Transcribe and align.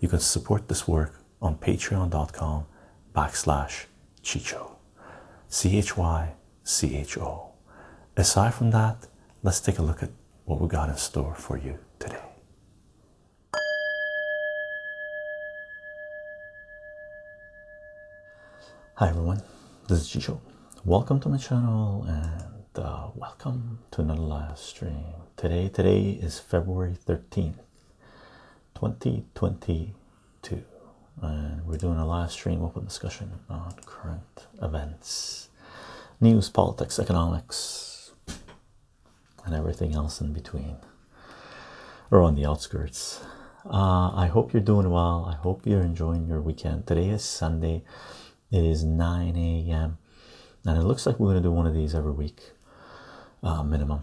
you 0.00 0.08
can 0.08 0.20
support 0.20 0.68
this 0.68 0.86
work 0.86 1.22
on 1.40 1.56
patreon.com 1.56 2.66
backslash 3.14 3.86
chycho. 4.22 4.76
C 5.48 5.78
H 5.78 5.96
Y 5.96 6.34
C 6.64 6.96
H 6.96 7.18
O. 7.18 7.52
Aside 8.16 8.54
from 8.54 8.70
that, 8.72 9.06
let's 9.42 9.60
take 9.60 9.78
a 9.78 9.82
look 9.82 10.02
at 10.02 10.10
what 10.44 10.60
we 10.60 10.68
got 10.68 10.88
in 10.88 10.96
store 10.96 11.34
for 11.34 11.56
you 11.56 11.78
today. 11.98 12.22
Hi 18.94 19.10
everyone, 19.10 19.42
this 19.88 20.00
is 20.00 20.08
Chycho. 20.08 20.40
Welcome 20.84 21.20
to 21.20 21.28
my 21.28 21.36
channel 21.36 22.04
and 22.08 22.84
uh, 22.84 23.10
welcome 23.14 23.80
to 23.90 24.00
another 24.00 24.22
live 24.22 24.58
stream. 24.58 25.04
Today, 25.36 25.68
today 25.68 26.18
is 26.22 26.38
February 26.38 26.96
13th, 27.06 27.58
2022, 28.76 30.62
and 31.22 31.66
we're 31.66 31.78
doing 31.78 31.96
a 31.96 32.06
live 32.06 32.30
stream 32.30 32.62
open 32.62 32.84
discussion 32.84 33.32
on 33.48 33.74
current 33.86 34.46
events, 34.60 35.48
news, 36.20 36.50
politics, 36.50 36.98
economics, 36.98 38.12
and 39.46 39.54
everything 39.54 39.94
else 39.94 40.20
in 40.20 40.34
between 40.34 40.76
or 42.10 42.20
on 42.20 42.34
the 42.34 42.44
outskirts. 42.44 43.22
Uh, 43.64 44.12
I 44.14 44.26
hope 44.26 44.52
you're 44.52 44.60
doing 44.60 44.90
well. 44.90 45.26
I 45.26 45.36
hope 45.36 45.62
you're 45.64 45.80
enjoying 45.80 46.26
your 46.28 46.42
weekend. 46.42 46.86
Today 46.86 47.08
is 47.08 47.24
Sunday, 47.24 47.82
it 48.52 48.62
is 48.62 48.84
9 48.84 49.36
a.m. 49.36 49.96
And 50.66 50.78
it 50.78 50.84
looks 50.84 51.06
like 51.06 51.18
we're 51.18 51.28
going 51.30 51.42
to 51.42 51.48
do 51.48 51.50
one 51.50 51.66
of 51.66 51.72
these 51.72 51.94
every 51.94 52.12
week, 52.12 52.42
uh, 53.42 53.62
minimum. 53.62 54.02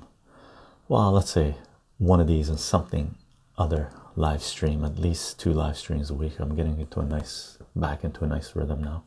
Well, 0.88 1.12
let's 1.12 1.30
say 1.30 1.58
one 2.00 2.20
of 2.20 2.26
these 2.26 2.50
and 2.50 2.60
something 2.60 3.14
other 3.56 3.92
live 4.16 4.44
stream, 4.44 4.84
at 4.86 4.98
least 5.00 5.40
two 5.40 5.54
live 5.54 5.78
streams 5.78 6.10
a 6.10 6.14
week. 6.14 6.40
I'm 6.40 6.56
getting 6.56 6.80
into 6.80 7.00
a 7.00 7.06
nice, 7.06 7.58
back 7.76 8.04
into 8.04 8.24
a 8.24 8.28
nice 8.28 8.56
rhythm 8.56 8.84
now. 8.84 9.04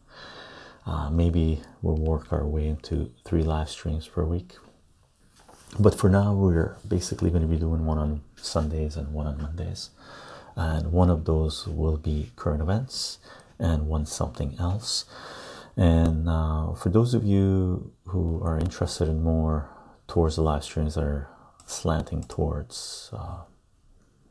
Uh, 0.84 1.10
maybe 1.10 1.62
we'll 1.82 1.96
work 1.96 2.32
our 2.32 2.46
way 2.46 2.66
into 2.66 3.12
three 3.24 3.42
live 3.42 3.68
streams 3.68 4.06
per 4.06 4.24
week. 4.24 4.54
But 5.78 5.94
for 5.94 6.08
now, 6.08 6.32
we're 6.32 6.76
basically 6.86 7.30
going 7.30 7.42
to 7.42 7.48
be 7.48 7.56
doing 7.56 7.84
one 7.84 7.98
on 7.98 8.22
Sundays 8.36 8.96
and 8.96 9.12
one 9.12 9.26
on 9.26 9.40
Mondays. 9.40 9.90
And 10.54 10.92
one 10.92 11.10
of 11.10 11.24
those 11.24 11.66
will 11.66 11.98
be 11.98 12.30
current 12.36 12.62
events 12.62 13.18
and 13.58 13.88
one 13.88 14.06
something 14.06 14.56
else. 14.58 15.04
And 15.76 16.28
uh, 16.28 16.72
for 16.72 16.88
those 16.88 17.12
of 17.14 17.24
you 17.24 17.92
who 18.06 18.40
are 18.42 18.58
interested 18.58 19.08
in 19.08 19.22
more 19.22 19.68
towards 20.08 20.36
the 20.36 20.42
live 20.42 20.64
streams 20.64 20.94
that 20.94 21.04
are 21.04 21.28
slanting 21.66 22.22
towards 22.22 23.10
uh, 23.12 23.40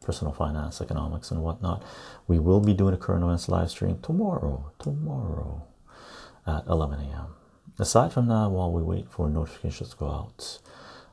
personal 0.06 0.34
finance, 0.34 0.80
economics, 0.82 1.32
and 1.32 1.42
whatnot, 1.42 1.84
we 2.28 2.40
will 2.40 2.60
be 2.60 2.74
doing 2.74 2.94
a 2.94 2.98
current 2.98 3.24
events 3.24 3.50
live 3.50 3.70
stream 3.70 4.00
tomorrow. 4.02 4.72
Tomorrow 4.80 5.64
at 6.46 6.66
11 6.68 7.00
a.m. 7.00 7.36
Aside 7.80 8.14
from 8.14 8.28
that, 8.28 8.50
while 8.50 8.72
we 8.72 8.82
wait 8.84 9.10
for 9.10 9.30
notifications 9.30 9.90
to 9.90 9.98
go 9.98 10.10
out, 10.10 10.60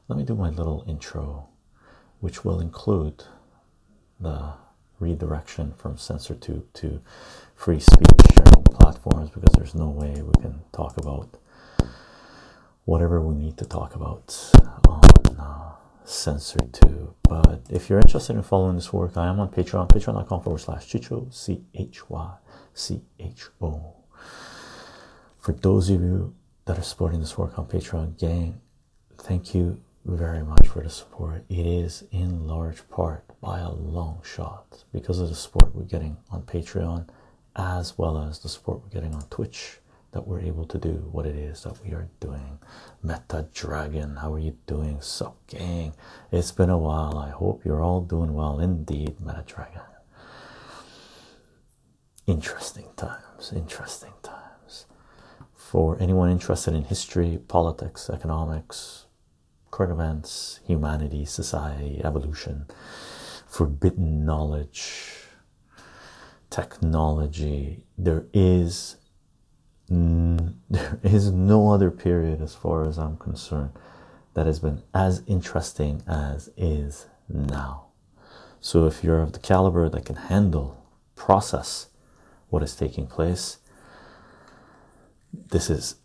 let 0.08 0.18
me 0.18 0.24
do 0.24 0.34
my 0.34 0.50
little 0.50 0.84
intro, 0.86 1.48
which 2.20 2.44
will 2.44 2.60
include 2.60 3.24
the 4.20 4.52
redirection 5.00 5.72
from 5.76 5.96
CensorTube 5.96 6.64
to 6.74 7.00
free 7.56 7.80
speech 7.80 8.08
sharing 8.36 8.62
platforms 8.64 9.30
because 9.30 9.52
there's 9.54 9.74
no 9.74 9.88
way 9.88 10.22
we 10.22 10.42
can 10.42 10.60
talk 10.72 10.96
about 10.96 11.38
whatever 12.84 13.20
we 13.20 13.34
need 13.34 13.56
to 13.56 13.64
talk 13.64 13.94
about 13.94 14.52
on 14.86 15.36
uh, 15.38 15.72
CensorTube. 16.04 17.14
But 17.22 17.62
if 17.70 17.88
you're 17.88 18.00
interested 18.00 18.36
in 18.36 18.42
following 18.42 18.76
this 18.76 18.92
work, 18.92 19.16
I 19.16 19.28
am 19.28 19.40
on 19.40 19.48
Patreon, 19.50 19.88
patreon.com 19.88 20.42
forward 20.42 20.58
slash 20.58 20.86
chycho, 20.86 21.32
C 21.32 21.62
H 21.74 22.08
Y 22.08 22.30
C 22.74 23.02
H 23.18 23.46
O. 23.60 23.94
For 25.38 25.52
those 25.52 25.90
of 25.90 26.00
you 26.00 26.34
that 26.64 26.78
are 26.78 26.82
supporting 26.82 27.20
this 27.20 27.36
work 27.36 27.58
on 27.58 27.66
Patreon, 27.66 28.18
gang, 28.18 28.60
thank 29.18 29.54
you 29.54 29.80
very 30.04 30.42
much 30.42 30.68
for 30.68 30.82
the 30.82 30.90
support. 30.90 31.44
It 31.48 31.66
is 31.66 32.04
in 32.10 32.46
large 32.46 32.88
part 32.88 33.24
by 33.40 33.60
a 33.60 33.70
long 33.70 34.20
shot 34.24 34.84
because 34.92 35.20
of 35.20 35.28
the 35.28 35.34
support 35.34 35.74
we're 35.74 35.84
getting 35.84 36.16
on 36.30 36.42
Patreon 36.42 37.08
as 37.54 37.98
well 37.98 38.18
as 38.18 38.38
the 38.38 38.48
support 38.48 38.82
we're 38.82 38.88
getting 38.88 39.14
on 39.14 39.22
Twitch 39.30 39.78
that 40.12 40.26
we're 40.26 40.40
able 40.40 40.66
to 40.66 40.78
do 40.78 41.08
what 41.10 41.26
it 41.26 41.34
is 41.34 41.62
that 41.62 41.82
we 41.82 41.92
are 41.92 42.08
doing. 42.20 42.58
Meta 43.02 43.48
Dragon, 43.52 44.16
how 44.16 44.32
are 44.34 44.38
you 44.38 44.56
doing? 44.66 45.00
Sup, 45.00 45.36
gang? 45.46 45.94
It's 46.30 46.52
been 46.52 46.70
a 46.70 46.78
while. 46.78 47.18
I 47.18 47.30
hope 47.30 47.64
you're 47.64 47.82
all 47.82 48.02
doing 48.02 48.34
well 48.34 48.60
indeed, 48.60 49.20
Meta 49.20 49.42
Dragon. 49.46 49.80
Interesting 52.26 52.88
times, 52.96 53.52
interesting 53.54 54.12
times. 54.22 54.86
For 55.54 55.98
anyone 55.98 56.30
interested 56.30 56.74
in 56.74 56.84
history, 56.84 57.38
politics, 57.48 58.10
economics, 58.10 59.06
current 59.70 59.92
events, 59.92 60.60
humanity, 60.66 61.24
society, 61.24 62.02
evolution, 62.04 62.66
forbidden 63.48 64.26
knowledge, 64.26 65.14
technology, 66.50 67.82
there 67.96 68.26
is 68.34 68.96
Mm, 69.92 70.54
there 70.70 70.98
is 71.02 71.30
no 71.30 71.70
other 71.70 71.90
period 71.90 72.40
as 72.40 72.54
far 72.54 72.88
as 72.88 72.98
I'm 72.98 73.16
concerned 73.16 73.70
that 74.34 74.46
has 74.46 74.58
been 74.58 74.82
as 74.94 75.22
interesting 75.26 76.02
as 76.06 76.50
is 76.56 77.06
now. 77.28 77.86
So 78.60 78.86
if 78.86 79.04
you're 79.04 79.20
of 79.20 79.32
the 79.32 79.38
caliber 79.38 79.88
that 79.88 80.06
can 80.06 80.16
handle, 80.16 80.82
process 81.16 81.88
what 82.48 82.62
is 82.62 82.74
taking 82.74 83.06
place, 83.06 83.58
this 85.32 85.68
is 85.68 85.96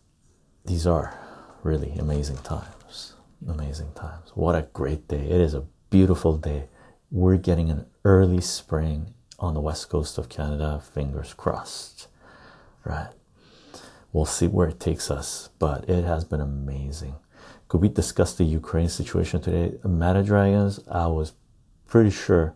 these 0.66 0.86
are 0.86 1.18
really 1.64 1.94
amazing 1.94 2.38
times. 2.38 3.14
Amazing 3.48 3.94
times. 3.94 4.32
What 4.34 4.56
a 4.56 4.68
great 4.74 5.08
day. 5.08 5.30
It 5.30 5.40
is 5.40 5.54
a 5.54 5.66
beautiful 5.90 6.36
day. 6.38 6.66
We're 7.12 7.38
getting 7.38 7.70
an 7.70 7.86
early 8.04 8.42
spring 8.42 9.14
on 9.40 9.54
the 9.54 9.62
west 9.62 9.90
coast 9.90 10.18
of 10.18 10.28
Canada, 10.28 10.82
fingers 10.94 11.34
crossed. 11.34 12.08
Right? 12.84 13.10
We'll 14.14 14.26
see 14.26 14.48
where 14.48 14.68
it 14.68 14.80
takes 14.80 15.12
us, 15.12 15.50
but 15.60 15.90
it 15.90 16.04
has 16.04 16.24
been 16.24 16.42
amazing. 16.42 17.16
Could 17.68 17.82
we 17.82 17.90
discuss 17.90 18.34
the 18.34 18.46
Ukraine 18.46 18.88
situation 18.88 19.42
today? 19.42 19.78
Meta 19.84 20.24
Dragons, 20.24 20.80
I 20.90 21.08
was 21.08 21.34
pretty 21.86 22.12
sure, 22.12 22.54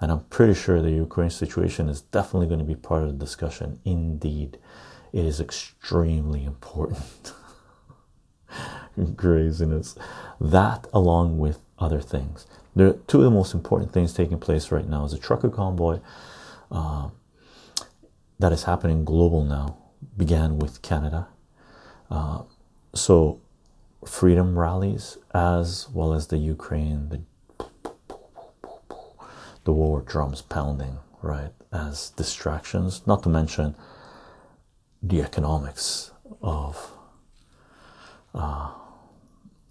and 0.00 0.10
I'm 0.10 0.24
pretty 0.24 0.54
sure 0.54 0.80
the 0.80 0.90
Ukraine 0.90 1.30
situation 1.30 1.88
is 1.88 2.00
definitely 2.00 2.46
going 2.46 2.60
to 2.60 2.64
be 2.64 2.74
part 2.74 3.02
of 3.02 3.08
the 3.08 3.24
discussion. 3.24 3.80
Indeed, 3.84 4.58
it 5.12 5.26
is 5.26 5.40
extremely 5.40 6.44
important. 6.44 7.32
Craziness. 9.16 9.96
That, 10.40 10.86
along 10.94 11.38
with 11.38 11.60
other 11.78 12.00
things. 12.00 12.46
There 12.74 12.88
are 12.88 12.98
two 13.06 13.18
of 13.18 13.24
the 13.24 13.30
most 13.30 13.52
important 13.52 13.92
things 13.92 14.14
taking 14.14 14.40
place 14.40 14.72
right 14.72 14.88
now 14.88 15.04
is 15.04 15.12
a 15.12 15.18
trucker 15.18 15.50
convoy 15.50 16.00
uh, 16.70 17.10
that 18.38 18.52
is 18.52 18.64
happening 18.64 19.04
global 19.04 19.44
now 19.44 19.83
began 20.16 20.58
with 20.58 20.82
Canada. 20.82 21.28
Uh, 22.10 22.42
so 22.94 23.40
freedom 24.06 24.58
rallies 24.58 25.18
as 25.34 25.88
well 25.92 26.12
as 26.12 26.28
the 26.28 26.38
Ukraine, 26.38 27.08
the 27.08 27.20
the 29.64 29.72
war 29.72 30.02
drums 30.02 30.42
pounding, 30.42 30.98
right, 31.22 31.52
as 31.72 32.10
distractions, 32.10 33.06
not 33.06 33.22
to 33.22 33.28
mention 33.28 33.74
the 35.02 35.22
economics 35.22 36.12
of 36.42 36.92
uh, 38.34 38.70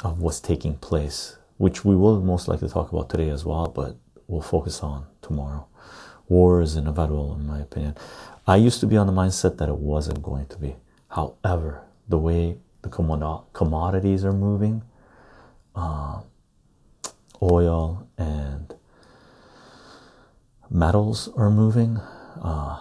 of 0.03 0.19
what's 0.19 0.39
taking 0.39 0.75
place, 0.75 1.37
which 1.57 1.85
we 1.85 1.95
will 1.95 2.19
most 2.21 2.47
likely 2.47 2.69
talk 2.69 2.91
about 2.91 3.09
today 3.09 3.29
as 3.29 3.45
well, 3.45 3.67
but 3.67 3.95
we'll 4.27 4.41
focus 4.41 4.81
on 4.81 5.05
tomorrow. 5.21 5.67
War 6.27 6.61
is 6.61 6.75
inevitable, 6.75 7.35
in 7.35 7.45
my 7.45 7.59
opinion. 7.59 7.95
I 8.45 8.57
used 8.57 8.81
to 8.81 8.87
be 8.87 8.97
on 8.97 9.07
the 9.07 9.13
mindset 9.13 9.57
that 9.57 9.69
it 9.69 9.77
wasn't 9.77 10.21
going 10.21 10.47
to 10.47 10.57
be. 10.57 10.75
However, 11.09 11.83
the 12.09 12.17
way 12.17 12.57
the 12.81 12.89
commodities 12.89 14.25
are 14.25 14.33
moving, 14.33 14.83
uh, 15.75 16.21
oil 17.41 18.07
and 18.17 18.73
metals 20.69 21.29
are 21.37 21.49
moving, 21.49 21.97
uh, 22.41 22.79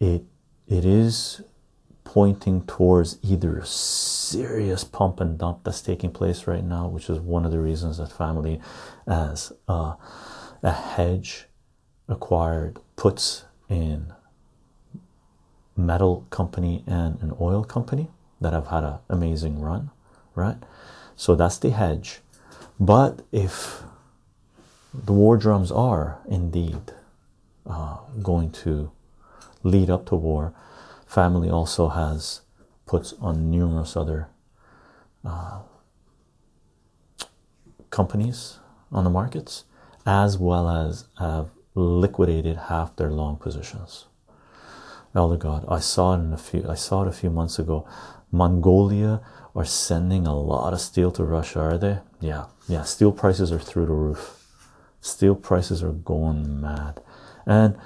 it 0.00 0.24
it 0.66 0.84
is 0.84 1.42
pointing 2.02 2.64
towards 2.66 3.18
either 3.22 3.62
serious 3.64 4.82
pump 4.82 5.20
and 5.20 5.38
dump 5.38 5.60
that's 5.62 5.80
taking 5.82 6.10
place 6.10 6.46
right 6.46 6.64
now, 6.64 6.88
which 6.88 7.08
is 7.08 7.20
one 7.20 7.44
of 7.44 7.52
the 7.52 7.60
reasons 7.60 7.98
that 7.98 8.10
family, 8.10 8.60
as 9.06 9.52
a, 9.68 9.94
a 10.62 10.72
hedge, 10.72 11.46
acquired 12.08 12.78
puts 12.96 13.44
in 13.68 14.12
metal 15.76 16.26
company 16.30 16.82
and 16.86 17.20
an 17.20 17.34
oil 17.40 17.64
company 17.64 18.08
that 18.40 18.52
have 18.52 18.68
had 18.68 18.84
an 18.84 18.98
amazing 19.08 19.60
run, 19.60 19.90
right? 20.34 20.56
So 21.16 21.34
that's 21.34 21.58
the 21.58 21.70
hedge. 21.70 22.20
But 22.78 23.22
if 23.32 23.82
the 24.92 25.12
war 25.12 25.36
drums 25.36 25.70
are 25.70 26.18
indeed 26.28 26.92
uh, 27.66 27.98
going 28.22 28.50
to 28.52 28.90
lead 29.62 29.90
up 29.90 30.06
to 30.06 30.14
war, 30.14 30.52
family 31.06 31.50
also 31.50 31.88
has 31.88 32.42
puts 32.86 33.14
on 33.20 33.50
numerous 33.50 33.96
other 33.96 34.28
uh, 35.24 35.60
companies 37.90 38.58
on 38.92 39.04
the 39.04 39.10
markets, 39.10 39.64
as 40.04 40.38
well 40.38 40.68
as 40.68 41.06
have 41.18 41.50
liquidated 41.74 42.56
half 42.56 42.94
their 42.96 43.10
long 43.10 43.36
positions. 43.36 44.06
Elder 45.16 45.38
God, 45.38 45.64
I 45.66 45.80
saw 45.80 46.12
it 46.14 46.18
in 46.18 46.32
a 46.34 46.36
few. 46.36 46.68
I 46.68 46.74
saw 46.74 47.02
it 47.02 47.08
a 47.08 47.12
few 47.12 47.30
months 47.30 47.58
ago. 47.58 47.88
Mongolia 48.30 49.22
are 49.54 49.64
sending 49.64 50.26
a 50.26 50.38
lot 50.38 50.74
of 50.74 50.80
steel 50.80 51.10
to 51.12 51.24
Russia, 51.24 51.60
are 51.60 51.78
they? 51.78 51.98
Yeah, 52.20 52.44
yeah. 52.68 52.82
Steel 52.82 53.12
prices 53.12 53.50
are 53.50 53.58
through 53.58 53.86
the 53.86 53.92
roof. 53.92 54.46
Steel 55.00 55.34
prices 55.34 55.82
are 55.82 55.92
going 55.92 56.60
mad, 56.60 57.00
and 57.46 57.78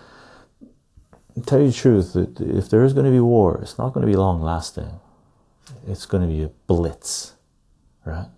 tell 1.47 1.61
you 1.61 1.69
the 1.69 1.73
truth, 1.73 2.17
if 2.17 2.69
there 2.69 2.82
is 2.82 2.93
going 2.93 3.06
to 3.06 3.12
be 3.12 3.21
war, 3.21 3.61
it's 3.62 3.79
not 3.79 3.93
going 3.93 4.05
to 4.05 4.11
be 4.11 4.17
long 4.17 4.43
lasting. 4.43 4.99
It's 5.87 6.06
going 6.06 6.23
to 6.23 6.29
be 6.29 6.43
a 6.43 6.50
blitz, 6.67 7.35
right? 8.05 8.29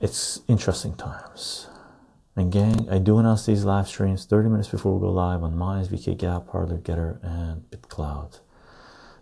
It's 0.00 0.40
interesting 0.48 0.94
times. 0.96 1.68
And 2.36 2.50
gang, 2.50 2.88
I 2.90 2.98
do 2.98 3.18
announce 3.18 3.46
these 3.46 3.64
live 3.64 3.86
streams 3.86 4.24
30 4.24 4.48
minutes 4.48 4.68
before 4.68 4.94
we 4.94 5.00
go 5.00 5.12
live 5.12 5.44
on 5.44 5.56
Minds, 5.56 5.88
VK 5.88 6.18
Gab, 6.18 6.48
Parler, 6.48 6.78
Gettr, 6.78 7.22
and 7.22 7.62
BitClout. 7.70 8.40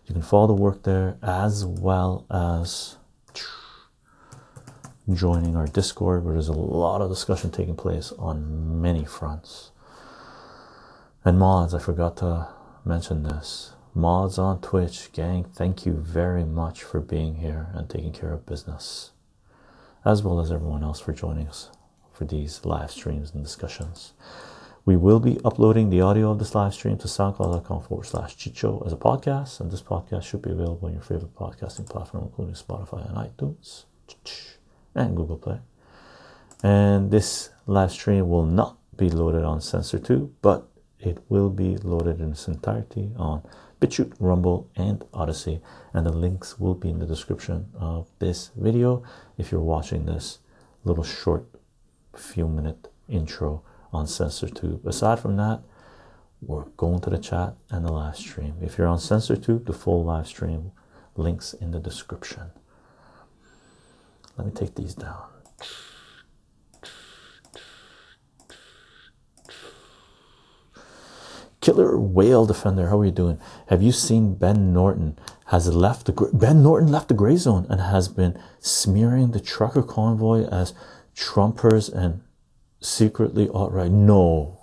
You 0.07 0.15
can 0.15 0.23
follow 0.23 0.47
the 0.47 0.55
work 0.55 0.83
there 0.85 1.19
as 1.23 1.65
well 1.67 2.27
as 2.31 2.97
joining 5.13 5.57
our 5.57 5.67
Discord, 5.67 6.25
where 6.25 6.33
there's 6.33 6.49
a 6.49 6.53
lot 6.53 7.03
of 7.03 7.11
discussion 7.11 7.51
taking 7.51 7.77
place 7.77 8.13
on 8.19 8.81
many 8.81 9.05
fronts. 9.05 9.73
And 11.23 11.39
mods, 11.39 11.75
I 11.75 11.81
forgot 11.81 12.17
to 12.19 12.49
mention 12.83 13.25
this. 13.25 13.75
Mods 13.95 14.39
on 14.39 14.63
Twitch, 14.63 15.13
gang, 15.13 15.45
thank 15.45 15.85
you 15.85 15.93
very 15.93 16.45
much 16.45 16.83
for 16.83 16.99
being 16.99 17.37
here 17.37 17.69
and 17.75 17.91
taking 17.91 18.13
care 18.13 18.33
of 18.33 18.47
business, 18.47 19.11
as 20.03 20.23
well 20.23 20.41
as 20.41 20.51
everyone 20.51 20.83
else 20.83 20.99
for 20.99 21.13
joining 21.13 21.47
us 21.47 21.69
for 22.13 22.25
these 22.25 22.65
live 22.65 22.91
streams 22.91 23.33
and 23.33 23.43
discussions. 23.43 24.13
We 24.85 24.97
will 24.97 25.21
be 25.21 25.39
uploading 25.45 25.91
the 25.91 26.01
audio 26.01 26.33
of 26.33 26.39
this 26.41 26.55
live 26.55 26.75
stream 26.75 26.99
to 26.99 27.07
soundcloud.com 27.07 27.83
forward 27.83 28.05
slash 28.05 28.37
chycho 28.37 28.85
as 28.85 28.93
a 28.93 28.97
podcast, 28.97 29.61
and 29.61 29.71
this 29.71 29.83
podcast 29.83 30.25
should 30.25 30.43
be 30.43 30.51
available 30.51 30.89
on 30.89 30.93
your 30.93 31.03
favorite 31.03 31.37
podcasting 31.37 31.89
platform, 31.89 32.25
including 32.25 32.55
Spotify 32.55 33.09
and 33.09 33.17
iTunes 33.17 33.85
and 34.95 35.17
Google 35.17 35.39
Play. 35.39 35.61
And 36.63 37.11
this 37.11 37.51
live 37.67 37.93
stream 37.93 38.29
will 38.29 38.45
not 38.45 38.77
be 38.97 39.09
loaded 39.09 39.45
on 39.45 39.61
CensorTube, 39.61 40.31
but 40.43 40.69
it 40.99 41.19
will 41.29 41.51
be 41.51 41.77
loaded 41.77 42.21
in 42.21 42.33
its 42.33 42.49
entirety 42.49 43.13
on 43.17 43.43
BitChute, 43.81 44.15
Rumble, 44.21 44.69
and 44.77 45.05
Odysee, 45.13 45.61
and 45.93 46.07
the 46.07 46.13
links 46.13 46.59
will 46.59 46.75
be 46.75 46.89
in 46.89 47.01
the 47.01 47.07
description 47.07 47.69
of 47.75 48.09
this 48.21 48.51
video 48.57 49.03
if 49.39 49.51
you're 49.51 49.61
watching 49.61 50.07
this 50.07 50.39
little 50.85 51.03
short 51.05 51.47
few 52.17 52.49
minute 52.49 52.89
intro 53.09 53.63
on 53.93 54.07
CensorTube. 54.07 54.85
Aside 54.87 55.21
from 55.21 55.37
that, 55.37 55.63
we're 56.41 56.65
going 56.77 57.01
to 57.01 57.11
the 57.11 57.19
chat 57.19 57.55
and 57.71 57.85
the 57.85 57.93
live 57.93 58.17
stream. 58.17 58.55
If 58.61 58.79
you're 58.79 58.89
on 58.89 58.99
CensorTube, 58.99 59.67
the 59.67 59.73
full 59.73 60.05
live 60.05 60.27
stream 60.27 60.73
links 61.17 61.55
in 61.55 61.71
the 61.71 61.79
description. 61.79 62.51
Let 64.37 64.47
me 64.47 64.53
take 64.53 64.75
these 64.75 64.95
down. 64.95 65.25
Killer 71.61 71.97
Whale 71.97 72.45
Defender, 72.45 72.89
how 72.89 72.99
are 72.99 73.05
you 73.05 73.13
doing? 73.13 73.39
Have 73.69 73.83
you 73.83 73.93
seen 73.93 74.35
Ben 74.35 74.73
Norton 74.73 75.17
has 75.47 75.73
left 75.73 76.07
the 76.07 76.31
Ben 76.33 76.63
Norton 76.63 76.91
left 76.91 77.09
the 77.09 77.15
Grayzone 77.15 77.71
and 77.71 77.81
has 77.81 78.09
been 78.09 78.37
smearing 78.59 79.31
the 79.31 79.39
trucker 79.39 79.83
convoy 79.83 80.45
as 80.49 80.75
Trumpers 81.17 81.93
and 81.93 82.23
secretly 82.81 83.49
outright 83.55 83.93
no. 83.93 84.59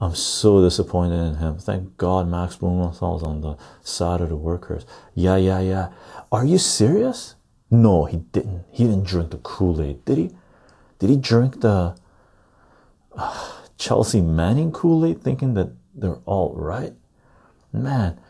I'm 0.00 0.14
so 0.14 0.62
disappointed 0.62 1.16
in 1.16 1.36
him. 1.36 1.58
Thank 1.58 1.96
God 1.96 2.28
Max 2.28 2.56
Blumenthal's 2.56 3.22
on 3.22 3.40
the 3.40 3.56
side 3.82 4.20
of 4.20 4.28
the 4.28 4.36
workers. 4.36 4.84
Yeah, 5.14 5.36
yeah, 5.36 5.60
yeah. 5.60 5.92
Are 6.30 6.44
you 6.44 6.58
serious? 6.58 7.36
No, 7.70 8.04
he 8.04 8.18
didn't. 8.18 8.64
He 8.70 8.84
didn't 8.84 9.06
drink 9.06 9.30
the 9.30 9.38
Kool-Aid, 9.38 10.04
did 10.04 10.18
he? 10.18 10.30
Did 10.98 11.10
he 11.10 11.16
drink 11.16 11.60
the 11.60 11.96
uh, 13.16 13.52
Chelsea 13.78 14.20
Manning 14.20 14.72
Kool-Aid 14.72 15.22
thinking 15.22 15.54
that 15.54 15.70
they're 15.94 16.20
all 16.26 16.54
right? 16.54 16.92
Man, 17.72 18.20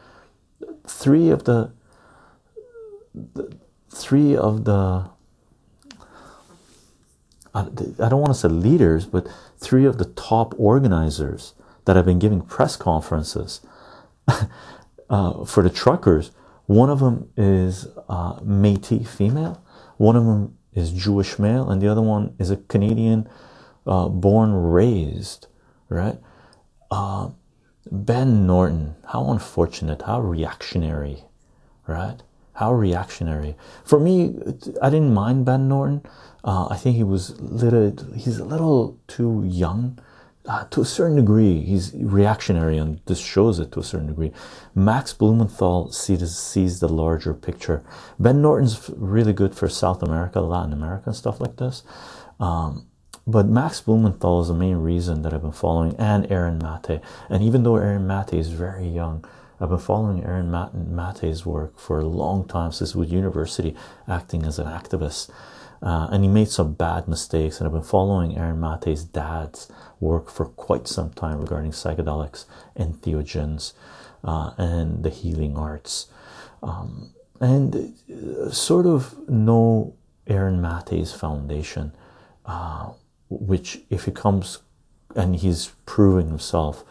three 0.86 1.30
of 1.30 1.44
the, 1.44 1.72
the 3.14 3.56
three 3.90 4.36
of 4.36 4.64
the 4.64 5.10
I 7.54 7.62
don't 8.08 8.20
want 8.20 8.28
to 8.28 8.34
say 8.34 8.48
leaders, 8.48 9.06
but 9.06 9.28
three 9.58 9.84
of 9.84 9.98
the 9.98 10.06
top 10.06 10.54
organizers 10.58 11.54
that 11.84 11.96
have 11.96 12.04
been 12.04 12.18
giving 12.18 12.40
press 12.40 12.76
conferences 12.76 13.60
uh, 15.10 15.44
for 15.44 15.62
the 15.62 15.70
truckers. 15.70 16.32
One 16.66 16.90
of 16.90 17.00
them 17.00 17.30
is 17.36 17.86
uh, 18.08 18.40
Métis 18.40 19.06
female, 19.06 19.62
one 19.98 20.16
of 20.16 20.24
them 20.24 20.56
is 20.72 20.90
Jewish 20.92 21.38
male, 21.38 21.70
and 21.70 21.80
the 21.80 21.88
other 21.88 22.02
one 22.02 22.34
is 22.38 22.50
a 22.50 22.56
Canadian 22.56 23.28
uh, 23.86 24.08
born 24.08 24.52
raised, 24.54 25.46
right? 25.88 26.18
Uh, 26.90 27.30
ben 27.90 28.46
Norton, 28.46 28.96
how 29.08 29.30
unfortunate, 29.30 30.02
how 30.02 30.20
reactionary, 30.20 31.24
right? 31.86 32.22
How 32.54 32.72
reactionary. 32.72 33.56
For 33.84 33.98
me, 33.98 34.34
I 34.80 34.90
didn't 34.90 35.12
mind 35.12 35.44
Ben 35.44 35.68
Norton 35.68 36.02
uh, 36.44 36.68
I 36.70 36.76
think 36.76 36.96
he 36.96 37.02
was 37.02 37.40
little. 37.40 37.96
He's 38.14 38.38
a 38.38 38.44
little 38.44 38.98
too 39.08 39.42
young. 39.46 39.98
Uh, 40.46 40.66
to 40.66 40.82
a 40.82 40.84
certain 40.84 41.16
degree, 41.16 41.62
he's 41.62 41.94
reactionary, 41.94 42.76
and 42.76 43.00
this 43.06 43.18
shows 43.18 43.58
it 43.58 43.72
to 43.72 43.80
a 43.80 43.82
certain 43.82 44.08
degree. 44.08 44.30
Max 44.74 45.14
Blumenthal 45.14 45.90
sees, 45.90 46.36
sees 46.36 46.80
the 46.80 46.88
larger 46.88 47.32
picture. 47.32 47.82
Ben 48.18 48.42
Norton's 48.42 48.90
really 48.94 49.32
good 49.32 49.54
for 49.54 49.70
South 49.70 50.02
America, 50.02 50.42
Latin 50.42 50.74
America, 50.74 51.04
and 51.06 51.16
stuff 51.16 51.40
like 51.40 51.56
this. 51.56 51.82
Um, 52.38 52.88
but 53.26 53.46
Max 53.46 53.80
Blumenthal 53.80 54.42
is 54.42 54.48
the 54.48 54.54
main 54.54 54.76
reason 54.76 55.22
that 55.22 55.32
I've 55.32 55.40
been 55.40 55.50
following, 55.50 55.96
and 55.96 56.30
Aaron 56.30 56.58
Mate. 56.58 57.00
And 57.30 57.42
even 57.42 57.62
though 57.62 57.76
Aaron 57.76 58.06
Mate 58.06 58.34
is 58.34 58.50
very 58.50 58.86
young, 58.86 59.24
I've 59.60 59.68
been 59.68 59.78
following 59.78 60.24
Aaron 60.24 60.50
Mate's 60.50 61.46
work 61.46 61.78
for 61.78 62.00
a 62.00 62.06
long 62.06 62.46
time 62.46 62.72
since 62.72 62.94
with 62.94 63.10
university, 63.10 63.76
acting 64.08 64.44
as 64.44 64.58
an 64.58 64.66
activist. 64.66 65.30
Uh, 65.82 66.08
and 66.10 66.24
he 66.24 66.30
made 66.30 66.48
some 66.48 66.72
bad 66.72 67.06
mistakes. 67.06 67.58
And 67.58 67.66
I've 67.66 67.72
been 67.72 67.82
following 67.82 68.36
Aaron 68.36 68.60
Mate's 68.60 69.04
dad's 69.04 69.70
work 70.00 70.30
for 70.30 70.46
quite 70.46 70.88
some 70.88 71.10
time 71.10 71.40
regarding 71.40 71.72
psychedelics, 71.72 72.46
entheogens, 72.76 73.74
uh, 74.24 74.52
and 74.56 75.04
the 75.04 75.10
healing 75.10 75.56
arts. 75.56 76.08
Um, 76.62 77.10
and 77.40 77.94
uh, 78.10 78.50
sort 78.50 78.86
of 78.86 79.28
know 79.28 79.94
Aaron 80.26 80.60
Mate's 80.60 81.12
foundation, 81.12 81.94
uh, 82.46 82.92
which, 83.28 83.82
if 83.90 84.06
he 84.06 84.10
comes 84.10 84.60
and 85.14 85.36
he's 85.36 85.72
proving 85.86 86.28
himself 86.28 86.84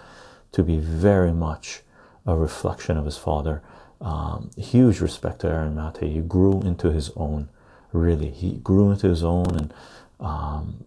to 0.51 0.63
be 0.63 0.77
very 0.77 1.34
much 1.34 1.82
a 2.25 2.36
reflection 2.36 2.98
of 2.98 3.06
his 3.06 3.18
father. 3.18 3.62
Um, 4.01 4.51
huge 4.58 5.00
respect 5.00 5.39
to 5.42 5.48
Aaron 5.48 5.75
Mate. 5.75 5.98
He 6.10 6.20
grew 6.20 6.62
into 6.62 6.92
his 6.92 7.12
own 7.15 7.50
really 7.94 8.30
he 8.32 8.53
grew 8.58 8.92
into 8.92 9.08
his 9.08 9.24
own 9.24 9.46
and 9.56 9.74
um, 10.20 10.86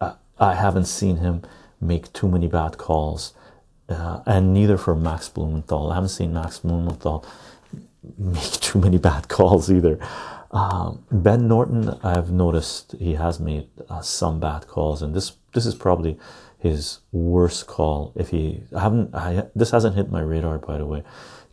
I, 0.00 0.14
I, 0.38 0.54
haven't 0.54 0.86
seen 0.86 1.16
him 1.16 1.42
make 1.80 2.12
too 2.12 2.28
many 2.28 2.46
bad 2.46 2.78
calls 2.78 3.34
uh, 3.88 4.20
and 4.24 4.54
neither 4.54 4.78
for 4.78 4.94
Max 4.94 5.28
Blumenthal 5.28 5.90
I 5.90 5.96
haven't 5.96 6.10
seen 6.10 6.32
Max 6.32 6.60
Blumenthal 6.60 7.26
make 8.16 8.52
too 8.52 8.80
many 8.80 8.98
bad 8.98 9.28
calls 9.28 9.70
either 9.70 9.98
um, 10.52 11.04
Ben 11.10 11.48
Norton 11.48 11.98
I've 12.02 12.30
noticed 12.30 12.94
he 12.98 13.14
has 13.14 13.40
made 13.40 13.68
uh, 13.88 14.00
some 14.00 14.38
bad 14.38 14.68
calls 14.68 15.02
and 15.02 15.14
this 15.14 15.32
this 15.52 15.66
is 15.66 15.74
probably 15.74 16.16
his 16.64 17.00
worst 17.12 17.66
call. 17.66 18.14
If 18.16 18.30
he, 18.30 18.62
I 18.74 18.80
haven't, 18.80 19.14
I, 19.14 19.44
this 19.54 19.70
hasn't 19.70 19.96
hit 19.96 20.10
my 20.10 20.22
radar, 20.22 20.58
by 20.58 20.78
the 20.78 20.86
way, 20.86 21.02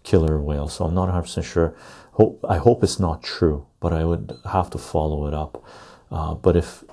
killer 0.04 0.40
whale. 0.40 0.70
So 0.70 0.86
I'm 0.86 0.94
not 0.94 1.08
100 1.08 1.24
percent 1.24 1.46
sure. 1.46 1.76
Hope 2.14 2.44
I 2.48 2.58
hope 2.58 2.82
it's 2.82 2.98
not 2.98 3.22
true, 3.22 3.68
but 3.82 3.92
I 3.92 4.06
would 4.06 4.40
have 4.46 4.70
to 4.70 4.78
follow 4.78 5.28
it 5.28 5.34
up. 5.34 5.64
Uh, 6.10 6.34
but 6.34 6.56
if 6.56 6.86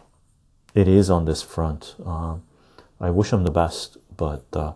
it 0.74 0.88
is 0.88 1.10
on 1.10 1.26
this 1.26 1.42
front, 1.42 1.94
uh, 2.04 2.38
I 3.00 3.10
wish 3.10 3.32
him 3.32 3.44
the 3.44 3.52
best, 3.52 3.96
but 4.16 4.44
uh, 4.52 4.72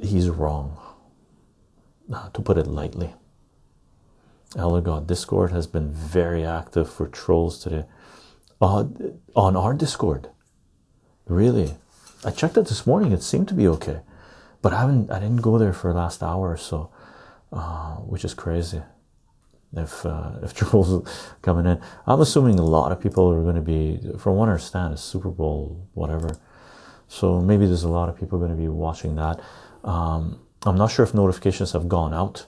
he's 0.00 0.30
wrong, 0.30 0.78
uh, 2.12 2.30
to 2.30 2.40
put 2.40 2.56
it 2.56 2.68
lightly. 2.68 3.14
Elder 4.56 4.80
God 4.80 5.08
Discord 5.08 5.50
has 5.50 5.66
been 5.66 5.90
very 5.90 6.44
active 6.44 6.88
for 6.88 7.08
trolls 7.08 7.58
today. 7.58 7.84
Uh, 8.60 8.84
on 9.36 9.56
our 9.56 9.72
Discord, 9.72 10.30
really, 11.26 11.76
I 12.24 12.30
checked 12.30 12.56
it 12.56 12.66
this 12.66 12.86
morning. 12.86 13.12
It 13.12 13.22
seemed 13.22 13.46
to 13.48 13.54
be 13.54 13.68
okay, 13.68 14.00
but 14.62 14.72
I 14.72 14.80
haven't. 14.80 15.10
I 15.10 15.20
didn't 15.20 15.42
go 15.42 15.58
there 15.58 15.72
for 15.72 15.92
the 15.92 15.98
last 15.98 16.22
hour 16.22 16.50
or 16.50 16.56
so, 16.56 16.90
uh, 17.52 17.96
which 17.96 18.24
is 18.24 18.34
crazy. 18.34 18.82
If 19.76 20.04
uh, 20.04 20.32
if 20.42 20.54
trolls 20.54 21.08
coming 21.42 21.66
in, 21.66 21.80
I'm 22.06 22.20
assuming 22.20 22.58
a 22.58 22.64
lot 22.64 22.90
of 22.90 23.00
people 23.00 23.30
are 23.30 23.42
going 23.42 23.54
to 23.54 23.60
be, 23.60 24.00
from 24.18 24.36
what 24.36 24.48
I 24.48 24.52
understand, 24.52 24.94
it's 24.94 25.02
Super 25.02 25.30
Bowl 25.30 25.86
whatever. 25.94 26.36
So 27.06 27.40
maybe 27.40 27.66
there's 27.66 27.84
a 27.84 27.88
lot 27.88 28.08
of 28.08 28.18
people 28.18 28.38
going 28.38 28.50
to 28.50 28.56
be 28.56 28.68
watching 28.68 29.14
that. 29.16 29.40
Um, 29.84 30.40
I'm 30.66 30.76
not 30.76 30.90
sure 30.90 31.04
if 31.04 31.14
notifications 31.14 31.72
have 31.72 31.88
gone 31.88 32.12
out 32.12 32.46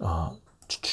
uh, 0.00 0.30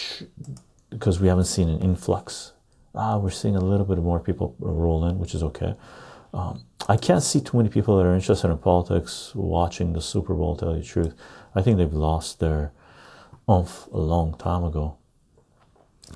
because 0.90 1.20
we 1.20 1.28
haven't 1.28 1.46
seen 1.46 1.70
an 1.70 1.80
influx. 1.82 2.54
Ah, 2.96 3.18
we're 3.18 3.30
seeing 3.30 3.56
a 3.56 3.62
little 3.62 3.86
bit 3.86 3.98
more 4.00 4.20
people 4.20 4.56
roll 4.60 5.06
in, 5.06 5.20
which 5.20 5.36
is 5.36 5.44
okay. 5.44 5.76
Um, 6.34 6.64
I 6.88 6.98
can't 6.98 7.24
see 7.24 7.40
too 7.42 7.58
many 7.58 7.70
people 7.70 7.98
that 7.98 8.06
are 8.06 8.16
interested 8.16 8.50
in 8.50 8.58
politics 8.58 9.32
watching 9.36 9.94
the 9.94 10.02
Super 10.02 10.34
Bowl. 10.34 10.56
Tell 10.56 10.76
you 10.76 10.82
the 10.82 10.86
truth, 10.86 11.14
I 11.56 11.62
think 11.62 11.78
they've 11.78 11.94
lost 11.94 12.40
their 12.40 12.72
oomph 13.50 13.88
a 13.92 13.98
long 14.00 14.36
time 14.36 14.64
ago. 14.64 14.98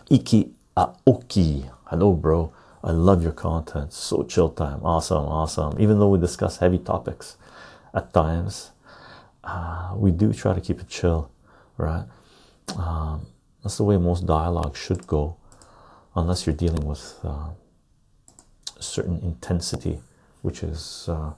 Iki 0.10 0.52
Aoki, 0.76 1.70
hello, 1.86 2.14
bro. 2.14 2.52
I 2.84 2.92
love 2.92 3.24
your 3.24 3.32
content. 3.32 3.94
So 3.94 4.24
chill 4.24 4.50
time, 4.50 4.84
awesome, 4.84 5.26
awesome. 5.26 5.80
Even 5.80 6.00
though 6.00 6.10
we 6.10 6.20
discuss 6.20 6.58
heavy 6.58 6.80
topics 6.80 7.38
at 7.94 8.12
times, 8.14 8.72
uh, 9.44 9.94
we 9.96 10.12
do 10.12 10.34
try 10.34 10.54
to 10.54 10.62
keep 10.62 10.82
it 10.82 10.90
chill, 10.90 11.32
right? 11.78 12.06
Um, 12.78 13.28
that's 13.62 13.78
the 13.78 13.84
way 13.84 13.98
most 13.98 14.26
dialogue 14.26 14.76
should 14.76 15.06
go, 15.08 15.38
unless 16.16 16.46
you're 16.46 16.56
dealing 16.56 16.86
with 16.86 17.20
uh, 17.24 17.50
a 18.78 18.82
certain 18.82 19.20
intensity, 19.22 20.00
which 20.42 20.64
is 20.64 21.06
uh, 21.10 21.34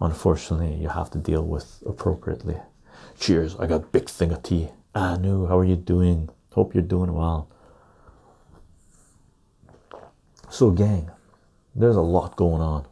unfortunately 0.00 0.74
you 0.74 0.88
have 0.88 1.10
to 1.10 1.18
deal 1.18 1.44
with 1.44 1.82
appropriately. 1.86 2.56
Cheers! 3.18 3.56
I 3.58 3.66
got 3.66 3.92
big 3.92 4.08
thing 4.08 4.32
of 4.32 4.42
tea. 4.42 4.68
Anu, 4.94 5.46
how 5.46 5.58
are 5.58 5.64
you 5.64 5.76
doing? 5.76 6.30
Hope 6.52 6.74
you're 6.74 6.82
doing 6.82 7.12
well. 7.12 7.48
So, 10.48 10.70
gang, 10.70 11.10
there's 11.74 11.96
a 11.96 12.00
lot 12.00 12.36
going 12.36 12.60
on. 12.60 12.86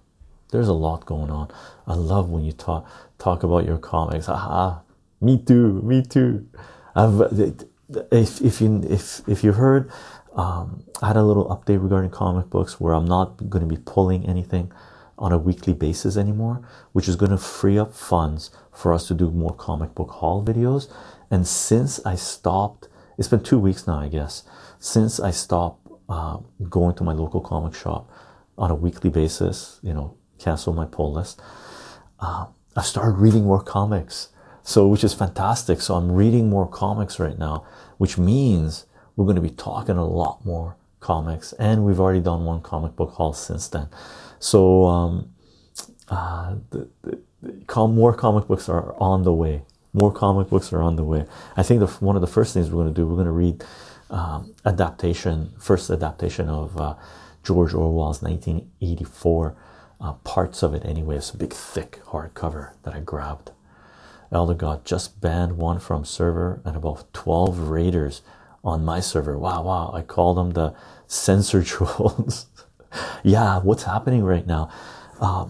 There's 0.53 0.69
a 0.69 0.73
lot 0.73 1.05
going 1.05 1.31
on. 1.31 1.51
I 1.87 1.95
love 1.95 2.31
when 2.31 2.45
you 2.45 2.53
talk 2.53 2.89
talk 3.19 3.43
about 3.43 3.67
your 3.67 3.79
comics. 3.79 4.27
Ah, 4.29 4.83
me 5.21 5.39
too, 5.39 5.83
me 5.83 6.03
too. 6.03 6.47
I've 6.95 7.21
if 8.13 8.41
if 8.41 8.61
you 8.61 8.83
if 8.89 9.29
if 9.29 9.43
you 9.43 9.53
heard, 9.53 9.91
um, 10.39 10.85
I 11.03 11.09
had 11.09 11.17
a 11.17 11.25
little 11.25 11.47
update 11.47 11.83
regarding 11.83 12.11
comic 12.11 12.49
books 12.49 12.81
where 12.81 12.95
I'm 12.95 13.05
not 13.05 13.51
going 13.51 13.69
to 13.69 13.75
be 13.75 13.83
pulling 13.85 14.25
anything 14.25 14.71
on 15.19 15.33
a 15.33 15.39
weekly 15.39 15.75
basis 15.75 16.17
anymore, 16.17 16.63
which 16.93 17.09
is 17.09 17.17
going 17.17 17.33
to 17.33 17.39
free 17.39 17.77
up 17.77 17.93
funds 17.93 18.53
for 18.73 18.95
us 18.95 19.09
to 19.09 19.15
do 19.15 19.33
more 19.33 19.53
comic 19.53 19.97
book 19.97 20.11
haul 20.11 20.45
videos. 20.45 20.89
And 21.29 21.45
since 21.45 21.99
I 22.07 22.15
stopped, 22.15 22.87
it's 23.19 23.27
been 23.27 23.43
two 23.43 23.59
weeks 23.59 23.89
now, 23.89 23.99
I 23.99 24.07
guess, 24.07 24.45
since 24.79 25.19
I 25.19 25.33
stopped 25.33 25.89
uh, 26.09 26.39
going 26.69 26.95
to 26.95 27.03
my 27.03 27.13
local 27.13 27.41
comic 27.41 27.75
shop 27.75 28.09
on 28.57 28.71
a 28.71 28.77
weekly 28.77 29.11
basis, 29.11 29.81
you 29.83 29.93
know, 29.93 30.17
cancel 30.39 30.73
my 30.73 30.85
pull 30.85 31.13
list. 31.13 31.43
Uh, 32.21 32.47
I 32.77 32.83
started 32.83 33.19
reading 33.19 33.43
more 33.43 33.61
comics, 33.61 34.29
so 34.63 34.87
which 34.87 35.03
is 35.03 35.15
fantastic. 35.15 35.81
So 35.81 35.97
I'm 35.97 36.13
reading 36.13 36.49
more 36.49 36.69
comics 36.69 37.19
right 37.19 37.37
now, 37.37 37.67
which 37.97 38.17
means 38.17 38.87
we're 39.19 39.25
going 39.25 39.35
to 39.35 39.43
be 39.43 39.51
talking 39.51 39.97
a 39.97 40.07
lot 40.07 40.45
more 40.45 40.77
comics, 41.01 41.53
and 41.55 41.85
we've 41.85 41.99
already 41.99 42.21
done 42.21 42.45
one 42.45 42.61
comic 42.61 42.95
book 42.95 43.15
haul 43.15 43.33
since 43.33 43.67
then. 43.67 43.89
So 44.39 44.85
um, 44.85 45.33
uh, 46.09 46.55
the, 46.71 46.89
the, 47.03 47.21
the, 47.43 47.87
more 47.89 48.15
comic 48.15 48.47
books 48.47 48.69
are 48.69 48.95
on 49.01 49.25
the 49.25 49.33
way. 49.33 49.63
More 49.93 50.13
comic 50.13 50.49
books 50.49 50.73
are 50.73 50.81
on 50.81 50.95
the 50.95 51.03
way. 51.03 51.27
I 51.57 51.65
think 51.65 51.81
the, 51.81 51.89
one 51.89 52.15
of 52.15 52.21
the 52.21 52.29
first 52.29 52.55
things 52.55 52.71
we're 52.71 52.85
going 52.85 52.95
to 52.95 53.01
do, 53.01 53.09
we're 53.09 53.17
going 53.17 53.27
to 53.27 53.33
read 53.33 53.65
um, 54.09 54.55
adaptation, 54.65 55.53
first 55.59 55.91
adaptation 55.91 56.49
of 56.49 56.81
uh, 56.81 56.95
George 57.43 57.75
Orwell's 57.75 58.23
1984 58.23 59.57
uh, 60.01 60.13
parts 60.13 60.63
of 60.63 60.75
it 60.75 60.85
anyway. 60.85 61.17
It's 61.17 61.31
a 61.31 61.37
big, 61.37 61.53
thick 61.53 62.01
hardcover 62.07 62.75
that 62.85 62.95
I 62.95 63.01
grabbed. 63.01 63.51
Elder 64.31 64.55
God 64.55 64.85
just 64.85 65.21
banned 65.21 65.57
one 65.57 65.81
from 65.81 66.05
server 66.05 66.61
and 66.65 66.77
about 66.77 67.13
12 67.15 67.59
raiders 67.59 68.23
on 68.65 68.85
my 68.85 69.01
server. 69.01 69.39
Wow, 69.39 69.63
wow. 69.63 69.93
I 69.95 70.03
call 70.03 70.35
them 70.35 70.51
the 70.53 70.75
censor 71.07 71.63
trolls. 71.73 72.47
yeah, 73.23 73.59
what's 73.61 73.85
happening 73.85 74.23
right 74.25 74.47
now? 74.47 74.71
Uh, 75.21 75.49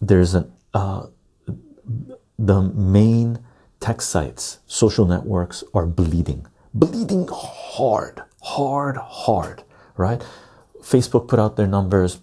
there's 0.00 0.34
an 0.34 0.52
uh, 0.72 1.06
the 2.38 2.62
main 2.62 3.38
tech 3.80 4.00
sites, 4.00 4.60
social 4.66 5.06
networks 5.06 5.62
are 5.74 5.86
bleeding, 5.86 6.46
bleeding 6.72 7.28
hard, 7.30 8.22
hard, 8.42 8.96
hard, 8.96 9.62
right? 9.96 10.24
Facebook 10.80 11.28
put 11.28 11.38
out 11.38 11.56
their 11.56 11.66
numbers, 11.66 12.20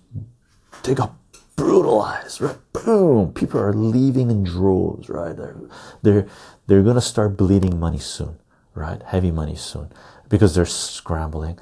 they 0.84 0.96
got 0.96 1.14
brutalized 1.58 2.40
right 2.40 2.58
boom 2.72 3.34
people 3.34 3.60
are 3.60 3.74
leaving 3.74 4.30
in 4.30 4.44
droves 4.44 5.10
right 5.10 5.36
they're 5.36 5.58
they're 6.04 6.28
they're 6.68 6.84
gonna 6.84 7.02
start 7.02 7.36
bleeding 7.36 7.80
money 7.80 7.98
soon 7.98 8.38
right 8.76 9.02
heavy 9.04 9.32
money 9.32 9.56
soon 9.56 9.92
because 10.30 10.56
they're 10.56 10.66
scrambling. 10.66 11.60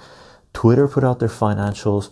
Twitter 0.53 0.87
put 0.87 1.03
out 1.03 1.19
their 1.19 1.29
financials 1.29 2.09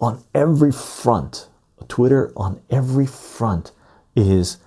on 0.00 0.22
every 0.34 0.72
front. 0.72 1.48
Twitter 1.88 2.32
on 2.36 2.60
every 2.70 3.06
front 3.06 3.72
is 4.16 4.58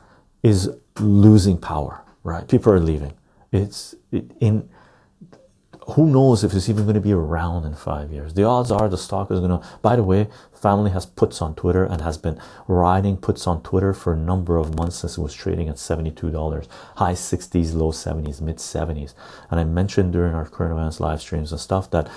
is 0.44 0.70
losing 1.00 1.58
power 1.58 2.06
right? 2.26 2.48
People 2.48 2.74
are 2.74 2.80
leaving. 2.82 3.14
It's 3.54 3.96
in 4.42 4.68
who 5.90 6.08
knows 6.08 6.44
if 6.44 6.54
it's 6.54 6.68
even 6.68 6.84
going 6.84 6.96
to 6.96 7.02
be 7.02 7.14
around 7.14 7.64
in 7.64 7.76
five 7.76 8.12
years. 8.12 8.34
The 8.34 8.44
odds 8.44 8.72
are 8.72 8.90
the 8.90 8.98
stock 8.98 9.30
is 9.32 9.40
going 9.40 9.60
to 9.60 9.68
by 9.82 9.96
the 9.96 10.04
way 10.04 10.28
family 10.54 10.90
has 10.92 11.06
puts 11.06 11.42
on 11.42 11.54
twitter 11.54 11.84
and 11.84 12.02
has 12.02 12.18
been 12.18 12.40
riding 12.68 13.18
puts 13.18 13.46
on 13.46 13.62
twitter 13.62 13.94
for 13.94 14.14
a 14.14 14.18
number 14.18 14.58
of 14.58 14.76
months 14.76 14.98
since 14.98 15.18
it 15.18 15.22
was 15.22 15.34
trading 15.34 15.70
at 15.70 15.76
$72 15.76 16.68
high 16.96 17.14
60s 17.14 17.76
low 17.76 17.92
70s 17.92 18.42
mid 18.42 18.58
70s 18.58 19.14
and 19.52 19.60
i 19.60 19.64
mentioned 19.64 20.12
during 20.12 20.34
our 20.34 20.48
current 20.48 20.72
events 20.72 21.00
live 21.00 21.22
streams 21.22 21.52
and 21.52 21.62
stuff 21.62 21.92
that 21.92 22.10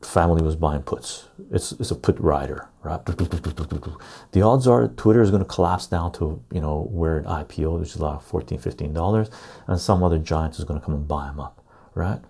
family 0.00 0.40
was 0.42 0.54
buying 0.54 0.82
puts. 0.82 1.26
It's, 1.50 1.72
it's 1.72 1.90
a 1.90 1.96
put 1.96 2.16
rider 2.20 2.68
right? 2.84 3.04
The 3.04 4.42
odds 4.42 4.66
are 4.68 4.88
twitter 4.88 5.20
is 5.20 5.30
going 5.30 5.42
to 5.42 5.48
collapse 5.48 5.86
down 5.86 6.12
to 6.12 6.42
you 6.52 6.60
know 6.60 6.88
where 6.90 7.18
it 7.18 7.24
ipo 7.26 7.80
which 7.80 7.90
is 7.90 8.00
like 8.00 8.22
14 8.22 8.58
15 8.58 8.92
dollars 8.92 9.30
and 9.66 9.80
some 9.80 10.02
other 10.02 10.18
giant 10.18 10.58
is 10.58 10.64
going 10.64 10.78
to 10.78 10.84
come 10.84 10.94
and 10.94 11.08
buy 11.08 11.26
them 11.26 11.40
up 11.40 11.64
right 11.94 12.20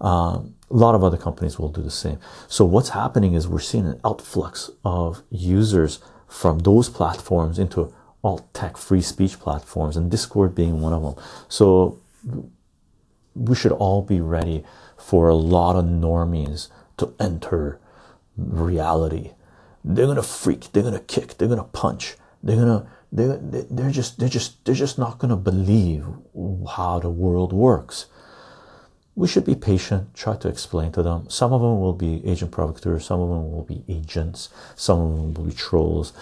um, 0.00 0.54
a 0.70 0.76
lot 0.76 0.94
of 0.94 1.04
other 1.04 1.16
companies 1.16 1.58
will 1.58 1.68
do 1.68 1.82
the 1.82 1.90
same. 1.90 2.18
So 2.48 2.64
what's 2.64 2.90
happening 2.90 3.34
is 3.34 3.48
we're 3.48 3.60
seeing 3.60 3.86
an 3.86 3.98
outflux 4.00 4.70
of 4.84 5.22
users 5.30 6.00
from 6.26 6.60
those 6.60 6.88
platforms 6.88 7.58
into 7.58 7.92
alt 8.24 8.52
tech 8.52 8.76
free 8.76 9.00
speech 9.00 9.38
platforms, 9.38 9.96
and 9.96 10.10
Discord 10.10 10.54
being 10.54 10.80
one 10.80 10.92
of 10.92 11.02
them. 11.02 11.14
So 11.48 12.00
we 13.34 13.54
should 13.54 13.72
all 13.72 14.02
be 14.02 14.20
ready 14.20 14.64
for 14.96 15.28
a 15.28 15.34
lot 15.34 15.76
of 15.76 15.84
normies 15.84 16.68
to 16.96 17.14
enter 17.20 17.78
reality. 18.36 19.32
They're 19.84 20.06
gonna 20.06 20.22
freak. 20.22 20.72
They're 20.72 20.82
gonna 20.82 20.98
kick. 20.98 21.38
They're 21.38 21.48
gonna 21.48 21.64
punch. 21.64 22.16
They're 22.42 22.56
gonna. 22.56 22.88
They're, 23.12 23.36
they're 23.36 23.90
just 23.92 24.18
they're 24.18 24.28
just 24.28 24.64
they're 24.64 24.74
just 24.74 24.98
not 24.98 25.18
gonna 25.18 25.36
believe 25.36 26.04
how 26.70 26.98
the 26.98 27.08
world 27.08 27.52
works 27.52 28.06
we 29.16 29.26
should 29.26 29.44
be 29.44 29.54
patient, 29.54 30.14
try 30.14 30.36
to 30.36 30.48
explain 30.48 30.92
to 30.92 31.02
them. 31.02 31.28
Some 31.28 31.52
of 31.52 31.60
them 31.60 31.80
will 31.80 31.92
be 31.94 32.24
agent 32.24 32.52
provocateurs, 32.52 33.04
some 33.06 33.20
of 33.20 33.28
them 33.28 33.50
will 33.50 33.64
be 33.64 33.82
agents, 33.88 34.50
some 34.76 35.00
of 35.00 35.10
them 35.10 35.34
will 35.34 35.44
be 35.44 35.56
trolls, 35.56 36.12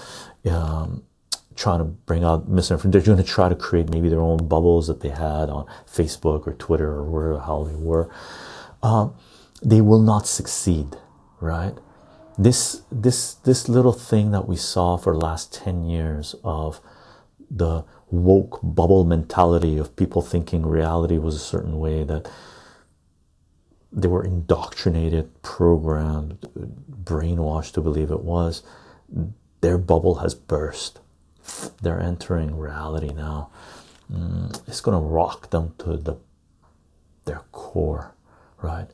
um, 0.49 1.03
trying 1.57 1.81
to 1.81 1.85
bring 1.85 2.25
out 2.25 2.49
misinformation. 2.49 2.91
They're 2.93 3.15
going 3.15 3.25
to 3.25 3.31
try 3.31 3.49
to 3.49 3.57
create 3.57 3.91
maybe 3.91 4.09
their 4.09 4.21
own 4.21 4.49
bubbles 4.49 4.87
that 4.87 5.01
they 5.01 5.11
had 5.11 5.51
on 5.51 5.67
Facebook 5.87 6.47
or 6.47 6.55
Twitter 6.55 6.89
or 6.89 7.05
wherever 7.05 7.41
how 7.41 7.65
they 7.65 7.75
were. 7.75 8.09
Um, 8.83 9.15
they 9.63 9.81
will 9.81 10.01
not 10.01 10.27
succeed, 10.27 10.97
right? 11.41 11.75
this 12.37 12.83
this 12.91 13.35
this 13.35 13.69
little 13.69 13.93
thing 13.93 14.33
that 14.33 14.49
we 14.49 14.57
saw 14.57 14.97
for 14.97 15.13
the 15.13 15.21
last 15.21 15.55
10 15.55 15.85
years 15.85 16.35
of 16.43 16.81
the 17.51 17.85
woke 18.11 18.59
bubble 18.63 19.05
mentality 19.05 19.79
of 19.79 19.95
people 19.97 20.23
thinking 20.23 20.67
reality 20.67 21.19
was 21.19 21.37
a 21.37 21.41
certain 21.41 21.79
way 21.79 22.03
that 22.05 22.31
they 23.95 24.09
were 24.09 24.25
indoctrinated 24.25 25.31
programmed 25.43 26.39
brainwashed 27.05 27.73
to 27.73 27.81
believe 27.81 28.11
it 28.11 28.23
was 28.23 28.63
their 29.61 29.79
bubble 29.79 30.17
has 30.17 30.35
burst 30.35 31.01
they're 31.83 32.01
entering 32.01 32.57
reality 32.59 33.13
now 33.13 33.51
mm, 34.13 34.61
it's 34.67 34.81
going 34.81 34.97
to 34.97 35.07
rock 35.07 35.51
them 35.51 35.75
to 35.79 35.97
the 35.97 36.17
their 37.25 37.43
core 37.53 38.13
right 38.63 38.89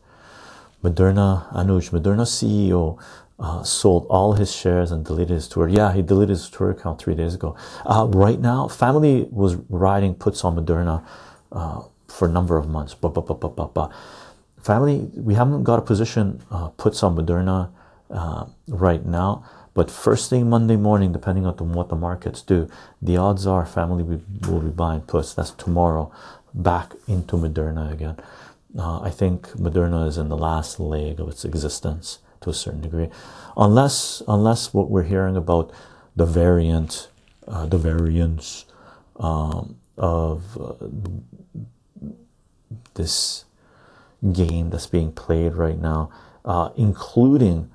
moderna 0.85 1.51
anuj 1.53 1.91
moderna 1.91 2.27
ceo 2.27 2.99
uh, 3.41 3.63
sold 3.63 4.07
all 4.11 4.35
his 4.35 4.55
shares 4.55 4.93
and 4.93 5.05
deleted 5.05 5.31
his 5.31 5.49
Twitter. 5.49 5.71
Yeah, 5.73 5.95
he 5.95 6.03
deleted 6.03 6.31
his 6.31 6.51
Twitter 6.51 6.73
account 6.73 7.01
three 7.01 7.15
days 7.15 7.35
ago. 7.35 7.57
Uh, 7.87 8.07
right 8.11 8.39
now, 8.39 8.69
family 8.69 9.27
was 9.31 9.57
riding 9.71 10.15
puts 10.15 10.45
on 10.45 10.57
Moderna 10.57 11.03
uh, 11.51 11.83
for 12.07 12.29
a 12.29 12.31
number 12.31 12.59
of 12.59 12.69
months. 12.69 12.95
But, 12.95 13.15
but, 13.15 13.25
but. 13.25 13.91
Family, 14.63 15.11
we 15.15 15.35
haven't 15.35 15.65
got 15.65 15.79
a 15.79 15.83
position 15.83 16.43
uh, 16.51 16.69
puts 16.69 17.03
on 17.03 17.17
Moderna 17.17 17.71
uh, 18.11 18.47
right 18.69 19.05
now. 19.05 19.45
But 19.73 19.91
first 19.91 20.29
thing 20.29 20.51
Monday 20.51 20.77
morning, 20.77 21.13
depending 21.13 21.47
on 21.47 21.55
what 21.73 21.89
the 21.89 21.97
markets 21.97 22.43
do, 22.43 22.69
the 23.01 23.17
odds 23.17 23.47
are 23.47 23.65
family 23.65 24.03
will 24.03 24.61
be 24.61 24.71
buying 24.71 25.03
puts. 25.03 25.33
That's 25.33 25.53
tomorrow, 25.53 26.13
back 26.53 26.93
into 27.07 27.37
Moderna 27.37 27.93
again. 27.93 28.17
Uh, 28.77 29.01
I 29.01 29.11
think 29.11 29.49
Moderna 29.51 30.07
is 30.07 30.19
in 30.19 30.29
the 30.29 30.37
last 30.37 30.81
leg 30.81 31.21
of 31.21 31.29
its 31.29 31.45
existence 31.45 32.19
to 32.41 32.51
a 32.51 32.55
certain 32.55 32.81
degree, 32.81 33.09
unless 33.57 34.23
unless 34.27 34.73
what 34.75 34.91
we're 34.91 35.05
hearing 35.05 35.37
about 35.37 35.71
the 36.17 36.27
variant, 36.27 37.09
uh, 37.47 37.67
the 37.67 37.79
variants 37.79 38.65
um, 39.17 39.77
of 39.97 40.57
uh, 40.59 40.75
this 42.95 43.45
game 44.33 44.71
that's 44.71 44.87
being 44.87 45.13
played 45.13 45.55
right 45.55 45.79
now, 45.79 46.11
uh, 46.45 46.71
including 46.77 47.71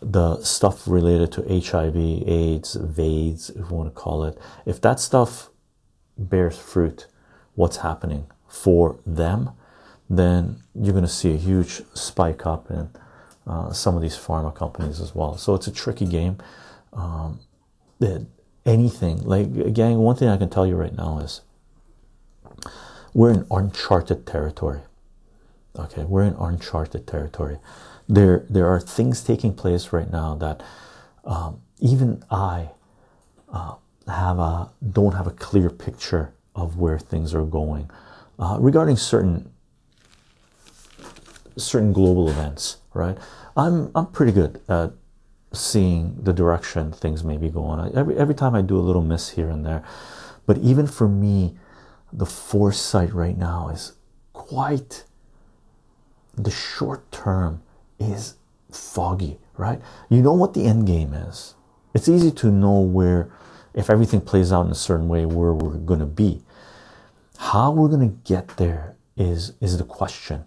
the 0.00 0.42
stuff 0.42 0.86
related 0.86 1.32
to 1.32 1.42
HIV, 1.42 1.96
AIDS, 1.96 2.74
VAIDS, 2.74 3.50
if 3.50 3.56
you 3.70 3.76
want 3.76 3.94
to 3.94 4.00
call 4.00 4.24
it. 4.24 4.38
If 4.64 4.80
that 4.82 5.00
stuff 5.00 5.50
bears 6.18 6.58
fruit, 6.58 7.06
what's 7.54 7.78
happening 7.78 8.26
for 8.46 8.98
them, 9.06 9.50
then 10.08 10.62
you're 10.74 10.92
going 10.92 11.04
to 11.04 11.10
see 11.10 11.32
a 11.34 11.38
huge 11.38 11.82
spike 11.94 12.46
up 12.46 12.70
in 12.70 12.90
uh, 13.46 13.72
some 13.72 13.96
of 13.96 14.02
these 14.02 14.16
pharma 14.16 14.54
companies 14.54 15.00
as 15.00 15.14
well. 15.14 15.36
So 15.36 15.54
it's 15.54 15.66
a 15.66 15.72
tricky 15.72 16.06
game. 16.06 16.38
Um, 16.92 17.40
anything 18.66 19.22
like 19.22 19.46
again, 19.46 19.98
one 19.98 20.16
thing 20.16 20.28
I 20.28 20.36
can 20.36 20.50
tell 20.50 20.66
you 20.66 20.74
right 20.74 20.94
now 20.94 21.18
is 21.18 21.40
we're 23.14 23.32
in 23.32 23.46
uncharted 23.50 24.26
territory. 24.26 24.80
Okay, 25.78 26.04
we're 26.04 26.22
in 26.22 26.34
uncharted 26.34 27.06
territory. 27.06 27.58
There, 28.08 28.46
there 28.48 28.66
are 28.66 28.80
things 28.80 29.22
taking 29.22 29.54
place 29.54 29.92
right 29.92 30.10
now 30.10 30.34
that 30.36 30.62
um, 31.24 31.60
even 31.80 32.22
I 32.30 32.70
uh, 33.48 33.74
have 34.06 34.38
a 34.38 34.70
don't 34.92 35.14
have 35.14 35.26
a 35.26 35.32
clear 35.32 35.70
picture 35.70 36.32
of 36.54 36.78
where 36.78 36.98
things 36.98 37.34
are 37.34 37.44
going. 37.44 37.90
Uh, 38.38 38.58
regarding 38.60 38.96
certain 38.96 39.50
certain 41.56 41.92
global 41.92 42.28
events 42.28 42.78
right? 42.96 43.18
I'm 43.56 43.90
i'm 43.94 44.06
pretty 44.06 44.32
good 44.32 44.60
at 44.68 44.92
seeing 45.52 46.16
the 46.22 46.32
direction 46.32 46.92
things 46.92 47.22
may 47.22 47.36
be 47.36 47.48
going. 47.48 47.94
Every 47.94 48.16
every 48.16 48.34
time 48.34 48.54
i 48.54 48.62
do 48.62 48.76
a 48.76 48.80
little 48.88 49.02
miss 49.02 49.30
here 49.30 49.48
and 49.48 49.64
there. 49.64 49.84
But 50.46 50.58
even 50.58 50.86
for 50.86 51.08
me 51.08 51.56
the 52.12 52.26
foresight 52.26 53.12
right 53.12 53.36
now 53.36 53.68
is 53.68 53.92
quite 54.32 55.04
the 56.36 56.50
short 56.50 57.10
term 57.10 57.62
is 57.98 58.36
foggy 58.70 59.38
right? 59.56 59.80
You 60.08 60.22
know 60.22 60.32
what 60.32 60.54
the 60.54 60.64
end 60.64 60.86
game 60.86 61.14
is. 61.14 61.54
It's 61.94 62.08
easy 62.08 62.30
to 62.32 62.50
know 62.50 62.80
where 62.80 63.30
if 63.74 63.90
everything 63.90 64.20
plays 64.20 64.52
out 64.52 64.66
in 64.66 64.72
a 64.72 64.76
certain 64.76 65.08
way 65.08 65.26
where 65.26 65.52
we're 65.52 65.76
going 65.78 66.00
to 66.00 66.06
be. 66.06 66.42
How 67.38 67.70
we're 67.70 67.88
going 67.88 68.08
to 68.08 68.16
get 68.24 68.56
there 68.56 68.96
is 69.16 69.52
is 69.60 69.78
the 69.78 69.84
question. 69.84 70.44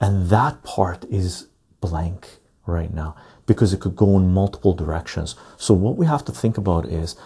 And 0.00 0.28
that 0.30 0.62
part 0.62 1.04
is 1.04 1.48
blank 1.80 2.38
right 2.66 2.92
now 2.92 3.14
because 3.46 3.72
it 3.72 3.80
could 3.80 3.96
go 3.96 4.16
in 4.16 4.32
multiple 4.32 4.74
directions. 4.74 5.36
So 5.56 5.74
what 5.74 5.96
we 5.96 6.06
have 6.06 6.24
to 6.24 6.32
think 6.32 6.58
about 6.58 6.86
is 6.86 7.16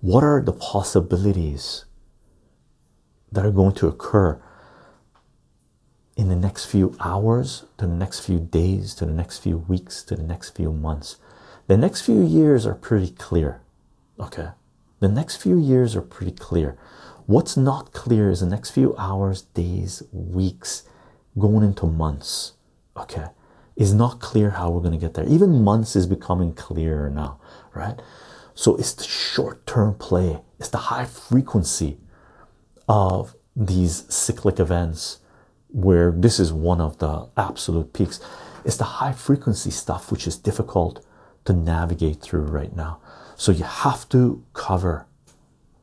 what 0.00 0.24
are 0.24 0.42
the 0.42 0.52
possibilities 0.52 1.84
that 3.30 3.46
are 3.46 3.52
going 3.52 3.74
to 3.74 3.88
occur 3.88 4.40
in 6.16 6.28
the 6.28 6.36
next 6.36 6.66
few 6.66 6.96
hours 7.00 7.64
to 7.78 7.86
the 7.86 7.92
next 7.92 8.20
few 8.20 8.38
days 8.38 8.94
to 8.94 9.06
the 9.06 9.12
next 9.12 9.38
few 9.38 9.58
weeks 9.58 10.02
to 10.04 10.14
the 10.14 10.22
next 10.22 10.50
few 10.50 10.72
months. 10.72 11.16
The 11.66 11.76
next 11.76 12.02
few 12.02 12.22
years 12.22 12.66
are 12.66 12.74
pretty 12.74 13.10
clear 13.10 13.60
okay? 14.18 14.50
The 15.00 15.08
next 15.08 15.36
few 15.36 15.58
years 15.58 15.96
are 15.96 16.02
pretty 16.02 16.32
clear. 16.32 16.78
What's 17.26 17.56
not 17.56 17.92
clear 17.92 18.30
is 18.30 18.40
the 18.40 18.46
next 18.46 18.70
few 18.70 18.94
hours 18.96 19.42
days 19.42 20.02
weeks 20.12 20.84
going 21.38 21.64
into 21.64 21.86
months 21.86 22.52
okay? 22.96 23.26
Is 23.76 23.92
not 23.92 24.20
clear 24.20 24.50
how 24.50 24.70
we're 24.70 24.82
going 24.82 24.92
to 24.92 24.98
get 24.98 25.14
there. 25.14 25.26
Even 25.26 25.64
months 25.64 25.96
is 25.96 26.06
becoming 26.06 26.54
clearer 26.54 27.10
now 27.10 27.40
right? 27.74 28.00
So 28.54 28.76
it's 28.76 28.92
the 28.94 29.04
short-term 29.04 29.94
play. 29.94 30.40
It's 30.58 30.68
the 30.68 30.78
high 30.78 31.04
frequency 31.04 31.98
of 32.88 33.34
these 33.56 34.04
cyclic 34.08 34.60
events 34.60 35.18
where 35.74 36.12
this 36.12 36.38
is 36.38 36.52
one 36.52 36.80
of 36.80 36.98
the 36.98 37.26
absolute 37.36 37.92
peaks. 37.92 38.20
It's 38.64 38.76
the 38.76 38.84
high 38.84 39.12
frequency 39.12 39.70
stuff 39.70 40.12
which 40.12 40.26
is 40.26 40.38
difficult 40.38 41.04
to 41.46 41.52
navigate 41.52 42.20
through 42.22 42.44
right 42.44 42.74
now. 42.74 43.00
So 43.36 43.50
you 43.50 43.64
have 43.64 44.08
to 44.10 44.42
cover 44.52 45.06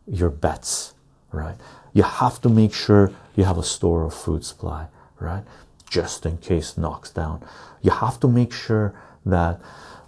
your 0.07 0.29
bets 0.29 0.93
right? 1.31 1.55
You 1.93 2.03
have 2.03 2.41
to 2.41 2.49
make 2.49 2.73
sure 2.73 3.11
you 3.35 3.43
have 3.43 3.57
a 3.57 3.63
store 3.63 4.05
of 4.05 4.13
food 4.13 4.45
supply 4.45 4.87
right? 5.19 5.43
Just 5.89 6.25
in 6.25 6.37
case 6.37 6.77
knocks 6.77 7.11
down. 7.11 7.43
You 7.81 7.91
have 7.91 8.19
to 8.21 8.29
make 8.29 8.53
sure 8.53 8.95
that 9.25 9.59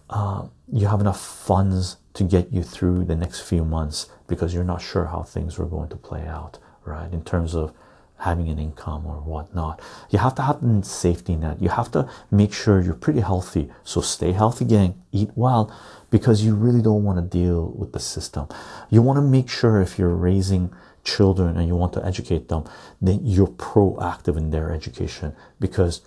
uh, 0.09 0.47
you 0.71 0.87
have 0.87 1.01
enough 1.01 1.19
funds 1.19 1.97
to 2.13 2.23
get 2.23 2.53
you 2.53 2.63
through 2.63 3.03
the 3.03 3.15
next 3.15 3.41
few 3.41 3.65
months 3.65 4.07
because 4.27 4.53
you're 4.53 4.63
not 4.63 4.81
sure 4.81 5.05
how 5.05 5.23
things 5.23 5.59
are 5.59 5.65
going 5.65 5.89
to 5.89 5.97
play 5.97 6.25
out 6.25 6.57
right? 6.85 7.11
In 7.13 7.23
terms 7.23 7.55
of 7.55 7.73
having 8.23 8.47
an 8.47 8.57
income 8.57 9.05
or 9.05 9.15
whatnot. 9.15 9.81
You 10.09 10.19
have 10.19 10.33
to 10.35 10.41
have 10.41 10.63
a 10.63 10.83
safety 10.83 11.35
net. 11.35 11.61
You 11.61 11.69
have 11.69 11.91
to 11.91 12.09
make 12.31 12.53
sure 12.53 12.81
you're 12.81 12.93
pretty 12.93 13.19
healthy. 13.19 13.69
So 13.83 13.99
stay 13.99 14.31
healthy, 14.31 14.63
gang. 14.63 15.01
Eat 15.11 15.31
well 15.35 15.75
because 16.09 16.43
you 16.45 16.55
really 16.55 16.81
don't 16.81 17.03
want 17.03 17.17
to 17.17 17.37
deal 17.39 17.71
with 17.71 17.91
the 17.91 17.99
system. 17.99 18.47
You 18.89 19.01
want 19.01 19.17
to 19.17 19.21
make 19.21 19.49
sure 19.49 19.81
if 19.81 19.99
you're 19.99 20.15
raising 20.15 20.73
children 21.03 21.57
and 21.57 21.67
you 21.67 21.75
want 21.75 21.91
to 21.93 22.05
educate 22.05 22.47
them, 22.47 22.63
then 23.01 23.19
you're 23.23 23.47
proactive 23.47 24.37
in 24.37 24.51
their 24.51 24.71
education 24.71 25.35
because 25.59 26.01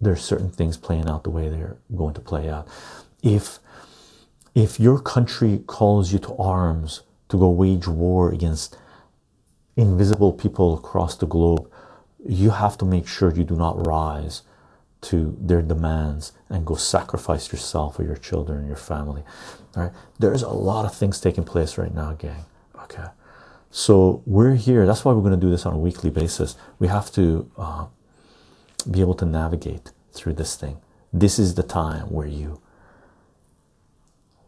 there's 0.00 0.22
certain 0.22 0.50
things 0.50 0.78
playing 0.78 1.06
out 1.06 1.24
the 1.24 1.30
way 1.30 1.50
they're 1.50 1.76
going 1.94 2.14
to 2.14 2.20
play 2.20 2.48
out. 2.48 2.66
If 3.22 3.58
if 4.54 4.80
your 4.80 4.98
country 5.02 5.62
calls 5.66 6.14
you 6.14 6.18
to 6.20 6.34
arms 6.36 7.02
to 7.28 7.38
go 7.38 7.50
wage 7.50 7.86
war 7.86 8.32
against 8.32 8.78
invisible 9.76 10.32
people 10.32 10.74
across 10.76 11.16
the 11.16 11.26
globe, 11.26 11.70
you 12.26 12.50
have 12.50 12.76
to 12.78 12.84
make 12.84 13.06
sure 13.06 13.32
you 13.32 13.44
do 13.44 13.56
not 13.56 13.86
rise 13.86 14.42
to 15.02 15.36
their 15.40 15.62
demands 15.62 16.32
and 16.48 16.66
go 16.66 16.74
sacrifice 16.74 17.52
yourself 17.52 17.98
or 17.98 18.04
your 18.04 18.16
children 18.16 18.58
and 18.58 18.66
your 18.66 18.76
family. 18.76 19.22
All 19.76 19.84
right, 19.84 19.92
there's 20.18 20.42
a 20.42 20.48
lot 20.48 20.84
of 20.84 20.94
things 20.94 21.20
taking 21.20 21.44
place 21.44 21.78
right 21.78 21.94
now, 21.94 22.12
gang. 22.14 22.44
Okay, 22.82 23.04
so 23.70 24.22
we're 24.26 24.54
here. 24.54 24.86
That's 24.86 25.04
why 25.04 25.12
we're 25.12 25.20
going 25.20 25.38
to 25.38 25.46
do 25.46 25.50
this 25.50 25.66
on 25.66 25.74
a 25.74 25.78
weekly 25.78 26.10
basis. 26.10 26.56
We 26.78 26.88
have 26.88 27.12
to 27.12 27.50
uh, 27.58 27.86
be 28.90 29.00
able 29.00 29.14
to 29.14 29.26
navigate 29.26 29.92
through 30.12 30.32
this 30.34 30.56
thing. 30.56 30.78
This 31.12 31.38
is 31.38 31.54
the 31.54 31.62
time 31.62 32.10
where 32.10 32.26
you 32.26 32.60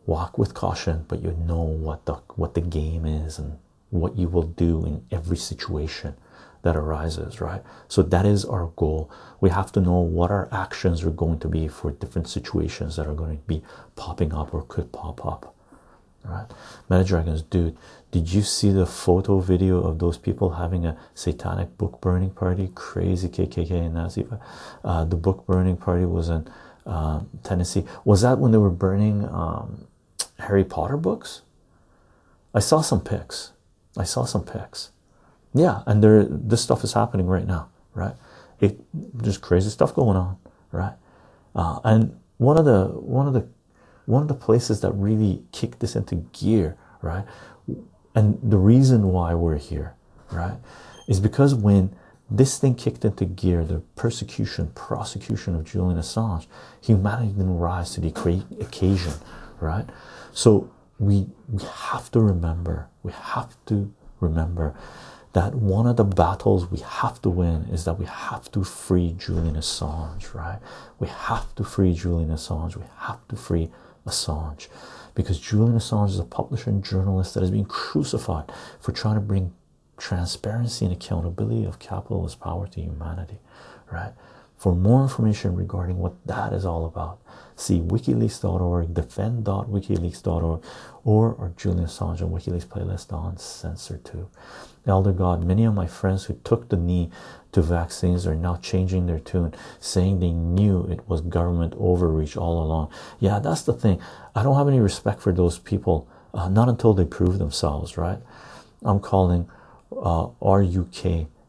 walk 0.07 0.39
with 0.39 0.55
caution, 0.55 1.05
but 1.09 1.23
you 1.23 1.33
know 1.33 1.61
what 1.61 2.07
the 2.07 2.15
what 2.35 2.55
the 2.55 2.61
game 2.63 3.05
is 3.05 3.39
and 3.39 3.59
what 3.91 4.17
you 4.17 4.29
will 4.29 4.43
do 4.43 4.85
in 4.85 5.05
every 5.11 5.37
situation 5.37 6.15
that 6.63 6.77
arises, 6.77 7.41
right? 7.41 7.63
So 7.87 8.03
that 8.03 8.27
is 8.27 8.45
our 8.45 8.67
goal. 8.77 9.11
We 9.41 9.51
have 9.51 9.73
to 9.73 9.81
know 9.81 10.01
what 10.01 10.31
our 10.31 10.49
actions 10.53 11.05
are 11.05 11.11
going 11.11 11.39
to 11.41 11.49
be 11.49 11.69
for 11.69 11.93
different 11.93 12.29
situations 12.29 12.97
that 12.97 13.07
are 13.07 13.15
going 13.15 13.37
to 13.39 13.43
be 13.45 13.63
popping 13.97 14.35
up 14.35 14.53
or 14.53 14.63
could 14.63 14.93
pop 14.93 15.25
up, 15.25 15.55
right? 16.25 16.47
Meta 16.91 17.05
Dragons, 17.05 17.43
dude, 17.43 17.77
did 18.11 18.33
you 18.33 18.43
see 18.43 18.71
the 18.71 18.87
photo 18.87 19.39
video 19.39 19.83
of 19.83 19.99
those 19.99 20.19
people 20.19 20.51
having 20.51 20.85
a 20.85 20.97
satanic 21.15 21.77
book 21.79 22.01
burning 22.01 22.31
party? 22.31 22.71
Crazy 22.75 23.29
KKK 23.29 23.71
and 23.71 23.95
Nazi. 23.95 24.27
Uh, 24.83 25.05
the 25.05 25.17
book 25.17 25.47
burning 25.47 25.77
party 25.77 26.07
was 26.07 26.29
in 26.29 26.49
um, 26.87 27.29
Tennessee. 27.45 27.85
Was 28.05 28.23
that 28.23 28.39
when 28.39 28.51
they 28.51 28.59
were 28.59 28.71
burning 28.71 29.25
um, 29.29 29.87
Harry 30.39 30.65
Potter 30.65 30.97
books? 30.97 31.43
I 32.55 32.61
saw 32.61 32.81
some 32.81 33.03
pics. 33.03 33.53
I 33.99 34.05
saw 34.05 34.25
some 34.25 34.45
pics. 34.45 34.91
Yeah, 35.55 35.83
and 35.87 36.03
there 36.03 36.25
this 36.25 36.63
stuff 36.63 36.85
is 36.85 36.93
happening 36.93 37.27
right 37.27 37.47
now, 37.47 37.69
right? 37.95 38.15
It 38.61 38.81
there's 38.95 39.39
crazy 39.39 39.71
stuff 39.71 39.95
going 39.95 40.17
on, 40.17 40.37
right? 40.73 40.95
Uh, 41.55 41.81
and 41.85 42.19
one 42.39 42.59
of 42.59 42.65
the 42.65 42.85
one 42.87 43.27
of 43.27 43.35
the 43.35 43.47
one 44.07 44.23
of 44.23 44.29
the 44.29 44.35
places 44.35 44.81
that 44.81 44.93
really 44.93 45.43
kicked 45.53 45.81
this 45.81 45.97
into 45.97 46.17
gear, 46.33 46.77
right? 47.03 47.25
And 48.15 48.39
the 48.43 48.57
reason 48.57 49.09
why 49.09 49.35
we're 49.35 49.59
here, 49.59 49.95
right, 50.31 50.57
is 51.07 51.21
because 51.21 51.55
when 51.55 51.95
this 52.31 52.59
thing 52.59 52.75
kicked 52.75 53.05
into 53.05 53.25
gear, 53.25 53.65
the 53.65 53.81
persecution, 53.97 54.69
prosecution 54.75 55.55
of 55.55 55.65
Julian 55.65 55.99
Assange, 55.99 56.47
humanity 56.81 57.29
didn't 57.33 57.59
rise 57.59 57.93
to 57.95 58.01
the 58.01 58.09
occasion, 58.09 59.15
right? 59.61 59.87
So 60.33 60.71
we 60.99 61.29
we 61.49 61.63
have 61.63 62.11
to 62.13 62.21
remember, 62.21 62.89
we 63.03 63.13
have 63.13 63.57
to 63.67 63.93
remember 64.21 64.75
that 65.33 65.55
one 65.55 65.87
of 65.87 65.97
the 65.97 66.05
battles 66.05 66.71
we 66.71 66.81
have 66.81 67.21
to 67.23 67.31
win 67.31 67.67
is 67.71 67.85
that 67.85 67.99
we 67.99 68.07
have 68.07 68.51
to 68.51 68.65
free 68.65 69.15
Julian 69.19 69.55
Assange, 69.55 70.35
right? 70.35 70.59
We 70.99 71.09
have 71.09 71.55
to 71.57 71.65
free 71.65 71.93
Julian 71.95 72.31
Assange. 72.31 72.77
We 72.77 72.87
have 72.99 73.27
to 73.29 73.37
free 73.37 73.71
Assange 74.07 74.69
because 75.15 75.39
Julian 75.39 75.77
Assange 75.77 76.11
is 76.11 76.19
a 76.19 76.25
publisher 76.25 76.71
and 76.71 76.83
journalist 76.83 77.35
that 77.35 77.43
is 77.43 77.51
being 77.51 77.67
crucified 77.67 78.51
for 78.81 78.93
trying 78.93 79.17
to 79.17 79.21
bring 79.21 79.53
transparency 79.99 80.85
and 80.85 80.95
accountability 80.95 81.65
of 81.65 81.79
capitalist 81.79 82.41
power 82.41 82.67
to 82.69 82.81
humanity, 82.81 83.39
right? 83.93 84.13
For 84.57 84.75
more 84.75 85.03
information 85.03 85.55
regarding 85.55 85.99
what 85.99 86.15
that 86.27 86.53
is 86.53 86.65
all 86.65 86.87
about, 86.87 87.21
see 87.59 87.81
wikileaks.org, 87.81 88.95
defend.wikileaks.org, 88.95 90.65
or 91.05 91.37
our 91.39 91.53
Julian 91.57 91.87
Assange 91.87 92.21
WikiLeaks 92.21 92.67
playlist 92.67 93.13
on 93.13 93.37
CensorTube. 93.37 94.29
Elder 94.87 95.13
God, 95.13 95.45
many 95.45 95.65
of 95.65 95.75
my 95.75 95.87
friends 95.87 96.25
who 96.25 96.35
took 96.45 96.69
the 96.69 96.77
knee 96.77 97.11
to 97.53 97.61
vaccines 97.63 98.27
are 98.27 98.35
now 98.35 98.57
changing 98.57 99.07
their 99.07 99.19
tune, 99.19 99.55
saying 99.81 100.21
they 100.21 100.31
knew 100.31 100.85
it 100.85 101.09
was 101.09 101.21
government 101.21 101.75
overreach 101.79 102.37
all 102.37 102.63
along. 102.63 102.91
Yeah, 103.19 103.39
that's 103.39 103.63
the 103.63 103.73
thing. 103.73 104.01
I 104.35 104.43
don't 104.43 104.57
have 104.57 104.69
any 104.69 104.81
respect 104.81 105.21
for 105.21 105.33
those 105.33 105.59
people, 105.59 106.09
uh, 106.33 106.49
not 106.49 106.69
until 106.69 106.95
they 106.95 107.05
prove 107.05 107.39
themselves, 107.39 107.97
right? 107.97 108.19
I'm 108.83 109.01
calling 109.01 109.49
uh, 109.93 110.29
RUK 110.41 111.05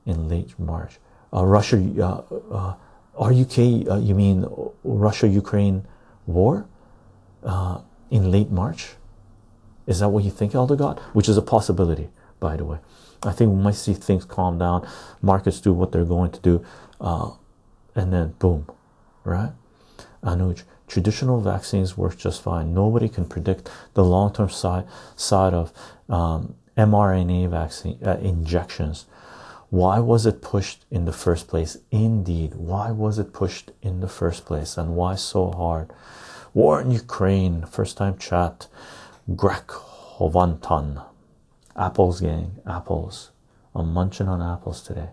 in 0.05 0.27
late 0.27 0.57
March. 0.59 0.97
Uh, 1.31 1.45
Russia, 1.45 1.77
uh, 1.99 2.23
uh 2.53 2.75
RUK, 3.19 3.87
uh, 3.89 3.97
you 3.97 4.15
mean 4.15 4.45
Russia 4.83 5.27
Ukraine 5.27 5.85
war 6.29 6.67
uh, 7.43 7.81
in 8.09 8.31
late 8.31 8.51
March? 8.51 8.91
Is 9.87 9.99
that 9.99 10.09
what 10.09 10.23
you 10.23 10.31
think, 10.31 10.53
Elder 10.53 10.75
God? 10.75 10.99
Which 11.13 11.27
is 11.27 11.37
a 11.37 11.41
possibility, 11.41 12.09
by 12.39 12.55
the 12.55 12.65
way. 12.65 12.77
I 13.23 13.31
think 13.31 13.51
we 13.51 13.57
might 13.57 13.75
see 13.75 13.93
things 13.93 14.23
calm 14.23 14.57
down, 14.57 14.87
markets 15.21 15.59
do 15.59 15.73
what 15.73 15.91
they're 15.91 16.05
going 16.05 16.31
to 16.31 16.39
do, 16.39 16.65
uh, 17.01 17.31
and 17.95 18.13
then 18.13 18.35
boom, 18.39 18.67
right? 19.25 19.51
Anuj, 20.23 20.63
traditional 20.87 21.41
vaccines 21.41 21.97
work 21.97 22.17
just 22.17 22.41
fine. 22.41 22.73
Nobody 22.73 23.09
can 23.09 23.25
predict 23.25 23.69
the 23.93 24.03
long-term 24.03 24.49
side 24.49 24.85
side 25.15 25.53
of 25.53 25.73
um, 26.07 26.55
mRNA 26.77 27.49
vaccine 27.49 27.99
uh, 28.05 28.17
injections. 28.21 29.05
Why 29.69 29.99
was 29.99 30.25
it 30.25 30.41
pushed 30.41 30.85
in 30.89 31.05
the 31.05 31.13
first 31.13 31.47
place? 31.47 31.77
Indeed, 31.91 32.55
why 32.55 32.89
was 32.91 33.19
it 33.19 33.33
pushed 33.33 33.71
in 33.83 33.99
the 33.99 34.07
first 34.07 34.45
place, 34.45 34.77
and 34.77 34.95
why 34.95 35.15
so 35.15 35.51
hard? 35.51 35.93
War 36.55 36.81
in 36.81 36.89
Ukraine, 36.89 37.65
first 37.65 37.95
time 37.97 38.17
chat. 38.17 38.67
Greg 39.35 39.67
Hovantan. 39.67 41.05
Apples, 41.75 42.19
gang, 42.21 42.55
apples. 42.65 43.31
I'm 43.75 43.93
munching 43.93 44.27
on 44.27 44.41
apples 44.41 44.81
today. 44.81 45.09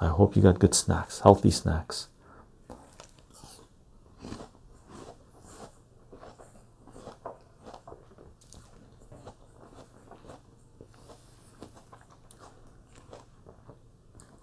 I 0.00 0.08
hope 0.08 0.34
you 0.34 0.42
got 0.42 0.58
good 0.58 0.74
snacks, 0.74 1.20
healthy 1.20 1.50
snacks. 1.50 2.08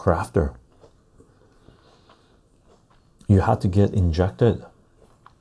Crafter. 0.01 0.55
You 3.27 3.41
had 3.41 3.61
to 3.61 3.67
get 3.67 3.93
injected 3.93 4.65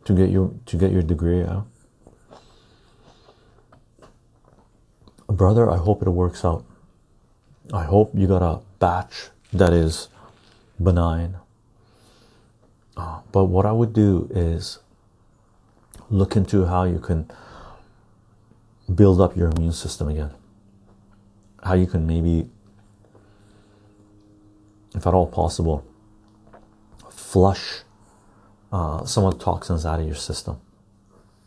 to 0.05 0.13
get 0.13 0.29
your 0.29 0.53
to 0.67 0.77
get 0.77 0.93
your 0.93 1.03
degree, 1.03 1.41
yeah. 1.41 1.63
brother, 5.41 5.71
I 5.71 5.79
hope 5.79 6.03
it 6.03 6.11
works 6.11 6.45
out. 6.45 6.67
I 7.73 7.85
hope 7.85 8.11
you 8.15 8.27
got 8.27 8.43
a 8.43 8.61
batch 8.79 9.31
that 9.55 9.73
is 9.73 10.09
benign. 10.79 11.37
Uh, 12.95 13.21
but 13.33 13.45
what 13.45 13.65
I 13.65 13.73
would 13.73 13.95
do 13.95 14.29
is 14.31 14.81
look 16.11 16.37
into 16.37 16.67
how 16.67 16.85
you 16.85 16.99
can 16.99 17.31
build 18.95 19.19
up 19.19 19.35
your 19.35 19.49
immune 19.49 19.73
system 19.73 20.09
again. 20.09 20.33
How 21.63 21.73
you 21.73 21.87
can 21.87 22.07
maybe, 22.07 22.51
if 24.95 25.07
at 25.07 25.15
all 25.15 25.27
possible, 25.27 25.85
flush 27.11 27.83
uh, 28.73 29.05
some 29.05 29.25
of 29.25 29.39
the 29.39 29.45
toxins 29.45 29.85
out 29.85 30.01
of 30.01 30.07
your 30.07 30.15
system. 30.15 30.61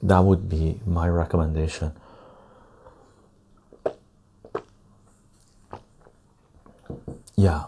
That 0.01 0.19
would 0.19 0.49
be 0.49 0.81
my 0.85 1.07
recommendation 1.07 1.93
yeah 7.35 7.65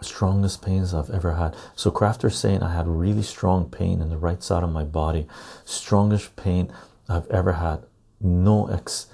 strongest 0.00 0.62
pains 0.62 0.94
I've 0.94 1.10
ever 1.10 1.34
had. 1.34 1.56
So 1.74 1.90
Crafter 1.90 2.32
saying 2.32 2.62
I 2.62 2.72
had 2.72 2.86
really 2.86 3.22
strong 3.22 3.68
pain 3.68 4.00
in 4.00 4.10
the 4.10 4.16
right 4.16 4.42
side 4.42 4.62
of 4.62 4.70
my 4.70 4.84
body, 4.84 5.26
strongest 5.64 6.36
pain 6.36 6.72
I've 7.08 7.26
ever 7.30 7.54
had. 7.54 7.82
No 8.20 8.68
ex 8.68 9.06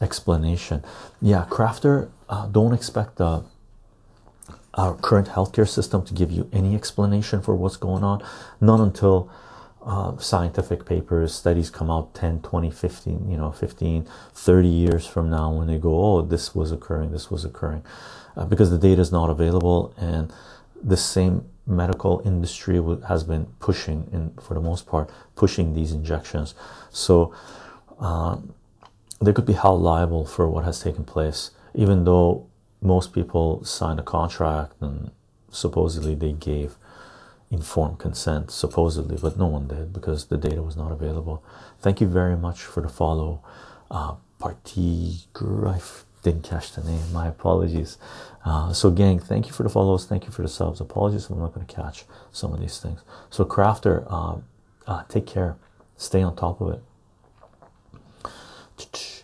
explanation. 0.00 0.84
Yeah, 1.20 1.46
Crafter, 1.48 2.10
uh, 2.28 2.46
don't 2.46 2.74
expect 2.74 3.16
the 3.16 3.44
our 4.74 4.94
current 4.94 5.28
healthcare 5.28 5.68
system 5.68 6.04
to 6.06 6.14
give 6.14 6.30
you 6.30 6.48
any 6.52 6.74
explanation 6.74 7.42
for 7.42 7.54
what's 7.54 7.76
going 7.76 8.02
on, 8.02 8.24
not 8.60 8.80
until 8.80 9.30
uh, 9.84 10.16
scientific 10.18 10.86
papers, 10.86 11.34
studies 11.34 11.68
come 11.68 11.90
out 11.90 12.14
10, 12.14 12.40
20, 12.40 12.70
15, 12.70 13.30
you 13.30 13.36
know, 13.36 13.50
15, 13.50 14.08
30 14.32 14.68
years 14.68 15.06
from 15.06 15.28
now 15.28 15.52
when 15.52 15.66
they 15.66 15.76
go, 15.76 16.02
oh, 16.02 16.22
this 16.22 16.54
was 16.54 16.72
occurring, 16.72 17.10
this 17.10 17.30
was 17.30 17.44
occurring. 17.44 17.82
Uh, 18.36 18.44
because 18.46 18.70
the 18.70 18.78
data 18.78 19.00
is 19.00 19.12
not 19.12 19.28
available 19.28 19.92
and 19.98 20.32
the 20.82 20.96
same 20.96 21.44
medical 21.66 22.22
industry 22.24 22.80
has 23.08 23.24
been 23.24 23.46
pushing 23.60 24.08
in 24.12 24.32
for 24.42 24.54
the 24.54 24.60
most 24.60 24.86
part 24.86 25.10
pushing 25.36 25.74
these 25.74 25.92
injections. 25.92 26.54
So 26.90 27.34
um, 27.98 28.54
they 29.20 29.32
could 29.32 29.46
be 29.46 29.52
held 29.52 29.82
liable 29.82 30.24
for 30.24 30.48
what 30.48 30.64
has 30.64 30.80
taken 30.80 31.04
place 31.04 31.50
even 31.74 32.04
though 32.04 32.46
most 32.82 33.12
people 33.12 33.64
signed 33.64 34.00
a 34.00 34.02
contract 34.02 34.74
and 34.80 35.10
supposedly 35.50 36.14
they 36.14 36.32
gave 36.32 36.74
informed 37.50 37.98
consent 37.98 38.50
supposedly 38.50 39.16
but 39.20 39.38
no 39.38 39.46
one 39.46 39.68
did 39.68 39.92
because 39.92 40.26
the 40.26 40.36
data 40.36 40.62
was 40.62 40.76
not 40.76 40.90
available. 40.90 41.44
Thank 41.80 42.00
you 42.00 42.06
very 42.06 42.36
much 42.36 42.62
for 42.62 42.80
the 42.80 42.88
follow. 42.88 43.42
Uh, 43.90 44.14
party 44.38 45.18
didn't 46.22 46.44
catch 46.44 46.72
the 46.72 46.82
name 46.82 47.12
my 47.12 47.28
apologies. 47.28 47.98
Uh, 48.44 48.72
so 48.72 48.90
gang 48.90 49.18
thank 49.18 49.46
you 49.46 49.52
for 49.52 49.62
the 49.62 49.68
follows 49.68 50.06
thank 50.06 50.24
you 50.24 50.32
for 50.32 50.42
the 50.42 50.48
subs. 50.48 50.80
Apologies 50.80 51.28
i'm 51.30 51.38
not 51.38 51.54
going 51.54 51.66
to 51.66 51.74
catch 51.74 52.04
some 52.32 52.52
of 52.52 52.60
these 52.60 52.78
things. 52.80 53.00
So 53.30 53.44
crafter 53.44 54.06
uh, 54.10 54.36
uh, 54.86 55.04
take 55.08 55.26
care. 55.26 55.56
Stay 55.96 56.22
on 56.22 56.34
top 56.34 56.60
of 56.60 56.70
it. 56.74 56.82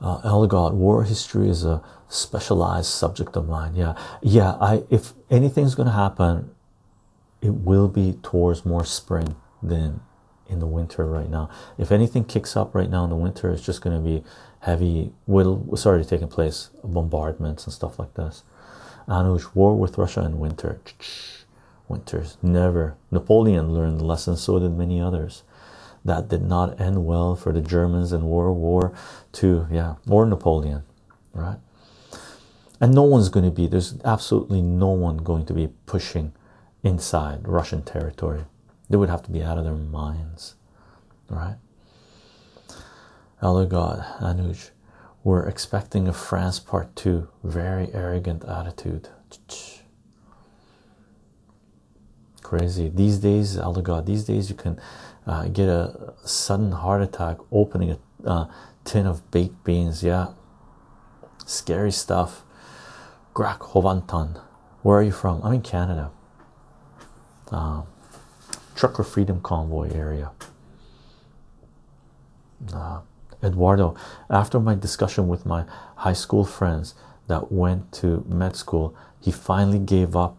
Uh, 0.00 0.70
war 0.72 1.02
history 1.02 1.48
is 1.48 1.64
a 1.64 1.82
specialized 2.08 2.88
subject 2.88 3.36
of 3.36 3.48
mine. 3.48 3.74
Yeah, 3.76 3.94
yeah. 4.22 4.52
I 4.60 4.84
if 4.90 5.12
anything's 5.30 5.74
going 5.74 5.88
to 5.88 5.92
happen, 5.92 6.50
it 7.40 7.54
will 7.54 7.88
be 7.88 8.18
towards 8.22 8.64
more 8.64 8.84
spring 8.84 9.36
than 9.62 10.00
in 10.48 10.60
the 10.60 10.66
winter 10.66 11.06
right 11.06 11.28
now. 11.28 11.50
If 11.76 11.92
anything 11.92 12.24
kicks 12.24 12.56
up 12.56 12.74
right 12.74 12.88
now 12.88 13.04
in 13.04 13.10
the 13.10 13.16
winter, 13.16 13.50
it's 13.50 13.64
just 13.64 13.82
going 13.82 13.96
to 13.96 14.02
be 14.02 14.24
heavy 14.60 15.12
will 15.26 15.66
already 15.86 16.04
taking 16.04 16.28
place 16.28 16.70
bombardments 16.82 17.64
and 17.64 17.72
stuff 17.72 17.98
like 17.98 18.14
this 18.14 18.42
anush 19.06 19.54
war 19.54 19.76
with 19.78 19.96
russia 19.96 20.24
in 20.24 20.38
winter 20.38 20.80
winters 21.88 22.36
never 22.42 22.96
napoleon 23.10 23.72
learned 23.72 24.00
the 24.00 24.04
lesson 24.04 24.36
so 24.36 24.58
did 24.58 24.72
many 24.72 25.00
others 25.00 25.42
that 26.04 26.28
did 26.28 26.42
not 26.42 26.80
end 26.80 27.04
well 27.06 27.36
for 27.36 27.52
the 27.52 27.60
germans 27.60 28.12
in 28.12 28.24
world 28.24 28.56
war 28.56 28.92
ii 29.42 29.62
yeah 29.70 29.94
or 30.08 30.26
napoleon 30.26 30.82
right 31.32 31.58
and 32.80 32.94
no 32.94 33.02
one's 33.02 33.28
going 33.28 33.44
to 33.44 33.50
be 33.50 33.66
there's 33.66 33.96
absolutely 34.04 34.62
no 34.62 34.88
one 34.88 35.18
going 35.18 35.44
to 35.46 35.54
be 35.54 35.68
pushing 35.86 36.32
inside 36.82 37.46
russian 37.48 37.82
territory 37.82 38.44
They 38.88 38.96
would 38.96 39.10
have 39.10 39.22
to 39.24 39.30
be 39.30 39.42
out 39.42 39.58
of 39.58 39.64
their 39.64 39.74
minds, 39.74 40.54
right? 41.28 41.56
Elder 43.42 43.66
God, 43.66 44.04
Anuj, 44.20 44.70
we're 45.22 45.46
expecting 45.46 46.08
a 46.08 46.12
France 46.12 46.58
part 46.58 46.96
two. 46.96 47.28
Very 47.44 47.92
arrogant 47.92 48.44
attitude. 48.44 49.08
Crazy. 52.42 52.88
These 52.88 53.18
days, 53.18 53.58
Elder 53.58 53.82
God, 53.82 54.06
these 54.06 54.24
days 54.24 54.48
you 54.48 54.56
can 54.56 54.80
uh, 55.26 55.48
get 55.48 55.68
a 55.68 56.14
sudden 56.24 56.72
heart 56.72 57.02
attack 57.02 57.36
opening 57.52 57.90
a 57.92 57.98
uh, 58.28 58.46
tin 58.84 59.06
of 59.06 59.30
baked 59.30 59.62
beans. 59.64 60.02
Yeah. 60.02 60.28
Scary 61.46 61.92
stuff. 61.92 62.44
Grak 63.38 63.60
Hovantan. 63.60 64.40
Where 64.82 64.98
are 64.98 65.02
you 65.02 65.12
from? 65.12 65.40
I'm 65.44 65.52
in 65.52 65.62
Canada. 65.62 66.10
Um, 67.52 67.84
Trucker 68.74 69.04
Freedom 69.04 69.40
Convoy 69.40 69.92
area. 69.92 70.32
Uh, 72.74 73.02
Eduardo, 73.40 73.94
after 74.28 74.58
my 74.58 74.74
discussion 74.74 75.28
with 75.28 75.46
my 75.46 75.64
high 75.98 76.14
school 76.14 76.44
friends 76.44 76.96
that 77.28 77.52
went 77.52 77.92
to 77.92 78.24
med 78.26 78.56
school, 78.56 78.96
he 79.20 79.30
finally 79.30 79.78
gave 79.78 80.16
up 80.16 80.36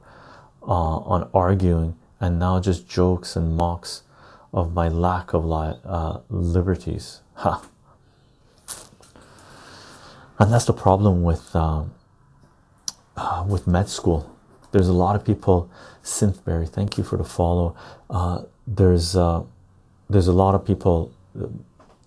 uh, 0.62 0.98
on 1.14 1.30
arguing 1.34 1.96
and 2.20 2.38
now 2.38 2.60
just 2.60 2.86
jokes 2.90 3.38
and 3.38 3.56
mocks 3.56 4.04
of 4.52 4.74
my 4.74 4.90
lack 4.90 5.32
of 5.32 5.46
li 5.46 5.72
uh, 5.86 6.20
liberties. 6.30 7.22
Ha. 7.36 7.64
And 10.42 10.54
that's 10.54 10.64
the 10.64 10.74
problem 10.74 11.24
with 11.24 11.54
um, 11.54 11.92
uh, 13.20 13.44
with 13.48 13.68
med 13.68 13.90
school. 13.90 14.36
There's 14.72 14.88
a 14.88 14.94
lot 14.94 15.16
of 15.16 15.26
people. 15.26 15.70
Synthberry, 16.04 16.68
thank 16.68 16.98
you 16.98 17.04
for 17.04 17.18
the 17.18 17.24
follow. 17.24 17.76
Uh, 18.10 18.44
there's 18.66 19.16
uh, 19.16 19.44
there's 20.10 20.28
a 20.28 20.34
lot 20.34 20.56
of 20.56 20.66
people 20.66 21.12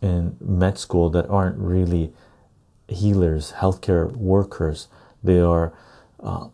in 0.00 0.36
med 0.40 0.78
school 0.78 1.10
that 1.10 1.28
aren't 1.28 1.58
really 1.58 2.12
healers, 2.88 3.52
healthcare 3.52 4.10
workers. 4.16 4.88
They 5.22 5.40
are 5.40 5.72
uh, 6.20 6.48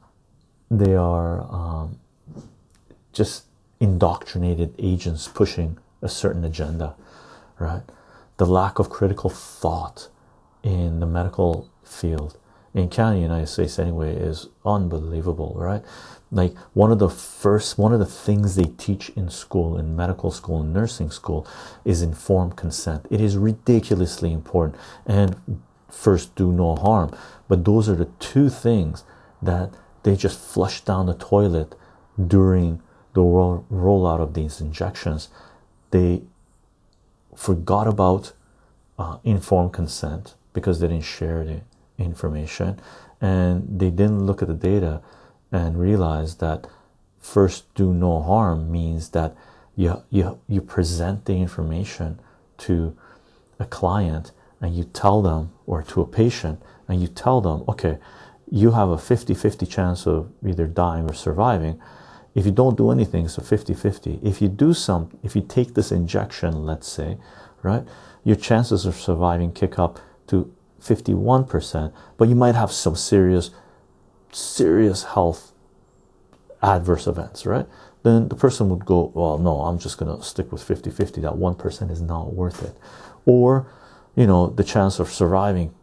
they 0.70 0.94
are 0.94 1.42
um, 1.50 1.98
just 3.12 3.44
indoctrinated 3.80 4.74
agents 4.78 5.28
pushing 5.28 5.78
a 6.02 6.08
certain 6.08 6.44
agenda, 6.44 6.94
right? 7.58 7.82
The 8.36 8.46
lack 8.46 8.78
of 8.78 8.90
critical 8.90 9.30
thought 9.30 10.08
in 10.62 11.00
the 11.00 11.06
medical 11.06 11.70
field 11.84 12.36
in 12.74 12.88
Canada, 12.88 13.20
United 13.20 13.46
States, 13.46 13.78
anyway, 13.78 14.14
is 14.14 14.48
unbelievable, 14.64 15.54
right? 15.56 15.82
Like 16.30 16.56
one 16.74 16.92
of 16.92 16.98
the 16.98 17.08
first, 17.08 17.78
one 17.78 17.92
of 17.92 17.98
the 17.98 18.06
things 18.06 18.54
they 18.54 18.64
teach 18.76 19.08
in 19.10 19.30
school, 19.30 19.78
in 19.78 19.96
medical 19.96 20.30
school, 20.30 20.60
in 20.60 20.72
nursing 20.72 21.10
school, 21.10 21.46
is 21.84 22.02
informed 22.02 22.56
consent. 22.56 23.06
It 23.10 23.20
is 23.20 23.36
ridiculously 23.36 24.32
important, 24.32 24.76
and 25.06 25.36
first 25.90 26.34
do 26.34 26.52
no 26.52 26.76
harm. 26.76 27.16
But 27.48 27.64
those 27.64 27.88
are 27.88 27.94
the 27.94 28.10
two 28.18 28.50
things 28.50 29.04
that 29.40 29.70
they 30.02 30.16
just 30.16 30.38
flush 30.38 30.82
down 30.82 31.06
the 31.06 31.14
toilet 31.14 31.74
during 32.26 32.82
the 33.14 33.22
roll 33.22 33.64
rollout 33.70 34.20
of 34.20 34.34
these 34.34 34.60
injections. 34.60 35.28
They 35.90 36.22
forgot 37.34 37.86
about 37.86 38.32
uh, 38.98 39.18
informed 39.24 39.72
consent 39.72 40.34
because 40.52 40.80
they 40.80 40.88
didn't 40.88 41.04
share 41.04 41.44
the 41.44 41.62
information 41.98 42.80
and 43.20 43.80
they 43.80 43.90
didn't 43.90 44.24
look 44.24 44.42
at 44.42 44.48
the 44.48 44.54
data 44.54 45.02
and 45.50 45.78
realize 45.78 46.36
that 46.36 46.66
first 47.18 47.72
do 47.74 47.92
no 47.92 48.22
harm 48.22 48.70
means 48.70 49.10
that 49.10 49.34
you 49.76 50.02
you 50.10 50.38
you 50.48 50.60
present 50.60 51.24
the 51.24 51.34
information 51.34 52.20
to 52.56 52.96
a 53.58 53.64
client 53.64 54.32
and 54.60 54.74
you 54.74 54.84
tell 54.84 55.22
them 55.22 55.50
or 55.66 55.82
to 55.82 56.00
a 56.00 56.06
patient 56.06 56.60
and 56.86 57.00
you 57.00 57.08
tell 57.08 57.40
them 57.40 57.64
okay 57.68 57.98
you 58.50 58.70
have 58.72 58.88
a 58.88 58.96
50-50 58.96 59.68
chance 59.68 60.06
of 60.06 60.32
either 60.42 60.66
dying 60.66 61.04
or 61.04 61.12
surviving. 61.12 61.78
If 62.34 62.46
you 62.46 62.52
don't 62.52 62.78
do 62.78 62.90
anything 62.90 63.26
a 63.26 63.28
50-50 63.28 64.24
if 64.24 64.40
you 64.40 64.48
do 64.48 64.72
some 64.72 65.10
if 65.22 65.34
you 65.34 65.42
take 65.42 65.74
this 65.74 65.90
injection 65.90 66.64
let's 66.64 66.88
say 66.88 67.18
right 67.62 67.84
your 68.22 68.36
chances 68.36 68.86
of 68.86 68.94
surviving 68.94 69.52
kick 69.52 69.78
up 69.78 69.98
to 70.28 70.52
51%, 70.80 71.92
but 72.16 72.28
you 72.28 72.34
might 72.34 72.54
have 72.54 72.72
some 72.72 72.96
serious, 72.96 73.50
serious 74.32 75.04
health 75.04 75.52
adverse 76.62 77.06
events, 77.06 77.46
right? 77.46 77.66
Then 78.02 78.28
the 78.28 78.36
person 78.36 78.68
would 78.70 78.84
go, 78.84 79.10
Well, 79.14 79.38
no, 79.38 79.62
I'm 79.62 79.78
just 79.78 79.98
going 79.98 80.16
to 80.16 80.24
stick 80.24 80.52
with 80.52 80.62
50 80.62 80.90
50. 80.90 81.20
That 81.20 81.32
1% 81.34 81.90
is 81.90 82.00
not 82.00 82.32
worth 82.32 82.62
it. 82.62 82.76
Or, 83.26 83.66
you 84.14 84.26
know, 84.26 84.46
the 84.48 84.64
chance 84.64 84.98
of 84.98 85.10
surviving 85.10 85.74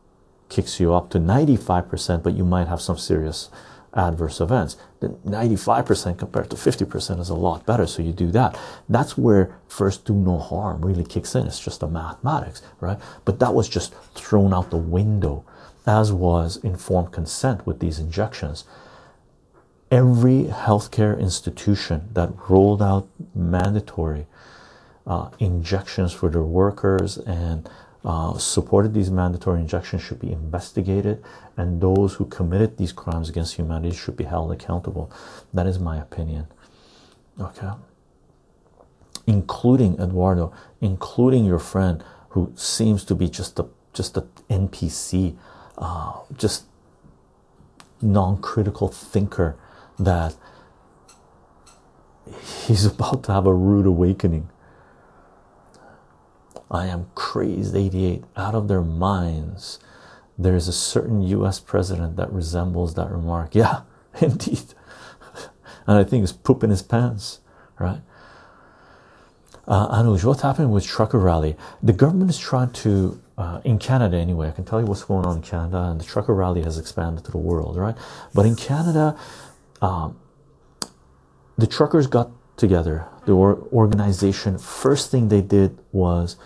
kicks 0.50 0.80
you 0.80 0.94
up 0.94 1.10
to 1.12 1.18
95%, 1.18 2.24
but 2.24 2.36
you 2.36 2.46
might 2.46 2.68
have 2.68 2.82
some 2.82 2.98
serious 2.98 3.50
adverse 3.96 4.42
events. 4.42 4.78
Then 5.00 5.18
95% 5.26 6.18
compared 6.18 6.50
to 6.50 6.56
50% 6.56 7.20
is 7.20 7.30
a 7.30 7.36
lot 7.36 7.66
better. 7.66 7.88
So 7.88 8.02
you 8.02 8.12
do 8.12 8.32
that. 8.32 8.60
That's 8.90 9.18
where 9.18 9.58
first 9.68 10.06
do 10.06 10.14
no 10.14 10.38
harm 10.38 10.84
really 10.84 11.06
kicks 11.06 11.36
in. 11.36 11.48
It's 11.48 11.60
just 11.60 11.80
the 11.80 11.88
mathematics, 11.88 12.62
right? 12.80 13.00
But 13.24 13.40
that 13.40 13.54
was 13.54 13.70
just 13.70 13.94
thrown 14.14 14.54
out 14.54 14.70
the 14.70 14.78
window, 14.78 15.46
as 15.86 16.12
was 16.12 16.58
informed 16.58 17.12
consent 17.12 17.66
with 17.66 17.80
these 17.80 18.00
injections. 18.00 18.66
Every 19.92 20.46
healthcare 20.46 21.18
institution 21.20 22.10
that 22.14 22.50
rolled 22.50 22.82
out 22.82 23.08
mandatory 23.34 24.28
uh, 25.08 25.30
injections 25.40 26.12
for 26.12 26.30
their 26.30 26.44
workers 26.44 27.18
and 27.20 27.70
uh, 28.06 28.38
supported 28.38 28.94
these 28.94 29.10
mandatory 29.10 29.60
injections 29.60 30.04
should 30.04 30.20
be 30.20 30.32
investigated, 30.32 31.24
and 31.58 31.82
those 31.82 32.14
who 32.14 32.26
committed 32.26 32.78
these 32.78 32.94
crimes 32.94 33.30
against 33.30 33.56
humanity 33.56 33.96
should 33.96 34.16
be 34.16 34.26
held 34.26 34.52
accountable. 34.52 35.12
That 35.52 35.66
is 35.66 35.80
my 35.80 35.98
opinion. 35.98 36.46
Okay, 37.42 37.72
including 39.26 40.00
Eduardo, 40.00 40.54
including 40.80 41.46
your 41.46 41.58
friend 41.58 42.04
who 42.30 42.54
seems 42.56 43.04
to 43.06 43.16
be 43.16 43.28
just 43.28 43.58
a 43.60 43.66
just 43.92 44.18
a 44.18 44.28
NPC, 44.50 45.36
uh, 45.80 46.20
just 46.38 46.66
non-critical 48.02 48.90
thinker 48.90 49.58
that 49.98 50.36
he's 52.68 52.86
about 52.94 53.24
to 53.24 53.32
have 53.32 53.48
a 53.48 53.54
rude 53.54 53.88
awakening 53.88 54.48
I 56.70 56.88
am 56.88 57.08
crazed 57.16 57.76
88 57.76 58.24
out 58.36 58.56
of 58.56 58.68
their 58.68 58.82
minds. 58.82 59.80
There 60.38 60.56
is 60.56 60.68
a 60.68 60.74
certain 60.74 61.22
US 61.22 61.60
president 61.60 62.16
that 62.18 62.32
resembles 62.32 62.96
that 62.96 63.12
remark. 63.12 63.56
Yeah, 63.56 63.82
indeed. 64.22 64.74
and 65.88 65.98
I 65.98 66.04
think 66.04 66.22
he's 66.22 66.32
pooping 66.32 66.70
his 66.70 66.82
pants, 66.82 67.40
right? 67.80 68.02
Uh, 69.68 70.02
Anuj, 70.02 70.24
what's 70.24 70.42
happening 70.42 70.72
with 70.72 70.86
trucker 70.86 71.20
rally? 71.20 71.56
The 71.82 71.94
government 71.94 72.30
is 72.30 72.38
trying 72.38 72.72
to, 72.72 73.22
uh, 73.38 73.62
in 73.64 73.80
Canada 73.80 74.18
anyway, 74.18 74.48
I 74.48 74.52
can 74.52 74.64
tell 74.64 74.80
you 74.80 74.86
what's 74.86 75.04
going 75.04 75.26
on 75.26 75.38
in 75.38 75.42
Canada, 75.42 75.80
and 75.90 76.00
the 76.00 76.06
trucker 76.06 76.34
rally 76.34 76.62
has 76.62 76.78
expanded 76.78 77.26
to 77.26 77.32
the 77.32 77.40
world, 77.40 77.76
right? 77.76 77.96
But 78.34 78.46
in 78.46 78.56
Canada, 78.56 79.18
um, 79.82 80.18
the 81.58 81.68
truckers 81.68 82.08
got 82.08 82.32
together, 82.58 83.08
the 83.26 83.34
organization, 83.34 84.58
first 84.58 85.12
thing 85.12 85.30
they 85.30 85.42
did 85.42 85.78
was 85.92 86.38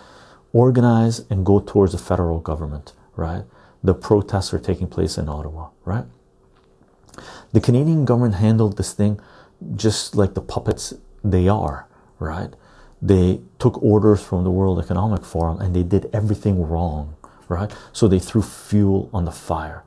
organize 0.52 1.20
and 1.30 1.46
go 1.46 1.60
towards 1.60 1.92
the 1.92 1.98
federal 1.98 2.40
government, 2.40 2.92
right? 3.16 3.44
The 3.82 3.94
protests 3.94 4.52
are 4.52 4.58
taking 4.58 4.88
place 4.88 5.16
in 5.16 5.28
Ottawa, 5.28 5.70
right? 5.84 6.04
The 7.52 7.60
Canadian 7.60 8.04
government 8.04 8.36
handled 8.36 8.76
this 8.76 8.92
thing 8.92 9.20
just 9.74 10.14
like 10.14 10.34
the 10.34 10.40
puppets 10.40 10.94
they 11.22 11.48
are, 11.48 11.86
right? 12.18 12.54
They 13.02 13.40
took 13.58 13.82
orders 13.82 14.22
from 14.22 14.44
the 14.44 14.50
World 14.50 14.78
Economic 14.78 15.24
Forum 15.24 15.60
and 15.60 15.74
they 15.74 15.82
did 15.82 16.10
everything 16.12 16.66
wrong, 16.68 17.16
right? 17.48 17.70
So 17.92 18.08
they 18.08 18.18
threw 18.18 18.42
fuel 18.42 19.10
on 19.12 19.24
the 19.24 19.32
fire. 19.32 19.84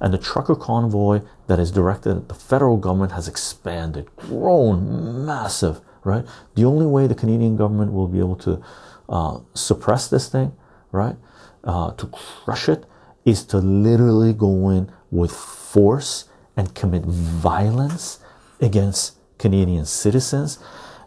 And 0.00 0.12
the 0.12 0.18
trucker 0.18 0.54
convoy 0.54 1.22
that 1.46 1.58
is 1.58 1.70
directed 1.70 2.16
at 2.16 2.28
the 2.28 2.34
federal 2.34 2.76
government 2.76 3.12
has 3.12 3.28
expanded, 3.28 4.14
grown 4.16 5.24
massive, 5.24 5.80
right? 6.02 6.24
The 6.54 6.64
only 6.64 6.86
way 6.86 7.06
the 7.06 7.14
Canadian 7.14 7.56
government 7.56 7.92
will 7.92 8.08
be 8.08 8.18
able 8.18 8.36
to 8.36 8.62
uh, 9.08 9.40
suppress 9.54 10.08
this 10.08 10.28
thing, 10.28 10.52
right? 10.92 11.16
Uh, 11.62 11.92
to 11.92 12.06
crush 12.06 12.68
it 12.68 12.84
is 13.24 13.44
to 13.44 13.58
literally 13.58 14.32
go 14.32 14.70
in 14.70 14.90
with 15.10 15.32
force 15.32 16.26
and 16.56 16.74
commit 16.74 17.02
violence 17.04 18.20
against 18.60 19.16
Canadian 19.38 19.84
citizens. 19.84 20.58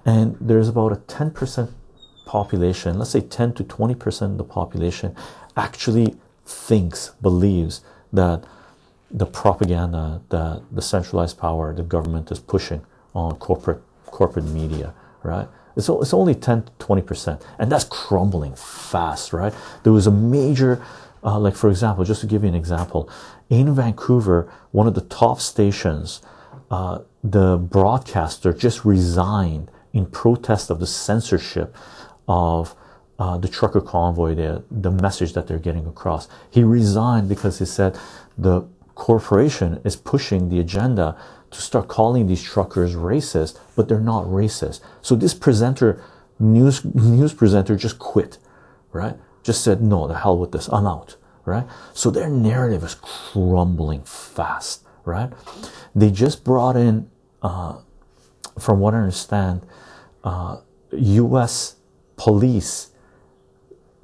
And 0.05 0.35
there's 0.39 0.67
about 0.67 0.91
a 0.91 0.95
10% 0.95 1.71
population, 2.25 2.99
let's 2.99 3.11
say 3.11 3.21
10 3.21 3.53
to 3.53 3.63
20% 3.63 4.21
of 4.21 4.37
the 4.37 4.43
population, 4.43 5.15
actually 5.55 6.15
thinks, 6.45 7.09
believes 7.21 7.81
that 8.11 8.43
the 9.09 9.25
propaganda 9.25 10.21
that 10.29 10.61
the 10.71 10.81
centralized 10.81 11.37
power, 11.37 11.73
the 11.73 11.83
government 11.83 12.29
is 12.31 12.39
pushing 12.39 12.81
on 13.15 13.35
corporate 13.37 13.81
corporate 14.05 14.45
media, 14.45 14.93
right? 15.23 15.47
It's, 15.77 15.87
it's 15.87 16.13
only 16.13 16.35
10 16.35 16.63
to 16.63 16.71
20%, 16.85 17.41
and 17.59 17.71
that's 17.71 17.85
crumbling 17.85 18.55
fast, 18.55 19.31
right? 19.31 19.53
There 19.83 19.93
was 19.93 20.07
a 20.07 20.11
major, 20.11 20.83
uh, 21.23 21.39
like 21.39 21.55
for 21.55 21.69
example, 21.69 22.03
just 22.03 22.21
to 22.21 22.27
give 22.27 22.43
you 22.43 22.49
an 22.49 22.55
example, 22.55 23.09
in 23.49 23.73
Vancouver, 23.73 24.51
one 24.71 24.87
of 24.87 24.95
the 24.95 25.01
top 25.01 25.39
stations, 25.39 26.21
uh, 26.69 26.99
the 27.23 27.57
broadcaster 27.57 28.51
just 28.51 28.83
resigned 28.83 29.71
in 29.93 30.05
protest 30.05 30.69
of 30.69 30.79
the 30.79 30.87
censorship 30.87 31.75
of 32.27 32.75
uh, 33.19 33.37
the 33.37 33.47
trucker 33.47 33.81
convoy, 33.81 34.35
the, 34.35 34.63
the 34.69 34.91
message 34.91 35.33
that 35.33 35.47
they're 35.47 35.59
getting 35.59 35.87
across. 35.87 36.27
He 36.49 36.63
resigned 36.63 37.29
because 37.29 37.59
he 37.59 37.65
said 37.65 37.97
the 38.37 38.67
corporation 38.95 39.79
is 39.83 39.95
pushing 39.95 40.49
the 40.49 40.59
agenda 40.59 41.17
to 41.51 41.61
start 41.61 41.87
calling 41.87 42.27
these 42.27 42.43
truckers 42.43 42.95
racist, 42.95 43.59
but 43.75 43.87
they're 43.87 43.99
not 43.99 44.25
racist. 44.25 44.81
So 45.01 45.15
this 45.15 45.33
presenter, 45.33 46.03
news 46.39 46.83
news 46.83 47.33
presenter, 47.33 47.75
just 47.75 47.99
quit, 47.99 48.37
right? 48.91 49.15
Just 49.43 49.63
said 49.63 49.81
no, 49.81 50.07
the 50.07 50.17
hell 50.17 50.37
with 50.37 50.51
this, 50.51 50.67
I'm 50.67 50.85
out, 50.85 51.15
right? 51.45 51.65
So 51.93 52.11
their 52.11 52.29
narrative 52.29 52.83
is 52.83 52.95
crumbling 52.95 54.03
fast, 54.03 54.83
right? 55.05 55.31
They 55.95 56.11
just 56.11 56.43
brought 56.43 56.75
in, 56.75 57.09
uh, 57.41 57.77
from 58.59 58.79
what 58.79 58.93
I 58.93 58.97
understand, 58.97 59.61
uh, 60.23 60.57
U.S. 60.91 61.75
police 62.17 62.91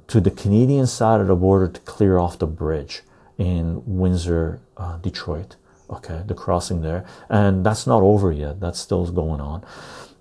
to 0.06 0.20
the 0.20 0.30
Canadian 0.30 0.86
side 0.86 1.20
of 1.20 1.26
the 1.26 1.34
border 1.34 1.68
to 1.68 1.80
clear 1.80 2.18
off 2.18 2.38
the 2.38 2.46
bridge 2.46 3.02
in 3.38 3.82
Windsor, 3.84 4.60
uh, 4.76 4.98
Detroit. 4.98 5.56
Okay, 5.94 6.22
the 6.26 6.34
crossing 6.34 6.82
there, 6.82 7.04
and 7.28 7.64
that's 7.64 7.86
not 7.86 8.02
over 8.02 8.32
yet. 8.32 8.60
That's 8.60 8.80
still 8.80 9.06
going 9.06 9.40
on. 9.40 9.64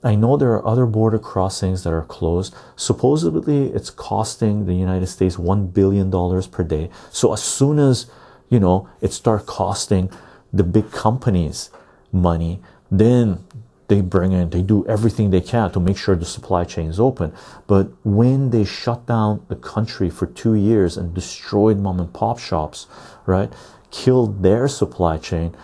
I 0.04 0.16
know 0.16 0.36
there 0.36 0.52
are 0.52 0.68
other 0.68 0.86
border 0.86 1.18
crossings 1.18 1.84
that 1.84 1.94
are 1.94 2.04
closed. 2.04 2.54
Supposedly, 2.76 3.68
it's 3.68 3.90
costing 3.90 4.66
the 4.66 4.76
United 4.76 5.08
States 5.08 5.40
one 5.40 5.68
billion 5.68 6.10
dollars 6.10 6.46
per 6.46 6.64
day. 6.64 6.90
So 7.10 7.32
as 7.34 7.42
soon 7.42 7.80
as 7.80 8.08
you 8.50 8.60
know 8.60 8.90
it 9.02 9.14
start 9.14 9.46
costing 9.46 10.12
the 10.52 10.64
big 10.64 10.92
companies 10.92 11.70
money, 12.12 12.62
then 12.92 13.46
they 13.88 14.02
bring 14.02 14.32
in, 14.32 14.50
they 14.50 14.62
do 14.62 14.86
everything 14.88 15.30
they 15.30 15.42
can 15.42 15.72
to 15.72 15.80
make 15.80 15.98
sure 15.98 16.16
the 16.16 16.26
supply 16.26 16.64
chain 16.64 16.90
is 16.90 17.00
open. 17.00 17.34
But 17.68 17.90
when 18.04 18.50
they 18.50 18.66
shut 18.66 19.06
down 19.06 19.46
the 19.50 19.56
country 19.56 20.10
for 20.10 20.26
two 20.26 20.56
years 20.56 20.98
and 20.98 21.14
destroyed 21.14 21.80
mom 21.80 22.00
and 22.00 22.14
pop 22.14 22.40
shops, 22.40 22.88
right, 23.26 23.52
killed 23.94 24.42
their 24.42 24.68
supply 24.68 25.18
chain, 25.18 25.56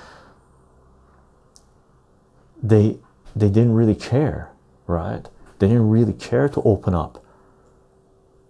they 2.62 2.98
they 3.36 3.50
didn't 3.50 3.74
really 3.74 3.96
care, 3.96 4.52
right? 4.88 5.28
They 5.58 5.68
didn't 5.68 5.90
really 5.90 6.14
care 6.14 6.48
to 6.48 6.62
open 6.62 6.94
up 6.94 7.24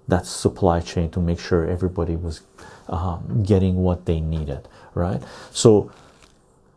that 0.08 0.26
supply 0.26 0.80
chain 0.82 1.10
to 1.12 1.20
make 1.20 1.40
sure 1.40 1.66
everybody 1.66 2.16
was 2.16 2.42
um, 2.90 3.44
getting 3.44 3.78
what 3.78 4.06
they 4.06 4.20
needed, 4.20 4.68
right? 4.94 5.22
So 5.52 5.92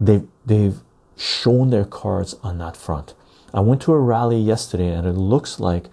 they 0.00 0.22
they've 0.46 0.78
shown 1.16 1.70
their 1.70 1.84
cards 1.84 2.34
on 2.42 2.58
that 2.58 2.76
front. 2.76 3.14
I 3.52 3.60
went 3.60 3.82
to 3.82 3.92
a 3.92 3.98
rally 3.98 4.38
yesterday 4.38 4.88
and 4.88 5.06
it 5.06 5.12
looks 5.12 5.60
like 5.60 5.86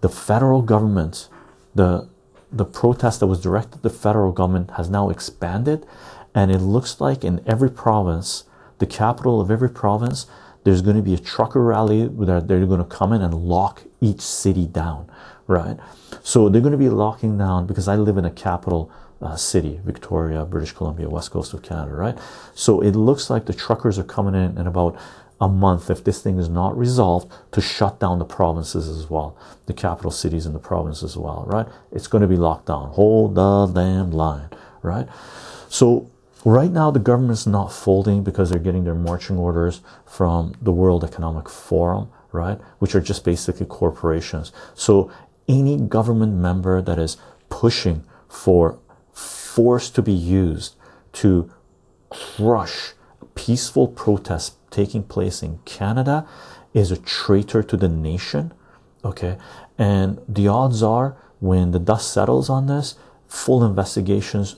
the 0.00 0.08
federal 0.08 0.62
government, 0.62 1.28
the 1.74 2.08
the 2.52 2.64
protest 2.64 3.20
that 3.20 3.26
was 3.26 3.40
directed 3.40 3.82
the 3.82 3.90
federal 3.90 4.32
government 4.32 4.70
has 4.72 4.88
now 4.88 5.10
expanded 5.10 5.84
and 6.36 6.50
it 6.50 6.58
looks 6.58 7.00
like 7.00 7.24
in 7.24 7.42
every 7.46 7.70
province, 7.70 8.44
the 8.78 8.86
capital 8.86 9.40
of 9.40 9.50
every 9.50 9.70
province, 9.70 10.26
there's 10.64 10.82
going 10.82 10.96
to 10.96 11.02
be 11.02 11.14
a 11.14 11.18
trucker 11.18 11.62
rally 11.62 12.06
where 12.08 12.42
they're 12.42 12.66
going 12.66 12.78
to 12.78 12.84
come 12.84 13.14
in 13.14 13.22
and 13.22 13.32
lock 13.32 13.84
each 14.02 14.20
city 14.20 14.66
down, 14.66 15.10
right? 15.46 15.78
So 16.22 16.50
they're 16.50 16.60
going 16.60 16.72
to 16.72 16.78
be 16.78 16.90
locking 16.90 17.38
down 17.38 17.66
because 17.66 17.88
I 17.88 17.96
live 17.96 18.18
in 18.18 18.26
a 18.26 18.30
capital 18.30 18.92
uh, 19.22 19.34
city, 19.36 19.80
Victoria, 19.82 20.44
British 20.44 20.72
Columbia, 20.72 21.08
west 21.08 21.30
coast 21.30 21.54
of 21.54 21.62
Canada, 21.62 21.94
right? 21.94 22.18
So 22.54 22.82
it 22.82 22.92
looks 22.92 23.30
like 23.30 23.46
the 23.46 23.54
truckers 23.54 23.98
are 23.98 24.04
coming 24.04 24.34
in 24.34 24.58
in 24.58 24.66
about 24.66 25.00
a 25.40 25.48
month 25.48 25.88
if 25.88 26.04
this 26.04 26.22
thing 26.22 26.38
is 26.38 26.50
not 26.50 26.76
resolved 26.76 27.32
to 27.52 27.62
shut 27.62 27.98
down 27.98 28.18
the 28.18 28.26
provinces 28.26 28.88
as 28.88 29.08
well, 29.08 29.38
the 29.64 29.72
capital 29.72 30.10
cities 30.10 30.44
and 30.44 30.54
the 30.54 30.58
provinces 30.58 31.12
as 31.12 31.16
well, 31.16 31.44
right? 31.46 31.66
It's 31.92 32.08
going 32.08 32.20
to 32.20 32.28
be 32.28 32.36
locked 32.36 32.66
down. 32.66 32.90
Hold 32.90 33.36
the 33.36 33.66
damn 33.68 34.10
line, 34.10 34.50
right? 34.82 35.08
So 35.70 36.10
right 36.46 36.70
now 36.70 36.92
the 36.92 37.00
government's 37.00 37.46
not 37.46 37.72
folding 37.72 38.22
because 38.22 38.50
they're 38.50 38.58
getting 38.60 38.84
their 38.84 38.94
marching 38.94 39.36
orders 39.36 39.80
from 40.06 40.54
the 40.62 40.70
World 40.70 41.02
Economic 41.02 41.48
Forum, 41.48 42.08
right? 42.30 42.58
Which 42.78 42.94
are 42.94 43.00
just 43.00 43.24
basically 43.24 43.66
corporations. 43.66 44.52
So 44.74 45.10
any 45.48 45.76
government 45.76 46.34
member 46.34 46.80
that 46.80 46.98
is 46.98 47.16
pushing 47.48 48.04
for 48.28 48.78
force 49.12 49.90
to 49.90 50.02
be 50.02 50.12
used 50.12 50.76
to 51.14 51.50
crush 52.10 52.92
peaceful 53.34 53.88
protests 53.88 54.56
taking 54.70 55.02
place 55.02 55.42
in 55.42 55.58
Canada 55.64 56.28
is 56.72 56.92
a 56.92 56.96
traitor 56.96 57.62
to 57.62 57.76
the 57.76 57.88
nation. 57.88 58.52
Okay, 59.04 59.36
and 59.78 60.20
the 60.28 60.46
odds 60.46 60.82
are 60.82 61.16
when 61.40 61.72
the 61.72 61.78
dust 61.78 62.12
settles 62.12 62.48
on 62.48 62.66
this, 62.66 62.96
full 63.26 63.64
investigations, 63.64 64.56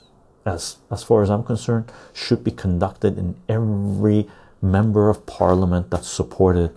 as 0.48 0.78
as 0.90 1.02
far 1.02 1.22
as 1.22 1.30
I'm 1.30 1.44
concerned, 1.44 1.92
should 2.12 2.42
be 2.42 2.50
conducted 2.50 3.18
in 3.18 3.36
every 3.48 4.28
member 4.60 5.08
of 5.08 5.26
parliament 5.26 5.90
that 5.90 6.04
supported 6.04 6.76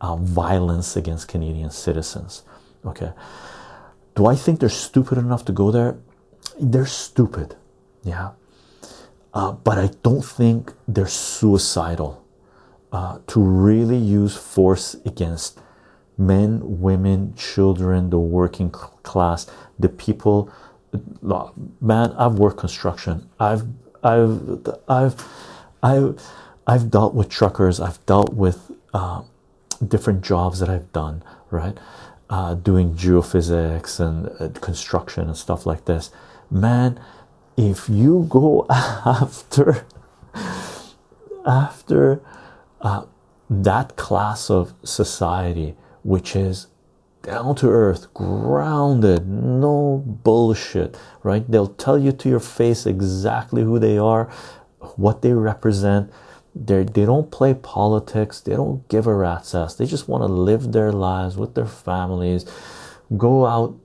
uh, 0.00 0.16
violence 0.16 0.96
against 0.96 1.28
Canadian 1.28 1.70
citizens. 1.70 2.42
Okay, 2.84 3.12
do 4.14 4.26
I 4.26 4.36
think 4.36 4.60
they're 4.60 4.68
stupid 4.68 5.18
enough 5.18 5.44
to 5.46 5.52
go 5.52 5.70
there? 5.70 5.96
they're 6.60 6.86
stupid, 6.86 7.56
yeah. 8.04 8.30
Uh, 9.32 9.52
but 9.52 9.78
I 9.78 9.90
don't 10.02 10.24
think 10.24 10.72
they're 10.86 11.06
suicidal 11.06 12.24
uh, 12.92 13.18
to 13.28 13.40
really 13.40 13.98
use 13.98 14.36
force 14.36 14.94
against 15.04 15.60
men, 16.16 16.80
women, 16.80 17.34
children, 17.36 18.10
the 18.10 18.18
working 18.18 18.70
class, 18.70 19.46
the 19.78 19.88
people. 19.88 20.50
Man, 21.80 22.12
I've 22.12 22.38
worked 22.38 22.58
construction. 22.58 23.28
I've, 23.38 23.64
I've, 24.02 24.68
I've, 24.88 25.24
I've, 25.82 26.22
I've 26.66 26.90
dealt 26.90 27.14
with 27.14 27.28
truckers. 27.28 27.80
I've 27.80 28.04
dealt 28.06 28.32
with 28.32 28.70
uh, 28.94 29.22
different 29.86 30.22
jobs 30.22 30.60
that 30.60 30.68
I've 30.68 30.92
done. 30.92 31.22
Right, 31.50 31.78
uh, 32.30 32.54
doing 32.54 32.94
geophysics 32.94 34.00
and 34.00 34.28
uh, 34.38 34.60
construction 34.60 35.28
and 35.28 35.36
stuff 35.36 35.64
like 35.64 35.86
this 35.86 36.10
man 36.50 37.00
if 37.56 37.88
you 37.88 38.26
go 38.28 38.66
after 38.70 39.86
after 41.46 42.20
uh, 42.80 43.04
that 43.48 43.96
class 43.96 44.50
of 44.50 44.74
society 44.84 45.74
which 46.02 46.36
is 46.36 46.68
down 47.30 47.54
to 47.54 47.68
earth 47.68 48.12
grounded 48.14 49.28
no 49.28 50.02
bullshit 50.06 50.96
right? 51.22 51.48
They'll 51.50 51.74
tell 51.86 51.98
you 51.98 52.12
to 52.12 52.28
your 52.28 52.40
face 52.40 52.86
exactly 52.86 53.62
who 53.62 53.78
they 53.78 53.98
are 53.98 54.30
what 54.96 55.22
they 55.22 55.32
represent. 55.32 56.10
They 56.54 56.84
they 56.84 57.04
don't 57.04 57.30
play 57.30 57.54
politics. 57.54 58.40
They 58.40 58.54
don't 58.54 58.88
give 58.88 59.06
a 59.06 59.14
rat's 59.14 59.54
ass. 59.54 59.74
They 59.74 59.86
just 59.86 60.08
want 60.08 60.22
to 60.22 60.26
live 60.26 60.72
their 60.72 60.92
lives 60.92 61.36
with 61.36 61.54
their 61.54 61.66
families 61.66 62.46
go 63.16 63.46
out 63.46 63.78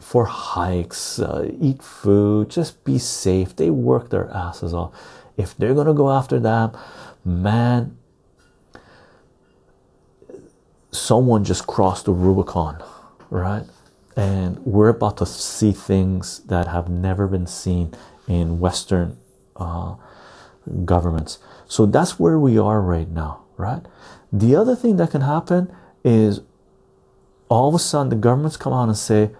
for 0.00 0.26
hikes, 0.26 1.18
uh, 1.18 1.50
eat 1.60 1.82
food, 1.82 2.48
just 2.48 2.84
be 2.84 2.98
safe. 2.98 3.56
They 3.56 3.70
work 3.70 4.10
their 4.10 4.30
asses 4.30 4.72
off. 4.72 4.92
If 5.36 5.56
they're 5.56 5.74
gonna 5.74 5.94
go 5.94 6.10
after 6.10 6.38
that, 6.40 6.74
man, 7.24 7.96
someone 10.92 11.44
just 11.44 11.66
crossed 11.66 12.04
the 12.06 12.12
Rubicon, 12.12 12.82
right? 13.30 13.64
And 14.16 14.58
we're 14.60 14.88
about 14.88 15.16
to 15.18 15.26
see 15.26 15.72
things 15.72 16.40
that 16.46 16.66
have 16.66 16.88
never 16.88 17.26
been 17.26 17.46
seen 17.46 17.94
in 18.26 18.58
Western 18.58 19.16
uh, 19.56 19.94
governments. 20.84 21.38
So 21.66 21.86
that's 21.86 22.18
where 22.18 22.38
we 22.38 22.58
are 22.58 22.80
right 22.80 23.08
now, 23.08 23.44
right? 23.56 23.82
The 24.32 24.56
other 24.56 24.74
thing 24.74 24.96
that 24.96 25.12
can 25.12 25.20
happen 25.20 25.72
is 26.04 26.40
all 27.48 27.68
of 27.68 27.74
a 27.74 27.78
sudden 27.78 28.10
the 28.10 28.16
governments 28.16 28.56
come 28.56 28.72
out 28.72 28.88
and 28.88 28.96
say, 28.96 29.30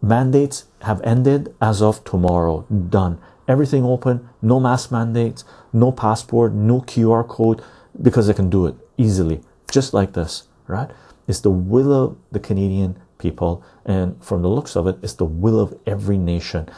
mandates 0.00 0.64
have 0.82 1.00
ended 1.02 1.54
as 1.60 1.82
of 1.82 2.02
tomorrow. 2.04 2.62
Done. 2.62 3.20
Everything 3.46 3.84
open. 3.84 4.28
No 4.40 4.58
mask 4.58 4.90
mandates. 4.90 5.44
No 5.72 5.92
passport. 5.92 6.52
No 6.52 6.80
qr 6.80 7.26
code 7.28 7.62
because 8.00 8.26
they 8.26 8.34
can 8.34 8.50
do 8.50 8.66
it 8.66 8.74
easily. 8.96 9.40
Just 9.70 9.92
like 9.92 10.14
this 10.14 10.48
right? 10.66 10.90
It's 11.28 11.40
the 11.40 11.50
will 11.50 11.92
of 11.92 12.16
the 12.30 12.40
canadian 12.40 13.00
people 13.22 13.62
and 13.86 14.22
from 14.22 14.42
the 14.42 14.48
looks 14.48 14.76
of 14.76 14.86
it 14.86 14.96
it's 15.02 15.14
the 15.14 15.24
will 15.24 15.60
of 15.60 15.78
every 15.86 16.18
nation 16.18 16.68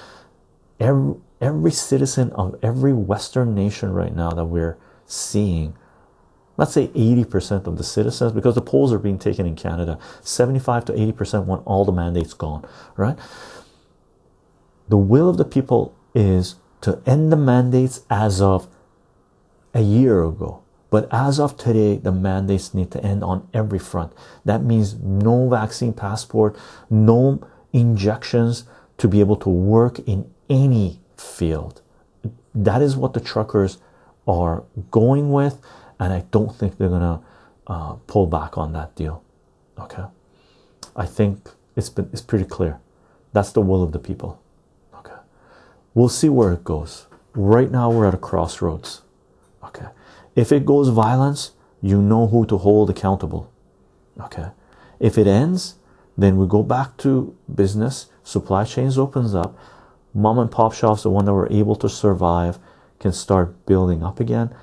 every, 0.78 1.14
every 1.40 1.72
citizen 1.72 2.30
of 2.32 2.54
every 2.62 2.92
western 2.92 3.54
nation 3.54 3.92
right 3.92 4.14
now 4.14 4.30
that 4.30 4.44
we're 4.44 4.76
seeing 5.06 5.74
let's 6.56 6.72
say 6.72 6.88
80% 6.88 7.66
of 7.66 7.78
the 7.78 7.84
citizens, 7.84 8.32
because 8.32 8.54
the 8.54 8.62
polls 8.62 8.92
are 8.92 8.98
being 8.98 9.18
taken 9.18 9.46
in 9.46 9.56
Canada, 9.56 9.98
75 10.22 10.84
to 10.86 10.92
80% 10.92 11.44
want 11.44 11.66
all 11.66 11.84
the 11.84 11.92
mandates 11.92 12.32
gone, 12.32 12.64
right? 12.96 13.18
The 14.88 14.96
will 14.96 15.28
of 15.28 15.36
the 15.36 15.44
people 15.44 15.94
is 16.14 16.56
to 16.82 17.02
end 17.06 17.32
the 17.32 17.36
mandates 17.36 18.02
as 18.10 18.40
of 18.40 18.68
a 19.72 19.80
year 19.80 20.22
ago. 20.22 20.62
But 20.94 21.08
as 21.10 21.40
of 21.40 21.56
today, 21.56 21.96
the 21.96 22.12
mandates 22.12 22.72
need 22.72 22.92
to 22.92 23.02
end 23.02 23.24
on 23.24 23.48
every 23.52 23.80
front. 23.80 24.12
That 24.44 24.62
means 24.62 24.94
no 24.94 25.48
vaccine 25.48 25.92
passport, 25.92 26.56
no 26.88 27.44
injections 27.72 28.62
to 28.98 29.08
be 29.08 29.18
able 29.18 29.34
to 29.38 29.48
work 29.48 29.98
in 30.06 30.32
any 30.48 31.00
field. 31.16 31.82
That 32.54 32.80
is 32.80 32.96
what 32.96 33.12
the 33.12 33.18
truckers 33.18 33.78
are 34.28 34.62
going 34.92 35.32
with, 35.32 35.60
and 35.98 36.12
I 36.12 36.26
don't 36.30 36.54
think 36.54 36.78
they're 36.78 36.88
gonna 36.88 37.20
uh, 37.66 37.94
pull 38.06 38.28
back 38.28 38.56
on 38.56 38.72
that 38.74 38.94
deal. 38.94 39.24
Okay, 39.76 40.04
I 40.94 41.06
think 41.06 41.50
it's 41.74 41.90
been 41.90 42.08
it's 42.12 42.22
pretty 42.22 42.44
clear. 42.44 42.78
That's 43.32 43.50
the 43.50 43.62
will 43.62 43.82
of 43.82 43.90
the 43.90 43.98
people. 43.98 44.40
Okay, 45.00 45.18
we'll 45.92 46.08
see 46.08 46.28
where 46.28 46.52
it 46.52 46.62
goes. 46.62 47.06
Right 47.34 47.72
now, 47.72 47.90
we're 47.90 48.06
at 48.06 48.14
a 48.14 48.24
crossroads. 48.30 49.02
If 50.34 50.52
it 50.52 50.66
goes 50.66 50.88
violence, 50.88 51.52
you 51.80 52.00
know 52.00 52.26
who 52.26 52.46
to 52.46 52.58
hold 52.58 52.90
accountable. 52.90 53.50
Okay, 54.20 54.48
if 54.98 55.18
it 55.18 55.26
ends, 55.26 55.76
then 56.16 56.36
we 56.36 56.46
go 56.46 56.62
back 56.62 56.96
to 56.98 57.36
business. 57.52 58.06
Supply 58.22 58.64
chains 58.64 58.96
opens 58.98 59.34
up. 59.34 59.58
Mom 60.14 60.38
and 60.38 60.50
pop 60.50 60.72
shops, 60.72 61.02
the 61.02 61.10
one 61.10 61.24
that 61.24 61.32
were 61.32 61.50
able 61.52 61.76
to 61.76 61.88
survive, 61.88 62.58
can 63.00 63.12
start 63.12 63.66
building 63.66 64.02
up 64.02 64.20
again. 64.20 64.54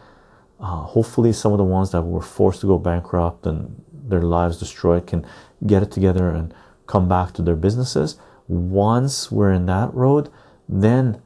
Uh, 0.59 0.83
hopefully, 0.83 1.33
some 1.33 1.51
of 1.51 1.57
the 1.57 1.63
ones 1.63 1.91
that 1.91 2.01
were 2.01 2.21
forced 2.21 2.61
to 2.61 2.67
go 2.67 2.77
bankrupt 2.77 3.45
and 3.45 3.83
their 3.91 4.21
lives 4.21 4.59
destroyed 4.59 5.05
can 5.07 5.25
get 5.65 5.83
it 5.83 5.91
together 5.91 6.29
and 6.29 6.53
come 6.87 7.07
back 7.07 7.33
to 7.33 7.41
their 7.41 7.55
businesses. 7.55 8.17
Once 8.47 9.31
we're 9.31 9.51
in 9.51 9.65
that 9.65 9.93
road, 9.93 10.29
then, 10.67 11.21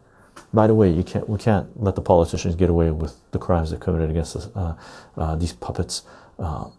by 0.56 0.68
the 0.68 0.74
way, 0.74 0.90
you 0.90 1.04
can't 1.04 1.28
we 1.30 1.38
can't 1.38 1.68
let 1.82 1.96
the 1.96 2.02
politicians 2.02 2.56
get 2.56 2.70
away 2.70 2.90
with 2.90 3.16
the 3.32 3.38
crimes 3.38 3.72
they 3.72 3.78
committed 3.78 4.10
against 4.10 4.36
uh, 4.56 4.76
uh, 5.18 5.36
these 5.36 5.54
puppets, 5.54 6.04
uh, 6.40 6.70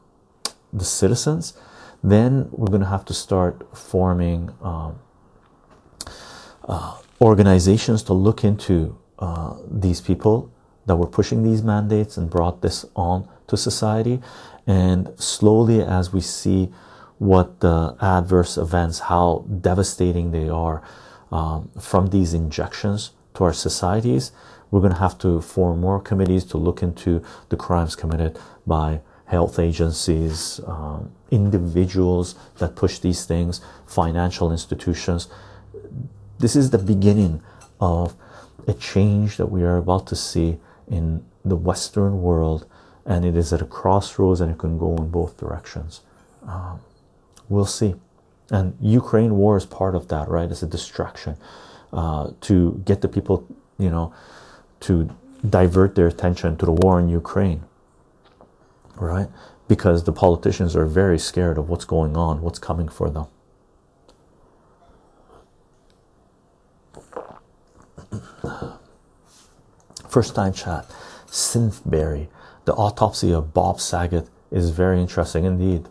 the 0.72 0.84
citizens. 0.84 1.54
Then 2.02 2.48
we're 2.50 2.68
going 2.68 2.82
to 2.82 2.88
have 2.88 3.04
to 3.06 3.14
start 3.14 3.76
forming 3.76 4.50
um, 4.62 4.98
uh, 6.66 6.98
organizations 7.20 8.02
to 8.04 8.12
look 8.12 8.44
into 8.44 8.98
uh, 9.18 9.56
these 9.70 10.00
people 10.00 10.50
that 10.86 10.96
were 10.96 11.06
pushing 11.06 11.42
these 11.42 11.62
mandates 11.62 12.16
and 12.16 12.30
brought 12.30 12.62
this 12.62 12.84
on 12.94 13.28
to 13.48 13.56
society. 13.56 14.20
And 14.66 15.12
slowly, 15.18 15.82
as 15.82 16.12
we 16.12 16.20
see 16.20 16.72
what 17.18 17.60
the 17.60 17.96
adverse 18.00 18.56
events, 18.56 18.98
how 19.00 19.44
devastating 19.60 20.30
they 20.30 20.48
are 20.48 20.82
um, 21.32 21.70
from 21.80 22.08
these 22.08 22.34
injections 22.34 23.10
to 23.36 23.44
our 23.44 23.52
societies, 23.52 24.32
we're 24.70 24.80
going 24.80 24.92
to 24.92 24.98
have 24.98 25.18
to 25.18 25.40
form 25.40 25.80
more 25.80 26.00
committees 26.00 26.44
to 26.44 26.56
look 26.56 26.82
into 26.82 27.22
the 27.48 27.56
crimes 27.56 27.94
committed 27.94 28.38
by 28.66 29.00
health 29.26 29.58
agencies, 29.58 30.60
um, 30.66 31.12
individuals 31.30 32.34
that 32.58 32.76
push 32.76 32.98
these 32.98 33.24
things, 33.24 33.60
financial 33.86 34.50
institutions. 34.50 35.28
This 36.38 36.56
is 36.56 36.70
the 36.70 36.78
beginning 36.78 37.42
of 37.80 38.14
a 38.66 38.74
change 38.74 39.36
that 39.36 39.46
we 39.46 39.62
are 39.62 39.76
about 39.76 40.06
to 40.08 40.16
see 40.16 40.58
in 40.88 41.24
the 41.44 41.56
Western 41.56 42.22
world, 42.22 42.66
and 43.04 43.24
it 43.24 43.36
is 43.36 43.52
at 43.52 43.62
a 43.62 43.66
crossroads 43.66 44.40
and 44.40 44.50
it 44.50 44.58
can 44.58 44.78
go 44.78 44.96
in 44.96 45.08
both 45.08 45.36
directions. 45.36 46.00
Um, 46.46 46.80
we'll 47.48 47.66
see. 47.66 47.94
And 48.50 48.76
Ukraine 48.80 49.36
war 49.36 49.56
is 49.56 49.66
part 49.66 49.94
of 49.94 50.08
that, 50.08 50.28
right? 50.28 50.50
It's 50.50 50.62
a 50.62 50.66
distraction 50.66 51.36
uh, 51.92 52.30
to 52.42 52.82
get 52.84 53.00
the 53.00 53.08
people, 53.08 53.46
you 53.78 53.90
know, 53.90 54.12
to 54.80 55.10
divert 55.48 55.94
their 55.94 56.06
attention 56.06 56.56
to 56.58 56.66
the 56.66 56.72
war 56.72 56.98
in 57.00 57.08
Ukraine, 57.08 57.64
right? 58.96 59.28
Because 59.68 60.04
the 60.04 60.12
politicians 60.12 60.76
are 60.76 60.86
very 60.86 61.18
scared 61.18 61.58
of 61.58 61.68
what's 61.68 61.84
going 61.84 62.16
on, 62.16 62.40
what's 62.42 62.58
coming 62.58 62.88
for 62.88 63.10
them. 63.10 63.26
First 70.08 70.34
time 70.34 70.52
chat, 70.52 70.90
Synthberry. 71.26 72.28
The 72.64 72.74
autopsy 72.74 73.32
of 73.32 73.54
Bob 73.54 73.80
Saget 73.80 74.28
is 74.50 74.70
very 74.70 75.00
interesting 75.00 75.44
indeed. 75.44 75.88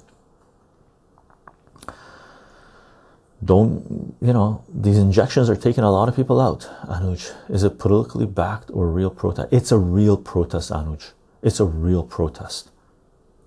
Don't 3.46 4.16
you 4.22 4.34
know 4.34 4.64
these 4.74 4.98
injections 4.98 5.50
are 5.50 5.56
taking 5.56 5.84
a 5.84 5.91
lot 5.91 6.10
of 6.10 6.16
people 6.16 6.41
out, 6.41 6.70
Anuj? 6.88 7.32
Is 7.50 7.64
it 7.64 7.78
politically 7.78 8.26
backed 8.26 8.72
or 8.74 8.89
real 8.89 9.12
protest? 9.12 9.50
It's 9.52 9.72
a 9.72 9.78
real 9.78 10.18
protest, 10.18 10.72
Anuj. 10.72 11.12
It's 11.43 11.60
a 11.60 11.66
real 11.66 12.04
protest, 12.04 12.72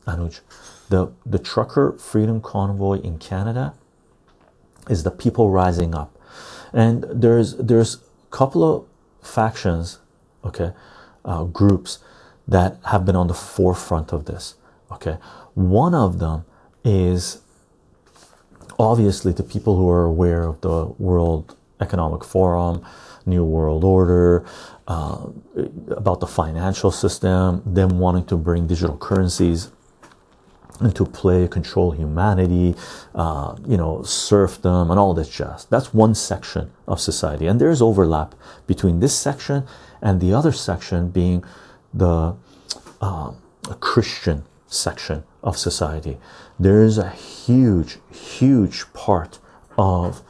Anuj. 0.07 0.41
The 0.89 1.13
the 1.27 1.39
trucker 1.39 1.93
freedom 1.99 2.41
convoy 2.41 3.01
in 3.01 3.19
Canada 3.19 3.75
is 4.89 5.03
the 5.03 5.11
people 5.11 5.51
rising 5.51 5.95
up, 5.95 6.17
and 6.73 7.05
there's 7.11 7.57
there's 7.57 7.97
a 7.97 8.31
couple 8.31 8.63
of 8.65 8.87
factions 9.21 9.99
okay 10.45 10.73
uh, 11.25 11.45
groups 11.45 11.99
that 12.47 12.79
have 12.87 13.05
been 13.05 13.17
on 13.17 13.27
the 13.27 13.35
forefront 13.35 14.13
of 14.13 14.25
this 14.25 14.55
okay 14.91 15.19
one 15.55 15.95
of 15.95 16.19
them 16.19 16.45
is 16.85 17.43
obviously 18.79 19.33
the 19.33 19.43
people 19.43 19.77
who 19.77 19.89
are 19.89 20.05
aware 20.05 20.45
of 20.45 20.61
the 20.61 20.87
world 20.99 21.57
economic 21.81 22.25
forum 22.25 22.85
new 23.27 23.45
world 23.45 23.85
order 23.85 24.45
uh, 24.87 25.27
about 25.91 26.21
the 26.21 26.27
financial 26.27 26.91
system 26.91 27.63
them 27.67 27.99
wanting 27.99 28.25
to 28.25 28.37
bring 28.37 28.67
digital 28.67 28.97
currencies 28.97 29.71
into 30.81 31.05
play 31.05 31.49
control 31.49 31.91
humanity 31.91 32.75
uh, 33.15 33.55
you 33.67 33.77
know 33.77 34.03
serfdom 34.03 34.91
and 34.91 34.99
all 34.99 35.13
this 35.13 35.29
jazz 35.29 35.67
that's 35.67 35.93
one 35.93 36.15
section 36.15 36.71
of 36.87 37.01
society 37.01 37.47
and 37.47 37.61
there's 37.61 37.83
overlap 37.83 38.35
between 38.67 39.01
this 39.01 39.15
section 39.15 39.67
and 40.01 40.21
the 40.21 40.33
other 40.33 40.53
section 40.53 41.11
being 41.11 41.45
the 41.93 42.35
uh, 43.01 43.33
Christian 43.81 44.45
section 44.67 45.25
of 45.43 45.57
society. 45.57 46.19
There 46.59 46.83
is 46.83 46.99
a 46.99 47.11
huge, 47.11 47.99
huge 48.11 48.93
part 48.93 49.39
of 49.77 50.23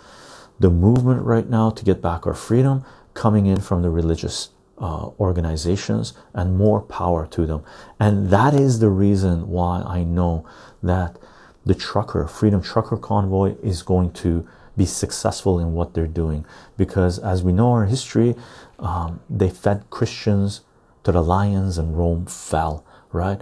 the 0.60 0.70
movement 0.70 1.22
right 1.22 1.48
now 1.48 1.70
to 1.70 1.84
get 1.84 2.02
back 2.02 2.26
our 2.26 2.34
freedom 2.34 2.84
coming 3.14 3.46
in 3.46 3.60
from 3.60 3.82
the 3.82 3.90
religious 3.90 4.50
uh, 4.78 5.06
organizations 5.18 6.12
and 6.34 6.56
more 6.56 6.80
power 6.80 7.26
to 7.26 7.46
them. 7.46 7.64
And 7.98 8.30
that 8.30 8.54
is 8.54 8.78
the 8.78 8.90
reason 8.90 9.48
why 9.48 9.82
I 9.82 10.04
know 10.04 10.44
that 10.82 11.18
the 11.64 11.74
trucker, 11.74 12.26
Freedom 12.26 12.62
Trucker 12.62 12.96
Convoy, 12.96 13.56
is 13.62 13.82
going 13.82 14.12
to 14.12 14.46
be 14.76 14.86
successful 14.86 15.58
in 15.58 15.72
what 15.72 15.94
they're 15.94 16.06
doing 16.06 16.46
because, 16.76 17.18
as 17.18 17.42
we 17.42 17.52
know 17.52 17.72
our 17.72 17.86
history, 17.86 18.36
um, 18.78 19.20
they 19.28 19.50
fed 19.50 19.90
Christians 19.90 20.60
to 21.04 21.12
the 21.12 21.22
lions 21.22 21.78
and 21.78 21.98
Rome 21.98 22.26
fell, 22.26 22.84
right? 23.12 23.40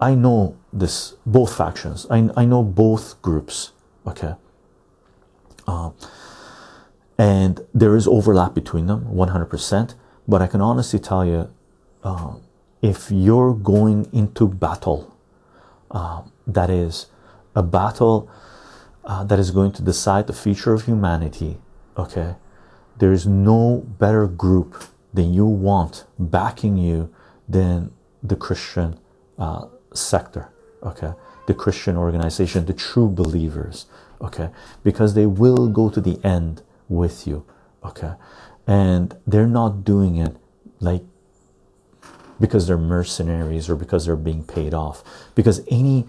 I 0.00 0.14
know 0.14 0.56
this, 0.72 1.14
both 1.24 1.56
factions, 1.56 2.06
I, 2.10 2.28
I 2.36 2.44
know 2.44 2.62
both 2.62 3.20
groups, 3.22 3.72
okay? 4.06 4.34
Uh, 5.66 5.90
and 7.16 7.60
there 7.72 7.96
is 7.96 8.06
overlap 8.06 8.54
between 8.54 8.86
them 8.86 9.06
100%, 9.06 9.94
but 10.26 10.42
I 10.42 10.46
can 10.46 10.60
honestly 10.60 10.98
tell 10.98 11.24
you 11.24 11.48
uh, 12.02 12.34
if 12.82 13.10
you're 13.10 13.54
going 13.54 14.08
into 14.12 14.48
battle, 14.48 15.16
uh, 15.90 16.22
that 16.46 16.70
is 16.70 17.06
a 17.54 17.62
battle 17.62 18.28
uh, 19.04 19.22
that 19.24 19.38
is 19.38 19.50
going 19.50 19.72
to 19.72 19.82
decide 19.82 20.26
the 20.26 20.32
future 20.32 20.74
of 20.74 20.84
humanity, 20.84 21.58
okay? 21.96 22.34
there 22.96 23.12
is 23.12 23.26
no 23.26 23.84
better 23.98 24.26
group 24.26 24.84
than 25.12 25.32
you 25.32 25.46
want 25.46 26.04
backing 26.18 26.76
you 26.76 27.12
than 27.48 27.92
the 28.22 28.36
Christian 28.36 28.98
uh, 29.38 29.66
sector, 29.94 30.50
okay, 30.82 31.12
the 31.46 31.54
Christian 31.54 31.96
organization, 31.96 32.66
the 32.66 32.72
true 32.72 33.08
believers, 33.08 33.86
okay, 34.20 34.50
because 34.82 35.14
they 35.14 35.26
will 35.26 35.68
go 35.68 35.90
to 35.90 36.00
the 36.00 36.18
end 36.24 36.62
with 36.88 37.26
you, 37.26 37.44
okay, 37.84 38.12
and 38.66 39.16
they're 39.26 39.46
not 39.46 39.84
doing 39.84 40.16
it 40.16 40.36
like 40.80 41.02
because 42.40 42.66
they're 42.66 42.76
mercenaries 42.76 43.70
or 43.70 43.76
because 43.76 44.06
they're 44.06 44.16
being 44.16 44.44
paid 44.44 44.74
off, 44.74 45.02
because 45.34 45.62
any 45.70 46.06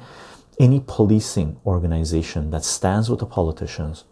any 0.60 0.82
policing 0.86 1.58
organization 1.66 2.50
that 2.50 2.64
stands 2.64 3.10
with 3.10 3.20
the 3.20 3.26
politicians 3.26 4.06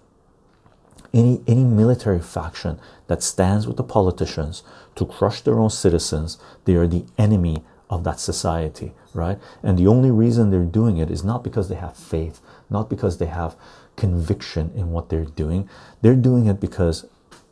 any 1.14 1.42
any 1.48 1.64
military 1.64 2.20
faction 2.20 2.78
that 3.08 3.24
stands 3.24 3.66
with 3.66 3.78
the 3.78 3.84
politicians 3.84 4.62
to 4.94 5.06
crush 5.06 5.40
their 5.42 5.58
own 5.58 5.70
citizens 5.70 6.38
they 6.66 6.76
are 6.76 6.88
the 6.88 7.06
enemy 7.18 7.64
of 7.90 8.04
that 8.04 8.20
society, 8.20 8.92
right? 9.14 9.40
And 9.62 9.78
the 9.78 9.88
only 9.88 10.12
reason 10.12 10.50
they're 10.50 10.64
doing 10.64 10.98
it 10.98 11.12
is 11.12 11.24
not 11.24 11.44
because 11.44 11.70
they 11.70 11.76
have 11.76 11.96
faith, 11.96 12.42
not 12.70 12.90
because 12.90 13.18
they 13.18 13.28
have 13.28 13.56
conviction 13.96 14.72
in 14.76 14.92
what 14.92 15.10
they're 15.10 15.26
doing. 15.26 15.70
They're 16.02 16.16
doing 16.16 16.48
it 16.48 16.60
because 16.60 17.06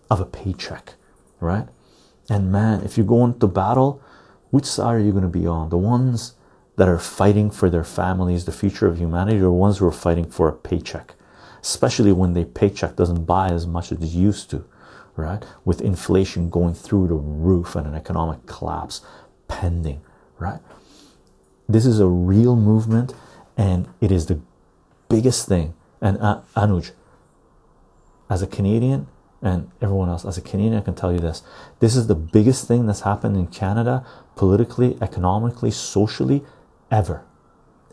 of 0.09 0.19
a 0.19 0.25
paycheck, 0.25 0.95
right? 1.39 1.67
And 2.29 2.51
man, 2.51 2.81
if 2.81 2.97
you 2.97 3.03
go 3.03 3.25
into 3.25 3.47
battle, 3.47 4.01
which 4.49 4.65
side 4.65 4.95
are 4.95 4.99
you 4.99 5.11
going 5.11 5.23
to 5.23 5.29
be 5.29 5.47
on? 5.47 5.69
The 5.69 5.77
ones 5.77 6.35
that 6.77 6.87
are 6.87 6.99
fighting 6.99 7.51
for 7.51 7.69
their 7.69 7.83
families, 7.83 8.45
the 8.45 8.51
future 8.51 8.87
of 8.87 8.97
humanity, 8.97 9.37
or 9.37 9.43
the 9.43 9.51
ones 9.51 9.77
who 9.77 9.87
are 9.87 9.91
fighting 9.91 10.29
for 10.29 10.47
a 10.47 10.53
paycheck, 10.53 11.15
especially 11.61 12.11
when 12.11 12.33
their 12.33 12.45
paycheck 12.45 12.95
doesn't 12.95 13.25
buy 13.25 13.49
as 13.49 13.67
much 13.67 13.91
as 13.91 14.01
it 14.01 14.07
used 14.07 14.49
to, 14.49 14.65
right? 15.15 15.45
With 15.63 15.81
inflation 15.81 16.49
going 16.49 16.73
through 16.73 17.07
the 17.07 17.15
roof 17.15 17.75
and 17.75 17.85
an 17.85 17.95
economic 17.95 18.45
collapse 18.45 19.01
pending, 19.47 20.01
right? 20.39 20.59
This 21.71 21.85
is 21.85 21.99
a 21.99 22.07
real 22.07 22.55
movement, 22.55 23.13
and 23.55 23.87
it 24.01 24.11
is 24.11 24.25
the 24.25 24.39
biggest 25.09 25.47
thing. 25.47 25.73
And 26.01 26.17
uh, 26.17 26.41
Anuj, 26.55 26.91
as 28.29 28.41
a 28.41 28.47
Canadian, 28.47 29.07
and 29.41 29.71
everyone 29.81 30.09
else, 30.09 30.23
as 30.23 30.37
a 30.37 30.41
Canadian, 30.41 30.75
I 30.75 30.81
can 30.81 30.93
tell 30.93 31.11
you 31.11 31.19
this 31.19 31.43
this 31.79 31.95
is 31.95 32.07
the 32.07 32.15
biggest 32.15 32.67
thing 32.67 32.85
that's 32.85 33.01
happened 33.01 33.35
in 33.35 33.47
Canada 33.47 34.05
politically, 34.35 34.97
economically, 35.01 35.71
socially, 35.71 36.43
ever. 36.91 37.23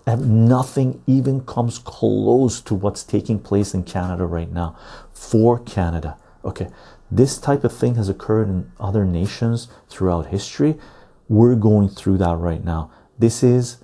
And 0.06 0.48
nothing 0.48 1.02
even 1.06 1.42
comes 1.42 1.78
close 1.78 2.60
to 2.62 2.74
what's 2.74 3.02
taking 3.02 3.38
place 3.38 3.74
in 3.74 3.84
Canada 3.84 4.24
right 4.26 4.50
now 4.50 4.76
for 5.12 5.58
Canada. 5.58 6.16
Okay, 6.44 6.68
this 7.10 7.38
type 7.38 7.64
of 7.64 7.72
thing 7.72 7.94
has 7.96 8.08
occurred 8.08 8.48
in 8.48 8.72
other 8.80 9.04
nations 9.04 9.68
throughout 9.88 10.26
history. 10.26 10.78
We're 11.28 11.56
going 11.56 11.88
through 11.90 12.18
that 12.18 12.36
right 12.36 12.64
now. 12.64 12.90
This 13.18 13.42
is 13.42 13.78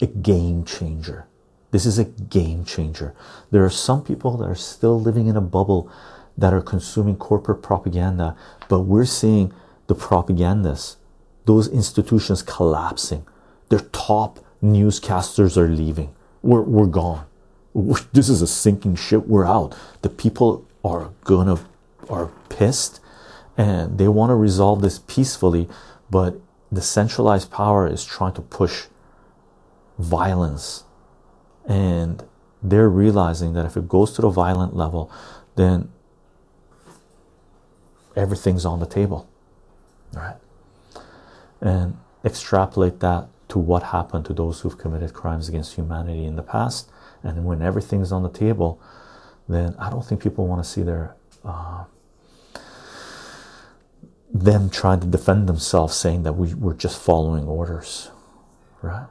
a 0.00 0.06
game 0.06 0.64
changer. 0.64 1.26
This 1.70 1.86
is 1.86 1.98
a 1.98 2.04
game 2.04 2.64
changer. 2.64 3.14
There 3.50 3.64
are 3.64 3.70
some 3.70 4.04
people 4.04 4.36
that 4.36 4.44
are 4.44 4.54
still 4.54 5.00
living 5.00 5.26
in 5.26 5.36
a 5.36 5.40
bubble 5.40 5.90
that 6.36 6.52
are 6.52 6.62
consuming 6.62 7.16
corporate 7.16 7.62
propaganda, 7.62 8.36
but 8.68 8.80
we're 8.80 9.06
seeing 9.06 9.52
the 9.86 9.94
propagandists, 9.94 10.96
those 11.46 11.68
institutions 11.68 12.42
collapsing. 12.42 13.26
Their 13.68 13.80
top 13.80 14.44
newscasters 14.62 15.56
are 15.56 15.68
leaving. 15.68 16.14
We're, 16.42 16.62
we're 16.62 16.86
gone. 16.86 17.26
We're, 17.72 18.00
this 18.12 18.28
is 18.28 18.42
a 18.42 18.46
sinking 18.46 18.96
ship. 18.96 19.26
We're 19.26 19.46
out. 19.46 19.74
The 20.02 20.10
people 20.10 20.66
are 20.84 21.10
gonna 21.24 21.58
are 22.08 22.30
pissed 22.48 23.00
and 23.56 23.98
they 23.98 24.08
want 24.08 24.30
to 24.30 24.34
resolve 24.34 24.82
this 24.82 25.00
peacefully, 25.06 25.68
but 26.10 26.36
the 26.70 26.82
centralized 26.82 27.50
power 27.50 27.86
is 27.86 28.04
trying 28.04 28.34
to 28.34 28.42
push 28.42 28.86
violence 29.98 30.84
and 31.66 32.24
they're 32.62 32.88
realizing 32.88 33.52
that 33.54 33.66
if 33.66 33.76
it 33.76 33.88
goes 33.88 34.12
to 34.12 34.22
the 34.22 34.30
violent 34.30 34.74
level, 34.74 35.10
then 35.56 35.90
everything's 38.14 38.64
on 38.64 38.80
the 38.80 38.86
table, 38.86 39.28
right? 40.12 40.36
And 41.60 41.96
extrapolate 42.24 43.00
that 43.00 43.28
to 43.48 43.58
what 43.58 43.84
happened 43.84 44.24
to 44.26 44.32
those 44.32 44.60
who've 44.60 44.76
committed 44.76 45.12
crimes 45.12 45.48
against 45.48 45.74
humanity 45.74 46.24
in 46.24 46.36
the 46.36 46.42
past, 46.42 46.90
and 47.22 47.44
when 47.44 47.62
everything's 47.62 48.12
on 48.12 48.22
the 48.22 48.30
table, 48.30 48.80
then 49.48 49.74
I 49.78 49.90
don't 49.90 50.04
think 50.04 50.22
people 50.22 50.46
want 50.46 50.62
to 50.64 50.68
see 50.68 50.82
their 50.82 51.14
uh, 51.44 51.84
them 54.32 54.70
trying 54.70 55.00
to 55.00 55.06
defend 55.06 55.48
themselves, 55.48 55.96
saying 55.96 56.22
that 56.24 56.34
we 56.34 56.54
were 56.54 56.74
just 56.74 57.00
following 57.00 57.44
orders, 57.46 58.10
right? 58.82 59.06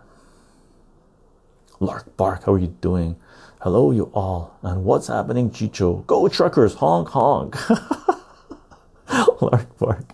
Lark 1.80 2.16
Bark, 2.18 2.46
how 2.46 2.54
are 2.54 2.60
you 2.60 2.76
doing? 2.82 3.18
Hello, 3.62 3.92
you 3.92 4.12
all, 4.14 4.58
and 4.62 4.84
what's 4.84 5.08
happening, 5.08 5.50
Chycho? 5.50 6.06
Go 6.06 6.28
truckers, 6.28 6.76
honk 6.76 7.10
honk. 7.10 7.56
Lark 9.42 9.78
Bark, 9.78 10.06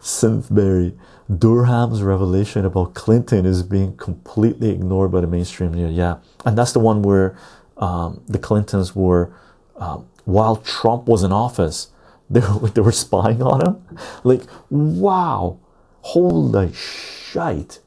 Synthberry, 0.00 0.96
Durham's 1.38 2.02
revelation 2.02 2.64
about 2.64 2.94
Clinton 2.94 3.46
is 3.46 3.62
being 3.62 3.96
completely 3.96 4.70
ignored 4.70 5.10
by 5.10 5.20
the 5.20 5.26
mainstream 5.26 5.72
media. 5.72 5.88
Yeah, 5.88 6.16
and 6.44 6.56
that's 6.56 6.72
the 6.72 6.80
one 6.80 7.02
where 7.02 7.36
um, 7.76 8.22
the 8.26 8.38
Clintons 8.38 8.94
were, 8.94 9.34
um, 9.76 10.06
while 10.24 10.56
Trump 10.56 11.06
was 11.06 11.22
in 11.22 11.32
office, 11.32 11.88
they 12.30 12.40
were, 12.40 12.68
they 12.70 12.80
were 12.80 12.92
spying 12.92 13.42
on 13.42 13.66
him. 13.66 13.98
Like, 14.24 14.42
wow, 14.70 15.58
holy 16.02 16.72
shite 16.72 17.80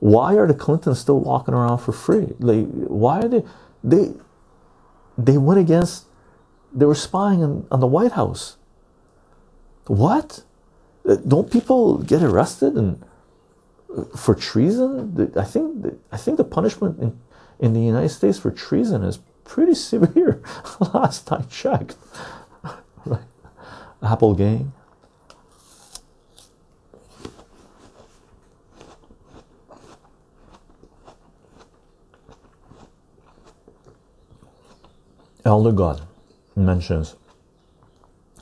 why 0.00 0.34
are 0.36 0.46
the 0.46 0.54
Clintons 0.54 0.98
still 0.98 1.20
walking 1.20 1.54
around 1.54 1.78
for 1.78 1.92
free? 1.92 2.34
Like, 2.38 2.66
why 2.66 3.20
are 3.20 3.28
they? 3.28 3.42
They 3.82 4.12
they 5.16 5.38
went 5.38 5.60
against. 5.60 6.04
They 6.72 6.84
were 6.84 6.94
spying 6.94 7.42
on, 7.42 7.66
on 7.70 7.80
the 7.80 7.86
White 7.86 8.12
House. 8.12 8.56
What? 9.86 10.44
Don't 11.26 11.50
people 11.50 11.98
get 11.98 12.22
arrested 12.22 12.74
and 12.74 13.02
uh, 13.96 14.04
for 14.16 14.34
treason? 14.34 15.32
I 15.36 15.44
think 15.44 15.98
I 16.12 16.16
think 16.16 16.36
the 16.36 16.44
punishment 16.44 17.00
in 17.00 17.18
in 17.58 17.72
the 17.72 17.80
United 17.80 18.10
States 18.10 18.38
for 18.38 18.50
treason 18.50 19.02
is 19.02 19.18
pretty 19.44 19.74
severe. 19.92 20.42
Last 20.94 21.32
I 21.32 21.42
checked, 21.42 21.96
right? 23.06 23.20
Apple 24.06 24.34
gang. 24.34 24.72
Elder 35.44 35.72
God 35.72 36.02
mentions 36.54 37.16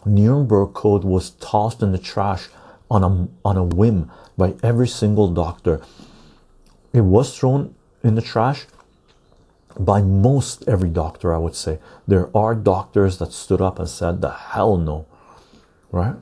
Nuremberg 0.07 0.75
Code 0.75 1.05
was 1.05 1.31
tossed 1.31 1.83
in 1.83 1.93
the 1.93 1.99
trash 1.99 2.49
on 2.91 3.03
a, 3.03 3.29
on 3.47 3.57
a 3.57 3.65
whim 3.65 4.11
by 4.37 4.55
every 4.63 4.89
single 4.89 5.29
doctor. 5.33 5.81
It 6.93 7.03
was 7.03 7.37
thrown 7.37 7.75
in 8.03 8.15
the 8.15 8.23
trash 8.23 8.67
by 9.79 10.03
most 10.03 10.67
every 10.69 10.89
doctor, 10.89 11.35
I 11.35 11.39
would 11.39 11.55
say. 11.55 11.79
There 12.07 12.35
are 12.37 12.55
doctors 12.55 13.19
that 13.19 13.33
stood 13.33 13.61
up 13.61 13.79
and 13.79 13.89
said, 13.89 14.21
The 14.21 14.31
hell 14.31 14.77
no, 14.77 15.07
right? 15.95 16.17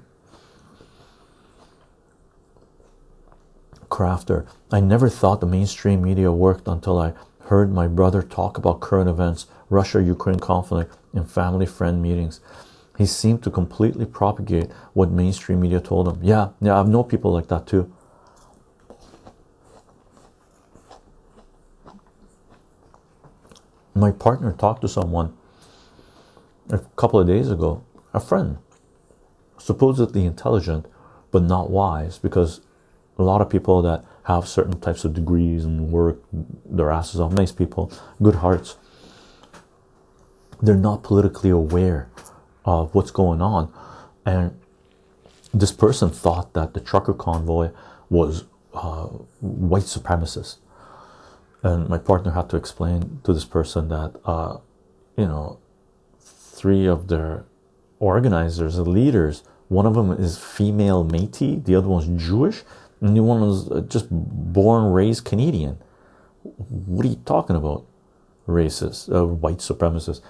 Crafter, 3.89 4.47
I 4.71 4.81
never 4.81 5.09
thought 5.09 5.41
the 5.41 5.47
mainstream 5.47 6.03
media 6.03 6.31
worked 6.31 6.69
until 6.69 6.99
I 6.99 7.15
heard 7.47 7.73
my 7.73 7.89
brother 7.89 8.23
talk 8.23 8.59
about 8.59 8.81
current 8.81 9.09
events, 9.09 9.47
Russia 9.71 10.03
Ukraine 10.03 10.39
conflict, 10.39 10.95
in 11.15 11.25
family 11.25 11.67
friend 11.67 12.03
meetings. 12.03 12.41
He 12.99 13.07
seemed 13.07 13.43
to 13.45 13.51
completely 13.51 14.05
propagate 14.05 14.71
what 14.93 15.11
mainstream 15.11 15.61
media 15.61 15.81
told 15.81 16.07
him. 16.07 16.21
Yeah, 16.23 16.51
yeah, 16.61 16.79
I've 16.79 16.89
known 16.89 17.05
people 17.05 17.33
like 17.33 17.49
that 17.49 17.67
too. 17.67 17.93
My 23.95 24.11
partner 24.11 24.53
talked 24.53 24.83
to 24.83 24.89
someone 24.89 25.37
a 26.71 26.79
couple 26.97 27.21
of 27.21 27.27
days 27.27 27.51
ago, 27.51 27.85
a 28.15 28.21
friend, 28.21 28.59
supposedly 29.63 30.25
intelligent 30.25 30.87
but 31.31 31.43
not 31.43 31.71
wise, 31.71 32.19
because 32.19 32.61
a 33.19 33.23
lot 33.23 33.41
of 33.41 33.49
people 33.49 33.83
that 33.83 34.05
have 34.25 34.47
certain 34.47 34.79
types 34.81 35.05
of 35.05 35.15
degrees 35.15 35.65
and 35.65 35.91
work 35.91 36.23
their 36.65 36.91
asses 36.91 37.21
off, 37.21 37.33
nice 37.33 37.53
people, 37.53 37.93
good 38.21 38.37
hearts, 38.37 38.77
they're 40.61 40.77
not 40.77 41.03
politically 41.03 41.51
aware 41.51 42.09
of 42.65 42.95
what's 42.95 43.11
going 43.11 43.41
on. 43.41 43.73
And 44.25 44.59
this 45.53 45.73
person 45.73 46.11
thought 46.11 46.53
that 46.55 46.75
the 46.75 46.81
trucker 46.81 47.15
convoy 47.15 47.71
was 48.09 48.45
uh, 48.75 49.07
white 49.41 49.85
supremacists. 49.85 50.59
And 51.63 51.89
my 51.89 51.99
partner 51.99 52.33
had 52.33 52.49
to 52.51 52.57
explain 52.57 53.21
to 53.25 53.33
this 53.33 53.45
person 53.45 53.89
that, 53.89 54.21
uh, 54.25 54.59
you 55.17 55.27
know, 55.27 55.59
three 56.21 56.87
of 56.87 57.09
their 57.09 57.45
organizers, 57.99 58.77
the 58.77 58.85
leaders, 58.85 59.45
one 59.73 59.87
of 59.87 59.95
them 59.95 60.13
is 60.13 60.39
female 60.39 61.05
Métis, 61.05 61.65
the 61.65 61.75
other 61.75 61.89
one's 61.89 62.23
Jewish, 62.23 62.63
and 63.01 63.17
the 63.17 63.23
one 63.23 63.41
was 63.41 63.71
uh, 63.71 63.81
just 63.81 64.07
born, 64.11 64.93
raised 64.93 65.25
Canadian. 65.25 65.79
What 66.43 67.07
are 67.07 67.09
you 67.09 67.21
talking 67.25 67.57
about? 67.57 67.87
Racist, 68.47 69.15
uh, 69.15 69.27
white 69.27 69.59
supremacists. 69.59 70.21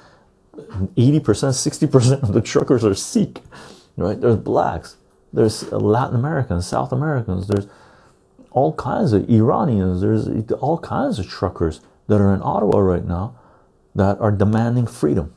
80%, 0.57 0.93
60% 0.95 2.23
of 2.23 2.33
the 2.33 2.41
truckers 2.41 2.85
are 2.85 2.95
Sikh, 2.95 3.41
right? 3.97 4.21
There's 4.21 4.37
blacks, 4.37 4.97
there's 5.33 5.71
Latin 5.73 6.15
Americans, 6.15 6.67
South 6.67 6.93
Americans, 6.93 7.49
there's 7.49 7.67
all 8.51 8.75
kinds 8.75 9.13
of 9.13 9.29
Iranians, 9.29 10.03
there's 10.03 10.29
all 10.53 10.79
kinds 10.79 11.19
of 11.19 11.29
truckers 11.29 11.81
that 12.07 12.21
are 12.21 12.33
in 12.35 12.43
Ottawa 12.43 12.79
right 12.79 13.05
now 13.05 13.35
that 13.95 14.21
are 14.21 14.31
demanding 14.31 14.87
freedom. 14.87 15.35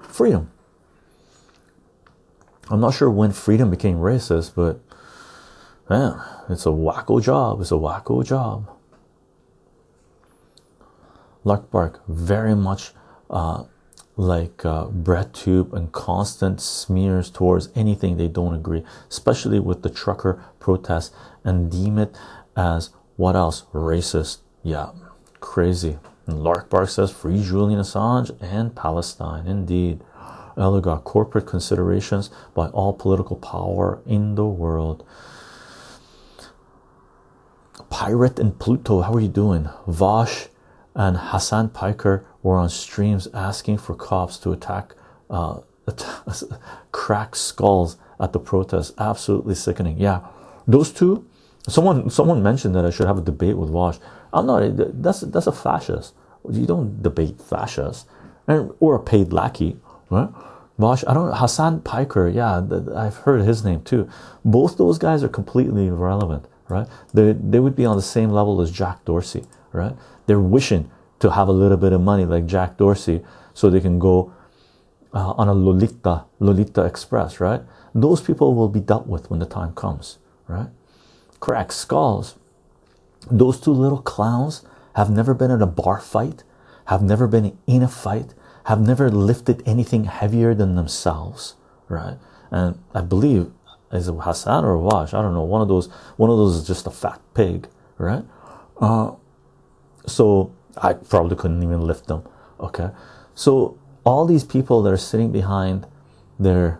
Freedom. 0.00 0.50
I'm 2.70 2.80
not 2.80 2.94
sure 2.94 3.10
when 3.10 3.32
freedom 3.32 3.70
became 3.70 3.96
racist, 3.96 4.52
but 4.54 4.80
Man, 5.88 6.20
it's 6.50 6.66
a 6.66 6.70
wacko 6.70 7.22
job. 7.22 7.62
It's 7.62 7.70
a 7.70 7.74
wacko 7.74 8.24
job. 8.24 8.68
Lark 11.44 11.70
Bark 11.70 12.06
very 12.06 12.54
much 12.54 12.92
uh, 13.30 13.64
like 14.16 14.66
uh, 14.66 14.86
Brett 14.86 15.32
Tube 15.32 15.72
and 15.72 15.90
constant 15.90 16.60
smears 16.60 17.30
towards 17.30 17.70
anything 17.74 18.16
they 18.16 18.28
don't 18.28 18.54
agree, 18.54 18.84
especially 19.08 19.60
with 19.60 19.82
the 19.82 19.88
trucker 19.88 20.44
protests, 20.60 21.14
and 21.42 21.70
deem 21.70 21.98
it 21.98 22.14
as 22.54 22.90
what 23.16 23.34
else? 23.34 23.64
Racist. 23.72 24.40
Yeah, 24.62 24.90
crazy. 25.40 25.98
Lark 26.26 26.68
Bark 26.68 26.90
says 26.90 27.10
free 27.10 27.42
Julian 27.42 27.80
Assange 27.80 28.36
and 28.42 28.76
Palestine. 28.76 29.46
Indeed. 29.46 30.02
Elder 30.58 30.96
corporate 30.98 31.46
considerations 31.46 32.30
by 32.54 32.68
all 32.68 32.92
political 32.92 33.36
power 33.36 34.00
in 34.06 34.34
the 34.34 34.46
world. 34.46 35.04
Pirate 37.90 38.38
and 38.38 38.58
Pluto, 38.58 39.00
how 39.00 39.14
are 39.14 39.20
you 39.20 39.28
doing? 39.28 39.68
Vaush 39.86 40.48
and 40.94 41.16
Hassan 41.16 41.70
Piker 41.70 42.26
were 42.42 42.56
on 42.56 42.68
streams 42.68 43.28
asking 43.32 43.78
for 43.78 43.94
cops 43.94 44.36
to 44.38 44.52
attack, 44.52 44.94
uh, 45.30 45.60
crack 46.92 47.34
skulls 47.36 47.96
at 48.20 48.32
the 48.32 48.40
protest. 48.40 48.94
Absolutely 48.98 49.54
sickening. 49.54 49.98
Yeah, 49.98 50.20
those 50.66 50.92
two. 50.92 51.26
Someone, 51.68 52.08
someone 52.10 52.42
mentioned 52.42 52.74
that 52.74 52.84
I 52.84 52.90
should 52.90 53.06
have 53.06 53.18
a 53.18 53.22
debate 53.22 53.56
with 53.56 53.70
Vaush. 53.70 53.98
I'm 54.32 54.46
not. 54.46 54.62
That's 55.02 55.20
that's 55.20 55.46
a 55.46 55.52
fascist. 55.52 56.14
You 56.50 56.66
don't 56.66 57.02
debate 57.02 57.40
fascists, 57.40 58.06
and 58.46 58.72
or 58.80 58.94
a 58.94 59.00
paid 59.00 59.32
lackey, 59.32 59.76
right? 60.10 60.28
Vaush, 60.78 61.02
I 61.08 61.14
don't 61.14 61.36
Hassan 61.36 61.80
Piker, 61.80 62.28
yeah, 62.28 62.62
I've 62.94 63.16
heard 63.18 63.42
his 63.42 63.64
name 63.64 63.82
too. 63.82 64.08
Both 64.44 64.76
those 64.76 64.96
guys 64.98 65.24
are 65.24 65.28
completely 65.28 65.88
irrelevant, 65.88 66.46
right? 66.68 66.86
They 67.12 67.32
they 67.32 67.58
would 67.58 67.74
be 67.74 67.84
on 67.84 67.96
the 67.96 68.02
same 68.02 68.30
level 68.30 68.60
as 68.60 68.70
Jack 68.70 69.04
Dorsey, 69.04 69.44
right? 69.72 69.96
They're 70.26 70.40
wishing 70.40 70.90
to 71.18 71.32
have 71.32 71.48
a 71.48 71.52
little 71.52 71.76
bit 71.76 71.92
of 71.92 72.00
money 72.00 72.24
like 72.24 72.46
Jack 72.46 72.76
Dorsey 72.76 73.24
so 73.54 73.68
they 73.68 73.80
can 73.80 73.98
go 73.98 74.32
uh, 75.12 75.32
on 75.32 75.48
a 75.48 75.54
Lolita 75.54 76.24
Lolita 76.38 76.84
Express, 76.84 77.40
right? 77.40 77.62
Those 77.94 78.20
people 78.20 78.54
will 78.54 78.68
be 78.68 78.80
dealt 78.80 79.08
with 79.08 79.30
when 79.30 79.40
the 79.40 79.46
time 79.46 79.74
comes, 79.74 80.18
right? 80.46 80.68
Crack 81.40 81.72
skulls. 81.72 82.36
Those 83.30 83.60
two 83.60 83.72
little 83.72 84.00
clowns 84.00 84.62
have 84.94 85.10
never 85.10 85.34
been 85.34 85.50
in 85.50 85.60
a 85.60 85.66
bar 85.66 86.00
fight, 86.00 86.44
have 86.86 87.02
never 87.02 87.26
been 87.26 87.58
in 87.66 87.82
a 87.82 87.88
fight, 87.88 88.34
have 88.68 88.82
never 88.82 89.10
lifted 89.10 89.62
anything 89.64 90.04
heavier 90.04 90.54
than 90.54 90.74
themselves, 90.74 91.54
right? 91.88 92.18
And 92.50 92.78
I 92.94 93.00
believe 93.00 93.50
is 93.90 94.08
it 94.08 94.12
Hassan 94.12 94.62
or 94.62 94.76
Vaush? 94.76 95.14
I 95.14 95.22
don't 95.22 95.32
know. 95.32 95.42
One 95.42 95.62
of 95.62 95.68
those. 95.68 95.88
One 96.18 96.28
of 96.28 96.36
those 96.36 96.56
is 96.56 96.66
just 96.66 96.86
a 96.86 96.90
fat 96.90 97.18
pig, 97.32 97.66
right? 97.96 98.22
Uh, 98.78 99.12
so 100.04 100.52
I 100.76 100.92
probably 100.92 101.34
couldn't 101.34 101.62
even 101.62 101.80
lift 101.80 102.08
them. 102.08 102.28
Okay, 102.60 102.90
so 103.34 103.78
all 104.04 104.26
these 104.26 104.44
people 104.44 104.82
that 104.82 104.92
are 104.92 104.98
sitting 104.98 105.32
behind 105.32 105.86
their 106.38 106.78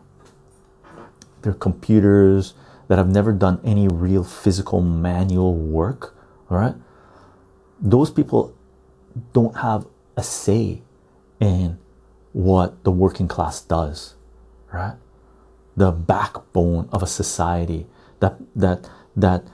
their 1.40 1.54
computers 1.54 2.52
that 2.88 2.98
have 2.98 3.08
never 3.08 3.32
done 3.32 3.62
any 3.64 3.88
real 3.88 4.24
physical 4.24 4.82
manual 4.82 5.54
work, 5.54 6.14
all 6.50 6.58
right? 6.58 6.74
Those 7.80 8.10
people 8.10 8.54
don't 9.32 9.56
have 9.56 9.86
a 10.18 10.22
say 10.22 10.82
in 11.40 11.78
what 12.32 12.84
the 12.84 12.90
working 12.90 13.28
class 13.28 13.60
does, 13.60 14.14
right? 14.72 14.96
The 15.76 15.92
backbone 15.92 16.88
of 16.92 17.02
a 17.02 17.06
society 17.06 17.86
that 18.20 18.36
that 18.54 18.88
that 19.16 19.44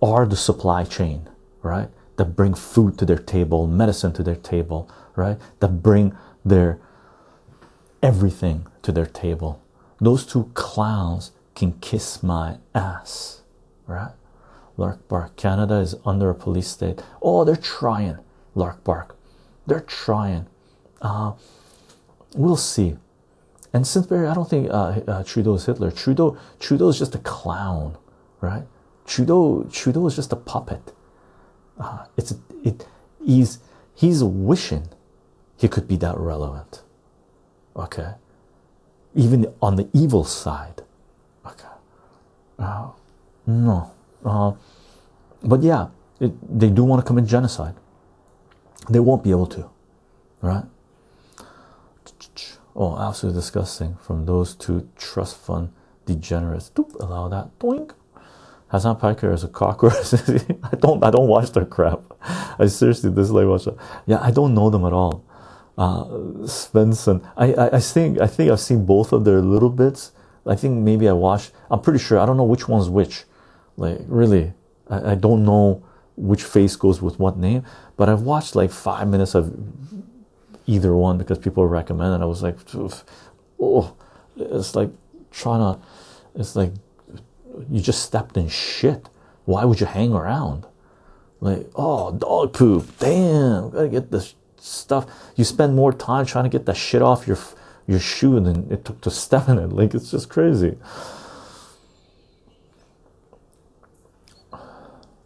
are 0.00 0.26
the 0.26 0.36
supply 0.36 0.84
chain, 0.84 1.28
right? 1.62 1.88
That 2.16 2.36
bring 2.36 2.54
food 2.54 2.98
to 2.98 3.04
their 3.04 3.18
table, 3.18 3.66
medicine 3.66 4.12
to 4.14 4.22
their 4.22 4.36
table, 4.36 4.90
right? 5.16 5.38
That 5.60 5.82
bring 5.82 6.16
their 6.44 6.80
everything 8.02 8.66
to 8.82 8.92
their 8.92 9.06
table. 9.06 9.62
Those 10.00 10.26
two 10.26 10.50
clowns 10.54 11.30
can 11.54 11.74
kiss 11.74 12.22
my 12.22 12.58
ass, 12.74 13.42
right? 13.86 14.12
Lark 14.76 15.06
Bark, 15.06 15.36
Canada 15.36 15.76
is 15.76 15.94
under 16.04 16.30
a 16.30 16.34
police 16.34 16.68
state. 16.68 17.02
Oh, 17.20 17.44
they're 17.44 17.56
trying, 17.56 18.18
Lark 18.54 18.82
Bark. 18.82 19.16
They're 19.66 19.80
trying. 19.80 20.46
Uh, 21.00 21.32
we'll 22.34 22.56
see. 22.56 22.96
And 23.72 23.86
Simsbury, 23.86 24.26
I 24.28 24.34
don't 24.34 24.48
think 24.48 24.68
uh, 24.70 25.00
uh, 25.06 25.24
Trudeau 25.24 25.54
is 25.54 25.64
Hitler. 25.64 25.90
Trudeau, 25.90 26.36
Trudeau 26.60 26.88
is 26.88 26.98
just 26.98 27.14
a 27.14 27.18
clown, 27.18 27.96
right? 28.40 28.64
Trudeau, 29.06 29.66
Trudeau 29.70 30.06
is 30.06 30.16
just 30.16 30.32
a 30.32 30.36
puppet. 30.36 30.92
Uh, 31.78 32.04
it's 32.16 32.34
it. 32.62 32.86
He's 33.24 33.60
he's 33.94 34.22
wishing 34.22 34.88
he 35.56 35.68
could 35.68 35.88
be 35.88 35.96
that 35.96 36.18
relevant. 36.18 36.82
Okay, 37.74 38.12
even 39.14 39.52
on 39.62 39.76
the 39.76 39.88
evil 39.94 40.24
side. 40.24 40.82
Okay, 41.46 41.64
uh, 42.58 42.90
no, 43.46 43.90
uh, 44.24 44.52
but 45.42 45.62
yeah, 45.62 45.88
it, 46.20 46.32
they 46.58 46.68
do 46.68 46.84
want 46.84 47.00
to 47.00 47.06
commit 47.06 47.24
genocide. 47.24 47.74
They 48.88 49.00
won't 49.00 49.22
be 49.22 49.30
able 49.30 49.46
to, 49.46 49.70
right? 50.40 50.64
Oh, 52.74 52.98
absolutely 52.98 53.40
disgusting 53.40 53.96
from 53.96 54.24
those 54.24 54.54
two 54.54 54.88
trust 54.96 55.36
fund 55.36 55.72
degenerates. 56.06 56.70
Doop, 56.70 56.94
allow 57.00 57.28
that. 57.28 57.58
Doink. 57.58 57.92
Hassan 58.68 58.96
Piker 58.96 59.30
is 59.32 59.44
a 59.44 59.48
cockroach. 59.48 60.14
I 60.72 60.76
don't 60.76 61.04
I 61.04 61.10
don't 61.10 61.28
watch 61.28 61.52
their 61.52 61.66
crap. 61.66 62.00
I 62.58 62.66
seriously 62.66 63.10
dislike 63.12 63.46
watch 63.46 63.66
it. 63.66 63.76
Yeah, 64.06 64.18
I 64.22 64.30
don't 64.30 64.54
know 64.54 64.70
them 64.70 64.86
at 64.86 64.94
all. 64.94 65.22
Uh 65.76 66.04
Svensson. 66.46 67.22
I, 67.36 67.52
I 67.52 67.76
I 67.76 67.80
think 67.80 68.18
I 68.20 68.26
think 68.26 68.50
I've 68.50 68.60
seen 68.60 68.86
both 68.86 69.12
of 69.12 69.24
their 69.26 69.42
little 69.42 69.68
bits. 69.68 70.12
I 70.46 70.56
think 70.56 70.82
maybe 70.82 71.06
I 71.08 71.12
watched 71.12 71.52
I'm 71.70 71.80
pretty 71.80 71.98
sure 71.98 72.18
I 72.18 72.24
don't 72.24 72.38
know 72.38 72.44
which 72.44 72.66
one's 72.66 72.88
which. 72.88 73.24
Like 73.76 74.00
really. 74.06 74.54
I, 74.88 75.12
I 75.12 75.14
don't 75.14 75.44
know 75.44 75.84
which 76.16 76.44
face 76.44 76.76
goes 76.76 77.00
with 77.00 77.18
what 77.18 77.36
name, 77.36 77.64
but 77.96 78.08
I've 78.08 78.22
watched 78.22 78.54
like 78.54 78.70
five 78.70 79.08
minutes 79.08 79.34
of 79.34 79.54
either 80.66 80.94
one 80.94 81.18
because 81.18 81.38
people 81.38 81.66
recommend 81.66 82.14
it. 82.14 82.24
I 82.24 82.26
was 82.26 82.42
like, 82.42 82.56
oh, 83.60 83.94
it's 84.36 84.74
like 84.74 84.90
trying 85.30 85.74
to, 85.74 85.80
it's 86.34 86.54
like 86.56 86.72
you 87.70 87.80
just 87.80 88.02
stepped 88.02 88.36
in 88.36 88.48
shit. 88.48 89.08
Why 89.44 89.64
would 89.64 89.80
you 89.80 89.86
hang 89.86 90.12
around? 90.12 90.66
Like, 91.40 91.66
oh, 91.74 92.12
dog 92.12 92.52
poop. 92.52 92.86
Damn, 92.98 93.70
gotta 93.70 93.88
get 93.88 94.10
this 94.10 94.34
stuff. 94.58 95.06
You 95.34 95.44
spend 95.44 95.74
more 95.74 95.92
time 95.92 96.24
trying 96.24 96.44
to 96.44 96.50
get 96.50 96.66
that 96.66 96.76
shit 96.76 97.02
off 97.02 97.26
your 97.26 97.38
your 97.88 97.98
shoe 97.98 98.38
than 98.38 98.70
it 98.70 98.84
took 98.84 99.00
to 99.00 99.10
step 99.10 99.48
in 99.48 99.58
it. 99.58 99.72
Like, 99.72 99.92
it's 99.92 100.10
just 100.12 100.28
crazy. 100.28 100.78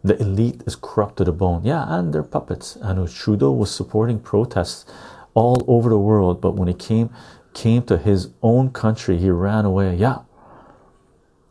The 0.06 0.20
elite 0.20 0.62
is 0.66 0.76
corrupt 0.76 1.16
to 1.16 1.24
the 1.24 1.32
bone. 1.32 1.62
Yeah, 1.64 1.84
and 1.88 2.12
they're 2.12 2.22
puppets. 2.22 2.76
And 2.76 3.08
Trudeau 3.12 3.50
was 3.50 3.74
supporting 3.74 4.20
protests 4.20 4.86
all 5.34 5.64
over 5.66 5.90
the 5.90 5.98
world, 5.98 6.40
but 6.40 6.54
when 6.54 6.68
it 6.68 6.78
came 6.78 7.10
came 7.54 7.82
to 7.82 7.96
his 7.96 8.30
own 8.40 8.70
country, 8.70 9.18
he 9.18 9.30
ran 9.30 9.64
away. 9.64 9.96
Yeah. 9.96 10.18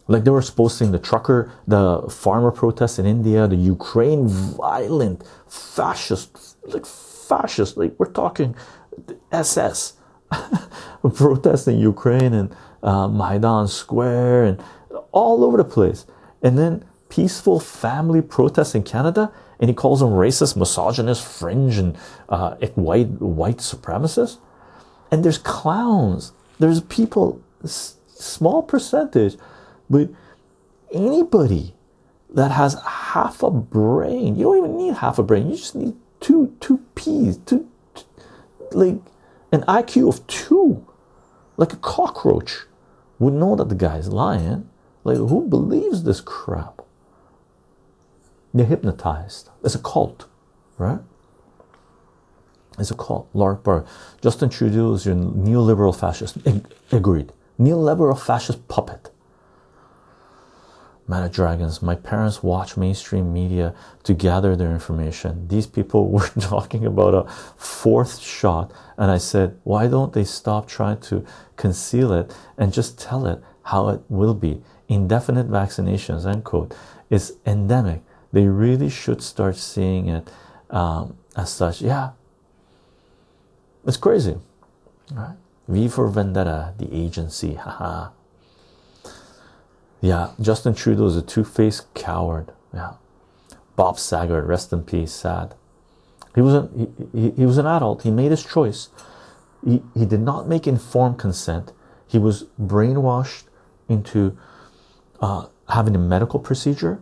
Like 0.08 0.24
they 0.24 0.32
were 0.32 0.42
posting 0.42 0.92
the 0.92 1.00
trucker, 1.00 1.52
the 1.68 2.08
farmer 2.10 2.52
protests 2.52 2.98
in 3.00 3.06
India, 3.06 3.48
the 3.48 3.56
Ukraine 3.56 4.28
violent 4.28 5.24
fascist, 5.48 6.58
like 6.64 6.86
fascist, 6.86 7.76
like 7.76 7.96
we're 7.98 8.12
talking 8.24 8.56
SS 9.32 9.94
protests 11.16 11.68
in 11.68 11.80
Ukraine 11.80 12.34
and 12.34 12.56
uh, 12.84 13.08
Maidan 13.08 13.68
Square 13.68 14.46
and 14.46 14.64
all 15.12 15.44
over 15.44 15.58
the 15.58 15.66
place. 15.66 16.06
And 16.42 16.58
then 16.58 16.86
peaceful 17.10 17.60
family 17.60 18.22
protests 18.22 18.76
in 18.76 18.84
Canada, 18.84 19.32
and 19.60 19.70
he 19.70 19.74
calls 19.74 20.00
them 20.00 20.10
racist, 20.10 20.56
misogynist, 20.56 21.26
fringe, 21.26 21.78
and 21.78 21.98
uh, 22.30 22.56
white 22.76 23.10
white 23.22 23.58
supremacists. 23.58 24.38
And 25.12 25.24
there's 25.24 25.38
clowns. 25.38 26.34
There's 26.60 26.82
people, 26.82 27.42
small 27.64 28.64
percentage, 28.64 29.38
but 29.90 30.10
anybody 30.92 31.76
that 32.30 32.52
has 32.52 32.76
half 32.86 33.44
a 33.44 33.52
brain, 33.52 34.36
you 34.36 34.44
don't 34.44 34.58
even 34.58 34.78
need 34.78 34.96
half 34.96 35.20
a 35.20 35.24
brain. 35.24 35.50
You 35.50 35.56
just 35.56 35.76
need 35.76 35.96
two 36.20 36.56
two 36.60 36.80
peas, 36.96 37.38
two, 37.46 37.70
two 37.94 38.06
like 38.72 38.96
an 39.52 39.62
IQ 39.64 40.10
of 40.10 40.28
two, 40.28 40.86
like 41.58 41.72
a 41.74 41.78
cockroach, 41.78 42.66
would 43.20 43.34
know 43.34 43.56
that 43.56 43.70
the 43.70 43.76
guy's 43.76 44.10
lying. 44.10 44.70
Like 45.04 45.18
who 45.18 45.48
believes 45.48 46.04
this 46.04 46.20
crap? 46.20 46.82
They're 48.56 48.66
hypnotized. 48.66 49.50
It's 49.66 49.76
a 49.76 49.80
cult, 49.80 50.28
right? 50.78 51.02
It's 52.80 52.90
a 52.90 52.96
cult. 52.96 53.28
Lark 53.34 53.66
Bar. 53.66 53.86
Justin 54.22 54.50
Trudeau 54.50 54.94
is 54.94 55.06
your 55.06 55.16
neoliberal 55.16 55.94
fascist. 55.94 56.38
Agreed. 56.90 57.34
Neoliberal 57.60 58.18
fascist 58.18 58.66
puppet. 58.70 59.12
Man 61.06 61.24
of 61.24 61.34
Dragons, 61.34 61.82
my 61.82 61.96
parents 61.96 62.42
watch 62.42 62.78
mainstream 62.78 63.34
media 63.34 63.76
to 64.04 64.14
gather 64.14 64.56
their 64.56 64.72
information. 64.72 65.50
These 65.50 65.68
people 65.68 66.10
were 66.10 66.30
talking 66.40 66.86
about 66.86 67.14
a 67.14 67.30
fourth 67.58 68.20
shot, 68.20 68.72
and 68.98 69.12
I 69.12 69.18
said, 69.18 69.60
Why 69.66 69.88
don't 69.88 70.14
they 70.14 70.24
stop 70.24 70.66
trying 70.66 71.02
to 71.02 71.26
conceal 71.58 72.14
it 72.14 72.34
and 72.58 72.72
just 72.72 72.98
tell 72.98 73.28
it 73.28 73.44
how 73.64 73.90
it 73.90 74.02
will 74.08 74.34
be? 74.34 74.62
Indefinite 74.88 75.52
vaccinations, 75.52 76.26
end 76.26 76.46
quote, 76.46 76.74
is 77.10 77.36
endemic. 77.46 78.02
They 78.36 78.48
really 78.48 78.90
should 78.90 79.22
start 79.22 79.56
seeing 79.56 80.10
it 80.10 80.30
um, 80.70 81.16
as 81.38 81.50
such. 81.50 81.82
Yeah, 81.82 82.10
it's 83.88 83.96
crazy, 83.96 84.36
right? 85.14 85.38
V 85.70 85.88
for 85.88 86.10
Vendetta, 86.10 86.74
the 86.78 86.94
agency, 86.94 87.54
haha. 87.66 88.10
Yeah, 90.02 90.32
Justin 90.42 90.76
Trudeau 90.76 91.06
is 91.06 91.16
a 91.16 91.22
two-faced 91.22 91.94
coward. 91.94 92.52
Yeah, 92.74 92.96
Bob 93.78 93.98
Saget, 93.98 94.44
rest 94.44 94.74
in 94.74 94.84
peace. 94.84 95.14
Sad. 95.14 95.56
He 96.36 96.42
was 96.42 96.56
an 96.56 96.94
he, 97.14 97.22
he, 97.22 97.32
he 97.32 97.46
was 97.46 97.58
an 97.58 97.66
adult. 97.66 98.04
He 98.04 98.12
made 98.12 98.32
his 98.32 98.44
choice. 98.44 98.90
He 99.64 99.82
he 99.94 100.06
did 100.06 100.20
not 100.20 100.46
make 100.46 100.68
informed 100.68 101.20
consent. 101.20 101.72
He 102.06 102.20
was 102.20 102.48
brainwashed 102.62 103.46
into 103.88 104.38
uh, 105.22 105.46
having 105.70 105.96
a 105.96 106.00
medical 106.00 106.42
procedure, 106.42 107.00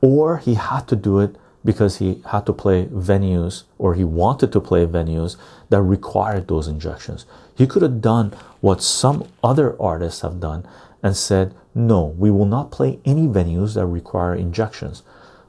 or 0.00 0.38
he 0.38 0.54
had 0.54 0.86
to 0.88 0.96
do 0.96 1.18
it 1.18 1.36
because 1.64 1.98
he 1.98 2.22
had 2.30 2.46
to 2.46 2.52
play 2.52 2.86
venues 2.86 3.64
or 3.76 3.94
he 3.94 4.04
wanted 4.04 4.52
to 4.52 4.60
play 4.60 4.86
venues 4.86 5.36
that 5.68 5.82
required 5.82 6.46
those 6.46 6.68
injections. 6.68 7.26
He 7.56 7.66
could 7.66 7.82
have 7.82 8.00
done 8.00 8.32
what 8.60 8.82
some 8.82 9.28
other 9.42 9.80
artists 9.80 10.20
have 10.20 10.38
done 10.40 10.66
and 11.02 11.16
said, 11.16 11.54
No, 11.74 12.14
we 12.18 12.30
will 12.30 12.46
not 12.46 12.70
play 12.70 13.00
any 13.04 13.26
venues 13.26 13.74
that 13.74 13.86
require 13.86 14.34
injections. 14.34 15.02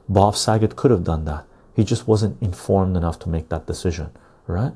Bob 0.08 0.34
Saget 0.34 0.76
could 0.76 0.90
have 0.90 1.04
done 1.04 1.24
that. 1.26 1.44
He 1.74 1.84
just 1.84 2.08
wasn't 2.08 2.42
informed 2.42 2.96
enough 2.96 3.18
to 3.20 3.28
make 3.28 3.48
that 3.50 3.66
decision, 3.66 4.10
right? 4.46 4.72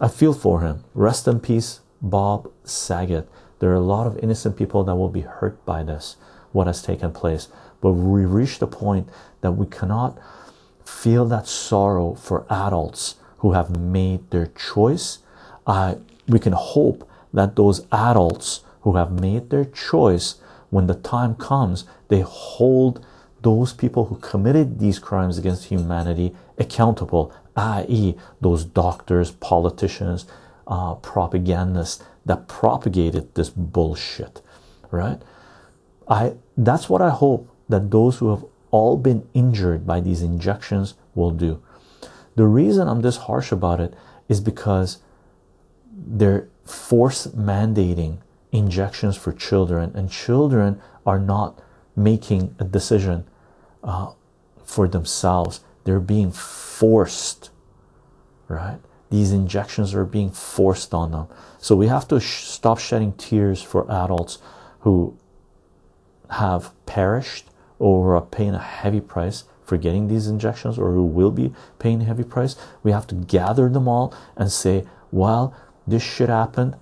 I 0.00 0.08
feel 0.08 0.32
for 0.32 0.60
him. 0.60 0.84
Rest 0.94 1.26
in 1.26 1.40
peace, 1.40 1.80
Bob 2.00 2.50
Saget. 2.64 3.28
There 3.58 3.70
are 3.70 3.74
a 3.74 3.80
lot 3.80 4.06
of 4.06 4.18
innocent 4.18 4.56
people 4.56 4.84
that 4.84 4.94
will 4.96 5.08
be 5.08 5.22
hurt 5.22 5.64
by 5.64 5.82
this, 5.82 6.16
what 6.52 6.66
has 6.66 6.82
taken 6.82 7.12
place. 7.12 7.48
But 7.82 7.92
we 7.92 8.24
reach 8.24 8.58
the 8.58 8.66
point 8.66 9.10
that 9.42 9.52
we 9.52 9.66
cannot 9.66 10.18
feel 10.86 11.26
that 11.26 11.46
sorrow 11.46 12.14
for 12.14 12.46
adults 12.48 13.16
who 13.38 13.52
have 13.52 13.76
made 13.76 14.30
their 14.30 14.46
choice. 14.46 15.18
Uh, 15.66 15.96
we 16.26 16.38
can 16.38 16.54
hope 16.54 17.06
that 17.34 17.56
those 17.56 17.86
adults 17.92 18.60
who 18.82 18.96
have 18.96 19.12
made 19.12 19.50
their 19.50 19.64
choice, 19.64 20.36
when 20.70 20.86
the 20.86 20.94
time 20.94 21.34
comes, 21.34 21.84
they 22.08 22.20
hold 22.20 23.04
those 23.42 23.72
people 23.72 24.06
who 24.06 24.16
committed 24.16 24.78
these 24.78 24.98
crimes 24.98 25.36
against 25.36 25.66
humanity 25.66 26.34
accountable, 26.58 27.32
i.e., 27.56 28.14
those 28.40 28.64
doctors, 28.64 29.32
politicians, 29.32 30.26
uh, 30.68 30.94
propagandists 30.94 32.02
that 32.24 32.46
propagated 32.46 33.34
this 33.34 33.50
bullshit, 33.50 34.40
right? 34.90 35.20
I 36.08 36.34
that's 36.56 36.88
what 36.88 37.02
I 37.02 37.10
hope 37.10 37.48
that 37.72 37.90
those 37.90 38.18
who 38.18 38.28
have 38.28 38.44
all 38.70 38.96
been 38.96 39.26
injured 39.32 39.86
by 39.86 39.98
these 39.98 40.22
injections 40.22 40.94
will 41.14 41.30
do. 41.30 41.60
The 42.36 42.46
reason 42.46 42.86
I'm 42.86 43.00
this 43.00 43.16
harsh 43.16 43.50
about 43.50 43.80
it 43.80 43.94
is 44.28 44.40
because 44.40 44.98
they're 45.90 46.48
force 46.64 47.26
mandating 47.28 48.18
injections 48.52 49.16
for 49.16 49.32
children, 49.32 49.92
and 49.94 50.10
children 50.10 50.80
are 51.06 51.18
not 51.18 51.60
making 51.96 52.54
a 52.58 52.64
decision 52.64 53.24
uh, 53.82 54.12
for 54.64 54.86
themselves. 54.86 55.60
They're 55.84 56.00
being 56.00 56.30
forced, 56.30 57.50
right? 58.48 58.78
These 59.10 59.32
injections 59.32 59.94
are 59.94 60.04
being 60.04 60.30
forced 60.30 60.92
on 60.92 61.12
them. 61.12 61.26
So 61.58 61.74
we 61.74 61.88
have 61.88 62.06
to 62.08 62.20
sh 62.20 62.44
stop 62.44 62.78
shedding 62.78 63.12
tears 63.14 63.62
for 63.62 63.90
adults 63.90 64.38
who 64.80 65.16
have 66.30 66.72
perished 66.86 67.46
or 67.82 68.14
are 68.14 68.22
paying 68.22 68.54
a 68.54 68.60
heavy 68.60 69.00
price 69.00 69.42
for 69.64 69.76
getting 69.76 70.06
these 70.06 70.28
injections 70.28 70.78
or 70.78 70.92
who 70.92 71.04
will 71.04 71.32
be 71.32 71.52
paying 71.80 72.00
a 72.02 72.04
heavy 72.04 72.22
price. 72.22 72.54
We 72.84 72.92
have 72.92 73.08
to 73.08 73.16
gather 73.16 73.68
them 73.68 73.88
all 73.88 74.14
and 74.36 74.52
say, 74.52 74.84
well, 75.10 75.52
this 75.84 76.02
shit 76.02 76.28
happened. 76.28 76.76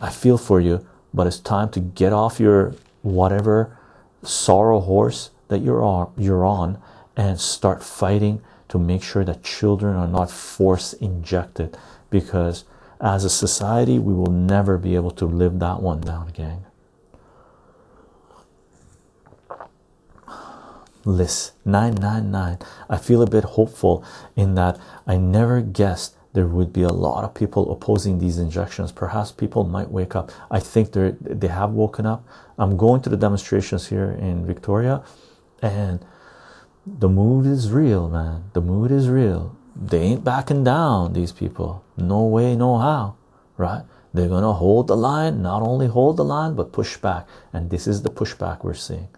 I 0.00 0.10
feel 0.10 0.38
for 0.38 0.60
you, 0.60 0.86
but 1.12 1.26
it's 1.26 1.40
time 1.40 1.70
to 1.70 1.80
get 1.80 2.12
off 2.12 2.38
your 2.38 2.74
whatever 3.02 3.76
sorrow 4.22 4.78
horse 4.78 5.30
that 5.48 5.58
you're 5.58 5.82
on, 5.82 6.12
you're 6.16 6.44
on 6.44 6.80
and 7.16 7.40
start 7.40 7.82
fighting 7.82 8.40
to 8.68 8.78
make 8.78 9.02
sure 9.02 9.24
that 9.24 9.42
children 9.42 9.96
are 9.96 10.06
not 10.06 10.30
force 10.30 10.92
injected 10.92 11.76
because 12.10 12.64
as 13.00 13.24
a 13.24 13.30
society 13.30 13.98
we 13.98 14.14
will 14.14 14.30
never 14.30 14.78
be 14.78 14.94
able 14.94 15.10
to 15.10 15.26
live 15.26 15.58
that 15.58 15.82
one 15.82 16.00
down 16.00 16.28
gang 16.28 16.64
list 21.04 21.52
999 21.64 22.58
i 22.88 22.96
feel 22.96 23.22
a 23.22 23.26
bit 23.26 23.44
hopeful 23.44 24.04
in 24.36 24.54
that 24.54 24.78
i 25.06 25.16
never 25.16 25.60
guessed 25.60 26.16
there 26.32 26.46
would 26.46 26.72
be 26.72 26.82
a 26.82 26.88
lot 26.88 27.24
of 27.24 27.34
people 27.34 27.70
opposing 27.70 28.18
these 28.18 28.38
injections. 28.38 28.90
Perhaps 28.90 29.32
people 29.32 29.64
might 29.64 29.90
wake 29.90 30.16
up. 30.16 30.32
I 30.50 30.60
think 30.60 30.92
they 30.92 31.14
they 31.20 31.48
have 31.48 31.72
woken 31.72 32.06
up. 32.06 32.26
I'm 32.58 32.76
going 32.76 33.02
to 33.02 33.10
the 33.10 33.16
demonstrations 33.16 33.88
here 33.88 34.10
in 34.10 34.46
victoria 34.46 35.02
and 35.60 36.04
the 36.86 37.08
mood 37.08 37.46
is 37.46 37.70
real 37.70 38.08
man. 38.08 38.44
The 38.54 38.60
mood 38.60 38.90
is 38.90 39.08
real. 39.08 39.56
They 39.76 40.00
ain't 40.00 40.24
backing 40.24 40.64
down 40.64 41.12
these 41.12 41.32
people. 41.32 41.84
No 41.96 42.24
way 42.24 42.56
no 42.56 42.78
how 42.78 43.16
right? 43.58 43.84
They're 44.14 44.28
gonna 44.28 44.52
hold 44.52 44.88
the 44.88 44.96
line 44.96 45.42
not 45.42 45.62
only 45.62 45.86
hold 45.86 46.16
the 46.16 46.24
line 46.24 46.54
but 46.54 46.72
push 46.72 46.96
back. 46.96 47.26
And 47.52 47.70
this 47.70 47.86
is 47.86 48.02
the 48.02 48.10
pushback 48.10 48.64
we're 48.64 48.74
seeing 48.74 49.08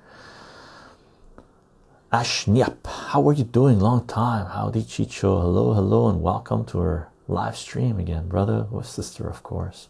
Ashniap, 2.15 2.87
how 2.87 3.29
are 3.29 3.33
you 3.33 3.43
doing? 3.43 3.81
Long 3.81 4.07
time. 4.07 4.47
Howdy, 4.47 4.83
Chycho. 4.85 5.41
Hello, 5.41 5.73
hello, 5.73 6.09
and 6.09 6.23
welcome 6.23 6.65
to 6.67 6.79
our 6.79 7.09
live 7.27 7.57
stream 7.57 7.99
again, 7.99 8.29
brother 8.29 8.69
or 8.71 8.85
sister, 8.85 9.29
of 9.29 9.43
course. 9.43 9.89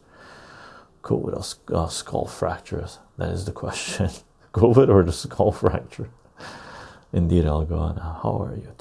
COVID 1.02 1.34
or 1.70 1.76
uh, 1.76 1.86
skull 1.88 2.24
fractures? 2.24 2.98
That 3.18 3.28
is 3.28 3.44
the 3.44 3.52
question. 3.52 4.08
COVID 4.54 4.88
or 4.88 5.02
the 5.04 5.12
skull 5.12 5.52
fracture? 5.52 6.08
Indeed, 7.12 7.44
I'll 7.44 7.66
go 7.66 7.76
on. 7.76 7.96
How 7.96 8.38
are 8.42 8.56
you? 8.56 8.72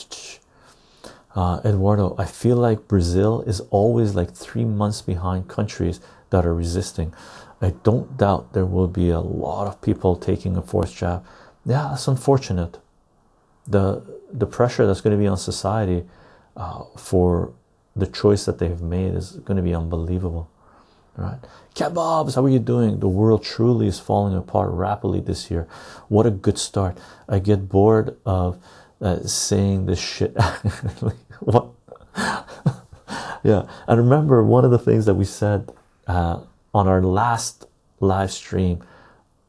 Uh, 1.35 1.59
Eduardo, 1.65 2.15
I 2.17 2.23
feel 2.23 2.55
like 2.55 2.87
Brazil 2.87 3.41
is 3.41 3.59
always 3.71 4.15
like 4.15 4.31
three 4.33 4.63
months 4.63 5.01
behind 5.01 5.49
countries 5.49 5.99
that 6.29 6.45
are 6.45 6.55
resisting. 6.55 7.13
I 7.61 7.71
don't 7.83 8.15
doubt 8.17 8.53
there 8.53 8.65
will 8.65 8.87
be 8.87 9.09
a 9.09 9.19
lot 9.19 9.67
of 9.67 9.81
people 9.81 10.15
taking 10.15 10.55
a 10.55 10.61
fourth 10.61 10.95
jab. 10.95 11.25
Yeah, 11.65 11.89
that's 11.89 12.07
unfortunate 12.07 12.79
the 13.67 14.03
the 14.31 14.45
pressure 14.45 14.85
that's 14.85 15.01
going 15.01 15.15
to 15.15 15.21
be 15.21 15.27
on 15.27 15.37
society 15.37 16.03
uh, 16.57 16.83
for 16.97 17.53
the 17.95 18.07
choice 18.07 18.45
that 18.45 18.59
they've 18.59 18.81
made 18.81 19.13
is 19.13 19.31
going 19.31 19.57
to 19.57 19.63
be 19.63 19.73
unbelievable 19.73 20.49
right? 21.17 21.39
Kebabs 21.75 22.35
how 22.35 22.43
are 22.45 22.49
you 22.49 22.59
doing? 22.59 22.99
The 22.99 23.07
world 23.07 23.43
truly 23.43 23.87
is 23.87 23.99
falling 23.99 24.35
apart 24.35 24.71
rapidly 24.71 25.19
this 25.19 25.49
year. 25.49 25.67
What 26.07 26.25
a 26.25 26.31
good 26.31 26.57
start. 26.57 26.97
I 27.27 27.39
get 27.39 27.69
bored 27.69 28.17
of 28.25 28.59
uh, 29.01 29.23
saying 29.23 29.85
this 29.85 29.99
shit. 29.99 30.35
What? 31.39 31.67
Yeah. 33.43 33.67
And 33.87 33.99
remember 33.99 34.41
one 34.41 34.63
of 34.63 34.71
the 34.71 34.79
things 34.79 35.05
that 35.05 35.15
we 35.15 35.25
said 35.25 35.69
uh, 36.07 36.39
on 36.73 36.87
our 36.87 37.01
last 37.01 37.65
live 37.99 38.31
stream 38.31 38.81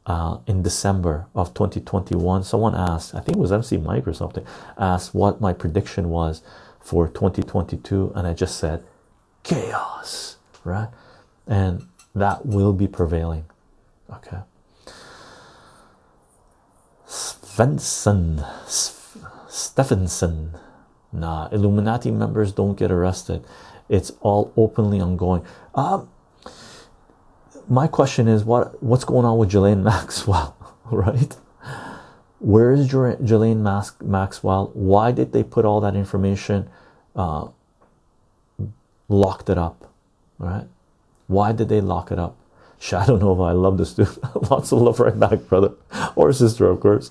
uh, 0.06 0.38
in 0.46 0.62
December 0.62 1.26
of 1.34 1.54
2021, 1.54 2.44
someone 2.44 2.74
asked, 2.74 3.14
I 3.14 3.20
think 3.20 3.38
it 3.38 3.40
was 3.40 3.52
MC 3.52 3.78
Mike 3.78 4.06
or 4.06 4.12
something, 4.12 4.44
asked 4.76 5.14
what 5.14 5.40
my 5.40 5.52
prediction 5.52 6.10
was 6.10 6.42
for 6.80 7.08
2022, 7.08 8.12
and 8.14 8.26
I 8.26 8.34
just 8.34 8.58
said 8.58 8.84
chaos, 9.42 10.36
right? 10.62 10.88
And 11.46 11.86
that 12.14 12.44
will 12.44 12.72
be 12.72 12.86
prevailing. 12.86 13.46
Okay. 14.12 14.38
Svensson, 17.06 18.44
Stephenson. 19.48 20.54
Nah, 21.12 21.48
Illuminati 21.52 22.10
members 22.10 22.52
don't 22.52 22.76
get 22.76 22.90
arrested. 22.90 23.44
It's 23.88 24.12
all 24.20 24.52
openly 24.56 25.00
ongoing. 25.00 25.44
Um, 25.74 26.08
my 27.68 27.86
question 27.86 28.28
is 28.28 28.44
what 28.44 28.82
what's 28.82 29.04
going 29.04 29.24
on 29.24 29.38
with 29.38 29.50
Ghislaine 29.50 29.82
Maxwell, 29.82 30.56
right? 30.90 31.36
Where 32.38 32.72
is 32.72 32.86
Ghislaine 32.88 33.62
Max 33.62 33.94
Maxwell? 34.02 34.70
Why 34.74 35.12
did 35.12 35.32
they 35.32 35.42
put 35.42 35.64
all 35.64 35.80
that 35.80 35.96
information, 35.96 36.68
uh, 37.16 37.48
locked 39.08 39.48
it 39.48 39.56
up, 39.56 39.90
right? 40.38 40.66
Why 41.26 41.52
did 41.52 41.68
they 41.70 41.80
lock 41.80 42.12
it 42.12 42.18
up? 42.18 42.36
Shadow 42.78 43.16
Nova, 43.16 43.44
I 43.44 43.52
love 43.52 43.78
this 43.78 43.94
dude. 43.94 44.08
Lots 44.50 44.70
of 44.70 44.82
love 44.82 45.00
right 45.00 45.18
back, 45.18 45.46
brother 45.48 45.72
or 46.16 46.32
sister, 46.32 46.68
of 46.68 46.80
course. 46.80 47.10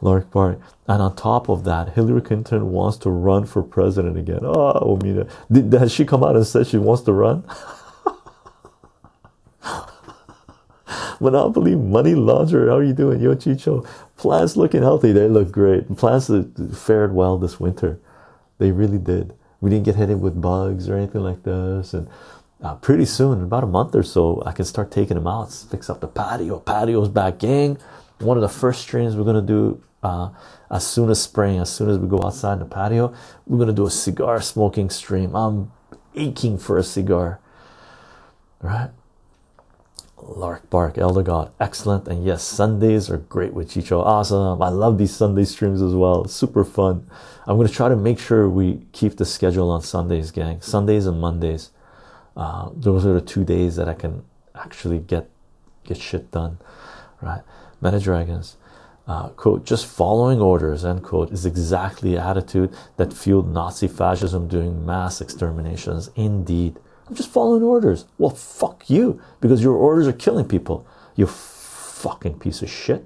Lark 0.00 0.30
Park. 0.30 0.60
And 0.86 1.02
on 1.02 1.16
top 1.16 1.48
of 1.48 1.64
that, 1.64 1.94
Hillary 1.94 2.20
Clinton 2.20 2.70
wants 2.70 2.96
to 2.98 3.10
run 3.10 3.46
for 3.46 3.62
president 3.62 4.16
again. 4.16 4.40
Oh, 4.42 4.96
Omida. 4.96 5.28
Did, 5.50 5.72
has 5.72 5.92
she 5.92 6.04
come 6.04 6.22
out 6.22 6.36
and 6.36 6.46
said 6.46 6.66
she 6.66 6.78
wants 6.78 7.02
to 7.04 7.12
run? 7.12 7.44
Monopoly 11.20 11.76
money 11.76 12.14
launderer. 12.14 12.68
How 12.68 12.76
are 12.78 12.82
you 12.82 12.94
doing? 12.94 13.20
Yo, 13.20 13.34
Chycho. 13.34 13.86
Plants 14.16 14.56
looking 14.56 14.82
healthy. 14.82 15.12
They 15.12 15.28
look 15.28 15.52
great. 15.52 15.96
Plants 15.96 16.30
fared 16.74 17.14
well 17.14 17.38
this 17.38 17.60
winter. 17.60 18.00
They 18.58 18.72
really 18.72 18.98
did. 18.98 19.34
We 19.60 19.70
didn't 19.70 19.84
get 19.84 19.96
hit 19.96 20.18
with 20.18 20.40
bugs 20.40 20.88
or 20.88 20.96
anything 20.96 21.22
like 21.22 21.42
this. 21.42 21.92
And 21.92 22.08
uh, 22.62 22.74
pretty 22.76 23.04
soon, 23.04 23.38
in 23.38 23.44
about 23.44 23.64
a 23.64 23.66
month 23.66 23.94
or 23.94 24.02
so, 24.02 24.42
I 24.46 24.52
can 24.52 24.64
start 24.64 24.90
taking 24.90 25.16
them 25.16 25.26
out, 25.26 25.52
fix 25.52 25.88
up 25.90 26.00
the 26.00 26.08
patio. 26.08 26.58
Patio's 26.58 27.08
back, 27.08 27.38
gang. 27.38 27.78
One 28.18 28.36
of 28.36 28.42
the 28.42 28.48
first 28.48 28.82
streams 28.82 29.16
we're 29.16 29.24
gonna 29.24 29.42
do 29.42 29.82
uh, 30.02 30.30
as 30.70 30.86
soon 30.86 31.10
as 31.10 31.22
spring, 31.22 31.58
as 31.58 31.70
soon 31.70 31.88
as 31.90 31.98
we 31.98 32.08
go 32.08 32.22
outside 32.22 32.58
the 32.58 32.64
patio, 32.64 33.14
we're 33.46 33.58
gonna 33.58 33.72
do 33.72 33.86
a 33.86 33.90
cigar 33.90 34.40
smoking 34.40 34.90
stream. 34.90 35.34
I'm 35.34 35.72
aching 36.14 36.58
for 36.58 36.76
a 36.78 36.82
cigar, 36.82 37.40
right? 38.60 38.90
Lark 40.22 40.70
Bark, 40.70 40.98
Elder 40.98 41.22
God, 41.22 41.52
excellent. 41.60 42.08
And 42.08 42.24
yes, 42.24 42.42
Sundays 42.42 43.10
are 43.10 43.18
great 43.18 43.52
with 43.52 43.70
Chycho. 43.70 44.00
Awesome. 44.00 44.62
I 44.62 44.68
love 44.68 44.98
these 44.98 45.14
Sunday 45.14 45.44
streams 45.44 45.82
as 45.82 45.94
well. 45.94 46.26
Super 46.26 46.64
fun. 46.64 47.08
I'm 47.46 47.56
going 47.56 47.68
to 47.68 47.74
try 47.74 47.88
to 47.88 47.96
make 47.96 48.18
sure 48.18 48.48
we 48.48 48.86
keep 48.92 49.16
the 49.16 49.24
schedule 49.24 49.70
on 49.70 49.82
Sundays, 49.82 50.30
gang. 50.30 50.60
Sundays 50.60 51.06
and 51.06 51.20
Mondays. 51.20 51.70
Uh, 52.36 52.70
those 52.74 53.04
are 53.06 53.12
the 53.12 53.20
two 53.20 53.44
days 53.44 53.76
that 53.76 53.88
I 53.88 53.94
can 53.94 54.22
actually 54.54 54.98
get 54.98 55.28
get 55.84 55.96
shit 55.96 56.30
done, 56.30 56.58
right? 57.20 57.42
Meta 57.80 57.98
Dragons. 57.98 58.56
Uh, 59.06 59.28
quote, 59.30 59.64
just 59.64 59.86
following 59.86 60.40
orders, 60.40 60.84
end 60.84 61.02
quote, 61.02 61.32
is 61.32 61.44
exactly 61.44 62.14
the 62.14 62.22
attitude 62.22 62.72
that 62.96 63.12
fueled 63.12 63.52
Nazi 63.52 63.88
fascism 63.88 64.46
during 64.46 64.86
mass 64.86 65.20
exterminations. 65.20 66.10
Indeed. 66.14 66.78
I'm 67.10 67.16
just 67.16 67.30
following 67.30 67.64
orders. 67.64 68.04
Well, 68.18 68.30
fuck 68.30 68.88
you, 68.88 69.20
because 69.40 69.64
your 69.64 69.74
orders 69.74 70.06
are 70.06 70.12
killing 70.12 70.46
people. 70.46 70.86
You 71.16 71.26
fucking 71.26 72.38
piece 72.38 72.62
of 72.62 72.70
shit, 72.70 73.04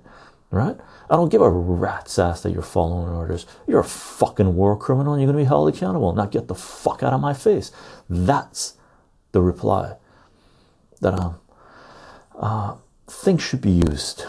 right? 0.50 0.76
I 1.08 1.16
don't 1.16 1.30
give 1.30 1.40
a 1.40 1.48
rat's 1.48 2.18
ass 2.18 2.42
that 2.42 2.52
you're 2.52 2.60
following 2.60 3.08
orders. 3.14 3.46
You're 3.66 3.80
a 3.80 3.84
fucking 3.84 4.56
war 4.56 4.76
criminal 4.76 5.14
and 5.14 5.22
you're 5.22 5.32
going 5.32 5.42
to 5.42 5.44
be 5.44 5.48
held 5.48 5.74
accountable. 5.74 6.12
Now 6.12 6.26
get 6.26 6.48
the 6.48 6.54
fuck 6.54 7.02
out 7.02 7.14
of 7.14 7.20
my 7.22 7.32
face. 7.32 7.72
That's 8.10 8.74
the 9.32 9.40
reply 9.40 9.96
that 11.00 11.18
um, 11.18 11.40
uh, 12.38 12.76
should 13.38 13.62
be 13.62 13.70
used 13.70 14.24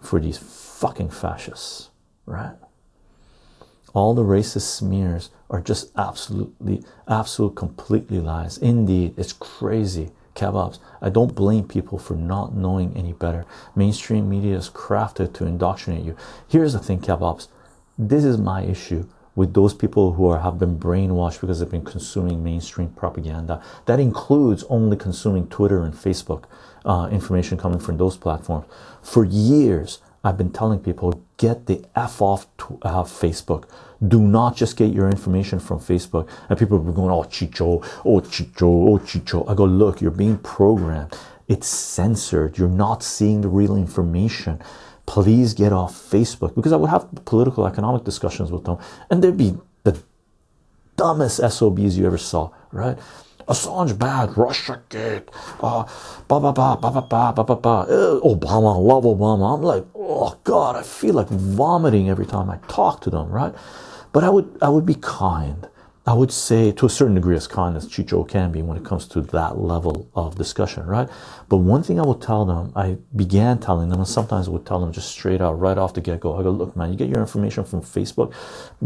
for 0.00 0.20
these 0.20 0.38
fucking 0.38 1.10
fascists, 1.10 1.90
right? 2.24 2.54
all 3.94 4.14
the 4.14 4.22
racist 4.22 4.62
smears 4.62 5.30
are 5.52 5.60
just 5.60 5.92
absolutely, 5.96 6.82
absolute, 7.06 7.54
completely 7.54 8.18
lies. 8.18 8.58
Indeed, 8.58 9.14
it's 9.16 9.32
crazy. 9.32 10.10
Kebabs. 10.34 10.78
I 11.02 11.10
don't 11.10 11.34
blame 11.34 11.68
people 11.68 11.98
for 11.98 12.14
not 12.14 12.54
knowing 12.54 12.96
any 12.96 13.12
better. 13.12 13.44
Mainstream 13.76 14.30
media 14.30 14.56
is 14.56 14.70
crafted 14.70 15.34
to 15.34 15.44
indoctrinate 15.44 16.04
you. 16.04 16.16
Here's 16.48 16.72
the 16.72 16.78
thing, 16.78 17.00
kebabs. 17.00 17.48
This 17.98 18.24
is 18.24 18.38
my 18.38 18.62
issue 18.62 19.06
with 19.34 19.52
those 19.52 19.74
people 19.74 20.14
who 20.14 20.26
are, 20.28 20.40
have 20.40 20.58
been 20.58 20.78
brainwashed 20.78 21.40
because 21.42 21.60
they've 21.60 21.70
been 21.70 21.84
consuming 21.84 22.42
mainstream 22.42 22.88
propaganda. 22.90 23.62
That 23.84 24.00
includes 24.00 24.64
only 24.70 24.96
consuming 24.96 25.48
Twitter 25.48 25.82
and 25.84 25.92
Facebook 25.92 26.44
uh, 26.84 27.08
information 27.12 27.58
coming 27.58 27.78
from 27.78 27.98
those 27.98 28.16
platforms. 28.16 28.66
For 29.02 29.24
years, 29.24 30.00
I've 30.24 30.38
been 30.38 30.50
telling 30.50 30.78
people 30.78 31.22
get 31.36 31.66
the 31.66 31.84
F 31.96 32.22
off 32.22 32.46
uh, 32.82 33.02
Facebook. 33.02 33.64
Do 34.06 34.20
not 34.20 34.56
just 34.56 34.76
get 34.76 34.92
your 34.92 35.08
information 35.08 35.58
from 35.58 35.80
Facebook. 35.80 36.28
And 36.48 36.58
people 36.58 36.76
are 36.76 36.92
going, 36.92 37.10
oh, 37.10 37.24
Chycho, 37.24 37.84
oh, 38.04 38.20
Chycho, 38.20 38.62
oh, 38.62 38.98
Chycho. 38.98 39.48
I 39.48 39.54
go, 39.54 39.64
look, 39.64 40.00
you're 40.00 40.10
being 40.10 40.38
programmed. 40.38 41.16
It's 41.48 41.66
censored. 41.66 42.56
You're 42.58 42.68
not 42.68 43.02
seeing 43.02 43.40
the 43.40 43.48
real 43.48 43.76
information. 43.76 44.60
Please 45.06 45.54
get 45.54 45.72
off 45.72 45.94
Facebook 45.94 46.54
because 46.54 46.72
I 46.72 46.76
would 46.76 46.90
have 46.90 47.08
political 47.24 47.66
economic 47.66 48.04
discussions 48.04 48.52
with 48.52 48.64
them 48.64 48.78
and 49.10 49.22
they'd 49.22 49.36
be 49.36 49.56
the 49.82 50.00
dumbest 50.96 51.38
SOBs 51.38 51.98
you 51.98 52.06
ever 52.06 52.18
saw, 52.18 52.50
right? 52.70 52.96
Assange 53.48 53.98
bad, 53.98 54.36
Russia 54.38 54.80
gate, 54.88 55.28
uh, 55.60 55.84
ba 56.28 56.40
ba 56.40 56.52
ba 56.52 56.76
ba 56.76 56.90
ba 56.90 57.32
ba 57.44 57.56
ba. 57.56 57.86
Uh, 57.88 58.20
Obama, 58.24 58.78
love 58.82 59.04
Obama. 59.04 59.54
I'm 59.56 59.62
like, 59.62 59.84
oh 59.94 60.38
God, 60.44 60.76
I 60.76 60.82
feel 60.82 61.14
like 61.14 61.28
vomiting 61.28 62.08
every 62.10 62.26
time 62.26 62.50
I 62.50 62.58
talk 62.68 63.00
to 63.02 63.10
them, 63.10 63.30
right? 63.30 63.54
But 64.12 64.24
I 64.24 64.30
would, 64.30 64.58
I 64.62 64.68
would 64.68 64.86
be 64.86 64.96
kind. 64.96 65.68
I 66.04 66.14
would 66.14 66.32
say 66.32 66.72
to 66.72 66.86
a 66.86 66.90
certain 66.90 67.14
degree 67.14 67.36
as 67.36 67.46
kind 67.46 67.76
as 67.76 67.86
Chycho 67.86 68.24
can 68.24 68.50
be 68.50 68.60
when 68.60 68.76
it 68.76 68.84
comes 68.84 69.06
to 69.08 69.20
that 69.20 69.58
level 69.58 70.10
of 70.16 70.34
discussion, 70.34 70.84
right? 70.84 71.08
But 71.48 71.58
one 71.58 71.84
thing 71.84 72.00
I 72.00 72.02
would 72.04 72.20
tell 72.20 72.44
them, 72.44 72.72
I 72.74 72.98
began 73.14 73.60
telling 73.60 73.88
them, 73.88 74.00
and 74.00 74.08
sometimes 74.08 74.48
would 74.48 74.66
tell 74.66 74.80
them 74.80 74.92
just 74.92 75.12
straight 75.12 75.40
out, 75.40 75.60
right 75.60 75.78
off 75.78 75.94
the 75.94 76.00
get 76.00 76.18
go. 76.18 76.36
I 76.36 76.42
go, 76.42 76.50
look, 76.50 76.74
man, 76.74 76.90
you 76.90 76.98
get 76.98 77.08
your 77.08 77.20
information 77.20 77.62
from 77.62 77.82
Facebook, 77.82 78.34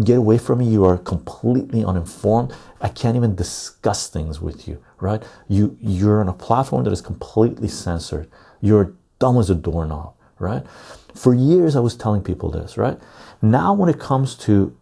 get 0.05 0.19
away 0.19 0.37
from 0.37 0.59
me. 0.59 0.69
You 0.69 0.85
are 0.85 0.99
completely 0.99 1.83
uninformed. 1.83 2.53
I 2.83 2.89
can't 2.91 3.17
even 3.17 3.35
discuss 3.35 4.11
things 4.11 4.43
with 4.43 4.69
you, 4.69 4.83
right? 5.01 5.23
You 5.49 5.79
you're 5.81 6.21
on 6.21 6.29
a 6.29 6.35
platform 6.35 6.85
that 6.85 6.93
is 6.93 7.01
completely 7.01 7.69
censored. 7.69 8.29
You're 8.61 8.93
dumb 9.21 9.39
as 9.39 9.49
a 9.49 9.55
doorknob, 9.55 10.12
right? 10.39 10.67
For 11.14 11.33
years, 11.33 11.77
I 11.77 11.81
was 11.81 11.97
telling 11.97 12.23
people 12.23 12.51
this, 12.51 12.77
right? 12.77 12.99
Now, 13.41 13.73
when 13.73 13.89
it 13.89 13.99
comes 13.99 14.35
to 14.39 14.77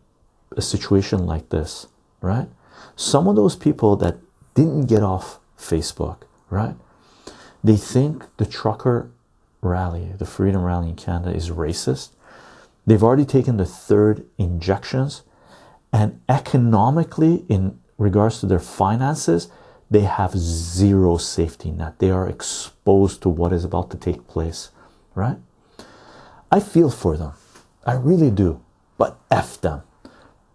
a 0.57 0.63
situation 0.63 1.27
like 1.27 1.51
this 1.51 1.87
right? 2.25 2.49
Some 2.97 3.29
of 3.29 3.37
those 3.37 3.55
people 3.55 3.97
that 3.97 4.17
didn't 4.55 4.87
get 4.87 5.03
off 5.03 5.39
Facebook, 5.59 6.23
right? 6.49 6.75
They 7.63 7.77
think 7.77 8.25
the 8.39 8.47
trucker 8.47 9.11
rally, 9.61 10.13
the 10.19 10.27
freedom 10.27 10.63
rally 10.63 10.91
in 10.91 10.97
Canada 10.97 11.35
is 11.35 11.51
racist. 11.51 12.11
They've 12.87 13.03
already 13.03 13.25
taken 13.25 13.57
the 13.57 13.67
third 13.67 14.27
injections, 14.39 15.23
and 15.93 16.21
economically, 16.29 17.45
in 17.49 17.79
regards 17.99 18.41
to 18.41 18.47
their 18.47 18.59
finances, 18.59 19.49
they 19.91 20.01
have 20.01 20.37
zero 20.37 21.17
safety 21.17 21.71
net. 21.71 21.99
They 21.99 22.11
are 22.11 22.29
exposed 22.29 23.23
to 23.23 23.29
what 23.29 23.53
is 23.53 23.65
about 23.65 23.91
to 23.91 23.97
take 23.97 24.27
place, 24.27 24.71
right? 25.15 25.37
I 26.51 26.61
feel 26.61 26.91
for 26.91 27.17
them. 27.17 27.33
I 27.87 27.95
really 27.95 28.31
do. 28.31 28.61
But 28.99 29.19
F 29.31 29.61
them. 29.61 29.83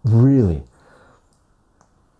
Really. 0.04 0.62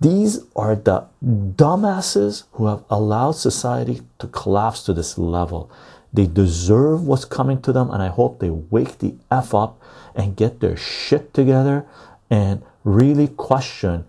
These 0.00 0.40
are 0.56 0.74
the 0.76 1.08
dumbasses 1.22 2.44
who 2.52 2.68
have 2.68 2.84
allowed 2.88 3.32
society 3.32 4.00
to 4.18 4.28
collapse 4.28 4.82
to 4.84 4.94
this 4.94 5.18
level. 5.18 5.70
They 6.10 6.26
deserve 6.26 7.06
what's 7.06 7.26
coming 7.26 7.60
to 7.60 7.72
them, 7.72 7.90
and 7.90 8.02
I 8.02 8.08
hope 8.08 8.40
they 8.40 8.48
wake 8.48 8.98
the 8.98 9.16
F 9.30 9.54
up 9.54 9.78
and 10.14 10.36
get 10.36 10.60
their 10.60 10.76
shit 10.76 11.34
together 11.34 11.84
and 12.30 12.62
really 12.82 13.28
question 13.28 14.06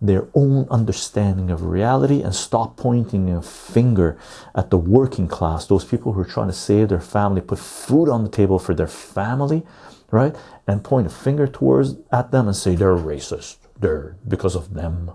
their 0.00 0.28
own 0.32 0.68
understanding 0.70 1.50
of 1.50 1.64
reality 1.64 2.22
and 2.22 2.32
stop 2.32 2.76
pointing 2.76 3.28
a 3.30 3.42
finger 3.42 4.16
at 4.54 4.70
the 4.70 4.78
working 4.78 5.26
class, 5.26 5.66
those 5.66 5.84
people 5.84 6.12
who 6.12 6.20
are 6.20 6.24
trying 6.24 6.46
to 6.46 6.52
save 6.52 6.90
their 6.90 7.00
family, 7.00 7.40
put 7.40 7.58
food 7.58 8.08
on 8.08 8.22
the 8.22 8.30
table 8.30 8.60
for 8.60 8.74
their 8.74 8.86
family, 8.86 9.66
right? 10.12 10.36
And 10.68 10.84
point 10.84 11.08
a 11.08 11.10
finger 11.10 11.48
towards 11.48 11.96
at 12.12 12.30
them 12.30 12.46
and 12.46 12.54
say 12.56 12.76
they're 12.76 12.94
racist 12.94 13.65
there 13.80 14.16
because 14.26 14.54
of 14.54 14.74
them, 14.74 15.12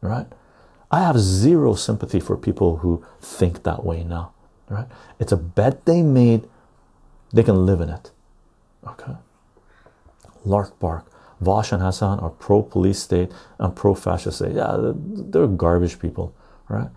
right? 0.00 0.26
I 0.90 1.00
have 1.00 1.18
zero 1.18 1.74
sympathy 1.74 2.20
for 2.20 2.36
people 2.36 2.78
who 2.78 3.04
think 3.20 3.62
that 3.64 3.84
way 3.84 4.04
now, 4.04 4.32
right? 4.68 4.86
It's 5.18 5.32
a 5.32 5.36
bet 5.36 5.86
they 5.86 6.02
made, 6.02 6.48
they 7.32 7.42
can 7.42 7.66
live 7.66 7.80
in 7.80 7.88
it, 7.88 8.10
okay? 8.86 9.14
Lark 10.44 10.78
Bark, 10.78 11.06
Vaush 11.42 11.72
and 11.72 11.82
Hassan 11.82 12.20
are 12.20 12.30
pro 12.30 12.62
police 12.62 13.00
state 13.00 13.32
and 13.58 13.74
pro 13.74 13.94
fascist 13.94 14.38
state. 14.38 14.52
Yeah, 14.52 14.92
they're 14.94 15.46
garbage 15.46 15.98
people, 15.98 16.34
right? 16.68 16.88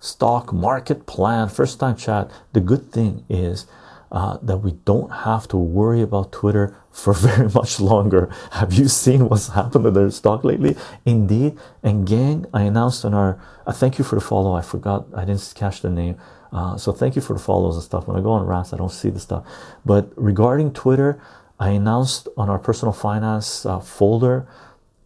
Stock 0.00 0.52
market 0.52 1.06
plan, 1.06 1.48
first 1.48 1.80
time 1.80 1.96
chat. 1.96 2.30
The 2.52 2.60
good 2.60 2.92
thing 2.92 3.24
is 3.28 3.66
uh, 4.10 4.38
that 4.42 4.58
we 4.58 4.72
don't 4.84 5.10
have 5.10 5.48
to 5.48 5.56
worry 5.56 6.02
about 6.02 6.32
Twitter 6.32 6.76
for 6.96 7.12
very 7.28 7.48
much 7.50 7.78
longer. 7.78 8.30
Have 8.52 8.72
you 8.72 8.88
seen 8.88 9.28
what's 9.28 9.48
happened 9.48 9.84
to 9.84 9.90
their 9.90 10.10
stock 10.10 10.44
lately? 10.44 10.76
Indeed. 11.04 11.58
And 11.82 12.06
gang, 12.06 12.46
I 12.54 12.62
announced 12.62 13.04
on 13.04 13.12
our 13.14 13.38
uh, 13.66 13.72
thank 13.72 13.98
you 13.98 14.04
for 14.04 14.14
the 14.14 14.20
follow. 14.20 14.54
I 14.54 14.62
forgot, 14.62 15.06
I 15.14 15.24
didn't 15.24 15.52
catch 15.54 15.82
the 15.82 15.90
name. 15.90 16.16
Uh, 16.52 16.76
so 16.76 16.92
thank 16.92 17.16
you 17.16 17.22
for 17.22 17.34
the 17.34 17.38
follows 17.38 17.74
and 17.74 17.84
stuff. 17.84 18.06
When 18.06 18.16
I 18.16 18.20
go 18.22 18.30
on 18.30 18.46
rants, 18.46 18.72
I 18.72 18.76
don't 18.76 18.92
see 18.92 19.10
the 19.10 19.20
stuff. 19.20 19.44
But 19.84 20.10
regarding 20.16 20.72
Twitter, 20.72 21.20
I 21.58 21.70
announced 21.70 22.28
on 22.36 22.48
our 22.48 22.58
personal 22.58 22.92
finance 22.92 23.66
uh, 23.66 23.80
folder 23.80 24.46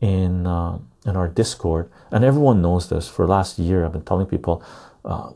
in 0.00 0.46
uh, 0.46 0.78
in 1.06 1.16
our 1.16 1.28
Discord, 1.28 1.90
and 2.10 2.24
everyone 2.24 2.60
knows 2.60 2.88
this. 2.90 3.08
For 3.08 3.26
last 3.26 3.58
year, 3.58 3.86
I've 3.86 3.92
been 3.92 4.02
telling 4.02 4.26
people 4.26 4.62
uh, 5.04 5.30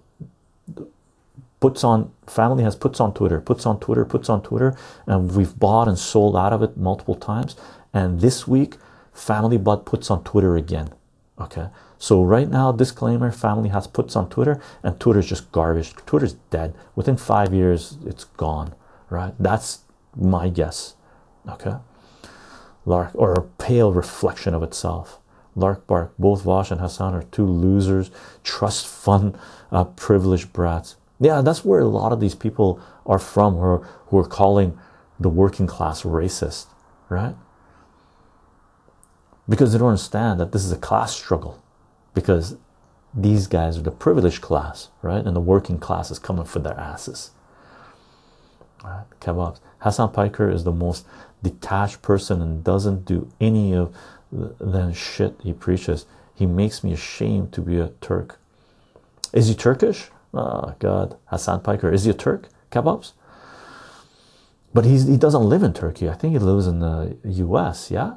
puts 1.64 1.82
on 1.82 2.12
family 2.26 2.62
has 2.62 2.76
puts 2.76 3.00
on 3.00 3.14
Twitter, 3.14 3.40
puts 3.40 3.64
on 3.64 3.80
Twitter, 3.80 4.04
puts 4.04 4.28
on 4.28 4.42
Twitter, 4.42 4.76
and 5.06 5.34
we've 5.34 5.58
bought 5.58 5.88
and 5.88 5.98
sold 5.98 6.36
out 6.36 6.52
of 6.52 6.62
it 6.62 6.76
multiple 6.76 7.14
times. 7.14 7.56
And 7.94 8.20
this 8.20 8.46
week, 8.46 8.76
Family 9.14 9.56
Bud 9.56 9.86
puts 9.86 10.10
on 10.10 10.22
Twitter 10.24 10.56
again. 10.56 10.90
Okay, 11.40 11.68
so 11.96 12.22
right 12.22 12.50
now, 12.50 12.70
disclaimer: 12.70 13.30
Family 13.30 13.70
has 13.70 13.86
puts 13.86 14.14
on 14.14 14.28
Twitter, 14.28 14.60
and 14.82 15.00
Twitter's 15.00 15.26
just 15.26 15.50
garbage. 15.52 15.94
Twitter's 16.04 16.34
dead. 16.50 16.74
Within 16.96 17.16
five 17.16 17.54
years, 17.54 17.96
it's 18.04 18.24
gone. 18.24 18.74
Right? 19.08 19.32
That's 19.38 19.84
my 20.14 20.50
guess. 20.50 20.96
Okay, 21.48 21.76
Lark 22.84 23.12
or 23.14 23.32
a 23.32 23.42
pale 23.42 23.90
reflection 23.90 24.52
of 24.52 24.62
itself. 24.62 25.18
Lark 25.56 25.86
Bark, 25.86 26.12
both 26.18 26.44
Vaush 26.44 26.70
and 26.70 26.80
Hassan 26.80 27.14
are 27.14 27.22
two 27.22 27.46
losers, 27.46 28.10
trust 28.42 28.86
fund, 28.86 29.38
uh, 29.72 29.84
privileged 29.84 30.52
brats. 30.52 30.96
Yeah, 31.20 31.40
that's 31.42 31.64
where 31.64 31.80
a 31.80 31.86
lot 31.86 32.12
of 32.12 32.20
these 32.20 32.34
people 32.34 32.80
are 33.06 33.18
from 33.18 33.54
who 33.54 33.60
are, 33.60 33.88
who 34.06 34.18
are 34.18 34.26
calling 34.26 34.78
the 35.18 35.28
working 35.28 35.66
class 35.66 36.02
racist, 36.02 36.66
right? 37.08 37.36
Because 39.48 39.72
they 39.72 39.78
don't 39.78 39.88
understand 39.88 40.40
that 40.40 40.52
this 40.52 40.64
is 40.64 40.72
a 40.72 40.76
class 40.76 41.14
struggle. 41.14 41.62
Because 42.14 42.56
these 43.12 43.46
guys 43.46 43.78
are 43.78 43.82
the 43.82 43.90
privileged 43.90 44.40
class, 44.40 44.88
right? 45.02 45.24
And 45.24 45.36
the 45.36 45.40
working 45.40 45.78
class 45.78 46.10
is 46.10 46.18
coming 46.18 46.44
for 46.44 46.58
their 46.58 46.78
asses. 46.78 47.30
Right? 48.82 49.04
Kebabs. 49.20 49.60
Hassan 49.78 50.12
Piker 50.12 50.50
is 50.50 50.64
the 50.64 50.72
most 50.72 51.06
detached 51.42 52.02
person 52.02 52.42
and 52.42 52.64
doesn't 52.64 53.04
do 53.04 53.30
any 53.40 53.74
of 53.74 53.94
the 54.32 54.92
shit 54.92 55.36
he 55.42 55.52
preaches. 55.52 56.06
He 56.34 56.46
makes 56.46 56.82
me 56.82 56.92
ashamed 56.92 57.52
to 57.52 57.60
be 57.60 57.78
a 57.78 57.88
Turk. 58.00 58.40
Is 59.32 59.48
he 59.48 59.54
Turkish? 59.54 60.10
Oh 60.34 60.74
God, 60.80 61.16
Hassan 61.26 61.60
Piker. 61.60 61.92
Is 61.92 62.04
he 62.04 62.10
a 62.10 62.14
Turk? 62.14 62.48
Kebabs? 62.70 63.12
But 64.72 64.84
he's 64.84 65.06
he 65.06 65.16
doesn't 65.16 65.48
live 65.48 65.62
in 65.62 65.72
Turkey. 65.72 66.08
I 66.08 66.14
think 66.14 66.32
he 66.32 66.38
lives 66.38 66.66
in 66.66 66.80
the 66.80 67.16
US, 67.22 67.90
yeah? 67.90 68.16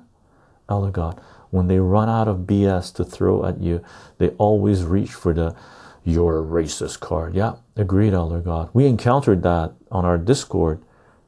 Elder 0.67 0.91
God. 0.91 1.21
When 1.51 1.67
they 1.67 1.79
run 1.79 2.09
out 2.09 2.27
of 2.27 2.39
BS 2.39 2.93
to 2.95 3.05
throw 3.05 3.45
at 3.45 3.61
you, 3.61 3.83
they 4.17 4.29
always 4.31 4.83
reach 4.83 5.11
for 5.11 5.33
the 5.33 5.55
you're 6.03 6.39
a 6.39 6.43
racist 6.43 6.99
card. 6.99 7.35
Yeah, 7.35 7.55
agreed, 7.75 8.13
Elder 8.13 8.39
God. 8.39 8.69
We 8.73 8.87
encountered 8.87 9.43
that 9.43 9.73
on 9.91 10.05
our 10.05 10.17
Discord 10.17 10.81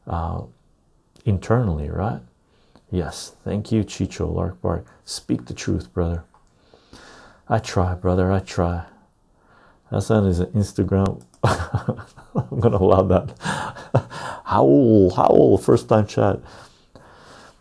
uh, 0.07 0.41
internally, 1.25 1.89
right? 1.89 2.21
Yes, 2.89 3.35
thank 3.43 3.71
you, 3.71 3.83
Chycho 3.83 4.27
Lark 4.27 4.61
Bark. 4.61 4.85
Speak 5.05 5.45
the 5.45 5.53
truth, 5.53 5.93
brother. 5.93 6.23
I 7.47 7.59
try, 7.59 7.93
brother, 7.93 8.31
I 8.31 8.39
try. 8.39 8.85
Hassan 9.89 10.25
is 10.27 10.39
an 10.39 10.47
Instagram. 10.47 11.21
I'm 11.43 12.59
gonna 12.59 12.77
allow 12.77 13.01
that. 13.03 13.33
Howl, 14.45 15.11
howl, 15.11 15.57
first 15.57 15.87
time 15.87 16.07
chat. 16.07 16.39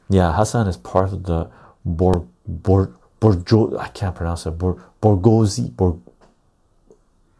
Yeah, 0.09 0.33
Hassan 0.35 0.69
is 0.69 0.77
part 0.77 1.13
of 1.13 1.25
the 1.25 1.51
Bor 1.85 2.27
Bor 2.47 2.95
Borjo. 3.21 3.79
I 3.79 3.89
can't 3.89 4.15
pronounce 4.15 4.47
it. 4.47 4.53
Bor 4.53 4.83
Borgosi. 5.03 5.75
Bor. 5.75 5.99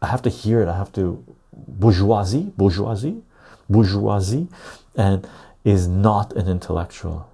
I 0.01 0.07
have 0.07 0.21
to 0.23 0.29
hear 0.29 0.61
it. 0.61 0.67
I 0.67 0.77
have 0.77 0.91
to 0.93 1.23
bourgeoisie, 1.51 2.51
bourgeoisie, 2.57 3.21
bourgeoisie, 3.69 4.47
and 4.95 5.27
is 5.63 5.87
not 5.87 6.33
an 6.33 6.47
intellectual 6.47 7.29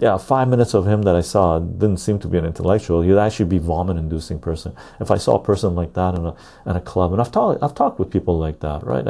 yeah, 0.00 0.16
five 0.16 0.46
minutes 0.46 0.74
of 0.74 0.86
him 0.86 1.02
that 1.02 1.16
I 1.16 1.20
saw 1.20 1.58
didn't 1.58 1.96
seem 1.96 2.20
to 2.20 2.28
be 2.28 2.38
an 2.38 2.44
intellectual. 2.44 3.02
He'd 3.02 3.18
actually 3.18 3.46
be 3.46 3.58
vomit-inducing 3.58 4.38
person. 4.38 4.76
If 5.00 5.10
I 5.10 5.16
saw 5.16 5.34
a 5.36 5.42
person 5.42 5.74
like 5.74 5.94
that 5.94 6.14
in 6.14 6.24
a 6.24 6.36
in 6.66 6.76
a 6.76 6.80
club, 6.80 7.12
and 7.12 7.20
I've 7.20 7.32
talked 7.32 7.62
I've 7.62 7.74
talked 7.74 7.98
with 7.98 8.10
people 8.10 8.38
like 8.38 8.60
that, 8.60 8.84
right? 8.84 9.06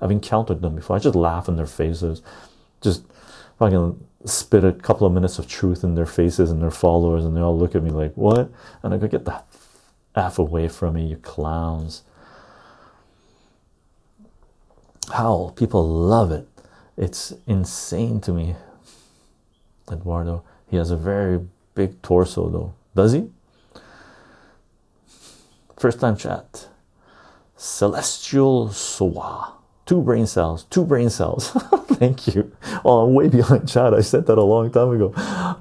I've 0.00 0.10
encountered 0.10 0.62
them 0.62 0.76
before. 0.76 0.94
I 0.94 1.00
just 1.00 1.16
laugh 1.16 1.48
in 1.48 1.56
their 1.56 1.66
faces, 1.66 2.22
just 2.80 3.02
fucking 3.58 4.04
spit 4.24 4.64
a 4.64 4.72
couple 4.72 5.06
of 5.06 5.12
minutes 5.12 5.40
of 5.40 5.48
truth 5.48 5.82
in 5.82 5.96
their 5.96 6.06
faces 6.06 6.52
and 6.52 6.62
their 6.62 6.70
followers, 6.70 7.24
and 7.24 7.36
they 7.36 7.40
all 7.40 7.58
look 7.58 7.74
at 7.74 7.82
me 7.82 7.90
like, 7.90 8.12
"What?" 8.14 8.48
And 8.84 8.94
I 8.94 8.98
go, 8.98 9.08
"Get 9.08 9.24
the 9.24 9.42
f 10.14 10.38
away 10.38 10.68
from 10.68 10.94
me, 10.94 11.06
you 11.06 11.16
clowns!" 11.16 12.04
Howl, 15.12 15.50
people 15.50 15.84
love 15.84 16.30
it. 16.30 16.46
It's 16.96 17.32
insane 17.46 18.20
to 18.20 18.32
me 18.32 18.54
Eduardo. 19.92 20.44
He 20.68 20.76
has 20.76 20.90
a 20.90 20.96
very 20.96 21.40
big 21.74 22.00
torso, 22.02 22.48
though. 22.48 22.74
Does 22.94 23.12
he? 23.12 23.30
First 25.76 26.00
time 26.00 26.16
chat. 26.16 26.68
Celestial 27.56 28.70
Soa. 28.70 29.54
Two 29.86 30.02
brain 30.02 30.26
cells. 30.26 30.64
Two 30.64 30.84
brain 30.84 31.08
cells. 31.08 31.50
Thank 31.92 32.34
you. 32.34 32.52
Oh, 32.84 33.06
I'm 33.06 33.14
way 33.14 33.28
behind 33.28 33.68
chat. 33.68 33.94
I 33.94 34.00
said 34.00 34.26
that 34.26 34.38
a 34.38 34.42
long 34.42 34.70
time 34.70 34.90
ago. 34.90 35.12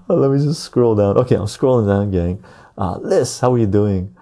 let 0.08 0.32
me 0.32 0.38
just 0.44 0.64
scroll 0.64 0.96
down. 0.96 1.18
Okay, 1.18 1.36
I'm 1.36 1.44
scrolling 1.46 1.88
down, 1.88 2.12
gang. 2.12 2.44
Uh, 2.78 2.98
Liz, 2.98 3.40
how 3.40 3.54
are 3.54 3.58
you 3.58 3.66
doing? 3.66 4.16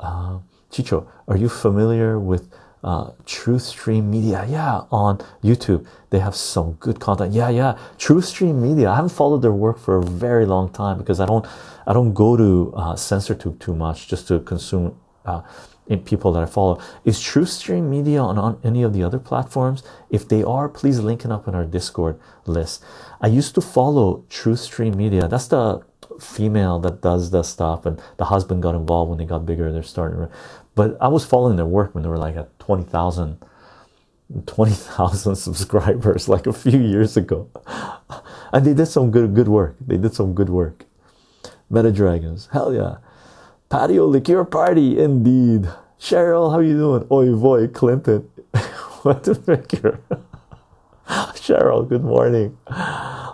Uh, 0.00 0.38
Chycho, 0.70 1.06
are 1.28 1.36
you 1.36 1.48
familiar 1.48 2.18
with 2.18 2.53
uh, 2.84 3.10
Truth 3.26 3.62
Stream 3.62 4.10
Media. 4.10 4.46
Yeah, 4.48 4.82
on 4.90 5.18
YouTube 5.42 5.86
they 6.10 6.20
have 6.20 6.36
some 6.36 6.74
good 6.74 7.00
content. 7.00 7.32
Yeah, 7.32 7.48
yeah. 7.48 7.76
Truth 7.98 8.26
Stream 8.26 8.62
Media. 8.62 8.88
I 8.88 8.94
haven't 8.94 9.10
followed 9.10 9.42
their 9.42 9.52
work 9.52 9.78
for 9.80 9.96
a 9.96 10.02
very 10.02 10.46
long 10.46 10.68
time 10.68 10.96
because 10.96 11.18
I 11.18 11.26
don't, 11.26 11.44
I 11.88 11.92
don't 11.92 12.14
go 12.14 12.36
to 12.36 12.72
uh, 12.76 12.94
CensorTube 12.94 13.58
too 13.58 13.74
much 13.74 14.06
just 14.06 14.28
to 14.28 14.38
consume 14.38 14.96
uh, 15.24 15.42
in 15.88 15.98
people 15.98 16.32
that 16.34 16.42
I 16.44 16.46
follow. 16.46 16.80
Is 17.04 17.20
Truth 17.20 17.48
Stream 17.48 17.90
Media 17.90 18.20
on, 18.20 18.38
on 18.38 18.60
any 18.62 18.84
of 18.84 18.92
the 18.92 19.02
other 19.02 19.18
platforms? 19.18 19.82
If 20.08 20.28
they 20.28 20.44
are, 20.44 20.68
please 20.68 21.00
link 21.00 21.24
it 21.24 21.32
up 21.32 21.48
in 21.48 21.54
our 21.56 21.64
Discord 21.64 22.20
list. 22.46 22.84
I 23.20 23.26
used 23.26 23.56
to 23.56 23.60
follow 23.60 24.24
Truth 24.30 24.60
Stream 24.60 24.96
Media. 24.96 25.26
That's 25.26 25.48
the 25.48 25.82
female 26.20 26.78
that 26.78 27.00
does 27.00 27.32
the 27.32 27.42
stuff 27.42 27.86
and 27.86 28.00
the 28.18 28.26
husband 28.26 28.62
got 28.62 28.76
involved 28.76 29.08
when 29.08 29.18
they 29.18 29.24
got 29.24 29.44
bigger 29.44 29.72
they're 29.72 29.82
starting 29.82 30.28
but 30.74 30.96
I 31.00 31.08
was 31.08 31.24
following 31.24 31.56
their 31.56 31.66
work 31.66 31.94
when 31.94 32.02
they 32.02 32.08
were 32.08 32.18
like 32.18 32.36
at 32.36 32.53
20,000 32.64 33.38
20,000 34.46 35.36
subscribers 35.46 36.28
like 36.28 36.46
a 36.46 36.52
few 36.52 36.78
years 36.80 37.16
ago. 37.16 37.48
And 38.52 38.64
they 38.64 38.74
did 38.74 38.86
some 38.86 39.10
good 39.10 39.34
good 39.34 39.48
work. 39.48 39.76
They 39.80 39.98
did 39.98 40.14
some 40.14 40.34
good 40.34 40.48
work. 40.48 40.86
Meta 41.68 41.92
Dragons, 41.92 42.48
hell 42.52 42.72
yeah. 42.72 42.96
Patio 43.68 44.06
liqueur 44.06 44.44
party, 44.44 44.98
indeed. 44.98 45.68
Cheryl, 45.98 46.52
how 46.52 46.60
you 46.60 46.76
doing? 46.76 47.06
Oi 47.10 47.34
boy, 47.34 47.68
Clinton. 47.68 48.28
what 49.02 49.24
the 49.24 49.34
figure? 49.34 50.00
Cheryl, 51.36 51.86
good 51.88 52.04
morning. 52.04 52.56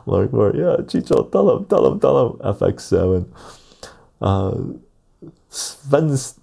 Lord, 0.07 0.33
Lord, 0.33 0.57
yeah, 0.57 0.77
Chycho, 0.89 1.31
tell 1.31 1.57
him, 1.57 1.67
tell 1.67 1.87
him, 1.87 2.01
tell 2.01 2.27
him. 2.27 2.39
FX7. 2.39 3.29
Uh, 4.21 4.57
Sven's 5.51 6.41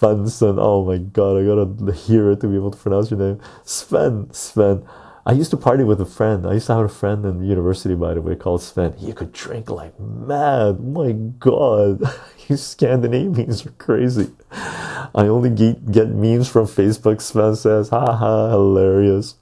Stefansson. 0.00 0.56
Oh 0.58 0.84
my 0.84 0.96
god, 0.96 1.36
I 1.36 1.44
gotta 1.44 1.92
hear 1.92 2.30
it 2.30 2.40
to 2.40 2.48
be 2.48 2.56
able 2.56 2.70
to 2.70 2.78
pronounce 2.78 3.10
your 3.10 3.20
name. 3.20 3.40
Sven, 3.64 4.32
Sven. 4.32 4.82
I 5.26 5.32
used 5.32 5.50
to 5.50 5.58
party 5.58 5.84
with 5.84 6.00
a 6.00 6.06
friend. 6.06 6.46
I 6.46 6.54
used 6.54 6.68
to 6.68 6.74
have 6.74 6.86
a 6.86 6.88
friend 6.88 7.26
in 7.26 7.44
university, 7.44 7.94
by 7.94 8.14
the 8.14 8.22
way, 8.22 8.34
called 8.34 8.62
Sven. 8.62 8.94
He 8.94 9.12
could 9.12 9.32
drink 9.32 9.68
like 9.68 10.00
mad. 10.00 10.80
My 10.80 11.12
god, 11.12 12.00
you 12.48 12.56
Scandinavians 12.56 13.66
are 13.66 13.72
crazy. 13.72 14.30
I 14.50 15.26
only 15.26 15.50
get, 15.50 15.92
get 15.92 16.08
memes 16.08 16.48
from 16.48 16.66
Facebook. 16.66 17.20
Sven 17.20 17.54
says, 17.54 17.90
haha, 17.90 18.48
hilarious. 18.48 19.34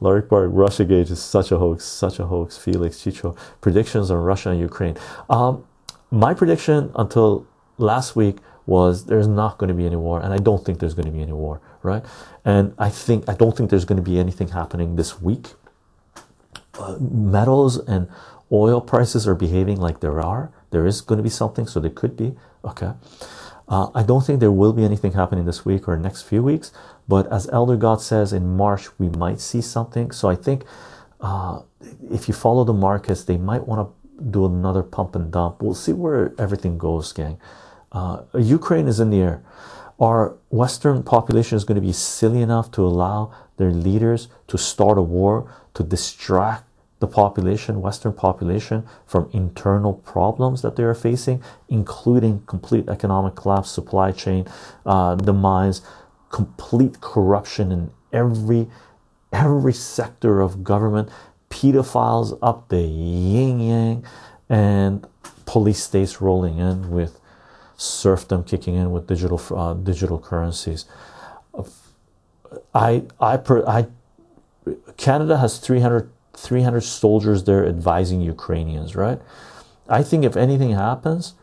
Lark 0.00 0.28
Bark, 0.28 0.50
Russia 0.52 0.84
Gate 0.84 1.10
is 1.10 1.22
such 1.22 1.52
a 1.52 1.58
hoax, 1.58 1.84
such 1.84 2.18
a 2.18 2.26
hoax. 2.26 2.58
Felix 2.58 2.98
Chycho, 2.98 3.36
predictions 3.60 4.10
on 4.10 4.18
Russia 4.18 4.50
and 4.50 4.58
Ukraine. 4.58 4.96
Um, 5.28 5.64
my 6.10 6.34
prediction 6.34 6.90
until 6.96 7.46
last 7.78 8.16
week 8.16 8.38
was 8.66 9.06
there's 9.06 9.28
not 9.28 9.58
going 9.58 9.68
to 9.68 9.74
be 9.74 9.86
any 9.86 9.96
war 9.96 10.20
and 10.20 10.32
i 10.32 10.36
don't 10.36 10.64
think 10.64 10.78
there's 10.78 10.94
going 10.94 11.06
to 11.06 11.12
be 11.12 11.22
any 11.22 11.32
war 11.32 11.60
right? 11.82 12.04
And 12.44 12.74
i 12.78 12.90
think 12.90 13.28
i 13.28 13.34
don't 13.34 13.56
think 13.56 13.70
there's 13.70 13.84
going 13.84 13.96
to 13.96 14.10
be 14.10 14.18
anything 14.18 14.48
happening 14.48 14.96
this 14.96 15.20
week. 15.20 15.54
Uh, 16.78 16.96
metals 17.00 17.78
and 17.78 18.08
oil 18.52 18.80
prices 18.80 19.26
are 19.28 19.34
behaving 19.34 19.78
like 19.78 20.00
there 20.00 20.20
are. 20.20 20.50
There 20.70 20.86
is 20.86 21.00
going 21.00 21.18
to 21.18 21.22
be 21.22 21.30
something 21.30 21.66
so 21.66 21.80
there 21.80 21.90
could 21.90 22.16
be. 22.16 22.34
Okay. 22.64 22.92
Uh, 23.68 23.88
i 23.94 24.02
don't 24.02 24.26
think 24.26 24.40
there 24.40 24.52
will 24.52 24.72
be 24.72 24.84
anything 24.84 25.12
happening 25.12 25.44
this 25.46 25.64
week 25.64 25.86
or 25.88 25.96
next 25.96 26.22
few 26.22 26.42
weeks 26.42 26.72
but 27.06 27.30
as 27.30 27.48
elder 27.50 27.76
god 27.76 28.00
says 28.00 28.32
in 28.32 28.56
march 28.56 28.88
we 28.98 29.08
might 29.08 29.40
see 29.40 29.60
something. 29.60 30.10
So 30.10 30.28
i 30.28 30.34
think 30.34 30.64
uh, 31.20 31.60
if 32.10 32.28
you 32.28 32.34
follow 32.34 32.64
the 32.64 32.72
markets 32.72 33.24
they 33.24 33.36
might 33.36 33.66
want 33.66 33.80
to 33.86 34.00
do 34.30 34.44
another 34.44 34.82
pump 34.82 35.16
and 35.16 35.30
dump. 35.32 35.62
We'll 35.62 35.74
see 35.74 35.92
where 35.92 36.34
everything 36.38 36.76
goes 36.76 37.12
gang 37.12 37.38
uh, 37.92 38.22
Ukraine 38.34 38.88
is 38.88 39.00
in 39.00 39.10
the 39.10 39.20
air. 39.20 39.42
Our 39.98 40.36
Western 40.48 41.02
population 41.02 41.56
is 41.56 41.64
going 41.64 41.76
to 41.76 41.86
be 41.86 41.92
silly 41.92 42.40
enough 42.40 42.70
to 42.72 42.82
allow 42.82 43.32
their 43.58 43.70
leaders 43.70 44.28
to 44.48 44.56
start 44.56 44.96
a 44.96 45.02
war 45.02 45.52
to 45.74 45.82
distract 45.82 46.64
the 47.00 47.06
population, 47.06 47.80
Western 47.80 48.12
population, 48.12 48.86
from 49.06 49.28
internal 49.32 49.94
problems 49.94 50.62
that 50.62 50.76
they 50.76 50.82
are 50.82 50.94
facing, 50.94 51.42
including 51.68 52.42
complete 52.46 52.88
economic 52.88 53.34
collapse, 53.34 53.70
supply 53.70 54.12
chain 54.12 54.46
uh, 54.86 55.14
demise, 55.14 55.82
complete 56.30 57.00
corruption 57.00 57.72
in 57.72 57.90
every 58.12 58.68
every 59.32 59.72
sector 59.72 60.40
of 60.40 60.64
government 60.64 61.08
pedophiles 61.50 62.36
up 62.42 62.68
the 62.68 62.80
yin 62.80 63.60
yang 63.60 64.04
and 64.48 65.06
police 65.46 65.82
states 65.82 66.20
rolling 66.20 66.58
in 66.58 66.90
with 66.90 67.19
serfdom 67.80 68.44
kicking 68.44 68.74
in 68.74 68.92
with 68.92 69.06
digital 69.06 69.40
uh, 69.56 69.72
digital 69.72 70.18
currencies. 70.18 70.84
I 72.74 73.04
i 73.18 73.36
per, 73.38 73.64
i 73.66 73.86
canada 74.96 75.38
has 75.38 75.58
300 75.58 76.10
300 76.34 76.82
soldiers 76.82 77.44
there 77.44 77.66
advising 77.66 78.20
ukrainians 78.20 78.94
right? 78.94 79.20
I 79.88 80.02
think 80.02 80.24
if 80.24 80.36
anything 80.36 80.72
happens 80.72 81.34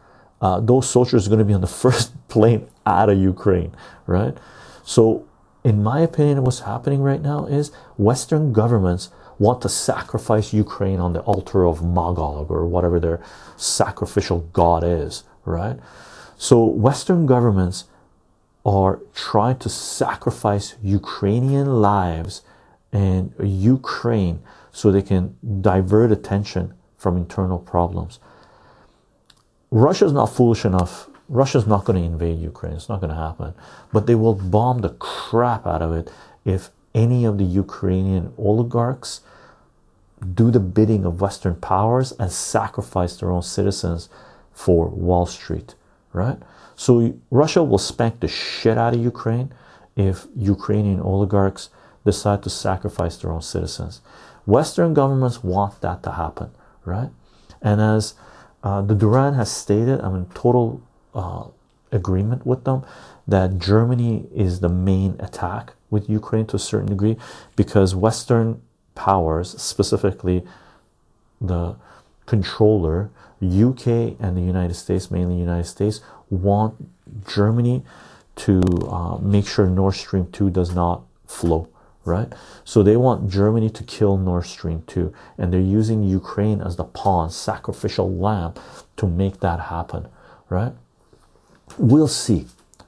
uh, 0.42 0.60
those 0.60 0.88
soldiers 0.88 1.26
are 1.26 1.30
going 1.32 1.40
to 1.40 1.46
be 1.46 1.54
on 1.54 1.62
the 1.62 1.68
first 1.84 2.14
plane 2.28 2.68
out 2.86 3.10
of 3.10 3.18
ukraine 3.18 3.76
right? 4.06 4.38
So 4.84 5.26
in 5.64 5.82
my 5.82 6.00
opinion 6.02 6.44
what's 6.44 6.60
happening 6.60 7.02
right 7.02 7.22
now 7.22 7.46
is 7.46 7.72
western 7.98 8.54
governments 8.54 9.10
want 9.40 9.62
to 9.62 9.70
sacrifice 9.70 10.54
ukraine 10.54 11.00
on 11.00 11.14
the 11.14 11.22
altar 11.22 11.66
of 11.66 11.84
magog 11.84 12.52
or 12.52 12.66
whatever 12.68 13.00
their 13.00 13.22
sacrificial 13.56 14.40
god 14.54 14.84
is 14.84 15.24
right 15.46 15.80
so 16.38 16.64
western 16.64 17.26
governments 17.26 17.86
are 18.66 19.00
trying 19.14 19.58
to 19.58 19.70
sacrifice 19.70 20.76
ukrainian 20.82 21.82
lives 21.82 22.42
and 22.92 23.34
ukraine 23.40 24.40
so 24.72 24.92
they 24.92 25.02
can 25.02 25.36
divert 25.62 26.12
attention 26.12 26.74
from 26.98 27.18
internal 27.18 27.60
problems. 27.60 28.20
Russia's 29.72 30.14
not 30.14 30.28
foolish 30.28 30.66
enough. 30.66 31.10
Russia's 31.30 31.68
not 31.68 31.84
going 31.86 32.00
to 32.00 32.06
invade 32.06 32.40
ukraine. 32.40 32.74
It's 32.74 32.90
not 32.90 33.02
going 33.02 33.10
to 33.10 33.16
happen. 33.16 33.54
But 33.92 34.08
they 34.08 34.16
will 34.16 34.34
bomb 34.34 34.82
the 34.82 34.90
crap 34.90 35.68
out 35.68 35.82
of 35.82 35.94
it 35.94 36.12
if 36.46 36.70
any 36.96 37.26
of 37.26 37.38
the 37.38 37.44
ukrainian 37.44 38.34
oligarchs 38.38 39.22
do 40.34 40.50
the 40.50 40.60
bidding 40.60 41.06
of 41.06 41.22
western 41.22 41.56
powers 41.56 42.12
and 42.14 42.32
sacrifice 42.32 43.18
their 43.18 43.32
own 43.32 43.44
citizens 43.44 44.10
for 44.52 44.88
wall 44.88 45.26
street 45.26 45.76
right? 46.18 46.38
So 46.76 47.14
russia 47.32 47.64
will 47.64 47.78
spank 47.78 48.20
the 48.20 48.28
shit 48.28 48.78
out 48.78 48.94
of 48.94 49.02
ukraine 49.02 49.52
if 49.96 50.28
ukrainian 50.36 51.00
oligarchs 51.00 51.70
decide 52.06 52.44
to 52.44 52.50
sacrifice 52.50 53.18
their 53.18 53.32
own 53.32 53.42
citizens. 53.42 54.02
Western 54.46 54.94
governments 54.94 55.44
want 55.44 55.82
that 55.82 56.04
to 56.04 56.12
happen 56.12 56.52
right? 56.86 57.10
And 57.62 57.82
as 57.82 58.14
uh, 58.64 58.82
the 58.82 58.96
duran 58.96 59.34
has 59.36 59.52
stated 59.52 60.02
i'm 60.02 60.16
in 60.16 60.26
total 60.28 60.82
uh, 61.14 61.46
agreement 61.92 62.46
with 62.46 62.64
them 62.64 62.84
that 63.28 63.60
germany 63.60 64.28
is 64.34 64.60
the 64.60 64.70
main 64.70 65.16
attack 65.20 65.74
with 65.90 66.10
ukraine 66.10 66.46
to 66.46 66.56
a 66.56 66.60
certain 66.60 66.90
degree 66.90 67.16
because 67.56 67.96
western 67.96 68.62
powers 68.96 69.50
specifically 69.62 70.44
the 71.40 71.76
controller 72.26 73.10
uk 73.42 73.88
and 73.88 74.36
the 74.36 74.42
united 74.42 74.74
states 74.74 75.12
mainly 75.12 75.36
united 75.36 75.66
states 75.66 76.02
want 76.30 76.76
germany 77.28 77.84
to 78.36 78.62
uh, 78.90 79.18
make 79.20 79.48
sure 79.48 79.68
nord 79.68 79.94
stream 79.94 80.28
2 80.32 80.50
does 80.50 80.74
not 80.74 81.04
flow 81.26 81.70
right? 82.08 82.32
So 82.64 82.84
they 82.84 82.96
want 82.96 83.30
germany 83.30 83.70
to 83.72 83.84
kill 83.84 84.18
nord 84.18 84.46
stream 84.46 84.84
2 84.88 85.14
and 85.38 85.52
they're 85.52 85.60
using 85.60 86.04
ukraine 86.04 86.62
as 86.62 86.78
the 86.78 86.86
pawn 86.86 87.30
sacrificial 87.30 88.16
lamb 88.16 88.54
to 88.96 89.08
make 89.08 89.42
that 89.42 89.60
happen 89.60 90.08
right? 90.50 90.74
We'll 91.78 92.08
see. 92.08 92.48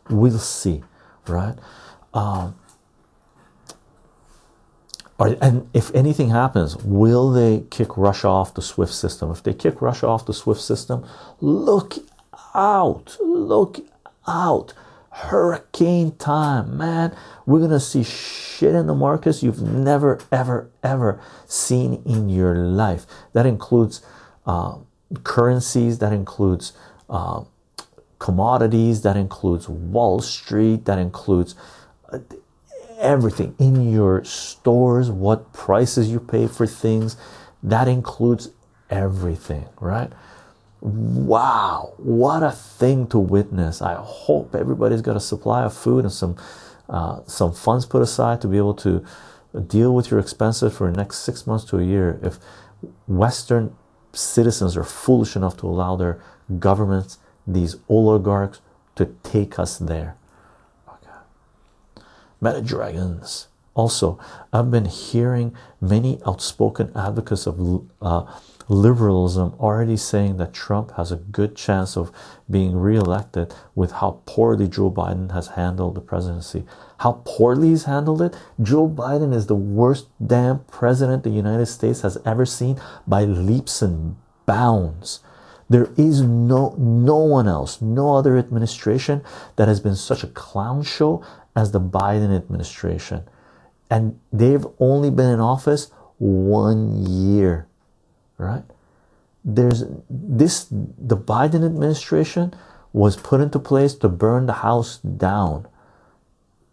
We'll 0.10 0.40
see 0.40 0.84
right? 1.28 1.56
Um, 2.14 2.56
are, 5.20 5.36
and 5.42 5.70
if 5.74 5.94
anything 5.94 6.30
happens 6.30 6.78
will 6.78 7.32
they 7.32 7.66
kick 7.70 7.98
russia 7.98 8.28
off 8.28 8.54
the 8.54 8.62
swift 8.62 8.94
system? 8.94 9.32
If 9.32 9.44
they 9.44 9.54
kick 9.54 9.82
russia 9.82 10.08
off 10.08 10.26
the 10.26 10.34
swift 10.34 10.62
system 10.62 11.06
look 11.42 11.96
out 12.54 13.18
look 13.20 13.80
out. 14.28 14.74
Hurricane 15.12 16.16
time 16.18 16.78
man. 16.78 17.16
We're 17.46 17.60
gonna 17.60 17.80
see 17.80 18.04
shit 18.04 18.74
in 18.76 18.88
the 18.88 18.96
markets 18.96 19.44
you've 19.44 19.62
never 19.62 20.20
ever 20.32 20.70
ever 20.84 21.20
seen 21.46 22.02
in 22.06 22.30
your 22.30 22.56
life. 22.56 23.06
That 23.34 23.46
includes 23.46 24.02
uh, 24.46 24.78
currencies 25.24 26.00
that 26.00 26.14
includes 26.14 26.74
uh, 27.10 27.44
commodities 28.20 29.02
that 29.02 29.18
includes 29.18 29.68
wall 29.68 30.20
street 30.20 30.86
that 30.86 31.00
includes 31.00 31.56
uh, 32.12 32.20
everything 33.00 33.56
in 33.58 33.92
your 33.92 34.24
stores 34.24 35.10
what 35.10 35.52
prices 35.54 36.10
you 36.10 36.20
pay 36.20 36.48
for 36.48 36.68
things. 36.68 37.18
That 37.64 37.88
includes 37.88 38.50
everything 38.90 39.66
right? 39.80 40.12
Wow 40.82 41.94
what 41.98 42.44
a 42.44 42.52
thing 42.52 43.08
to 43.08 43.20
witness. 43.20 43.82
I 43.82 43.96
hope 43.96 44.56
everybody's 44.56 45.02
got 45.02 45.16
a 45.16 45.22
supply 45.22 45.64
of 45.64 45.74
food 45.74 46.06
and 46.06 46.14
some 46.14 46.38
uh, 46.90 47.22
some 47.26 47.54
funds 47.54 47.86
put 47.86 48.02
aside 48.02 48.42
to 48.42 48.48
be 48.48 48.58
able 48.58 48.74
to 48.74 49.06
deal 49.68 49.94
with 49.94 50.12
your 50.12 50.20
expenses 50.20 50.76
for 50.76 50.90
the 50.92 50.98
next 50.98 51.20
six 51.20 51.46
months 51.46 51.66
to 51.66 51.78
a 51.78 51.84
year. 51.84 52.20
If 52.24 52.40
western 53.08 53.76
citizens 54.14 54.76
are 54.76 54.84
foolish 54.84 55.36
enough 55.36 55.58
to 55.58 55.68
allow 55.68 55.96
their 55.96 56.22
governments 56.58 57.20
these 57.46 57.76
oligarchs 57.88 58.60
to 58.96 59.06
take 59.24 59.60
us 59.60 59.78
there 59.78 60.16
meta 62.42 62.62
dragons 62.62 63.48
also 63.74 64.20
i've 64.52 64.72
been 64.72 64.86
hearing 64.86 65.56
many 65.82 66.20
outspoken 66.26 66.92
advocates 66.96 67.48
of 67.48 67.86
uh, 68.02 68.24
liberalism 68.70 69.56
already 69.60 69.98
saying 69.98 70.38
that 70.38 70.54
Trump 70.54 70.92
has 70.92 71.12
a 71.12 71.18
good 71.18 71.56
chance 71.56 71.98
of 71.98 72.12
being 72.50 72.78
re-elected 72.78 73.54
with 73.74 73.94
how 73.94 74.22
poorly 74.26 74.68
Joe 74.68 74.92
Biden 74.92 75.34
has 75.34 75.50
handled 75.50 75.96
the 75.96 76.02
presidency. 76.02 76.64
How 77.00 77.24
poorly 77.26 77.70
he's 77.70 77.86
handled 77.86 78.22
it? 78.22 78.38
Joe 78.62 78.88
Biden 78.88 79.34
is 79.34 79.48
the 79.48 79.56
worst 79.56 80.08
damn 80.26 80.60
president 80.66 81.24
the 81.24 81.32
United 81.32 81.66
States 81.66 82.02
has 82.02 82.20
ever 82.26 82.46
seen 82.46 82.80
by 83.08 83.24
leaps 83.26 83.82
and 83.82 84.16
bounds. 84.46 85.22
There 85.68 85.90
is 85.98 86.22
no 86.22 86.76
no 86.78 87.18
one 87.18 87.48
else, 87.48 87.82
no 87.82 88.16
other 88.16 88.38
administration 88.38 89.24
that 89.56 89.68
has 89.68 89.80
been 89.80 89.96
such 89.96 90.24
a 90.24 90.28
clown 90.28 90.84
show 90.84 91.24
as 91.60 91.72
the 91.72 91.82
Biden 91.82 92.36
administration. 92.36 93.24
And 93.90 94.20
they've 94.32 94.66
only 94.80 95.10
been 95.10 95.30
in 95.30 95.40
office 95.40 95.92
one 96.18 97.06
year 97.06 97.70
right? 98.40 98.64
There's 99.46 99.84
this 100.10 100.68
the 100.72 101.18
biden 101.18 101.64
administration 101.64 102.54
was 102.92 103.16
put 103.18 103.42
into 103.42 103.60
place 103.60 103.94
to 103.96 104.10
burn 104.10 104.48
the 104.48 104.66
house 104.66 104.98
down. 104.98 105.68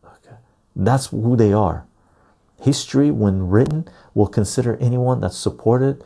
Okay. 0.04 0.36
That's 0.74 1.08
who 1.08 1.36
they 1.36 1.52
are. 1.52 1.86
History 2.62 3.10
when 3.10 3.48
written 3.48 3.86
will 4.14 4.28
consider 4.28 4.76
anyone 4.76 5.20
that 5.20 5.34
supported 5.34 6.02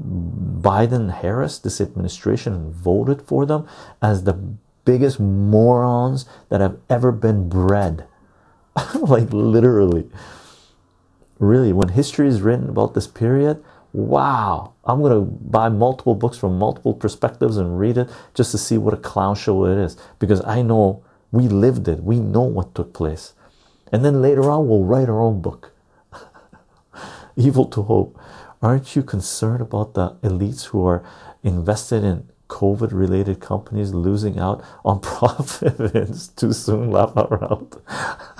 biden 0.00 1.10
harris 1.10 1.58
this 1.58 1.80
administration 1.80 2.54
and 2.54 2.72
voted 2.72 3.20
for 3.20 3.44
them 3.44 3.66
as 4.00 4.22
the 4.22 4.32
biggest 4.84 5.18
morons 5.18 6.26
that 6.48 6.60
have 6.60 6.78
ever 6.88 7.10
been 7.10 7.48
bred 7.48 8.06
like 9.02 9.32
literally. 9.32 10.08
Really 11.38 11.72
when 11.72 11.88
history 11.88 12.28
is 12.28 12.42
written 12.42 12.68
about 12.68 12.94
this 12.94 13.06
period 13.06 13.62
wow. 13.92 14.72
I'm 14.84 15.00
going 15.00 15.12
to 15.12 15.20
buy 15.20 15.68
multiple 15.68 16.14
books 16.14 16.38
from 16.38 16.58
multiple 16.58 16.94
perspectives 16.94 17.56
and 17.56 17.78
read 17.78 17.98
it 17.98 18.08
just 18.34 18.52
to 18.52 18.58
see 18.58 18.78
what 18.78 18.94
a 18.94 18.96
clown 18.96 19.34
show 19.34 19.64
it 19.66 19.78
is 19.78 19.96
because 20.20 20.40
i 20.44 20.62
know 20.62 21.02
we 21.32 21.46
lived 21.46 21.88
it. 21.88 22.02
We 22.02 22.18
know 22.18 22.42
what 22.42 22.74
took 22.74 22.92
place. 22.92 23.34
And 23.92 24.04
then 24.04 24.22
later 24.22 24.50
on 24.50 24.68
we'll 24.68 24.84
write 24.84 25.08
our 25.08 25.20
own 25.20 25.40
book. 25.40 25.72
Evil 27.36 27.66
to 27.66 27.82
hope. 27.82 28.18
Aren't 28.62 28.94
you 28.94 29.02
concerned 29.02 29.60
about 29.60 29.94
the 29.94 30.16
elites 30.22 30.66
who 30.66 30.84
are 30.84 31.02
invested 31.42 32.04
in 32.04 32.28
covid 32.48 32.90
related 32.92 33.38
companies 33.38 33.94
losing 33.94 34.38
out 34.38 34.62
on 34.84 35.00
profits? 35.12 36.28
Too 36.28 36.52
soon 36.52 36.90
laugh 36.90 37.12
out 37.16 37.30
loud 37.30 38.36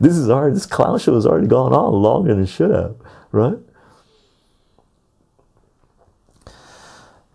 this 0.00 0.16
is 0.16 0.30
already 0.30 0.54
this 0.54 0.66
clown 0.66 0.98
show 0.98 1.14
has 1.14 1.26
already 1.26 1.46
gone 1.46 1.72
on 1.72 1.92
longer 1.92 2.34
than 2.34 2.42
it 2.42 2.46
should 2.46 2.70
have 2.70 2.96
right 3.32 3.58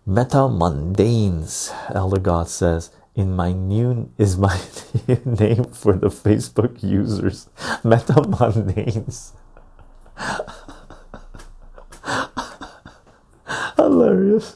Meta 0.09 0.49
mundanes, 0.49 1.69
Elder 1.93 2.19
God 2.19 2.49
says, 2.49 2.89
in 3.13 3.35
my 3.35 3.51
new 3.51 4.11
is 4.17 4.37
my 4.37 4.59
new 5.07 5.21
name 5.39 5.65
for 5.65 5.93
the 5.93 6.07
Facebook 6.07 6.81
users. 6.81 7.47
Meta 7.83 8.13
mundanes. 8.13 9.33
Hilarious. 13.75 14.55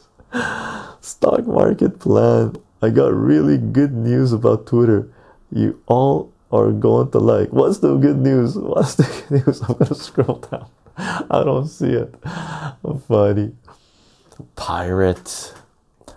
Stock 1.01 1.45
market 1.45 1.99
plan. 1.99 2.55
I 2.81 2.89
got 2.89 3.13
really 3.13 3.59
good 3.59 3.93
news 3.93 4.33
about 4.33 4.65
Twitter. 4.65 5.13
You 5.51 5.79
all 5.85 6.32
or 6.53 6.71
going 6.71 7.09
to 7.09 7.17
like. 7.17 7.49
What's 7.49 7.79
the 7.79 7.95
good 7.95 8.17
news? 8.17 8.55
What's 8.55 8.93
the 8.93 9.25
good 9.27 9.47
news? 9.47 9.59
I'm 9.61 9.75
gonna 9.75 9.95
scroll 9.95 10.35
down. 10.35 10.69
I 10.95 11.43
don't 11.43 11.67
see 11.67 11.93
it. 11.93 12.13
Funny. 13.07 13.53
Pirate. 14.55 15.55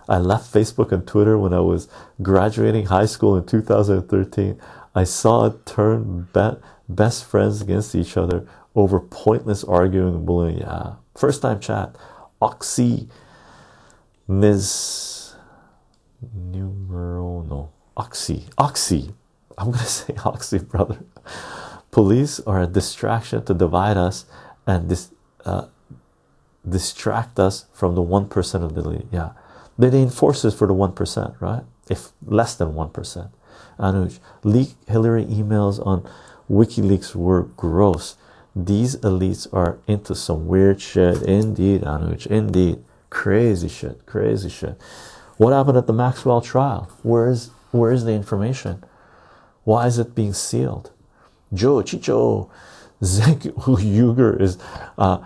I 0.07 0.19
left 0.19 0.53
Facebook 0.53 0.91
and 0.91 1.07
Twitter 1.07 1.39
when 1.39 1.55
I 1.55 1.59
was 1.61 1.89
graduating 2.21 2.85
high 2.85 3.07
school 3.07 3.35
in 3.35 3.47
2013. 3.47 4.61
I 4.93 5.03
saw 5.05 5.47
it 5.47 5.65
turn 5.65 6.27
be- 6.31 6.61
best 6.87 7.25
friends 7.25 7.59
against 7.63 7.95
each 7.95 8.15
other 8.15 8.47
over 8.75 8.99
pointless 8.99 9.63
arguing 9.63 10.13
and 10.13 10.25
bullying. 10.27 10.59
Yeah. 10.59 10.93
First 11.15 11.41
time 11.41 11.59
chat. 11.59 11.95
Oxy 12.39 13.09
Ms. 14.27 15.33
Numero 16.31 17.41
no. 17.41 17.71
Oxy. 17.97 18.45
Oxy. 18.59 19.15
I'm 19.57 19.71
gonna 19.71 19.85
say 19.85 20.13
Oxy, 20.23 20.59
brother. 20.59 20.99
Police 21.91 22.39
are 22.41 22.61
a 22.61 22.67
distraction 22.67 23.43
to 23.45 23.53
divide 23.53 23.97
us 23.97 24.25
and 24.65 24.89
dis, 24.89 25.09
uh, 25.45 25.67
distract 26.67 27.39
us 27.39 27.65
from 27.73 27.95
the 27.95 28.01
one 28.01 28.27
percent 28.27 28.63
of 28.63 28.75
the 28.75 28.87
lead. 28.87 29.07
Yeah, 29.11 29.31
they 29.77 29.89
the 29.89 29.97
enforcers 29.97 30.53
for 30.53 30.67
the 30.67 30.73
one 30.73 30.91
percent, 30.91 31.33
right? 31.39 31.63
If 31.89 32.09
less 32.25 32.55
than 32.55 32.75
one 32.75 32.89
percent. 32.89 33.29
Anuj, 33.79 34.19
leak 34.43 34.75
Hillary 34.87 35.25
emails 35.25 35.85
on 35.85 36.07
WikiLeaks 36.49 37.15
were 37.15 37.43
gross. 37.43 38.15
These 38.55 38.95
elites 38.97 39.47
are 39.53 39.77
into 39.87 40.15
some 40.15 40.47
weird 40.47 40.81
shit. 40.81 41.21
Indeed, 41.23 41.81
Anuj. 41.81 42.25
Indeed, 42.27 42.83
crazy 43.09 43.67
shit. 43.67 44.05
Crazy 44.05 44.49
shit. 44.49 44.79
What 45.37 45.53
happened 45.53 45.77
at 45.77 45.85
the 45.87 45.93
Maxwell 45.93 46.41
trial? 46.41 46.89
Where 47.03 47.29
is 47.29 47.51
where 47.71 47.91
is 47.91 48.05
the 48.05 48.13
information? 48.13 48.83
Why 49.67 49.85
is 49.85 49.99
it 49.99 50.15
being 50.15 50.31
sealed? 50.31 50.91
Joe 51.53 51.83
Chycho, 51.83 52.49
Zenk 53.03 53.53
Uygur 53.55 54.39
is 54.39 54.57
uh, 54.97 55.17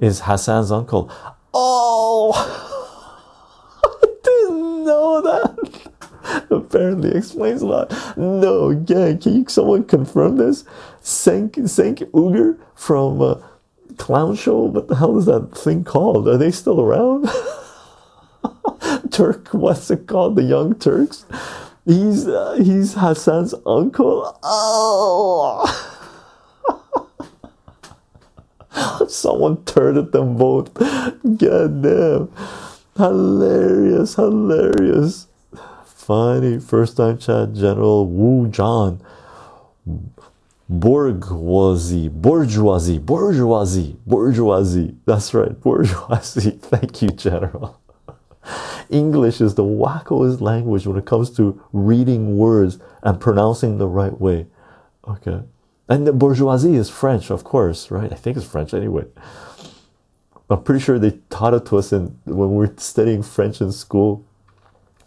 is 0.00 0.22
Hassan's 0.22 0.72
uncle. 0.72 1.08
Oh, 1.54 2.32
I 3.84 4.06
didn't 4.24 4.84
know 4.84 5.22
that. 5.22 6.46
Apparently, 6.50 7.16
explains 7.16 7.62
a 7.62 7.66
lot. 7.68 8.16
No, 8.16 8.70
again, 8.70 9.18
can 9.20 9.36
you 9.36 9.46
someone 9.48 9.84
confirm 9.84 10.38
this? 10.38 10.64
Cenk 11.00 11.52
Cenk 11.52 11.98
Uygur 12.10 12.58
from 12.74 13.22
uh, 13.22 13.36
Clown 13.96 14.34
Show. 14.34 14.58
What 14.58 14.88
the 14.88 14.96
hell 14.96 15.16
is 15.18 15.26
that 15.26 15.56
thing 15.56 15.84
called? 15.84 16.26
Are 16.26 16.36
they 16.36 16.50
still 16.50 16.80
around? 16.80 17.30
Turk, 19.12 19.54
what's 19.54 19.88
it 19.92 20.08
called? 20.08 20.34
The 20.34 20.42
Young 20.42 20.74
Turks. 20.74 21.26
He's 21.86 22.26
uh, 22.26 22.54
he's 22.62 22.94
Hassan's 22.94 23.54
uncle. 23.66 24.38
Oh. 24.42 25.90
Someone 29.08 29.64
turted 29.64 30.12
them 30.12 30.36
both. 30.36 30.72
God 30.74 31.82
damn. 31.82 32.30
Hilarious, 32.96 34.14
hilarious. 34.14 35.26
Funny. 35.84 36.58
First 36.58 36.96
time 36.96 37.18
chat 37.18 37.52
General 37.52 38.06
Wu 38.06 38.48
John. 38.48 39.00
Bourgeoisie, 40.68 42.08
bourgeoisie, 42.08 42.98
bourgeoisie, 42.98 43.96
bourgeoisie. 44.06 44.96
That's 45.04 45.34
right, 45.34 45.60
bourgeoisie. 45.60 46.50
Thank 46.62 47.02
you, 47.02 47.10
General. 47.10 47.78
English 48.90 49.40
is 49.40 49.54
the 49.54 49.64
wackoest 49.64 50.40
language 50.40 50.86
when 50.86 50.96
it 50.96 51.06
comes 51.06 51.30
to 51.36 51.62
reading 51.72 52.36
words 52.36 52.78
and 53.02 53.20
pronouncing 53.20 53.78
the 53.78 53.88
right 53.88 54.20
way. 54.20 54.46
Okay. 55.06 55.42
And 55.88 56.06
the 56.06 56.12
bourgeoisie 56.12 56.76
is 56.76 56.88
French, 56.90 57.30
of 57.30 57.44
course, 57.44 57.90
right? 57.90 58.10
I 58.12 58.16
think 58.16 58.36
it's 58.36 58.46
French 58.46 58.72
anyway. 58.72 59.04
I'm 60.50 60.62
pretty 60.62 60.80
sure 60.82 60.98
they 60.98 61.18
taught 61.30 61.54
it 61.54 61.66
to 61.66 61.78
us 61.78 61.92
in, 61.92 62.18
when 62.24 62.50
we 62.50 62.66
were 62.66 62.74
studying 62.76 63.22
French 63.22 63.60
in 63.60 63.72
school. 63.72 64.24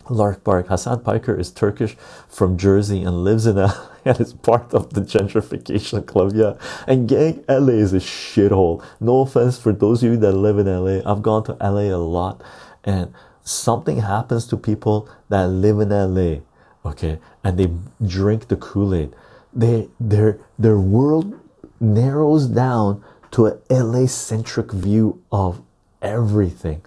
Lark 0.10 0.44
Bark 0.44 0.68
Hassan 0.68 1.04
Piker 1.04 1.38
is 1.38 1.52
Turkish 1.52 1.98
from 2.30 2.58
Jersey 2.58 3.04
and 3.04 3.24
lives 3.24 3.46
in 3.46 3.58
LA 3.58 3.74
and 4.06 4.20
is 4.22 4.34
part 4.34 4.74
of 4.74 4.94
the 4.94 5.02
gentrification 5.02 6.06
club. 6.06 6.32
Yeah, 6.34 6.54
and 6.88 7.10
gang, 7.10 7.44
LA 7.50 7.74
is 7.74 7.94
a 7.94 7.98
shithole. 7.98 8.84
No 9.00 9.22
offense 9.22 9.58
for 9.60 9.74
those 9.74 10.04
of 10.04 10.12
you 10.12 10.18
that 10.18 10.34
live 10.34 10.60
in 10.60 10.68
LA. 10.68 11.10
I've 11.10 11.22
gone 11.22 11.44
to 11.46 11.54
LA 11.62 11.94
a 11.94 11.98
lot, 11.98 12.42
and 12.84 13.14
something 13.48 14.00
happens 14.00 14.46
to 14.48 14.58
people 14.58 15.10
that 15.30 15.48
live 15.48 15.80
in 15.80 15.90
LA, 15.90 16.42
okay, 16.86 17.20
and 17.44 17.58
they 17.58 17.72
drink 18.06 18.48
the 18.48 18.56
Kool 18.56 18.94
Aid. 18.94 19.14
They 19.54 19.90
their 20.00 20.40
their 20.60 20.78
world 20.78 21.40
narrows 21.80 22.48
down 22.48 23.04
to 23.32 23.48
a 23.48 23.58
LA 23.70 24.08
centric 24.08 24.72
view 24.72 25.22
of 25.32 25.62
everything. 26.02 26.82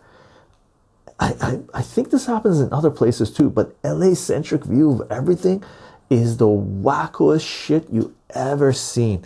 I, 1.19 1.35
I, 1.41 1.79
I 1.79 1.83
think 1.83 2.11
this 2.11 2.27
happens 2.27 2.61
in 2.61 2.73
other 2.73 2.91
places 2.91 3.31
too, 3.31 3.51
but 3.51 3.77
LA 3.85 4.15
centric 4.15 4.65
view 4.65 4.91
of 4.91 5.13
everything 5.13 5.63
is 6.09 6.39
the 6.39 6.47
wackoest 6.47 7.47
shit 7.47 7.89
you 7.91 8.15
ever 8.31 8.73
seen. 8.73 9.25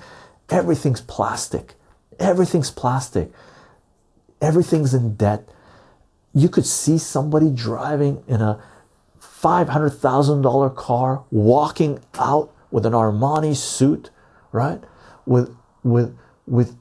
Everything's 0.51 1.01
plastic. 1.01 1.75
Everything's 2.19 2.71
plastic. 2.71 3.31
Everything's 4.41 4.93
in 4.93 5.15
debt. 5.15 5.49
You 6.35 6.49
could 6.49 6.67
see 6.67 6.99
somebody 6.99 7.51
driving 7.51 8.23
in 8.27 8.41
a 8.41 8.63
$500,000 9.21 10.75
car 10.75 11.25
walking 11.31 12.01
out 12.15 12.53
with 12.71 12.87
an 12.87 12.93
Armani 12.93 13.55
suit, 13.55 14.11
right? 14.51 14.83
With 15.27 15.55
with 15.83 16.17
with 16.47 16.77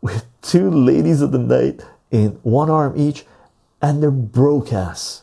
with 0.00 0.26
two 0.42 0.70
ladies 0.70 1.20
of 1.20 1.32
the 1.32 1.38
night 1.38 1.82
in 2.10 2.32
one 2.42 2.70
arm 2.70 2.94
each 2.96 3.24
and 3.80 4.02
they're 4.02 4.10
broke 4.10 4.72
ass. 4.72 5.22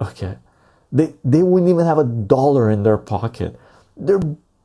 Okay. 0.00 0.38
They 0.90 1.14
they 1.24 1.42
wouldn't 1.42 1.70
even 1.70 1.86
have 1.86 1.98
a 1.98 2.04
dollar 2.04 2.70
in 2.70 2.82
their 2.82 2.98
pocket. 2.98 3.58
They're 3.96 4.20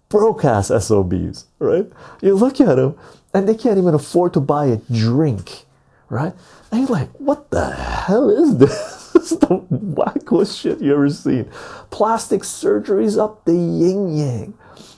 broke 0.09 0.43
ass 0.43 0.67
SOBs, 0.67 1.45
right? 1.59 1.89
You 2.21 2.35
look 2.35 2.59
at 2.59 2.75
them 2.75 2.97
and 3.33 3.47
they 3.47 3.55
can't 3.55 3.77
even 3.77 3.93
afford 3.93 4.33
to 4.33 4.39
buy 4.39 4.65
a 4.65 4.77
drink, 4.77 5.65
right? 6.09 6.33
And 6.71 6.81
you're 6.81 6.89
like, 6.89 7.09
what 7.19 7.51
the 7.51 7.71
hell 7.71 8.29
is 8.29 8.57
this? 8.63 9.01
this 9.21 9.31
is 9.31 9.39
the 9.39 9.59
wackest 9.69 10.59
shit 10.59 10.81
you 10.81 10.93
ever 10.93 11.09
seen. 11.09 11.49
Plastic 11.89 12.41
surgeries 12.41 13.19
up 13.19 13.45
the 13.45 13.53
yin 13.53 14.15
yang. 14.15 14.53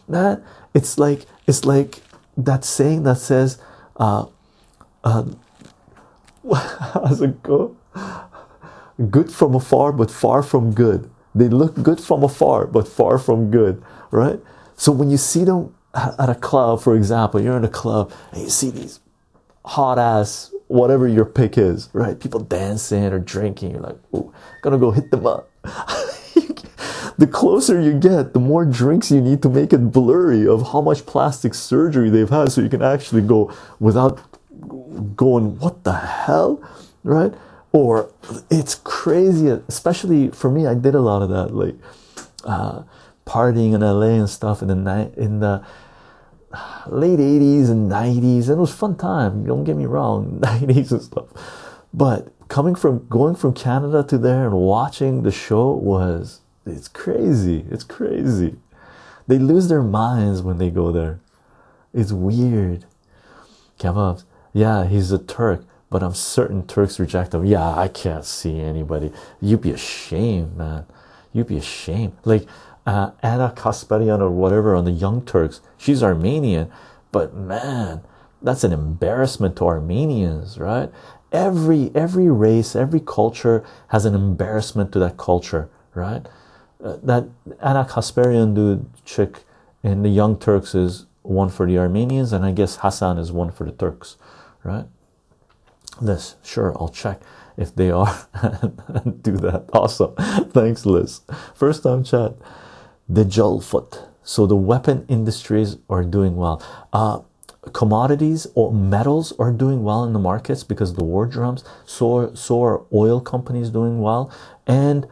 Man, 0.07 0.43
it's 0.73 0.97
like 0.97 1.25
it's 1.47 1.65
like 1.65 2.01
that 2.37 2.63
saying 2.65 3.03
that 3.03 3.17
says, 3.17 3.59
uh, 3.97 4.25
uh, 5.03 5.25
how's 6.53 7.21
it 7.21 7.41
go? 7.43 7.75
Good 9.09 9.31
from 9.31 9.55
afar, 9.55 9.91
but 9.91 10.11
far 10.11 10.43
from 10.43 10.73
good. 10.73 11.09
They 11.35 11.49
look 11.49 11.81
good 11.81 11.99
from 11.99 12.23
afar, 12.23 12.67
but 12.67 12.87
far 12.87 13.17
from 13.17 13.49
good, 13.49 13.83
right? 14.11 14.39
So 14.75 14.91
when 14.91 15.09
you 15.09 15.17
see 15.17 15.43
them 15.43 15.73
at 15.93 16.29
a 16.29 16.35
club, 16.35 16.81
for 16.81 16.95
example, 16.95 17.41
you're 17.41 17.57
in 17.57 17.65
a 17.65 17.69
club 17.69 18.11
and 18.31 18.43
you 18.43 18.49
see 18.49 18.69
these 18.69 18.99
hot 19.65 19.97
ass, 19.97 20.52
whatever 20.67 21.07
your 21.07 21.25
pick 21.25 21.57
is, 21.57 21.89
right? 21.93 22.19
People 22.19 22.39
dancing 22.39 23.05
or 23.05 23.19
drinking, 23.19 23.71
you're 23.71 23.81
like, 23.81 23.97
oh, 24.13 24.33
gonna 24.61 24.77
go 24.77 24.91
hit 24.91 25.11
them 25.11 25.25
up. 25.25 25.49
the 27.17 27.27
closer 27.27 27.79
you 27.79 27.93
get, 27.93 28.33
the 28.33 28.39
more 28.39 28.65
drinks 28.65 29.11
you 29.11 29.21
need 29.21 29.41
to 29.41 29.49
make 29.49 29.73
it 29.73 29.91
blurry 29.91 30.47
of 30.47 30.71
how 30.71 30.81
much 30.81 31.05
plastic 31.05 31.53
surgery 31.53 32.09
they've 32.09 32.29
had 32.29 32.51
so 32.51 32.61
you 32.61 32.69
can 32.69 32.81
actually 32.81 33.21
go 33.21 33.53
without 33.79 34.19
going, 35.15 35.57
what 35.59 35.83
the 35.83 35.93
hell, 35.93 36.61
right? 37.03 37.33
Or 37.71 38.11
it's 38.49 38.75
crazy, 38.75 39.47
especially 39.67 40.29
for 40.29 40.49
me, 40.49 40.67
I 40.67 40.75
did 40.75 40.95
a 40.95 41.01
lot 41.01 41.21
of 41.21 41.29
that, 41.29 41.53
like 41.53 41.75
uh, 42.43 42.83
partying 43.25 43.73
in 43.73 43.81
LA 43.81 44.19
and 44.19 44.29
stuff 44.29 44.61
in 44.61 44.67
the 44.67 44.75
night 44.75 45.13
in 45.15 45.39
the 45.39 45.63
late 46.87 47.19
80s 47.19 47.69
and 47.69 47.91
90s, 47.91 48.43
and 48.43 48.57
it 48.57 48.61
was 48.61 48.73
fun 48.73 48.95
time, 48.95 49.45
don't 49.45 49.63
get 49.63 49.75
me 49.75 49.85
wrong, 49.85 50.39
90s 50.41 50.91
and 50.91 51.01
stuff. 51.01 51.27
But 51.93 52.33
coming 52.47 52.75
from 52.75 53.07
going 53.07 53.35
from 53.35 53.53
Canada 53.53 54.03
to 54.03 54.17
there 54.17 54.45
and 54.45 54.53
watching 54.53 55.23
the 55.23 55.31
show 55.31 55.71
was 55.71 56.41
it's 56.65 56.87
crazy. 56.87 57.65
It's 57.69 57.83
crazy. 57.83 58.57
They 59.27 59.37
lose 59.37 59.67
their 59.67 59.83
minds 59.83 60.41
when 60.41 60.57
they 60.57 60.69
go 60.69 60.91
there. 60.91 61.19
It's 61.93 62.11
weird. 62.11 62.85
Kebabs. 63.79 64.23
Yeah, 64.53 64.85
he's 64.85 65.11
a 65.11 65.19
Turk, 65.19 65.65
but 65.89 66.03
I'm 66.03 66.13
certain 66.13 66.65
Turks 66.65 66.99
reject 66.99 67.33
him. 67.33 67.45
Yeah, 67.45 67.67
I 67.67 67.87
can't 67.87 68.25
see 68.25 68.59
anybody. 68.59 69.11
You'd 69.41 69.61
be 69.61 69.71
ashamed, 69.71 70.57
man. 70.57 70.85
You'd 71.31 71.47
be 71.47 71.57
ashamed. 71.57 72.13
Like 72.23 72.47
uh, 72.85 73.11
Ana 73.21 73.53
Kasparian 73.55 74.19
or 74.19 74.29
whatever 74.29 74.75
on 74.75 74.85
the 74.85 74.91
Young 74.91 75.23
Turks. 75.25 75.61
She's 75.77 76.03
Armenian, 76.03 76.71
but 77.11 77.33
man, 77.33 78.01
that's 78.41 78.63
an 78.63 78.73
embarrassment 78.73 79.55
to 79.57 79.65
Armenians, 79.65 80.57
right? 80.57 80.91
Every 81.31 81.91
every 81.95 82.29
race, 82.29 82.75
every 82.75 82.99
culture 82.99 83.63
has 83.89 84.05
an 84.05 84.13
embarrassment 84.13 84.91
to 84.93 84.99
that 84.99 85.17
culture, 85.17 85.69
right? 85.95 86.27
Uh, 86.83 86.97
that 87.03 87.25
Ana 87.61 87.85
Kasparian 87.85 88.53
dude 88.53 88.85
chick 89.05 89.43
in 89.81 90.03
the 90.03 90.09
Young 90.09 90.37
Turks 90.37 90.75
is 90.75 91.05
one 91.21 91.49
for 91.49 91.65
the 91.65 91.77
Armenians, 91.77 92.33
and 92.33 92.45
I 92.45 92.51
guess 92.51 92.77
Hassan 92.77 93.17
is 93.17 93.31
one 93.31 93.51
for 93.51 93.63
the 93.63 93.71
Turks, 93.71 94.17
right? 94.63 94.85
Liz, 96.01 96.35
sure, 96.43 96.75
I'll 96.79 96.89
check 96.89 97.21
if 97.57 97.75
they 97.75 97.91
are 97.91 98.27
and 98.33 99.21
do 99.23 99.37
that. 99.37 99.69
Awesome. 99.73 100.13
Thanks, 100.51 100.85
Liz. 100.85 101.21
First 101.55 101.83
time 101.83 102.03
chat. 102.03 102.35
The 103.07 103.25
Jolfoot. 103.25 104.07
So 104.23 104.45
the 104.45 104.55
weapon 104.55 105.05
industries 105.09 105.77
are 105.89 106.03
doing 106.03 106.35
well. 106.35 106.63
Uh, 106.93 107.19
commodities 107.71 108.47
or 108.55 108.73
metals 108.73 109.33
are 109.39 109.51
doing 109.51 109.83
well 109.83 110.03
in 110.03 110.13
the 110.13 110.19
markets 110.19 110.63
because 110.63 110.93
the 110.95 111.03
war 111.03 111.25
drums. 111.25 111.63
So, 111.85 112.33
so 112.33 112.63
are 112.63 112.81
oil 112.93 113.21
companies 113.21 113.69
doing 113.69 114.01
well. 114.01 114.31
And 114.67 115.07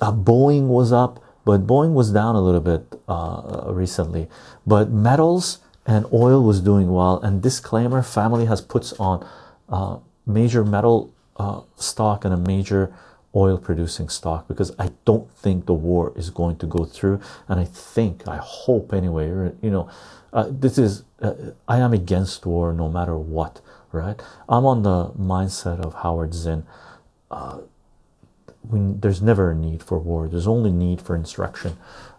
uh, 0.00 0.12
Boeing 0.12 0.68
was 0.68 0.92
up, 0.92 1.22
but 1.44 1.66
Boeing 1.66 1.92
was 1.92 2.12
down 2.12 2.36
a 2.36 2.40
little 2.40 2.60
bit 2.60 3.00
uh, 3.08 3.64
recently. 3.68 4.28
But 4.66 4.90
metals 4.90 5.58
and 5.86 6.06
oil 6.12 6.42
was 6.42 6.60
doing 6.60 6.90
well. 6.92 7.18
And 7.20 7.42
disclaimer: 7.42 8.02
family 8.02 8.46
has 8.46 8.60
puts 8.60 8.92
on 8.94 9.26
uh, 9.68 9.98
major 10.26 10.64
metal 10.64 11.12
uh, 11.36 11.62
stock 11.76 12.24
and 12.24 12.34
a 12.34 12.36
major 12.36 12.94
oil 13.34 13.58
producing 13.58 14.08
stock 14.08 14.48
because 14.48 14.72
I 14.78 14.90
don't 15.04 15.30
think 15.30 15.66
the 15.66 15.74
war 15.74 16.12
is 16.16 16.30
going 16.30 16.56
to 16.56 16.66
go 16.66 16.84
through. 16.84 17.20
And 17.48 17.60
I 17.60 17.64
think, 17.64 18.26
I 18.26 18.36
hope 18.36 18.92
anyway, 18.92 19.28
you 19.62 19.70
know, 19.70 19.88
uh, 20.32 20.48
this 20.50 20.78
is, 20.78 21.04
uh, 21.22 21.34
I 21.68 21.78
am 21.78 21.92
against 21.92 22.46
war 22.46 22.72
no 22.72 22.88
matter 22.88 23.16
what, 23.16 23.60
right? 23.92 24.20
I'm 24.48 24.64
on 24.64 24.82
the 24.82 25.10
mindset 25.10 25.80
of 25.80 25.94
Howard 25.94 26.34
Zinn. 26.34 26.66
Uh, 27.30 27.60
there's 28.64 29.22
never 29.22 29.50
a 29.50 29.54
need 29.54 29.82
for 29.82 29.98
war, 29.98 30.28
there's 30.28 30.46
only 30.46 30.70
need 30.70 31.00
for 31.00 31.16
instruction, 31.16 31.76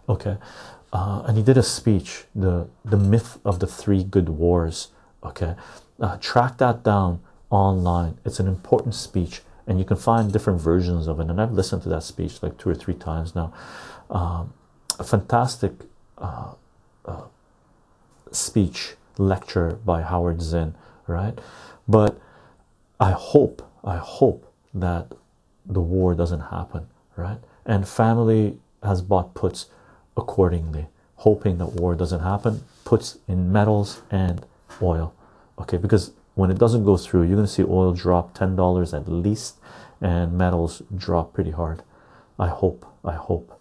okay? 0.08 0.36
Uh, 0.92 1.22
and 1.26 1.36
he 1.36 1.42
did 1.42 1.56
a 1.56 1.62
speech, 1.62 2.24
the, 2.34 2.68
the 2.84 2.96
myth 2.96 3.38
of 3.44 3.60
the 3.60 3.66
three 3.66 4.02
good 4.02 4.28
wars, 4.28 4.88
okay? 5.22 5.54
Uh, 6.00 6.16
track 6.18 6.58
that 6.58 6.82
down 6.82 7.20
online. 7.48 8.18
It's 8.24 8.40
an 8.40 8.48
important 8.48 8.94
speech, 8.94 9.42
and 9.66 9.78
you 9.78 9.84
can 9.84 9.96
find 9.96 10.32
different 10.32 10.60
versions 10.60 11.06
of 11.06 11.20
it. 11.20 11.28
And 11.28 11.40
I've 11.40 11.52
listened 11.52 11.82
to 11.82 11.88
that 11.90 12.02
speech 12.02 12.42
like 12.42 12.58
two 12.58 12.68
or 12.68 12.74
three 12.74 12.94
times 12.94 13.34
now. 13.34 13.52
Um, 14.10 14.52
a 14.98 15.04
fantastic 15.04 15.72
uh, 16.18 16.52
uh, 17.04 17.22
speech 18.30 18.94
lecture 19.18 19.78
by 19.84 20.02
Howard 20.02 20.42
Zinn, 20.42 20.74
right? 21.06 21.38
But 21.88 22.20
I 23.00 23.12
hope, 23.12 23.68
I 23.84 23.96
hope 23.96 24.52
that 24.74 25.12
the 25.66 25.80
war 25.80 26.14
doesn't 26.14 26.40
happen, 26.40 26.86
right? 27.16 27.38
And 27.64 27.86
family 27.86 28.58
has 28.82 29.02
bought 29.02 29.34
puts 29.34 29.66
accordingly, 30.16 30.86
hoping 31.16 31.58
that 31.58 31.72
war 31.72 31.94
doesn't 31.94 32.20
happen, 32.20 32.64
puts 32.84 33.18
in 33.28 33.52
metals 33.52 34.02
and 34.10 34.44
oil, 34.80 35.14
okay? 35.58 35.76
Because 35.76 36.12
when 36.34 36.50
it 36.50 36.58
doesn't 36.58 36.84
go 36.84 36.96
through, 36.96 37.22
you're 37.22 37.36
going 37.36 37.46
to 37.46 37.52
see 37.52 37.62
oil 37.64 37.92
drop 37.92 38.36
$10 38.36 38.94
at 38.94 39.08
least 39.08 39.58
and 40.00 40.32
metals 40.32 40.82
drop 40.94 41.32
pretty 41.32 41.50
hard. 41.50 41.82
I 42.38 42.48
hope, 42.48 42.86
I 43.04 43.12
hope. 43.12 43.58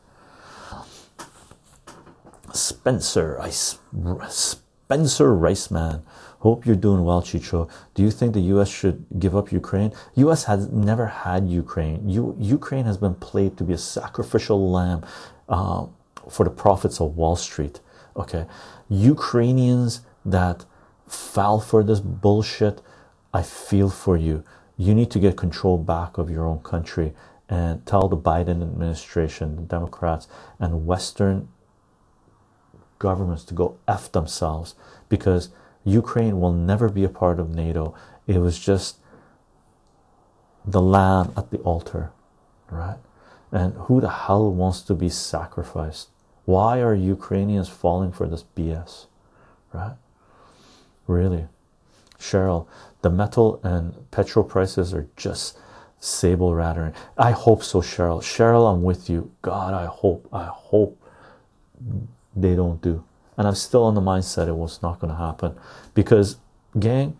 Spencer, 2.53 3.39
I, 3.39 3.49
Spencer 3.49 5.33
Riceman. 5.35 6.03
Hope 6.39 6.65
you're 6.65 6.75
doing 6.75 7.03
well, 7.03 7.21
Chycho. 7.21 7.69
Do 7.93 8.01
you 8.01 8.09
think 8.09 8.33
the 8.33 8.41
U.S. 8.55 8.67
should 8.67 9.05
give 9.19 9.35
up 9.35 9.51
Ukraine? 9.51 9.93
U.S. 10.15 10.45
has 10.45 10.69
never 10.69 11.05
had 11.05 11.47
Ukraine. 11.47 12.09
Ukraine 12.09 12.85
has 12.85 12.97
been 12.97 13.13
played 13.13 13.57
to 13.57 13.63
be 13.63 13.73
a 13.73 13.77
sacrificial 13.77 14.71
lamb 14.71 15.05
uh, 15.47 15.85
for 16.29 16.43
the 16.43 16.49
profits 16.49 16.99
of 16.99 17.15
Wall 17.15 17.35
Street. 17.35 17.79
Okay, 18.17 18.47
Ukrainians 18.89 20.01
that 20.25 20.65
fell 21.11 21.59
for 21.59 21.83
this 21.83 21.99
bullshit, 21.99 22.81
I 23.33 23.43
feel 23.43 23.89
for 23.89 24.17
you. 24.17 24.43
You 24.77 24.95
need 24.95 25.11
to 25.11 25.19
get 25.19 25.37
control 25.37 25.77
back 25.77 26.17
of 26.17 26.29
your 26.29 26.45
own 26.45 26.59
country 26.59 27.13
and 27.49 27.85
tell 27.85 28.07
the 28.07 28.17
Biden 28.17 28.61
administration, 28.61 29.55
the 29.57 29.61
Democrats, 29.63 30.27
and 30.59 30.85
Western 30.85 31.49
governments 32.97 33.43
to 33.45 33.53
go 33.53 33.77
F 33.87 34.11
themselves 34.11 34.75
because 35.09 35.49
Ukraine 35.83 36.39
will 36.39 36.53
never 36.53 36.87
be 36.87 37.03
a 37.03 37.09
part 37.09 37.39
of 37.39 37.53
NATO. 37.53 37.93
It 38.27 38.37
was 38.37 38.57
just 38.57 38.97
the 40.65 40.81
lamb 40.81 41.33
at 41.35 41.51
the 41.51 41.57
altar, 41.59 42.11
right? 42.69 42.97
And 43.51 43.73
who 43.73 43.99
the 43.99 44.09
hell 44.09 44.51
wants 44.51 44.81
to 44.83 44.93
be 44.93 45.09
sacrificed? 45.09 46.09
Why 46.45 46.81
are 46.81 46.93
Ukrainians 46.93 47.67
falling 47.67 48.11
for 48.11 48.27
this 48.27 48.45
BS, 48.55 49.07
right? 49.73 49.95
Really, 51.11 51.47
Cheryl, 52.17 52.67
the 53.01 53.09
metal 53.09 53.59
and 53.63 54.09
petrol 54.11 54.45
prices 54.45 54.93
are 54.93 55.09
just 55.17 55.57
sable 55.99 56.55
rattling. 56.55 56.93
I 57.17 57.31
hope 57.31 57.63
so, 57.63 57.81
Cheryl. 57.81 58.21
Cheryl, 58.21 58.71
I'm 58.71 58.81
with 58.81 59.09
you. 59.09 59.29
God, 59.41 59.73
I 59.73 59.87
hope, 59.87 60.29
I 60.31 60.45
hope 60.45 60.97
they 62.33 62.55
don't 62.55 62.81
do. 62.81 63.03
And 63.37 63.45
I'm 63.45 63.55
still 63.55 63.83
on 63.83 63.93
the 63.93 64.01
mindset 64.01 64.47
it 64.47 64.55
was 64.55 64.81
not 64.81 65.01
going 65.01 65.11
to 65.11 65.17
happen 65.17 65.59
because, 65.93 66.37
gang, 66.79 67.19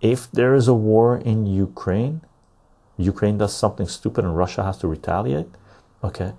if 0.00 0.30
there 0.30 0.54
is 0.54 0.66
a 0.66 0.74
war 0.74 1.18
in 1.18 1.44
Ukraine, 1.44 2.22
Ukraine 2.96 3.36
does 3.36 3.54
something 3.54 3.86
stupid 3.86 4.24
and 4.24 4.38
Russia 4.38 4.62
has 4.64 4.78
to 4.78 4.88
retaliate. 4.88 5.50
Okay, 6.02 6.32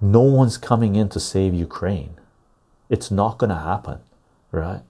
no 0.00 0.20
one's 0.20 0.58
coming 0.58 0.94
in 0.94 1.08
to 1.08 1.18
save 1.18 1.54
Ukraine. 1.54 2.14
It's 2.88 3.10
not 3.10 3.38
going 3.38 3.50
to 3.50 3.56
happen, 3.56 3.98
right? 4.52 4.82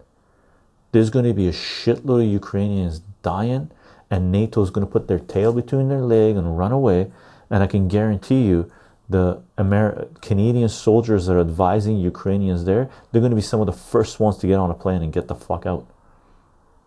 There's 0.94 1.10
going 1.10 1.24
to 1.24 1.34
be 1.34 1.48
a 1.48 1.52
shitload 1.52 2.24
of 2.24 2.32
Ukrainians 2.32 3.00
dying, 3.22 3.68
and 4.12 4.30
NATO 4.30 4.62
is 4.62 4.70
going 4.70 4.86
to 4.86 4.90
put 4.90 5.08
their 5.08 5.18
tail 5.18 5.52
between 5.52 5.88
their 5.88 6.02
leg 6.02 6.36
and 6.36 6.56
run 6.56 6.70
away. 6.70 7.10
And 7.50 7.64
I 7.64 7.66
can 7.66 7.88
guarantee 7.88 8.42
you, 8.42 8.70
the 9.08 9.42
Amer- 9.58 10.06
Canadian 10.22 10.68
soldiers 10.68 11.26
that 11.26 11.34
are 11.34 11.40
advising 11.40 11.96
Ukrainians 11.96 12.64
there, 12.64 12.88
they're 13.10 13.20
going 13.20 13.32
to 13.32 13.36
be 13.36 13.42
some 13.42 13.58
of 13.60 13.66
the 13.66 13.72
first 13.72 14.20
ones 14.20 14.36
to 14.38 14.46
get 14.46 14.54
on 14.54 14.70
a 14.70 14.74
plane 14.74 15.02
and 15.02 15.12
get 15.12 15.26
the 15.26 15.34
fuck 15.34 15.66
out. 15.66 15.84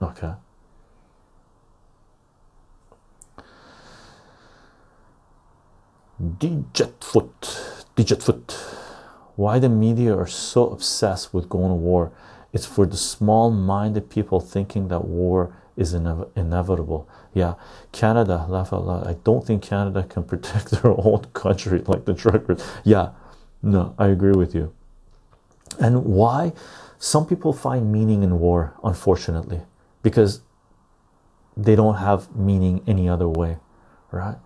Okay. 0.02 0.32
Digitfoot, 6.22 7.84
Digitfoot. 7.98 8.54
Why 9.36 9.60
the 9.60 9.68
media 9.68 10.16
are 10.18 10.28
so 10.28 10.70
obsessed 10.70 11.34
with 11.34 11.50
going 11.50 11.72
to 11.72 11.76
war? 11.76 12.14
It's 12.54 12.66
for 12.66 12.86
the 12.86 12.98
small 12.98 13.52
minded 13.52 14.10
people 14.10 14.40
thinking 14.40 14.88
that 14.88 15.06
war 15.06 15.54
is 15.76 15.94
ine- 15.94 16.26
inevitable. 16.36 17.08
Yeah, 17.34 17.54
Canada, 17.92 18.46
laugh 18.50 18.74
out 18.74 18.86
loud. 18.86 19.08
I 19.08 19.14
don't 19.24 19.46
think 19.46 19.62
Canada 19.62 20.04
can 20.04 20.24
protect 20.24 20.72
their 20.82 20.92
own 20.92 21.26
country 21.34 21.82
like 21.86 22.06
the 22.06 22.14
truckers. 22.14 22.64
Yeah, 22.84 23.12
no, 23.62 23.94
I 23.98 24.08
agree 24.08 24.32
with 24.34 24.56
you. 24.56 24.74
And 25.80 26.06
why? 26.06 26.54
Some 27.00 27.28
people 27.28 27.54
find 27.54 27.92
meaning 27.92 28.24
in 28.24 28.40
war, 28.40 28.74
unfortunately, 28.84 29.62
because 30.02 30.42
they 31.56 31.76
don't 31.76 31.96
have 31.96 32.36
meaning 32.36 32.84
any 32.88 33.08
other 33.08 33.28
way, 33.28 33.58
right? 34.12 34.38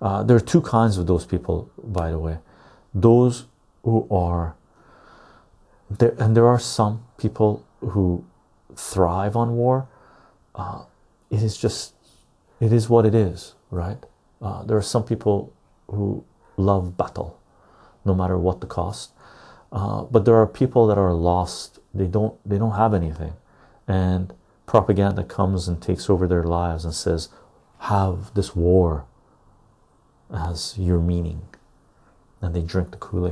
Uh, 0.00 0.22
there 0.22 0.36
are 0.36 0.40
two 0.40 0.60
kinds 0.60 0.98
of 0.98 1.06
those 1.06 1.26
people, 1.26 1.70
by 1.82 2.10
the 2.10 2.18
way. 2.18 2.38
Those 2.94 3.46
who 3.82 4.06
are 4.10 4.54
there, 5.98 6.14
and 6.18 6.36
there 6.36 6.46
are 6.46 6.58
some 6.58 7.04
people 7.18 7.64
who 7.80 8.24
thrive 8.74 9.36
on 9.36 9.56
war. 9.56 9.88
Uh, 10.54 10.84
it 11.30 11.42
is 11.42 11.56
just, 11.56 11.94
it 12.60 12.72
is 12.72 12.88
what 12.88 13.04
it 13.06 13.14
is, 13.14 13.54
right? 13.70 13.98
Uh, 14.40 14.62
there 14.62 14.76
are 14.76 14.82
some 14.82 15.04
people 15.04 15.52
who 15.88 16.24
love 16.56 16.96
battle, 16.96 17.40
no 18.04 18.14
matter 18.14 18.38
what 18.38 18.60
the 18.60 18.66
cost. 18.66 19.10
Uh, 19.72 20.02
but 20.04 20.24
there 20.24 20.36
are 20.36 20.46
people 20.46 20.86
that 20.86 20.98
are 20.98 21.12
lost. 21.12 21.80
They 21.92 22.06
don't, 22.06 22.34
they 22.48 22.58
don't 22.58 22.76
have 22.76 22.94
anything, 22.94 23.34
and 23.88 24.32
propaganda 24.66 25.24
comes 25.24 25.68
and 25.68 25.80
takes 25.82 26.08
over 26.08 26.26
their 26.26 26.44
lives 26.44 26.84
and 26.84 26.94
says, 26.94 27.28
"Have 27.78 28.34
this 28.34 28.54
war 28.54 29.04
as 30.32 30.74
your 30.78 31.00
meaning," 31.00 31.42
and 32.40 32.54
they 32.54 32.62
drink 32.62 32.92
the 32.92 32.96
Kool 32.98 33.26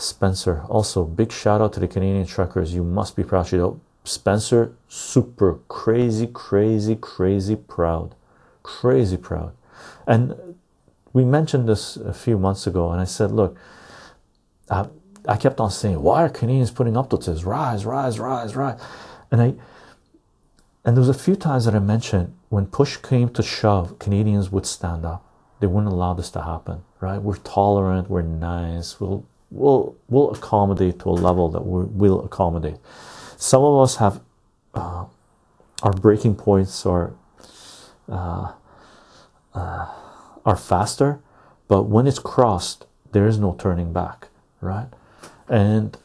Spencer, 0.00 0.62
also 0.68 1.04
big 1.04 1.30
shout 1.30 1.60
out 1.60 1.72
to 1.74 1.80
the 1.80 1.88
Canadian 1.88 2.26
truckers. 2.26 2.74
You 2.74 2.82
must 2.82 3.16
be 3.16 3.22
proud. 3.22 3.52
You 3.52 3.58
know, 3.58 3.80
Spencer, 4.04 4.74
super 4.88 5.58
crazy, 5.68 6.26
crazy, 6.26 6.96
crazy 6.96 7.56
proud, 7.56 8.14
crazy 8.62 9.16
proud. 9.16 9.52
And 10.06 10.56
we 11.12 11.24
mentioned 11.24 11.68
this 11.68 11.96
a 11.96 12.14
few 12.14 12.38
months 12.38 12.66
ago, 12.66 12.90
and 12.92 13.00
I 13.00 13.04
said, 13.04 13.30
look, 13.30 13.56
I, 14.70 14.86
kept 15.38 15.60
on 15.60 15.70
saying, 15.70 16.02
why 16.02 16.24
are 16.24 16.28
Canadians 16.28 16.70
putting 16.70 16.96
up 16.96 17.10
to 17.10 17.16
this? 17.16 17.44
Rise, 17.44 17.84
rise, 17.84 18.18
rise, 18.18 18.56
rise. 18.56 18.80
And 19.30 19.42
I, 19.42 19.54
and 20.84 20.96
there 20.96 21.00
was 21.00 21.08
a 21.08 21.14
few 21.14 21.36
times 21.36 21.66
that 21.66 21.74
I 21.74 21.78
mentioned 21.78 22.34
when 22.48 22.66
push 22.66 22.96
came 22.96 23.28
to 23.30 23.42
shove, 23.42 23.98
Canadians 23.98 24.50
would 24.50 24.66
stand 24.66 25.04
up, 25.04 25.24
they 25.60 25.66
wouldn't 25.66 25.92
allow 25.92 26.14
this 26.14 26.30
to 26.30 26.42
happen, 26.42 26.82
right? 27.00 27.18
We're 27.18 27.36
tolerant, 27.36 28.08
we're 28.08 28.22
nice, 28.22 28.98
we'll 28.98 29.26
we'll 29.50 29.96
we'll 30.08 30.30
accommodate 30.30 30.98
to 31.00 31.10
a 31.10 31.12
level 31.12 31.48
that 31.48 31.66
we 31.66 31.84
will 31.84 32.24
accommodate. 32.24 32.76
Some 33.36 33.62
of 33.62 33.80
us 33.82 33.96
have 33.96 34.20
uh, 34.74 35.06
our 35.82 35.92
breaking 35.92 36.36
points 36.36 36.86
are 36.86 37.12
uh, 38.08 38.52
uh, 39.54 39.86
are 40.44 40.56
faster, 40.56 41.20
but 41.68 41.84
when 41.84 42.06
it's 42.06 42.18
crossed, 42.18 42.86
there 43.12 43.26
is 43.26 43.38
no 43.38 43.54
turning 43.58 43.92
back, 43.92 44.28
right? 44.60 44.88
And 45.48 45.96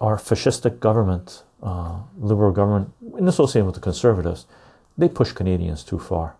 our 0.00 0.16
fascistic 0.16 0.80
government, 0.80 1.44
uh, 1.62 2.00
liberal 2.18 2.52
government, 2.52 2.92
in 3.16 3.28
association 3.28 3.66
with 3.66 3.76
the 3.76 3.80
conservatives, 3.80 4.46
they 4.98 5.08
push 5.08 5.32
Canadians 5.32 5.84
too 5.84 5.98
far, 5.98 6.34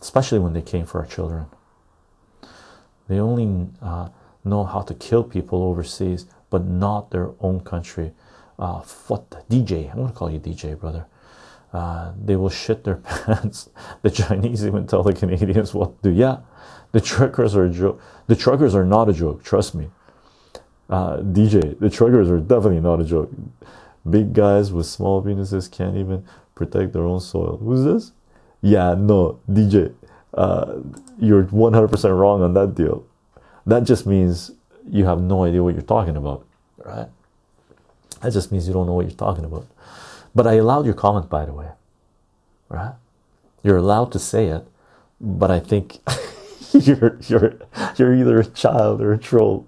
especially 0.00 0.38
when 0.38 0.54
they 0.54 0.62
came 0.62 0.86
for 0.86 1.00
our 1.00 1.06
children. 1.06 1.46
They 3.08 3.20
only 3.20 3.68
uh, 3.82 4.08
know 4.46 4.64
how 4.64 4.80
to 4.82 4.94
kill 4.94 5.24
people 5.24 5.62
overseas, 5.62 6.26
but 6.50 6.64
not 6.64 7.10
their 7.10 7.30
own 7.40 7.60
country. 7.60 8.12
Uh, 8.58 8.80
what 9.08 9.28
DJ? 9.50 9.90
I'm 9.90 10.00
gonna 10.00 10.12
call 10.12 10.30
you 10.30 10.38
DJ, 10.38 10.78
brother. 10.78 11.06
Uh, 11.72 12.12
they 12.24 12.36
will 12.36 12.48
shit 12.48 12.84
their 12.84 12.96
pants. 13.26 13.68
The 14.02 14.10
Chinese 14.10 14.64
even 14.64 14.86
tell 14.86 15.02
the 15.02 15.12
Canadians 15.12 15.74
what 15.74 16.02
to 16.02 16.10
do. 16.10 16.16
Yeah, 16.16 16.38
the 16.92 17.00
truckers 17.00 17.54
are 17.54 17.64
a 17.64 17.70
joke. 17.70 18.00
The 18.28 18.36
truckers 18.36 18.74
are 18.74 18.84
not 18.84 19.08
a 19.08 19.12
joke. 19.12 19.44
Trust 19.44 19.74
me. 19.74 19.90
Uh, 20.88 21.18
DJ, 21.18 21.78
the 21.78 21.90
truckers 21.90 22.30
are 22.30 22.38
definitely 22.38 22.80
not 22.80 23.00
a 23.00 23.04
joke. 23.04 23.30
Big 24.08 24.32
guys 24.32 24.72
with 24.72 24.86
small 24.86 25.22
penises 25.22 25.70
can't 25.70 25.96
even 25.96 26.24
protect 26.54 26.92
their 26.92 27.02
own 27.02 27.20
soil. 27.20 27.58
Who's 27.58 27.84
this? 27.84 28.12
Yeah, 28.62 28.94
no, 28.94 29.40
DJ. 29.50 29.92
Uh, 30.32 30.76
you're 31.18 31.44
100% 31.44 32.18
wrong 32.18 32.42
on 32.42 32.54
that 32.54 32.74
deal. 32.74 33.04
That 33.66 33.80
just 33.84 34.06
means 34.06 34.52
you 34.88 35.04
have 35.06 35.20
no 35.20 35.44
idea 35.44 35.62
what 35.62 35.74
you're 35.74 35.82
talking 35.82 36.16
about, 36.16 36.46
right? 36.84 37.08
That 38.22 38.32
just 38.32 38.52
means 38.52 38.66
you 38.66 38.72
don't 38.72 38.86
know 38.86 38.94
what 38.94 39.06
you're 39.06 39.16
talking 39.16 39.44
about. 39.44 39.66
But 40.34 40.46
I 40.46 40.54
allowed 40.54 40.84
your 40.84 40.94
comment, 40.94 41.28
by 41.28 41.44
the 41.46 41.52
way, 41.52 41.68
right? 42.68 42.94
You're 43.62 43.78
allowed 43.78 44.12
to 44.12 44.18
say 44.18 44.46
it, 44.46 44.66
but 45.20 45.50
I 45.50 45.58
think 45.60 45.98
you're 46.72 47.18
you're 47.26 47.58
you're 47.96 48.14
either 48.14 48.38
a 48.40 48.44
child 48.44 49.00
or 49.00 49.12
a 49.12 49.18
troll. 49.18 49.66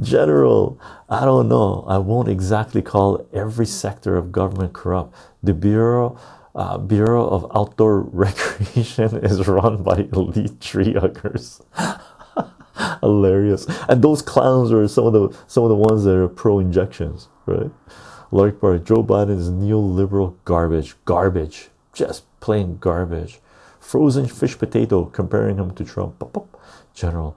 General, 0.00 0.80
I 1.10 1.26
don't 1.26 1.48
know. 1.48 1.84
I 1.86 1.98
won't 1.98 2.28
exactly 2.28 2.80
call 2.80 3.26
every 3.34 3.66
sector 3.66 4.16
of 4.16 4.32
government 4.32 4.72
corrupt. 4.72 5.14
The 5.42 5.52
Bureau 5.52 6.18
uh, 6.54 6.78
Bureau 6.78 7.28
of 7.28 7.50
Outdoor 7.54 8.00
Recreation 8.12 9.16
is 9.18 9.46
run 9.46 9.82
by 9.82 10.08
elite 10.12 10.60
tree 10.60 10.94
huggers. 10.94 11.62
Hilarious. 13.00 13.66
And 13.88 14.02
those 14.02 14.22
clowns 14.22 14.72
are 14.72 14.86
some 14.88 15.06
of 15.06 15.12
the 15.12 15.38
some 15.46 15.64
of 15.64 15.68
the 15.68 15.76
ones 15.76 16.04
that 16.04 16.16
are 16.16 16.28
pro 16.28 16.58
injections, 16.58 17.28
right? 17.46 17.70
Lark 18.32 18.60
Bar, 18.60 18.78
Joe 18.78 19.02
Biden 19.02 19.38
is 19.38 19.50
neoliberal 19.50 20.36
garbage, 20.44 20.94
garbage, 21.04 21.68
just 21.92 22.24
plain 22.40 22.78
garbage. 22.78 23.40
Frozen 23.80 24.28
fish 24.28 24.56
potato, 24.58 25.06
comparing 25.06 25.56
him 25.56 25.74
to 25.74 25.84
Trump. 25.84 26.22
General, 26.94 27.36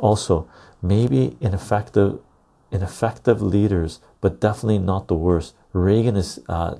also 0.00 0.48
maybe 0.82 1.36
ineffective, 1.40 2.18
ineffective 2.72 3.40
leaders, 3.42 4.00
but 4.20 4.40
definitely 4.40 4.78
not 4.78 5.08
the 5.08 5.14
worst. 5.14 5.54
Reagan 5.72 6.16
is 6.16 6.40
uh, 6.48 6.76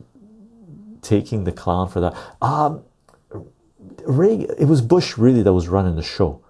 taking 1.02 1.44
the 1.44 1.52
clown 1.52 1.88
for 1.88 2.00
that. 2.00 2.16
Um, 2.42 2.82
Reagan, 4.04 4.54
it 4.58 4.64
was 4.64 4.80
Bush 4.80 5.16
really 5.16 5.42
that 5.42 5.52
was 5.52 5.68
running 5.68 5.96
the 5.96 6.02
show 6.02 6.43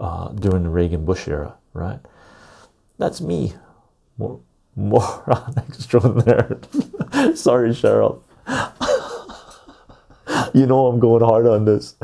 uh, 0.00 0.28
during 0.30 0.64
the 0.64 0.70
Reagan 0.70 1.04
Bush 1.04 1.28
era, 1.28 1.54
right? 1.74 2.00
That's 2.98 3.20
me, 3.20 3.52
more 4.18 4.40
moron. 4.74 5.54
Sorry, 7.36 7.70
Cheryl. 7.70 8.22
you 10.54 10.66
know 10.66 10.86
I'm 10.86 10.98
going 10.98 11.22
hard 11.22 11.46
on 11.46 11.64
this. 11.64 11.96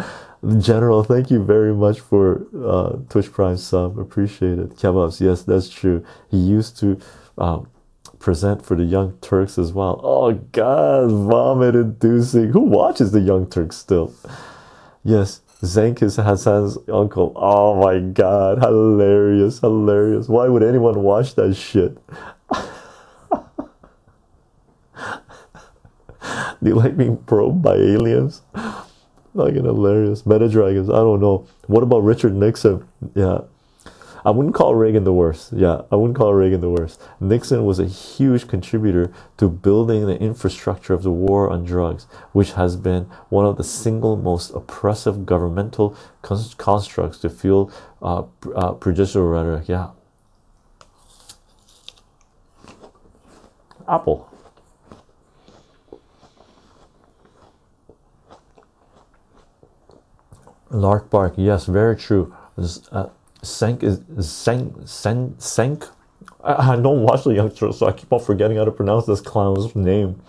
General, 0.59 1.03
thank 1.03 1.31
you 1.31 1.43
very 1.43 1.75
much 1.75 2.01
for 2.01 2.47
uh, 2.65 2.97
Twitch 3.09 3.33
Prime 3.33 3.57
sub. 3.57 3.99
Appreciate 3.99 4.59
it. 4.59 4.77
Kebabs, 4.77 5.21
yes, 5.21 5.43
that's 5.43 5.69
true. 5.69 6.05
He 6.31 6.37
used 6.37 6.79
to 6.79 7.01
um, 7.39 7.69
present 8.19 8.65
for 8.65 8.77
the 8.77 8.85
Young 8.85 9.17
Turks 9.21 9.59
as 9.59 9.73
well. 9.73 10.01
Oh 10.05 10.35
God, 10.35 11.11
vomit 11.11 11.75
inducing. 11.75 12.51
Who 12.51 12.61
watches 12.61 13.13
the 13.13 13.21
Young 13.21 13.49
Turks 13.49 13.77
still? 13.77 14.13
Yes, 15.03 15.41
Zank 15.65 16.03
is 16.03 16.17
Hassan's 16.17 16.77
uncle. 16.89 17.33
Oh 17.35 17.81
my 17.81 17.99
God, 17.99 18.59
hilarious, 18.59 19.61
hilarious. 19.61 20.29
Why 20.29 20.49
would 20.49 20.63
anyone 20.63 21.03
watch 21.03 21.35
that 21.37 21.55
shit? 21.55 21.97
Do 26.63 26.71
you 26.71 26.75
like 26.75 26.97
being 26.97 27.17
probed 27.19 27.63
by 27.63 27.75
aliens? 27.75 28.43
Fucking 28.55 29.65
hilarious. 29.65 30.27
Meta 30.27 30.49
Dragons, 30.49 30.91
I 30.91 30.97
don't 30.97 31.21
know. 31.21 31.47
What 31.67 31.83
about 31.83 32.03
Richard 32.03 32.35
Nixon? 32.35 32.87
Yeah. 33.15 33.43
I 34.27 34.31
wouldn't 34.31 34.57
call 34.57 34.75
Reagan 34.75 35.05
the 35.05 35.13
worst. 35.13 35.53
Yeah, 35.53 35.83
I 35.93 35.95
wouldn't 35.95 36.19
call 36.19 36.35
Reagan 36.35 36.61
the 36.61 36.69
worst. 36.69 37.01
Nixon 37.21 37.65
was 37.65 37.79
a 37.79 37.87
huge 37.87 38.49
contributor 38.49 39.13
to 39.37 39.49
building 39.49 40.05
the 40.07 40.19
infrastructure 40.21 40.93
of 40.93 41.05
the 41.05 41.13
war 41.13 41.49
on 41.49 41.63
drugs, 41.63 42.09
which 42.33 42.55
has 42.55 42.75
been 42.75 43.05
one 43.29 43.47
of 43.47 43.57
the 43.57 43.63
single 43.63 44.17
most 44.17 44.51
oppressive 44.51 45.27
governmental 45.27 45.97
constructs 46.23 47.19
to 47.19 47.31
fuel 47.31 47.71
uh, 48.03 48.25
uh, 48.57 48.73
prejudicial 48.73 49.23
rhetoric. 49.23 49.69
Yeah. 49.69 49.91
Apple. 53.89 54.29
Lark 60.71 61.11
bark, 61.11 61.35
yes, 61.37 61.67
very 61.67 61.95
true. 61.95 62.35
Uh, 62.91 63.11
Cenk 63.47 63.83
is 63.83 64.01
Cenk 64.01 64.89
Sen 64.89 65.35
Cenk. 65.39 65.91
I, 66.43 66.73
I 66.73 66.77
don't 66.77 67.03
watch 67.03 67.25
the 67.25 67.31
youngsters, 67.31 67.79
so 67.79 67.87
I 67.87 67.93
keep 67.93 68.13
on 68.13 68.21
forgetting 68.21 68.57
how 68.57 68.65
to 68.65 68.73
pronounce 68.73 69.07
this 69.07 69.21
clown's 69.21 69.75
name. 69.75 70.21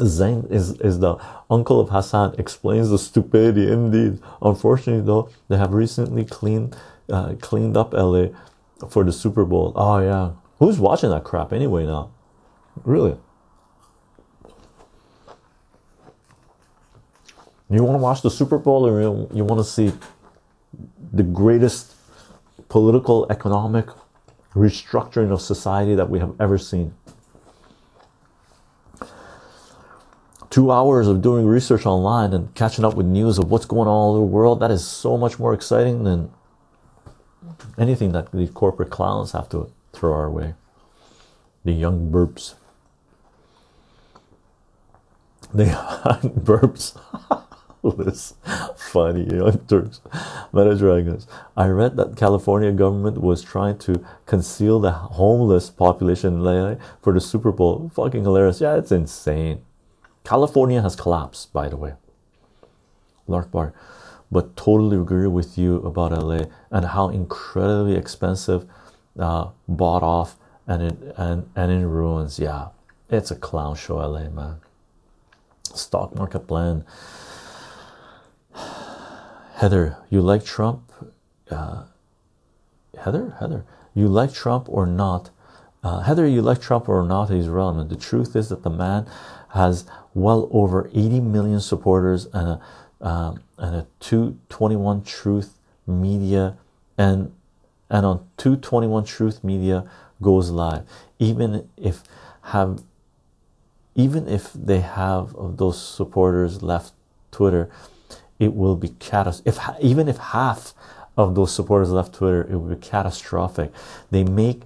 Zain 0.00 0.46
is, 0.50 0.72
is 0.80 0.98
the 0.98 1.16
uncle 1.48 1.78
of 1.78 1.90
Hassan, 1.90 2.34
explains 2.38 2.90
the 2.90 2.98
stupidity 2.98 3.70
indeed. 3.70 4.18
Unfortunately, 4.42 5.04
though, 5.04 5.30
they 5.48 5.56
have 5.56 5.72
recently 5.72 6.24
cleaned 6.24 6.76
uh, 7.10 7.34
cleaned 7.40 7.76
up 7.76 7.92
LA 7.92 8.28
for 8.88 9.04
the 9.04 9.12
Super 9.12 9.44
Bowl. 9.44 9.72
Oh 9.76 9.98
yeah, 9.98 10.32
who's 10.58 10.78
watching 10.78 11.10
that 11.10 11.24
crap 11.24 11.52
anyway 11.52 11.86
now? 11.86 12.10
Really? 12.82 13.16
You 17.70 17.82
want 17.82 17.94
to 17.94 18.02
watch 18.02 18.22
the 18.22 18.30
Super 18.30 18.58
Bowl, 18.58 18.86
or 18.86 19.00
you, 19.00 19.28
you 19.32 19.44
want 19.44 19.58
to 19.60 19.64
see 19.64 19.92
the 21.16 21.22
greatest 21.22 21.94
political, 22.68 23.26
economic 23.30 23.86
restructuring 24.54 25.30
of 25.32 25.40
society 25.40 25.94
that 25.94 26.10
we 26.10 26.18
have 26.18 26.34
ever 26.40 26.58
seen? 26.58 26.94
Two 30.50 30.70
hours 30.70 31.08
of 31.08 31.20
doing 31.20 31.46
research 31.46 31.84
online 31.84 32.32
and 32.32 32.54
catching 32.54 32.84
up 32.84 32.94
with 32.94 33.06
news 33.06 33.38
of 33.38 33.50
what's 33.50 33.64
going 33.64 33.88
on 33.88 33.94
all 33.94 34.10
over 34.12 34.20
the 34.20 34.26
world. 34.26 34.60
That 34.60 34.70
is 34.70 34.86
so 34.86 35.16
much 35.16 35.38
more 35.38 35.52
exciting 35.52 36.04
than 36.04 36.30
anything 37.76 38.12
that 38.12 38.30
these 38.32 38.50
corporate 38.50 38.90
clowns 38.90 39.32
have 39.32 39.48
to 39.50 39.72
throw 39.92 40.12
our 40.12 40.30
way. 40.30 40.54
The 41.64 41.72
young 41.72 42.10
burps. 42.10 42.54
The 45.52 45.64
burps. 46.22 46.98
this 47.98 48.34
funny 48.76 49.24
young 49.24 49.58
Turks. 49.68 50.00
Meta 50.52 50.76
Dragons. 50.76 51.26
I 51.56 51.68
read 51.68 51.96
that 51.96 52.16
California 52.16 52.72
government 52.72 53.20
was 53.20 53.42
trying 53.42 53.78
to 53.78 54.02
conceal 54.24 54.80
the 54.80 54.92
homeless 54.92 55.68
population 55.68 56.42
for 57.02 57.12
the 57.12 57.20
Super 57.20 57.52
Bowl. 57.52 57.90
Fucking 57.94 58.22
hilarious. 58.22 58.60
Yeah, 58.60 58.76
it's 58.76 58.90
insane. 58.90 59.62
California 60.24 60.80
has 60.80 60.96
collapsed, 60.96 61.52
by 61.52 61.68
the 61.68 61.76
way. 61.76 61.94
Lark 63.26 63.50
Bar. 63.50 63.74
But 64.30 64.56
totally 64.56 64.96
agree 64.96 65.26
with 65.26 65.58
you 65.58 65.76
about 65.76 66.12
LA 66.12 66.46
and 66.70 66.86
how 66.86 67.08
incredibly 67.10 67.96
expensive, 67.96 68.66
uh, 69.18 69.50
bought 69.68 70.02
off 70.02 70.36
and 70.66 70.82
in 70.82 71.12
and, 71.16 71.50
and 71.54 71.70
in 71.70 71.88
ruins. 71.88 72.38
Yeah, 72.38 72.68
it's 73.10 73.30
a 73.30 73.36
clown 73.36 73.76
show, 73.76 73.96
LA 73.96 74.30
man. 74.30 74.56
Stock 75.74 76.14
market 76.16 76.48
plan. 76.48 76.84
Heather, 79.54 79.98
you 80.10 80.20
like 80.20 80.44
Trump? 80.44 80.92
Uh, 81.48 81.84
Heather, 82.98 83.36
Heather, 83.38 83.64
you 83.94 84.08
like 84.08 84.34
Trump 84.34 84.66
or 84.68 84.84
not? 84.84 85.30
Uh, 85.82 86.00
Heather, 86.00 86.26
you 86.26 86.42
like 86.42 86.60
Trump 86.60 86.88
or 86.88 87.04
not 87.04 87.30
is 87.30 87.48
relevant. 87.48 87.88
The 87.88 87.96
truth 87.96 88.34
is 88.34 88.48
that 88.48 88.64
the 88.64 88.70
man 88.70 89.06
has 89.50 89.86
well 90.12 90.48
over 90.50 90.90
80 90.92 91.20
million 91.20 91.60
supporters 91.60 92.26
and 92.32 92.48
a, 92.48 92.60
um, 93.06 93.42
and 93.58 93.76
a 93.76 93.86
221 94.00 95.04
Truth 95.04 95.58
Media 95.86 96.56
and 96.98 97.32
and 97.90 98.06
on 98.06 98.26
221 98.38 99.04
Truth 99.04 99.44
Media 99.44 99.88
goes 100.20 100.50
live. 100.50 100.84
Even 101.18 101.68
if 101.76 102.02
have 102.42 102.82
even 103.94 104.26
if 104.26 104.52
they 104.52 104.80
have 104.80 105.36
of 105.36 105.58
those 105.58 105.80
supporters 105.80 106.62
left 106.62 106.92
Twitter, 107.30 107.70
it 108.38 108.54
will 108.54 108.76
be 108.76 108.88
catastrophic. 108.88 109.46
If 109.78 109.84
even 109.84 110.08
if 110.08 110.16
half 110.18 110.74
of 111.16 111.34
those 111.34 111.54
supporters 111.54 111.90
left 111.90 112.14
Twitter, 112.14 112.42
it 112.42 112.56
would 112.56 112.80
be 112.80 112.86
catastrophic. 112.86 113.72
They 114.10 114.24
make 114.24 114.62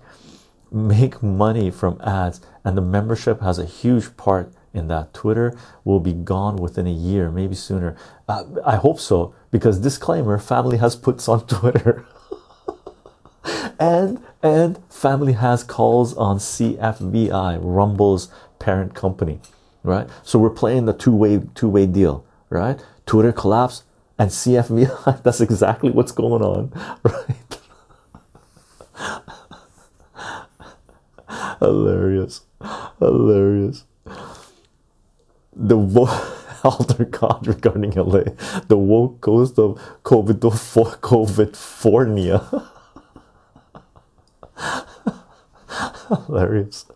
make 0.70 1.22
money 1.22 1.70
from 1.70 2.00
ads, 2.02 2.40
and 2.64 2.76
the 2.76 2.82
membership 2.82 3.40
has 3.40 3.58
a 3.58 3.64
huge 3.64 4.16
part 4.16 4.52
in 4.74 4.88
that. 4.88 5.14
Twitter 5.14 5.56
will 5.84 6.00
be 6.00 6.12
gone 6.12 6.56
within 6.56 6.86
a 6.86 6.92
year, 6.92 7.30
maybe 7.30 7.54
sooner. 7.54 7.96
Uh, 8.28 8.44
I 8.64 8.76
hope 8.76 9.00
so, 9.00 9.34
because 9.50 9.78
disclaimer: 9.78 10.38
family 10.38 10.78
has 10.78 10.96
puts 10.96 11.28
on 11.28 11.46
Twitter. 11.46 12.06
and 13.78 14.22
and 14.42 14.78
family 14.90 15.32
has 15.34 15.62
calls 15.62 16.14
on 16.16 16.38
CFVI 16.38 17.58
Rumble's 17.62 18.28
parent 18.58 18.94
company 18.94 19.40
right 19.82 20.08
so 20.22 20.38
we're 20.38 20.50
playing 20.50 20.86
the 20.86 20.92
two-way 20.92 21.40
two-way 21.54 21.86
deal 21.86 22.24
right 22.50 22.80
Twitter 23.08 23.32
collapse 23.32 23.82
and 24.18 24.30
CFVI 24.30 25.22
that's 25.24 25.40
exactly 25.40 25.90
what's 25.90 26.12
going 26.12 26.42
on 26.42 26.72
right? 27.02 27.58
Hilarious. 31.60 32.42
Hilarious. 33.00 33.84
The 35.54 35.76
Alter 36.64 37.04
God 37.18 37.46
regarding 37.46 37.92
LA 37.92 38.24
the 38.68 38.76
woke 38.76 39.20
ghost 39.20 39.58
of 39.58 39.80
COVID 40.04 40.40
COVID 40.40 41.52
fornia 41.52 42.68
hilarious 46.26 46.86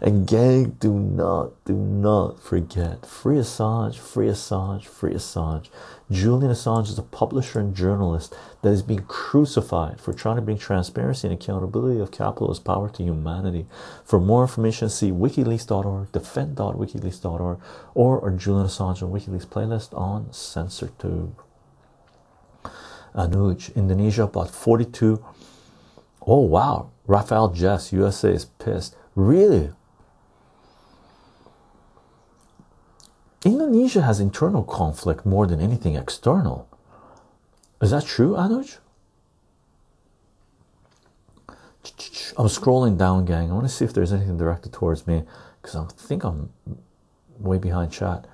and 0.00 0.26
gang 0.26 0.76
do 0.78 0.92
not 0.92 1.64
do 1.64 1.74
not 1.74 2.40
forget 2.40 3.04
free 3.04 3.36
assange 3.36 3.96
free 3.96 4.28
assange 4.28 4.84
free 4.84 5.14
assange. 5.14 5.68
Julian 6.10 6.52
assange 6.52 6.88
is 6.88 6.98
a 6.98 7.02
publisher 7.02 7.60
and 7.60 7.74
journalist 7.74 8.34
that 8.62 8.70
is 8.70 8.82
being 8.82 9.02
crucified 9.02 10.00
for 10.00 10.12
trying 10.12 10.36
to 10.36 10.42
bring 10.42 10.58
transparency 10.58 11.26
and 11.28 11.34
accountability 11.34 12.00
of 12.00 12.10
capitalist 12.10 12.64
power 12.64 12.88
to 12.88 13.02
humanity. 13.02 13.66
For 14.04 14.20
more 14.20 14.42
information 14.42 14.88
see 14.88 15.10
wikileaks.org 15.10 16.12
defend.wikileaks.org 16.12 17.58
or 17.94 18.22
our 18.22 18.30
julian 18.30 18.66
assange 18.66 19.02
and 19.02 19.12
wikileaks 19.12 19.46
playlist 19.46 19.96
on 19.98 20.26
censortube. 20.26 21.32
Anuj 23.14 23.74
indonesia 23.74 24.26
bought 24.26 24.50
42 24.50 25.24
Oh 26.26 26.40
wow, 26.40 26.90
Rafael 27.10 27.48
Jess, 27.48 27.92
USA 27.92 28.30
is 28.30 28.44
pissed. 28.44 28.94
Really? 29.16 29.72
Indonesia 33.44 34.02
has 34.02 34.20
internal 34.20 34.62
conflict 34.62 35.26
more 35.26 35.48
than 35.48 35.60
anything 35.60 35.96
external. 35.96 36.68
Is 37.82 37.90
that 37.90 38.06
true, 38.06 38.34
Anuj? 38.34 38.78
I'm 42.38 42.46
scrolling 42.46 42.96
down, 42.96 43.24
gang. 43.24 43.50
I 43.50 43.54
want 43.54 43.66
to 43.66 43.72
see 43.72 43.84
if 43.84 43.92
there's 43.92 44.12
anything 44.12 44.38
directed 44.38 44.72
towards 44.72 45.08
me 45.08 45.24
because 45.60 45.74
I 45.74 45.84
think 45.86 46.22
I'm 46.22 46.52
way 47.40 47.58
behind 47.58 47.90
chat. 47.90 48.24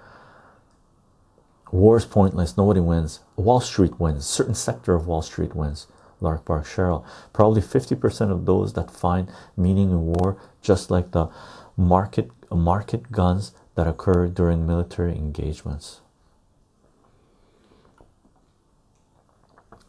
War 1.73 1.97
is 1.97 2.05
pointless. 2.05 2.59
Nobody 2.59 2.81
wins. 2.81 3.21
Wall 3.37 3.61
Street 3.61 3.99
wins. 3.99 4.27
Certain 4.27 4.55
sector 4.55 4.95
of 4.95 5.07
Wall 5.07 5.23
Street 5.23 5.57
wins. 5.57 5.87
Lark 6.21 6.45
Bark 6.45 6.67
Cheryl. 6.67 7.05
Probably 7.33 7.61
50% 7.61 8.31
of 8.31 8.47
those 8.47 8.73
that 8.75 8.91
find 8.91 9.29
meaning 9.57 9.91
in 9.91 10.07
war, 10.07 10.37
just 10.63 10.91
like 10.91 11.13
the 11.13 11.29
market 11.77 12.31
market 12.51 13.11
guns 13.11 13.53
that 13.75 13.87
occur 13.87 14.29
during 14.29 14.67
military 14.67 15.15
engagements. 15.15 16.01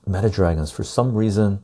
Meta 0.06 0.30
Dragons, 0.30 0.72
for 0.72 0.84
some 0.84 1.14
reason, 1.14 1.64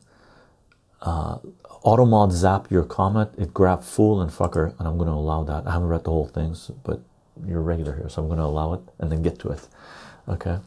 uh, 1.02 1.38
Automod 1.84 2.32
zap 2.32 2.70
your 2.70 2.84
comment, 2.84 3.30
it 3.36 3.52
grabbed 3.52 3.84
fool 3.84 4.20
and 4.20 4.30
fucker, 4.30 4.78
and 4.78 4.88
I'm 4.88 4.96
going 4.96 5.08
to 5.08 5.14
allow 5.14 5.44
that. 5.44 5.66
I 5.66 5.72
haven't 5.72 5.88
read 5.88 6.04
the 6.04 6.10
whole 6.10 6.26
thing, 6.26 6.56
but 6.82 7.00
you're 7.46 7.60
regular 7.60 7.94
here, 7.94 8.08
so 8.08 8.22
I'm 8.22 8.28
going 8.28 8.38
to 8.38 8.44
allow 8.44 8.74
it 8.74 8.80
and 8.98 9.12
then 9.12 9.22
get 9.22 9.38
to 9.40 9.48
it. 9.48 9.68
Okay. 10.28 10.58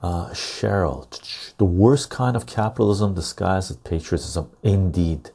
Uh, 0.00 0.30
Cheryl, 0.30 1.08
the 1.58 1.64
worst 1.64 2.08
kind 2.08 2.36
of 2.36 2.46
capitalism 2.46 3.14
disguised 3.14 3.70
as 3.70 3.76
patriotism, 3.78 4.48
indeed, 4.62 5.30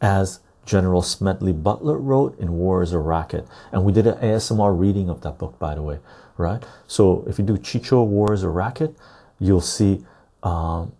as 0.00 0.40
General 0.68 1.00
Smedley 1.00 1.52
Butler 1.52 1.98
wrote 1.98 2.38
in 2.38 2.52
War 2.52 2.82
is 2.82 2.92
a 2.92 2.98
Racket. 2.98 3.46
And 3.72 3.84
we 3.84 3.92
did 3.92 4.06
an 4.06 4.18
ASMR 4.18 4.78
reading 4.78 5.08
of 5.08 5.22
that 5.22 5.38
book, 5.38 5.58
by 5.58 5.74
the 5.74 5.82
way, 5.82 5.98
right? 6.36 6.62
So 6.86 7.24
if 7.26 7.38
you 7.38 7.44
do 7.44 7.56
Chycho 7.56 8.02
War 8.02 8.34
is 8.34 8.42
a 8.42 8.50
Racket, 8.50 8.94
you'll 9.40 9.62
see, 9.62 10.04
um, 10.42 10.92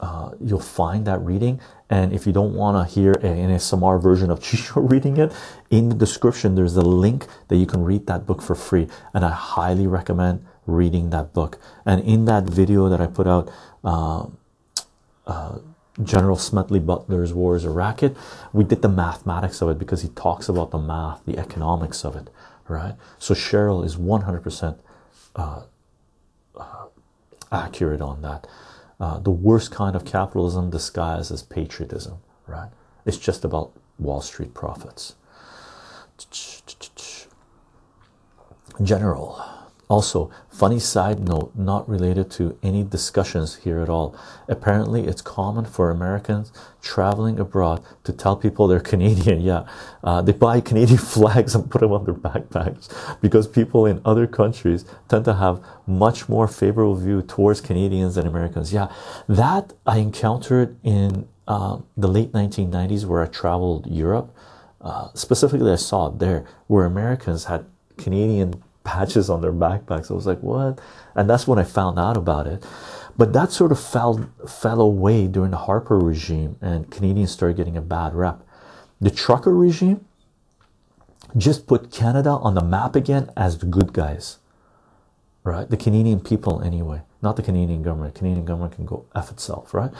uh, 0.00 0.32
you'll 0.40 0.58
find 0.58 1.06
that 1.06 1.20
reading. 1.20 1.60
And 1.90 2.14
if 2.14 2.26
you 2.26 2.32
don't 2.32 2.54
want 2.54 2.76
to 2.76 2.94
hear 2.94 3.12
an 3.12 3.50
ASMR 3.50 4.02
version 4.02 4.30
of 4.30 4.40
Chycho 4.42 4.80
reading 4.80 5.18
it, 5.18 5.34
in 5.70 5.90
the 5.90 5.94
description, 5.94 6.54
there's 6.54 6.76
a 6.76 6.82
link 6.82 7.26
that 7.48 7.56
you 7.56 7.66
can 7.66 7.84
read 7.84 8.06
that 8.06 8.26
book 8.26 8.40
for 8.40 8.54
free. 8.54 8.88
And 9.12 9.22
I 9.22 9.30
highly 9.30 9.86
recommend 9.86 10.46
reading 10.66 11.10
that 11.10 11.32
book. 11.32 11.58
And 11.84 12.02
in 12.04 12.24
that 12.26 12.44
video 12.44 12.88
that 12.88 13.00
I 13.00 13.06
put 13.06 13.26
out, 13.26 13.50
uh, 13.84 14.26
uh, 15.26 15.58
General 16.02 16.36
Smedley 16.36 16.80
Butler's 16.80 17.34
War 17.34 17.54
is 17.54 17.64
a 17.64 17.70
Racket, 17.70 18.16
we 18.52 18.64
did 18.64 18.82
the 18.82 18.88
mathematics 18.88 19.60
of 19.60 19.68
it 19.68 19.78
because 19.78 20.02
he 20.02 20.08
talks 20.08 20.48
about 20.48 20.70
the 20.70 20.78
math, 20.78 21.24
the 21.26 21.38
economics 21.38 22.04
of 22.04 22.16
it, 22.16 22.30
right? 22.66 22.94
So 23.18 23.34
Cheryl 23.34 23.84
is 23.84 23.96
100% 23.96 24.78
uh, 25.36 25.62
uh, 26.56 26.86
accurate 27.50 28.00
on 28.00 28.22
that. 28.22 28.46
Uh, 28.98 29.18
the 29.18 29.30
worst 29.30 29.70
kind 29.70 29.94
of 29.94 30.04
capitalism 30.04 30.70
disguised 30.70 31.30
as 31.30 31.42
patriotism, 31.42 32.18
right? 32.46 32.70
It's 33.04 33.18
just 33.18 33.44
about 33.44 33.72
Wall 33.98 34.20
Street 34.20 34.54
profits. 34.54 35.14
General. 38.82 39.44
Also, 39.88 40.30
funny 40.52 40.78
side 40.78 41.26
note, 41.26 41.50
not 41.56 41.88
related 41.88 42.30
to 42.30 42.56
any 42.62 42.84
discussions 42.84 43.56
here 43.56 43.80
at 43.80 43.88
all. 43.88 44.14
Apparently, 44.48 45.06
it's 45.06 45.22
common 45.22 45.64
for 45.64 45.90
Americans 45.90 46.52
traveling 46.82 47.40
abroad 47.40 47.82
to 48.04 48.12
tell 48.12 48.36
people 48.36 48.66
they're 48.66 48.80
Canadian. 48.92 49.40
Yeah, 49.40 49.66
uh, 50.04 50.20
they 50.20 50.32
buy 50.32 50.60
Canadian 50.60 50.98
flags 51.16 51.54
and 51.54 51.70
put 51.70 51.80
them 51.80 51.92
on 51.92 52.04
their 52.04 52.14
backpacks 52.14 52.88
because 53.20 53.48
people 53.48 53.86
in 53.86 54.00
other 54.04 54.26
countries 54.26 54.84
tend 55.08 55.24
to 55.24 55.34
have 55.34 55.64
much 55.86 56.28
more 56.28 56.46
favorable 56.46 56.94
view 56.94 57.22
towards 57.22 57.60
Canadians 57.60 58.16
than 58.16 58.26
Americans. 58.26 58.72
Yeah, 58.72 58.92
that 59.28 59.72
I 59.86 59.98
encountered 59.98 60.78
in 60.84 61.28
uh, 61.48 61.78
the 61.96 62.08
late 62.08 62.32
1990s 62.32 63.06
where 63.06 63.22
I 63.22 63.26
traveled 63.26 63.86
Europe. 63.90 64.34
Uh, 64.80 65.08
specifically, 65.14 65.72
I 65.72 65.76
saw 65.76 66.08
it 66.08 66.18
there 66.18 66.44
where 66.66 66.84
Americans 66.84 67.44
had 67.44 67.64
Canadian 67.96 68.62
patches 68.84 69.30
on 69.30 69.40
their 69.40 69.52
backpacks. 69.52 70.10
I 70.10 70.14
was 70.14 70.26
like, 70.26 70.40
what? 70.40 70.80
And 71.14 71.28
that's 71.28 71.46
when 71.46 71.58
I 71.58 71.64
found 71.64 71.98
out 71.98 72.16
about 72.16 72.46
it. 72.46 72.64
But 73.16 73.32
that 73.34 73.52
sort 73.52 73.72
of 73.72 73.80
fell 73.80 74.30
fell 74.48 74.80
away 74.80 75.26
during 75.26 75.50
the 75.50 75.58
Harper 75.58 75.98
regime, 75.98 76.56
and 76.60 76.90
Canadians 76.90 77.30
started 77.30 77.56
getting 77.56 77.76
a 77.76 77.82
bad 77.82 78.14
rep. 78.14 78.42
The 79.00 79.10
trucker 79.10 79.54
regime 79.54 80.06
just 81.36 81.66
put 81.66 81.90
Canada 81.90 82.30
on 82.30 82.54
the 82.54 82.62
map 82.62 82.96
again 82.96 83.30
as 83.36 83.58
the 83.58 83.66
good 83.66 83.92
guys, 83.92 84.38
right? 85.44 85.68
The 85.68 85.76
Canadian 85.76 86.20
people, 86.20 86.62
anyway, 86.62 87.02
not 87.20 87.36
the 87.36 87.42
Canadian 87.42 87.82
government. 87.82 88.14
Canadian 88.14 88.44
government 88.44 88.74
can 88.74 88.86
go 88.86 89.06
f 89.14 89.30
itself, 89.30 89.74
right? 89.74 89.90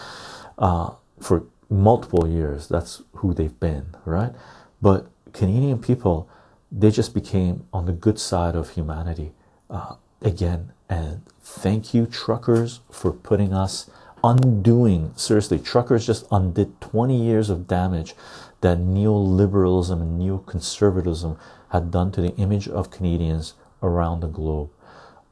Uh, 0.59 0.93
for 1.21 1.45
multiple 1.69 2.27
years, 2.27 2.69
that's 2.69 3.03
who 3.17 3.35
they've 3.35 3.59
been, 3.61 3.95
right? 4.05 4.33
But 4.81 5.09
Canadian 5.33 5.79
people 5.81 6.29
they 6.73 6.91
just 6.91 7.13
became 7.13 7.67
on 7.73 7.85
the 7.85 7.93
good 7.93 8.19
side 8.19 8.57
of 8.57 8.71
humanity 8.71 9.33
uh, 9.69 9.97
again. 10.23 10.73
And 10.89 11.23
thank 11.43 11.93
you, 11.93 12.07
truckers, 12.07 12.81
for 12.91 13.13
putting 13.13 13.53
us 13.53 13.91
undoing. 14.25 15.13
Seriously, 15.17 15.59
truckers 15.59 16.07
just 16.07 16.27
undid 16.31 16.81
20 16.81 17.15
years 17.23 17.51
of 17.51 17.69
damage 17.69 18.15
that 18.63 18.79
neoliberalism 18.79 20.01
and 20.01 20.21
neoconservatism 20.21 21.39
had 21.71 21.91
done 21.91 22.11
to 22.13 22.21
the 22.21 22.35
image 22.37 22.69
of 22.69 22.91
Canadians 22.91 23.55
around 23.83 24.21
the 24.21 24.29
globe. 24.29 24.71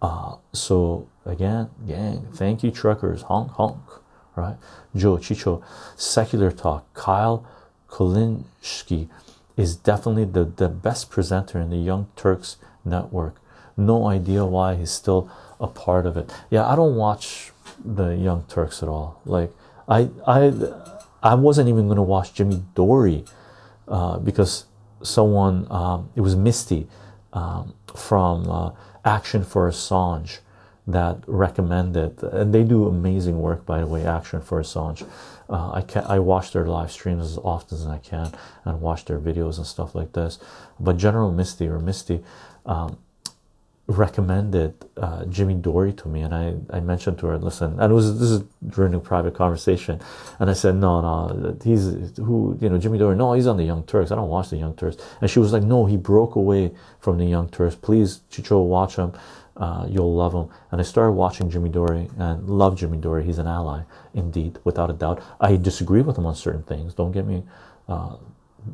Uh, 0.02 0.36
so 0.52 1.08
again, 1.24 1.70
gang, 1.86 2.26
thank 2.32 2.62
you, 2.62 2.70
truckers. 2.70 3.22
Honk 3.22 3.52
honk, 3.52 3.80
right? 4.34 4.56
Joe 4.96 5.18
Chycho, 5.18 5.62
secular 5.96 6.50
talk. 6.50 6.92
Kyle 6.94 7.46
Kulinski 7.88 9.08
is 9.60 9.76
definitely 9.76 10.24
the, 10.24 10.44
the 10.44 10.68
best 10.68 11.10
presenter 11.10 11.60
in 11.60 11.70
the 11.70 11.76
Young 11.76 12.08
Turks 12.16 12.56
network. 12.84 13.36
No 13.76 14.06
idea 14.06 14.44
why 14.44 14.74
he's 14.74 14.90
still 14.90 15.30
a 15.60 15.66
part 15.66 16.06
of 16.06 16.16
it. 16.16 16.32
Yeah, 16.50 16.66
I 16.66 16.76
don't 16.76 16.96
watch 16.96 17.52
the 17.84 18.10
Young 18.16 18.44
Turks 18.48 18.82
at 18.82 18.88
all. 18.88 19.20
Like 19.24 19.52
I 19.88 20.08
I 20.26 20.52
I 21.22 21.34
wasn't 21.34 21.68
even 21.68 21.88
gonna 21.88 22.02
watch 22.02 22.34
Jimmy 22.34 22.62
Dore 22.74 23.22
uh, 23.88 24.18
because 24.18 24.64
someone 25.02 25.66
um, 25.70 26.10
it 26.16 26.20
was 26.20 26.36
Misty 26.36 26.86
um, 27.32 27.74
from 27.94 28.50
uh, 28.50 28.70
Action 29.04 29.44
for 29.44 29.68
Assange 29.70 30.40
that 30.86 31.18
recommended 31.26 32.22
and 32.22 32.54
they 32.54 32.62
do 32.62 32.86
amazing 32.86 33.40
work 33.40 33.64
by 33.66 33.80
the 33.80 33.86
way 33.86 34.04
action 34.04 34.40
for 34.40 34.60
assange 34.60 35.06
uh, 35.50 35.70
i 35.72 35.82
can 35.82 36.04
i 36.04 36.18
watch 36.18 36.52
their 36.52 36.66
live 36.66 36.90
streams 36.90 37.24
as 37.24 37.38
often 37.38 37.76
as 37.76 37.86
i 37.86 37.98
can 37.98 38.32
and 38.64 38.80
watch 38.80 39.04
their 39.04 39.18
videos 39.18 39.58
and 39.58 39.66
stuff 39.66 39.94
like 39.94 40.12
this 40.12 40.38
but 40.78 40.96
general 40.96 41.30
misty 41.30 41.66
or 41.68 41.78
misty 41.78 42.22
um, 42.66 42.96
recommended 43.90 44.74
uh, 44.96 45.24
Jimmy 45.24 45.54
Dore 45.54 45.90
to 45.90 46.08
me, 46.08 46.20
and 46.20 46.32
I, 46.32 46.54
I 46.70 46.80
mentioned 46.80 47.18
to 47.18 47.26
her, 47.26 47.38
listen, 47.38 47.78
and 47.80 47.90
it 47.90 47.94
was 47.94 48.20
this 48.20 48.30
is 48.30 48.44
during 48.68 48.94
a 48.94 49.00
private 49.00 49.34
conversation, 49.34 50.00
and 50.38 50.48
I 50.48 50.52
said, 50.52 50.76
no, 50.76 51.00
no, 51.00 51.56
he's 51.64 52.16
who, 52.16 52.56
you 52.60 52.68
know, 52.68 52.78
Jimmy 52.78 52.98
Dore, 52.98 53.14
no, 53.16 53.32
he's 53.32 53.48
on 53.48 53.56
the 53.56 53.64
Young 53.64 53.82
Turks. 53.82 54.12
I 54.12 54.14
don't 54.14 54.28
watch 54.28 54.50
the 54.50 54.58
Young 54.58 54.74
Turks, 54.74 54.96
and 55.20 55.28
she 55.28 55.40
was 55.40 55.52
like, 55.52 55.64
no, 55.64 55.86
he 55.86 55.96
broke 55.96 56.36
away 56.36 56.70
from 57.00 57.18
the 57.18 57.24
Young 57.24 57.48
Turks. 57.48 57.74
Please, 57.74 58.20
Chycho, 58.30 58.64
watch 58.64 58.94
him. 58.96 59.12
Uh, 59.60 59.86
you'll 59.88 60.14
love 60.14 60.32
him. 60.32 60.48
And 60.70 60.80
I 60.80 60.84
started 60.84 61.12
watching 61.12 61.50
Jimmy 61.50 61.68
Dore 61.68 61.92
and 62.18 62.48
love 62.48 62.76
Jimmy 62.76 62.96
Dore. 62.96 63.20
He's 63.20 63.38
an 63.38 63.46
ally, 63.46 63.82
indeed, 64.14 64.58
without 64.64 64.88
a 64.88 64.94
doubt. 64.94 65.22
I 65.38 65.56
disagree 65.56 66.00
with 66.00 66.16
him 66.16 66.24
on 66.24 66.34
certain 66.34 66.62
things. 66.62 66.94
Don't 66.94 67.12
get 67.12 67.26
me, 67.26 67.44
uh, 67.86 68.16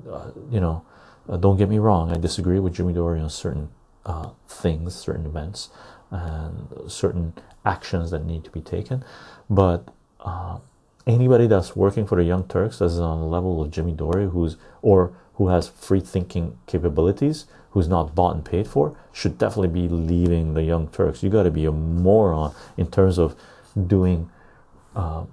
uh, 0.09 0.31
you 0.49 0.61
know, 0.61 0.85
uh, 1.29 1.37
don't 1.39 1.57
get 1.57 1.69
me 1.69 1.79
wrong. 1.79 2.13
I 2.13 2.19
disagree 2.19 2.61
with 2.61 2.73
Jimmy 2.73 2.93
Dore 2.93 3.17
on 3.17 3.29
certain 3.29 3.69
uh, 4.07 4.31
things, 4.47 4.95
certain 4.95 5.27
events, 5.27 5.71
and 6.13 6.69
certain 6.87 7.35
actions 7.65 8.13
that 8.13 8.25
need 8.25 8.45
to 8.45 8.51
be 8.51 8.61
taken. 8.61 9.05
But 9.51 9.89
uh, 10.21 10.59
anybody 11.05 11.49
that's 11.49 11.75
working 11.75 12.07
for 12.07 12.17
the 12.17 12.25
Young 12.25 12.47
Turks 12.47 12.79
that's 12.79 12.95
on 12.99 13.21
the 13.21 13.27
level 13.27 13.61
of 13.61 13.73
Jimmy 13.73 13.93
Dore, 13.93 14.29
who's 14.29 14.57
or 14.83 15.13
who 15.35 15.49
has 15.49 15.69
free 15.69 16.01
thinking 16.01 16.59
capabilities, 16.67 17.47
who's 17.77 17.89
not 17.89 18.15
bought 18.15 18.35
and 18.35 18.43
paid 18.43 18.67
for, 18.67 18.97
should 19.13 19.37
definitely 19.37 19.69
be 19.69 19.87
leaving 19.87 20.55
the 20.55 20.63
Young 20.63 20.89
Turks. 20.89 21.23
You 21.23 21.29
got 21.29 21.43
to 21.43 21.51
be 21.51 21.67
a 21.67 21.71
moron 21.71 22.55
in 22.79 22.87
terms 22.87 23.19
of 23.19 23.37
doing, 23.87 24.31
uh, 24.95 25.25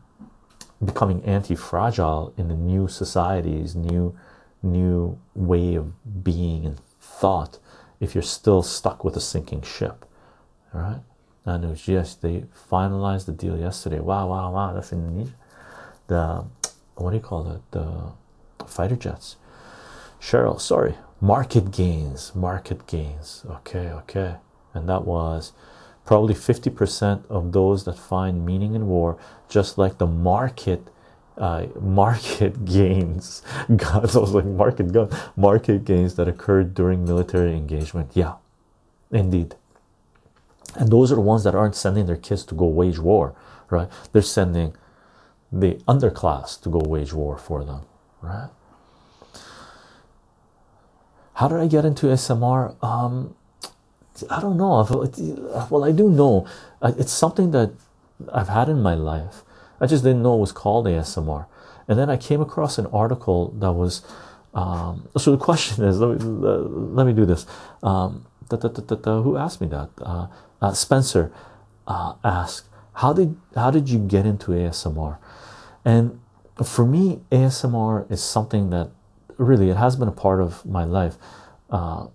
becoming 0.84 1.24
anti-fragile 1.24 2.34
in 2.36 2.49
the 2.49 2.56
new 2.57 2.90
societies, 2.90 3.78
new, 3.78 4.14
new 4.61 5.18
way 5.34 5.76
of 5.76 5.94
being 6.22 6.65
and 6.65 6.82
thought. 6.99 7.60
If 8.02 8.14
you're 8.14 8.22
still 8.22 8.61
stuck 8.61 9.06
with 9.06 9.15
a 9.15 9.22
sinking 9.22 9.61
ship, 9.61 10.03
all 10.74 10.82
right. 10.82 10.99
And 11.45 11.64
it 11.64 11.68
was 11.68 11.88
yes, 11.88 12.14
they 12.14 12.44
finalized 12.70 13.26
the 13.26 13.32
deal 13.32 13.57
yesterday. 13.57 14.02
Wow, 14.02 14.28
wow, 14.28 14.52
wow! 14.52 14.74
That's 14.74 14.91
Indonesia. 14.91 15.36
The 16.07 16.44
what 16.95 17.11
do 17.11 17.15
you 17.15 17.24
call 17.24 17.49
it? 17.52 17.61
The 17.72 18.11
fighter 18.68 18.98
jets. 18.98 19.38
Cheryl, 20.20 20.60
sorry, 20.60 20.95
market 21.24 21.72
gains, 21.72 22.36
market 22.36 22.86
gains. 22.86 23.45
Okay, 23.50 23.90
okay, 24.02 24.36
and 24.74 24.90
that 24.90 25.06
was 25.06 25.54
probably 26.06 26.36
50% 26.36 27.26
of 27.30 27.54
those 27.54 27.86
that 27.86 27.98
find 27.98 28.45
meaning 28.45 28.76
in 28.76 28.88
war, 28.88 29.18
just 29.48 29.78
like 29.78 29.98
the 29.98 30.08
market. 30.08 30.90
Uh, 31.36 31.66
market 31.82 32.64
gains, 32.66 33.41
God, 33.76 34.16
I 34.16 34.20
was 34.20 34.34
like 34.34 34.45
market 34.45 34.91
gun, 34.91 35.10
market 35.36 35.84
gains 35.86 36.14
that 36.16 36.28
occurred 36.28 36.76
during 36.76 37.06
military 37.06 37.54
engagement. 37.54 38.12
Yeah, 38.14 38.34
indeed, 39.10 39.56
and 40.76 40.91
those 40.91 41.12
are 41.12 41.16
the 41.16 41.22
ones 41.22 41.44
that 41.45 41.56
aren't 41.56 41.76
sending 41.76 42.06
their 42.06 42.18
kids 42.18 42.45
to 42.45 42.56
go 42.56 42.66
wage 42.66 43.00
war, 43.00 43.34
right? 43.72 43.90
They're 44.12 44.22
sending 44.22 44.76
the 45.52 45.76
underclass 45.88 46.62
to 46.62 46.70
go 46.70 46.82
wage 46.86 47.14
war 47.14 47.38
for 47.38 47.64
them, 47.64 47.82
right? 48.22 48.50
How 51.35 51.47
did 51.47 51.60
I 51.60 51.68
get 51.68 51.85
into 51.85 52.07
SMR? 52.07 52.76
Um, 52.84 53.35
I 54.30 54.39
don't 54.39 54.57
know. 54.57 54.85
Well, 55.69 55.84
I 55.84 55.91
do 55.91 56.10
know 56.10 56.47
it's 56.81 57.11
something 57.11 57.51
that 57.51 57.72
I've 58.31 58.49
had 58.49 58.69
in 58.69 58.81
my 58.81 58.93
life. 58.93 59.43
I 59.81 59.88
just 59.88 60.03
didn't 60.03 60.22
know 60.22 60.35
it 60.35 60.39
was 60.39 60.51
called 60.51 60.85
ASMR. 60.85 61.47
And 61.88 61.97
then 61.97 62.10
I 62.10 62.18
came 62.18 62.39
across 62.41 62.77
an 62.77 62.85
article 62.88 63.49
that 63.60 63.72
was. 63.72 64.01
Um, 64.53 65.10
so 65.18 65.31
the 65.31 65.38
question 65.38 65.84
is, 65.84 65.99
let 65.99 66.19
me, 66.19 66.26
let 66.26 67.07
me 67.07 67.14
do 67.14 67.26
this. 67.26 67.45
Um, 67.81 68.26
da, 68.49 68.57
da, 68.57 68.68
da, 68.68 69.22
who 69.22 69.35
asked 69.35 69.60
me 69.60 69.68
that? 69.68 69.89
Uh, 70.01 70.27
uh, 70.61 70.73
Spencer 70.73 71.31
uh, 71.88 72.14
asked, 72.23 72.68
"How 72.93 73.14
did 73.14 73.35
how 73.55 73.72
did 73.72 73.89
you 73.89 73.99
get 73.99 74.26
into 74.26 74.51
ASMR?" 74.51 75.18
And 75.84 76.19
for 76.64 76.85
me, 76.85 77.22
ASMR 77.31 78.10
is 78.11 78.23
something 78.23 78.69
that 78.69 78.91
really 79.38 79.69
it 79.69 79.77
has 79.77 79.95
been 79.95 80.07
a 80.07 80.14
part 80.14 80.41
of 80.41 80.65
my 80.65 80.84
life 80.84 81.18
uh, 81.69 82.07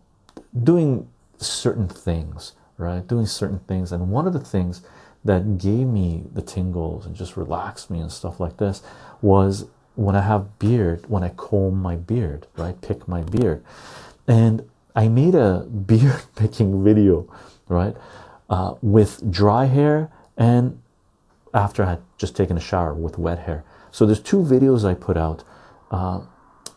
doing 0.62 1.08
certain 1.38 1.88
things 1.88 2.52
right? 2.78 3.06
Doing 3.06 3.26
certain 3.26 3.58
things. 3.58 3.92
And 3.92 4.10
one 4.10 4.26
of 4.26 4.32
the 4.32 4.40
things 4.40 4.82
that 5.24 5.58
gave 5.58 5.86
me 5.86 6.24
the 6.32 6.40
tingles 6.40 7.04
and 7.04 7.14
just 7.14 7.36
relaxed 7.36 7.90
me 7.90 7.98
and 7.98 8.10
stuff 8.10 8.40
like 8.40 8.56
this 8.56 8.82
was 9.20 9.66
when 9.96 10.14
i 10.14 10.20
have 10.20 10.60
beard 10.60 11.04
when 11.10 11.24
i 11.24 11.28
comb 11.30 11.76
my 11.76 11.96
beard 11.96 12.46
right? 12.56 12.80
Pick 12.80 13.08
my 13.08 13.22
beard. 13.22 13.62
And 14.28 14.68
i 14.94 15.08
made 15.08 15.34
a 15.34 15.60
beard 15.86 16.22
picking 16.36 16.82
video 16.82 17.28
right? 17.68 17.96
Uh, 18.48 18.74
with 18.80 19.30
dry 19.30 19.66
hair 19.66 20.10
and 20.36 20.80
after 21.52 21.82
i 21.82 21.90
had 21.90 22.02
just 22.16 22.36
taken 22.36 22.56
a 22.56 22.60
shower 22.60 22.94
with 22.94 23.18
wet 23.18 23.40
hair. 23.40 23.64
So 23.90 24.06
there's 24.06 24.20
two 24.20 24.42
videos 24.42 24.84
i 24.84 24.94
put 24.94 25.16
out 25.16 25.42
uh, 25.90 26.20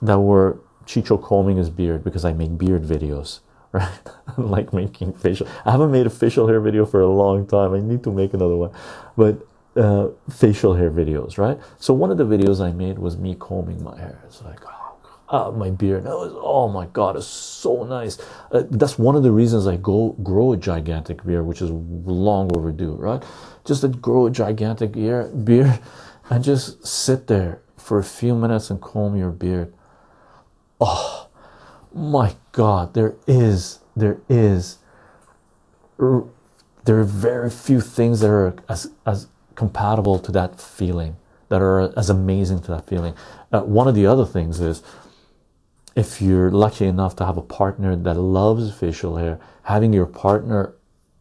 that 0.02 0.20
were 0.20 0.60
Chycho 0.86 1.18
combing 1.18 1.58
his 1.58 1.70
beard 1.70 2.04
because 2.04 2.26
I 2.26 2.34
make 2.34 2.58
beard 2.58 2.84
videos, 2.84 3.40
right? 3.72 3.90
like 4.38 4.74
making 4.74 5.14
facial. 5.14 5.48
I 5.66 5.72
haven't 5.72 5.92
made 5.92 6.06
a 6.06 6.10
facial 6.10 6.48
hair 6.48 6.60
video 6.60 6.86
for 6.86 7.02
a 7.02 7.08
long 7.08 7.48
time. 7.48 7.74
I 7.74 7.80
need 7.80 8.04
to 8.04 8.12
make 8.12 8.34
another 8.34 8.56
one, 8.56 8.72
but 9.16 9.48
uh, 9.76 10.10
facial 10.30 10.76
hair 10.76 10.92
videos, 10.92 11.38
right? 11.38 11.60
So 11.78 11.94
one 11.94 12.12
of 12.12 12.18
the 12.18 12.26
videos 12.26 12.60
I 12.60 12.72
made 12.72 13.00
was 13.00 13.18
me 13.18 13.36
combing 13.36 13.84
my 13.84 13.98
hair. 13.98 14.22
It's 14.26 14.42
like, 14.42 14.60
oh, 14.66 14.96
God, 15.30 15.58
my 15.58 15.70
beard. 15.70 16.04
That 16.04 16.18
was, 16.18 16.34
oh 16.36 16.68
my 16.68 16.88
God, 16.88 17.16
it's 17.16 17.28
so 17.28 17.84
nice. 17.84 18.20
Uh, 18.52 18.64
that's 18.70 19.00
one 19.00 19.16
of 19.16 19.24
the 19.24 19.32
reasons 19.32 19.68
I 19.68 19.78
go 19.78 20.10
grow 20.24 20.52
a 20.52 20.58
gigantic 20.58 21.24
beard, 21.24 21.46
which 21.46 21.62
is 21.62 21.70
long 21.72 22.50
overdue, 22.58 22.96
right? 22.96 23.24
Just 23.64 23.82
to 23.82 23.88
grow 23.88 24.26
a 24.26 24.32
gigantic 24.32 24.98
ear, 24.98 25.28
beard 25.30 25.80
and 26.30 26.44
just 26.44 26.86
sit 26.86 27.28
there 27.28 27.62
for 27.78 27.98
a 28.00 28.04
few 28.04 28.36
minutes 28.36 28.70
and 28.70 28.82
comb 28.82 29.16
your 29.16 29.32
beard 29.32 29.74
oh 30.82 31.30
my 31.94 32.36
god 32.52 32.94
there 32.94 33.16
is 33.28 33.80
there 33.96 34.20
is 34.28 34.80
there 36.84 37.00
are 37.00 37.04
very 37.04 37.50
few 37.50 37.80
things 37.80 38.20
that 38.22 38.30
are 38.30 38.56
as 38.68 38.92
as 39.06 39.28
compatible 39.56 40.18
to 40.20 40.32
that 40.32 40.60
feeling 40.60 41.16
that 41.50 41.62
are 41.62 41.98
as 42.00 42.10
amazing 42.10 42.62
to 42.62 42.72
that 42.72 42.88
feeling. 42.88 43.14
Uh, 43.52 43.62
one 43.62 43.88
of 43.88 43.94
the 43.94 44.06
other 44.06 44.26
things 44.26 44.62
is 44.62 44.82
if 45.98 46.22
you're 46.22 46.50
lucky 46.50 46.86
enough 46.86 47.14
to 47.18 47.26
have 47.26 47.38
a 47.38 47.42
partner 47.42 47.96
that 47.96 48.16
loves 48.16 48.74
facial 48.74 49.18
hair 49.18 49.38
having 49.64 49.92
your 49.92 50.06
partner 50.06 50.74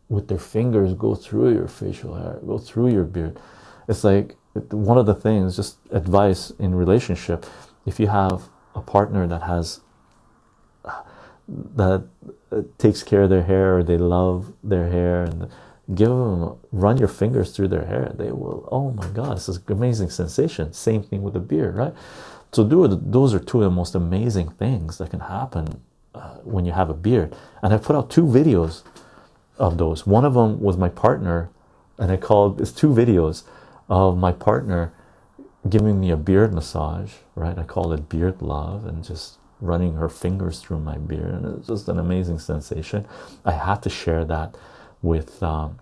with 0.09 0.29
their 0.29 0.39
fingers 0.39 0.95
go 0.95 1.17
through 1.17 1.53
your 1.53 1.67
facial 1.67 2.15
hair 2.15 2.39
go 2.47 2.57
through 2.57 2.93
your 2.93 3.03
beard 3.03 3.37
it's 3.89 4.05
like 4.05 4.37
one 4.71 4.97
of 4.97 5.07
the 5.07 5.15
things 5.15 5.57
just 5.57 5.79
advice 5.91 6.51
in 6.61 6.73
relationship 6.73 7.45
if 7.85 7.99
you 7.99 8.07
have 8.07 8.49
a 8.75 8.81
partner 8.81 9.27
that 9.27 9.43
has 9.43 9.81
that 11.49 12.07
takes 12.79 13.03
care 13.03 13.23
of 13.23 13.31
their 13.31 13.43
hair 13.43 13.79
or 13.79 13.83
they 13.83 13.99
love 13.99 14.53
their 14.63 14.89
hair 14.89 15.25
and 15.25 15.49
give 15.95 16.09
them 16.09 16.57
run 16.71 16.97
your 16.97 17.09
fingers 17.09 17.51
through 17.51 17.67
their 17.69 17.87
hair 17.87 18.13
they 18.17 18.31
will 18.31 18.69
oh 18.71 18.93
my 18.93 19.07
god 19.09 19.37
this 19.37 19.49
is 19.49 19.57
an 19.57 19.73
amazing 19.73 20.11
sensation. 20.11 20.73
Same 20.73 21.03
thing 21.03 21.23
with 21.23 21.35
the 21.35 21.41
beard 21.41 21.77
right? 21.77 21.95
So 22.53 22.65
those 22.65 23.33
are 23.33 23.39
two 23.39 23.59
of 23.59 23.65
the 23.65 23.71
most 23.71 23.95
amazing 23.95 24.51
things 24.51 24.99
that 24.99 25.11
can 25.11 25.21
happen 25.21 25.81
uh, 26.15 26.35
when 26.43 26.65
you 26.65 26.73
have 26.73 26.91
a 26.91 26.95
beard. 26.95 27.37
And 27.63 27.73
i 27.73 27.77
put 27.79 27.95
out 27.95 28.11
two 28.11 28.25
videos 28.25 28.83
of 29.57 29.79
those. 29.79 30.05
One 30.05 30.25
of 30.25 30.35
them 30.35 30.61
was 30.61 30.77
my 30.77 30.89
partner 30.89 31.51
and 31.99 32.11
i 32.11 32.17
called 32.17 32.61
it's 32.61 32.73
two 32.73 32.89
videos 32.89 33.45
of 33.89 34.17
my 34.17 34.33
partner 34.33 34.93
giving 35.69 36.01
me 36.01 36.11
a 36.11 36.17
beard 36.17 36.53
massage, 36.55 37.13
right? 37.35 37.59
I 37.59 37.65
call 37.65 37.93
it 37.93 38.09
beard 38.09 38.43
love, 38.43 38.87
and 38.87 39.05
just 39.05 39.39
running 39.61 39.95
her 39.95 40.09
fingers 40.09 40.61
through 40.61 40.81
my 40.81 40.99
beard, 40.99 41.33
and 41.35 41.59
it's 41.59 41.69
just 41.69 41.89
an 41.89 41.99
amazing 41.99 42.39
sensation. 42.39 43.07
I 43.45 43.53
had 43.53 43.83
to 43.83 43.91
share 43.91 44.25
that 44.27 44.57
with 45.03 45.43
um, 45.43 45.79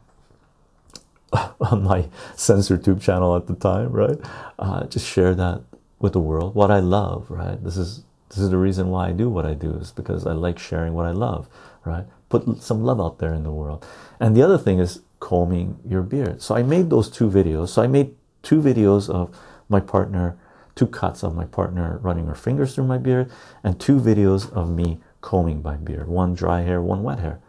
on 1.61 1.83
my 1.85 2.09
CensorTube 2.37 3.01
channel 3.01 3.37
at 3.37 3.47
the 3.47 3.55
time, 3.55 3.93
right? 3.93 4.19
Uh, 4.59 4.87
just 4.87 5.07
share 5.07 5.35
that 5.37 5.63
with 6.01 6.13
the 6.15 6.21
world. 6.21 6.55
What 6.55 6.71
I 6.71 6.81
love, 6.81 7.31
right? 7.31 7.63
This 7.63 7.77
is 7.77 8.05
This 8.31 8.39
is 8.39 8.51
the 8.51 8.59
reason 8.59 8.91
why 8.91 9.09
I 9.09 9.13
do 9.13 9.31
what 9.31 9.47
I 9.47 9.55
do, 9.55 9.73
is 9.75 9.93
because 9.93 10.27
I 10.27 10.33
like 10.33 10.59
sharing 10.59 10.95
what 10.95 11.07
I 11.07 11.13
love, 11.13 11.49
right? 11.85 12.07
Put 12.31 12.63
some 12.63 12.85
love 12.85 13.01
out 13.01 13.19
there 13.19 13.35
in 13.35 13.45
the 13.45 13.53
world. 13.53 13.87
And 14.21 14.37
the 14.37 14.43
other 14.43 14.59
thing 14.59 14.81
is 14.81 15.03
combing 15.21 15.79
your 15.89 16.03
beard. 16.03 16.43
So 16.43 16.55
I 16.57 16.63
made 16.63 16.91
those 16.91 17.11
two 17.11 17.31
videos. 17.31 17.71
So 17.71 17.83
I 17.83 17.87
made 17.89 18.15
two 18.43 18.61
videos 18.63 19.11
of 19.11 19.31
my 19.69 19.81
partner, 19.81 20.37
two 20.75 20.87
cuts 20.87 21.23
of 21.23 21.35
my 21.35 21.45
partner 21.45 21.99
running 22.03 22.27
her 22.27 22.35
fingers 22.35 22.75
through 22.75 22.87
my 22.87 22.99
beard, 22.99 23.31
and 23.63 23.79
two 23.79 23.99
videos 23.99 24.53
of 24.53 24.71
me 24.71 25.01
combing 25.21 25.63
my 25.63 25.77
beard. 25.77 26.09
One 26.09 26.35
dry 26.35 26.63
hair, 26.63 26.81
one 26.81 27.03
wet 27.03 27.19
hair. 27.19 27.41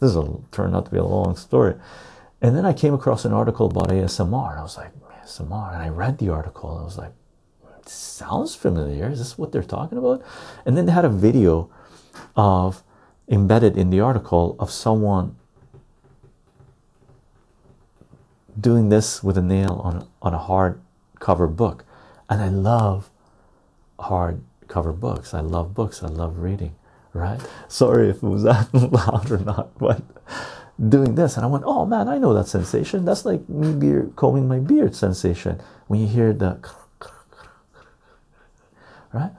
This 0.00 0.14
will 0.14 0.44
turn 0.50 0.74
out 0.74 0.86
to 0.86 0.90
be 0.90 0.98
a 0.98 1.04
long 1.04 1.36
story. 1.36 1.74
And 2.40 2.56
then 2.56 2.64
I 2.64 2.72
came 2.72 2.94
across 2.94 3.24
an 3.24 3.32
article 3.32 3.66
about 3.66 3.88
ASMR, 3.88 4.58
I 4.58 4.62
was 4.62 4.76
like, 4.76 4.92
ASMR, 5.22 5.74
and 5.74 5.82
I 5.82 5.88
read 5.88 6.18
the 6.18 6.30
article, 6.30 6.76
I 6.76 6.84
was 6.84 6.98
like, 6.98 7.12
sounds 7.88 8.54
familiar. 8.54 9.10
Is 9.10 9.18
this 9.18 9.38
what 9.38 9.52
they're 9.52 9.62
talking 9.62 9.98
about? 9.98 10.22
And 10.64 10.76
then 10.76 10.86
they 10.86 10.92
had 10.92 11.04
a 11.04 11.10
video 11.10 11.70
of 12.36 12.82
embedded 13.28 13.76
in 13.76 13.90
the 13.90 14.00
article 14.00 14.56
of 14.58 14.70
someone 14.70 15.36
doing 18.58 18.88
this 18.88 19.22
with 19.22 19.38
a 19.38 19.42
nail 19.42 19.80
on 19.82 20.06
on 20.20 20.34
a 20.34 20.38
hard 20.38 20.80
cover 21.22 21.46
book, 21.46 21.84
and 22.28 22.42
I 22.42 22.48
love 22.48 23.08
hard 23.98 24.42
cover 24.66 24.92
books. 24.92 25.32
I 25.32 25.40
love 25.40 25.72
books. 25.72 26.02
I 26.02 26.08
love 26.08 26.38
reading. 26.38 26.74
Right? 27.14 27.40
Sorry 27.68 28.10
if 28.10 28.16
it 28.16 28.28
was 28.28 28.42
that 28.50 28.68
loud 28.74 29.30
or 29.30 29.38
not, 29.38 29.78
but 29.78 30.02
doing 30.88 31.14
this, 31.14 31.36
and 31.36 31.44
I 31.46 31.48
went, 31.48 31.64
"Oh 31.64 31.86
man, 31.86 32.08
I 32.08 32.18
know 32.18 32.34
that 32.34 32.48
sensation. 32.48 33.04
That's 33.04 33.24
like 33.24 33.48
me 33.48 33.72
beard 33.72 34.16
combing 34.16 34.48
my 34.48 34.58
beard 34.58 34.94
sensation 34.96 35.60
when 35.86 36.00
you 36.00 36.08
hear 36.08 36.32
the." 36.32 36.58
Right? 39.12 39.32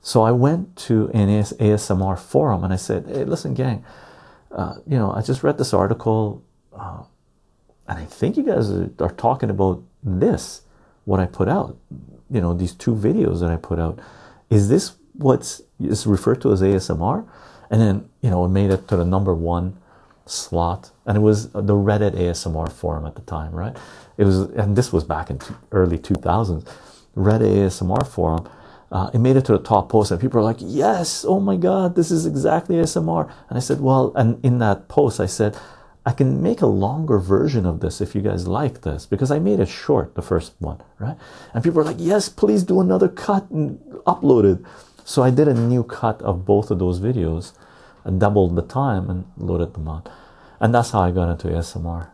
So 0.00 0.22
I 0.22 0.30
went 0.30 0.76
to 0.88 1.10
an 1.12 1.28
ASMR 1.28 2.18
forum 2.18 2.64
and 2.64 2.72
I 2.72 2.76
said, 2.76 3.06
"Hey, 3.06 3.24
listen, 3.24 3.54
gang, 3.54 3.84
uh, 4.50 4.76
you 4.86 4.96
know, 4.96 5.12
I 5.12 5.20
just 5.20 5.42
read 5.42 5.58
this 5.58 5.74
article." 5.74 6.42
Uh, 6.72 7.02
and 7.88 7.98
I 7.98 8.04
think 8.04 8.36
you 8.36 8.44
guys 8.44 8.70
are, 8.70 8.88
are, 9.00 9.10
talking 9.10 9.50
about 9.50 9.82
this, 10.04 10.62
what 11.10 11.18
I 11.18 11.26
put 11.26 11.48
out, 11.48 11.76
you 12.30 12.40
know, 12.40 12.54
these 12.54 12.72
two 12.72 12.94
videos 12.94 13.40
that 13.40 13.50
I 13.50 13.56
put 13.56 13.80
out. 13.80 13.98
Is 14.48 14.68
this 14.68 14.92
what's 15.14 15.60
is 15.80 16.06
referred 16.06 16.40
to 16.42 16.52
as 16.52 16.62
ASMR? 16.62 17.26
And 17.68 17.80
then, 17.80 18.08
you 18.22 18.30
know, 18.30 18.44
it 18.44 18.48
made 18.48 18.70
it 18.70 18.86
to 18.88 18.96
the 18.96 19.04
number 19.04 19.34
one 19.34 19.76
slot, 20.24 20.92
and 21.06 21.16
it 21.16 21.20
was 21.20 21.50
the 21.50 21.74
Reddit 21.88 22.14
ASMR 22.14 22.70
forum 22.70 23.06
at 23.06 23.16
the 23.16 23.22
time, 23.22 23.52
right? 23.52 23.76
It 24.18 24.24
was, 24.24 24.38
and 24.50 24.76
this 24.76 24.92
was 24.92 25.02
back 25.02 25.30
in 25.30 25.40
early 25.72 25.98
2000s. 25.98 26.64
Reddit 27.16 27.52
ASMR 27.58 28.06
forum. 28.06 28.48
Uh, 28.92 29.10
it 29.12 29.18
made 29.18 29.36
it 29.36 29.44
to 29.46 29.52
the 29.52 29.64
top 29.72 29.88
post, 29.88 30.12
and 30.12 30.20
people 30.20 30.38
were 30.38 30.44
like, 30.52 30.60
"Yes, 30.60 31.24
oh 31.26 31.40
my 31.40 31.56
God, 31.56 31.96
this 31.96 32.12
is 32.12 32.24
exactly 32.24 32.76
ASMR." 32.76 33.28
And 33.48 33.56
I 33.58 33.60
said, 33.60 33.80
"Well," 33.80 34.12
and 34.14 34.44
in 34.44 34.58
that 34.58 34.86
post, 34.88 35.18
I 35.18 35.26
said, 35.26 35.56
I 36.10 36.12
can 36.12 36.42
make 36.42 36.60
a 36.60 36.66
longer 36.66 37.20
version 37.20 37.64
of 37.64 37.78
this 37.78 38.00
if 38.00 38.16
you 38.16 38.20
guys 38.20 38.48
like 38.48 38.80
this 38.80 39.06
because 39.06 39.30
I 39.30 39.38
made 39.38 39.60
it 39.60 39.68
short, 39.68 40.16
the 40.16 40.22
first 40.22 40.54
one, 40.58 40.82
right? 40.98 41.16
And 41.54 41.62
people 41.62 41.78
are 41.78 41.84
like, 41.84 42.00
yes, 42.00 42.28
please 42.28 42.64
do 42.64 42.80
another 42.80 43.08
cut 43.08 43.48
and 43.50 43.78
upload 44.08 44.42
it. 44.52 44.66
So 45.04 45.22
I 45.22 45.30
did 45.30 45.46
a 45.46 45.54
new 45.54 45.84
cut 45.84 46.20
of 46.22 46.44
both 46.44 46.72
of 46.72 46.80
those 46.80 46.98
videos 46.98 47.52
and 48.02 48.18
doubled 48.18 48.56
the 48.56 48.62
time 48.62 49.08
and 49.08 49.24
loaded 49.36 49.74
them 49.74 49.86
on. 49.86 50.02
And 50.58 50.74
that's 50.74 50.90
how 50.90 51.02
I 51.02 51.12
got 51.12 51.30
into 51.30 51.46
ASMR. 51.46 52.10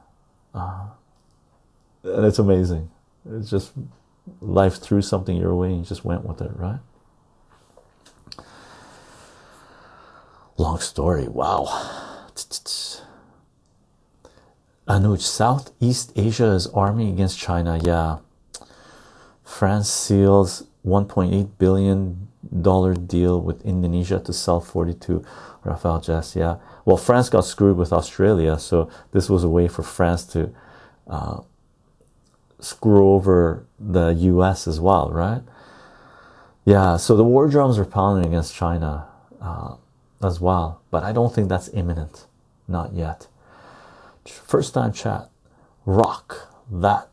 Uh, 0.52 0.88
and 2.04 2.26
it's 2.26 2.38
amazing. 2.38 2.90
It's 3.30 3.48
just 3.48 3.72
life 4.42 4.76
threw 4.76 5.00
something 5.00 5.38
your 5.38 5.54
way 5.54 5.68
and 5.68 5.78
you 5.78 5.84
just 5.86 6.04
went 6.04 6.26
with 6.26 6.42
it, 6.42 6.50
right? 6.54 6.80
Long 10.58 10.80
story. 10.80 11.28
Wow. 11.28 11.64
Anuj, 14.88 15.20
Southeast 15.20 16.12
Asia 16.14 16.46
is 16.46 16.68
arming 16.68 17.08
against 17.08 17.38
China. 17.38 17.80
Yeah. 17.82 18.18
France 19.42 19.90
seals 19.90 20.64
1.8 20.86 21.50
billion 21.58 22.28
dollar 22.62 22.94
deal 22.94 23.40
with 23.40 23.64
Indonesia 23.64 24.20
to 24.20 24.32
sell 24.32 24.60
42 24.60 25.24
Rafale 25.64 26.04
jets. 26.04 26.36
Yeah. 26.36 26.56
Well, 26.84 26.96
France 26.96 27.28
got 27.28 27.44
screwed 27.44 27.76
with 27.76 27.92
Australia, 27.92 28.58
so 28.58 28.88
this 29.10 29.28
was 29.28 29.42
a 29.42 29.48
way 29.48 29.66
for 29.66 29.82
France 29.82 30.24
to 30.26 30.54
uh, 31.08 31.40
screw 32.60 33.10
over 33.10 33.66
the 33.80 34.10
U.S. 34.10 34.68
as 34.68 34.78
well, 34.78 35.10
right? 35.10 35.42
Yeah. 36.64 36.96
So 36.96 37.16
the 37.16 37.24
war 37.24 37.48
drums 37.48 37.76
are 37.78 37.84
pounding 37.84 38.26
against 38.26 38.54
China 38.54 39.08
uh, 39.40 39.74
as 40.22 40.40
well, 40.40 40.80
but 40.92 41.02
I 41.02 41.10
don't 41.10 41.34
think 41.34 41.48
that's 41.48 41.68
imminent. 41.70 42.26
Not 42.68 42.92
yet. 42.94 43.26
First 44.28 44.74
time 44.74 44.92
chat. 44.92 45.30
Rock 45.84 46.48
that 46.70 47.08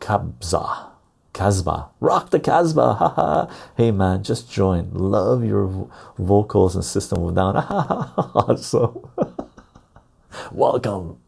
Kabza. 0.00 0.90
Casbah. 1.32 1.88
Rock 2.00 2.30
the 2.30 2.40
Casbah. 2.40 2.94
Haha. 2.94 3.46
hey 3.76 3.90
man, 3.90 4.22
just 4.22 4.50
join. 4.50 4.90
Love 4.92 5.44
your 5.44 5.66
vo 5.66 5.90
vocals 6.18 6.74
and 6.74 6.84
system 6.84 7.22
of 7.22 7.34
down. 7.34 8.56
so 8.58 9.10
welcome. 10.52 11.18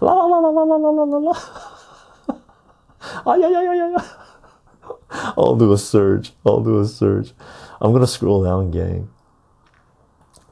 La 0.00 0.12
la 0.12 0.24
la 0.24 0.38
la 0.38 0.50
la 0.50 0.76
la 0.76 0.90
la 0.90 1.02
la 1.04 1.18
la. 1.18 1.32
Ah, 3.26 3.34
yeah, 3.36 3.48
yeah, 3.48 3.62
yeah, 3.62 3.90
yeah. 3.90 4.04
I'll 5.36 5.56
do 5.56 5.72
a 5.72 5.78
surge. 5.78 6.32
I'll 6.44 6.60
do 6.60 6.78
a 6.80 6.86
surge. 6.86 7.32
I'm 7.80 7.92
gonna 7.92 8.06
scroll 8.06 8.44
down, 8.44 8.70
gang. 8.70 9.10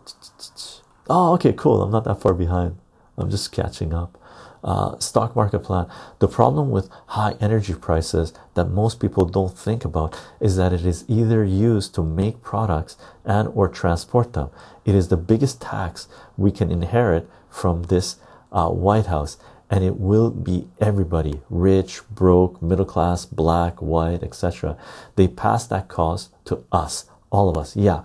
Oh, 1.09 1.35
okay, 1.35 1.53
cool. 1.53 1.83
I'm 1.83 1.93
not 1.93 2.03
that 2.03 2.21
far 2.21 2.35
behind. 2.35 2.79
I'm 3.17 3.31
just 3.31 3.53
catching 3.53 3.95
up. 3.95 4.19
Uh, 4.65 4.99
stock 4.99 5.37
market 5.37 5.61
plan. 5.61 5.87
The 6.19 6.27
problem 6.27 6.71
with 6.71 6.89
high 7.09 7.37
energy 7.41 7.75
prices 7.75 8.33
that 8.55 8.65
most 8.69 8.99
people 8.99 9.25
don't 9.25 9.57
think 9.57 9.85
about 9.85 10.19
is 10.41 10.57
that 10.57 10.73
it 10.73 10.85
is 10.85 11.05
either 11.07 11.45
used 11.45 11.95
to 11.95 12.03
make 12.03 12.43
products 12.43 12.97
and 13.25 13.49
or 13.55 13.69
transport 13.69 14.33
them. 14.33 14.51
It 14.85 14.97
is 14.97 15.09
the 15.09 15.17
biggest 15.17 15.61
tax 15.61 16.09
we 16.37 16.51
can 16.51 16.73
inherit 16.73 17.29
from 17.49 17.85
this 17.85 18.17
uh, 18.51 18.69
White 18.71 19.07
House, 19.07 19.37
and 19.71 19.85
it 19.85 20.01
will 20.01 20.31
be 20.31 20.67
everybody 20.81 21.43
rich, 21.49 22.01
broke, 22.11 22.61
middle 22.61 22.85
class, 22.85 23.25
black, 23.25 23.81
white, 23.81 24.23
etc. 24.25 24.77
They 25.15 25.29
pass 25.29 25.67
that 25.69 25.87
cost 25.87 26.33
to 26.47 26.65
us, 26.73 27.05
all 27.31 27.49
of 27.49 27.57
us. 27.57 27.77
Yeah, 27.77 28.03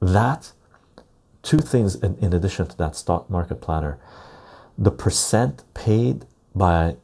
that 0.00 0.52
two 1.42 1.58
things 1.58 1.96
in, 1.96 2.16
in 2.18 2.32
addition 2.32 2.66
to 2.68 2.76
that 2.78 2.96
stock 2.96 3.28
market 3.28 3.60
planner 3.60 3.98
the 4.82 4.90
percent 4.90 5.62
paid 5.74 6.26
by 6.56 6.96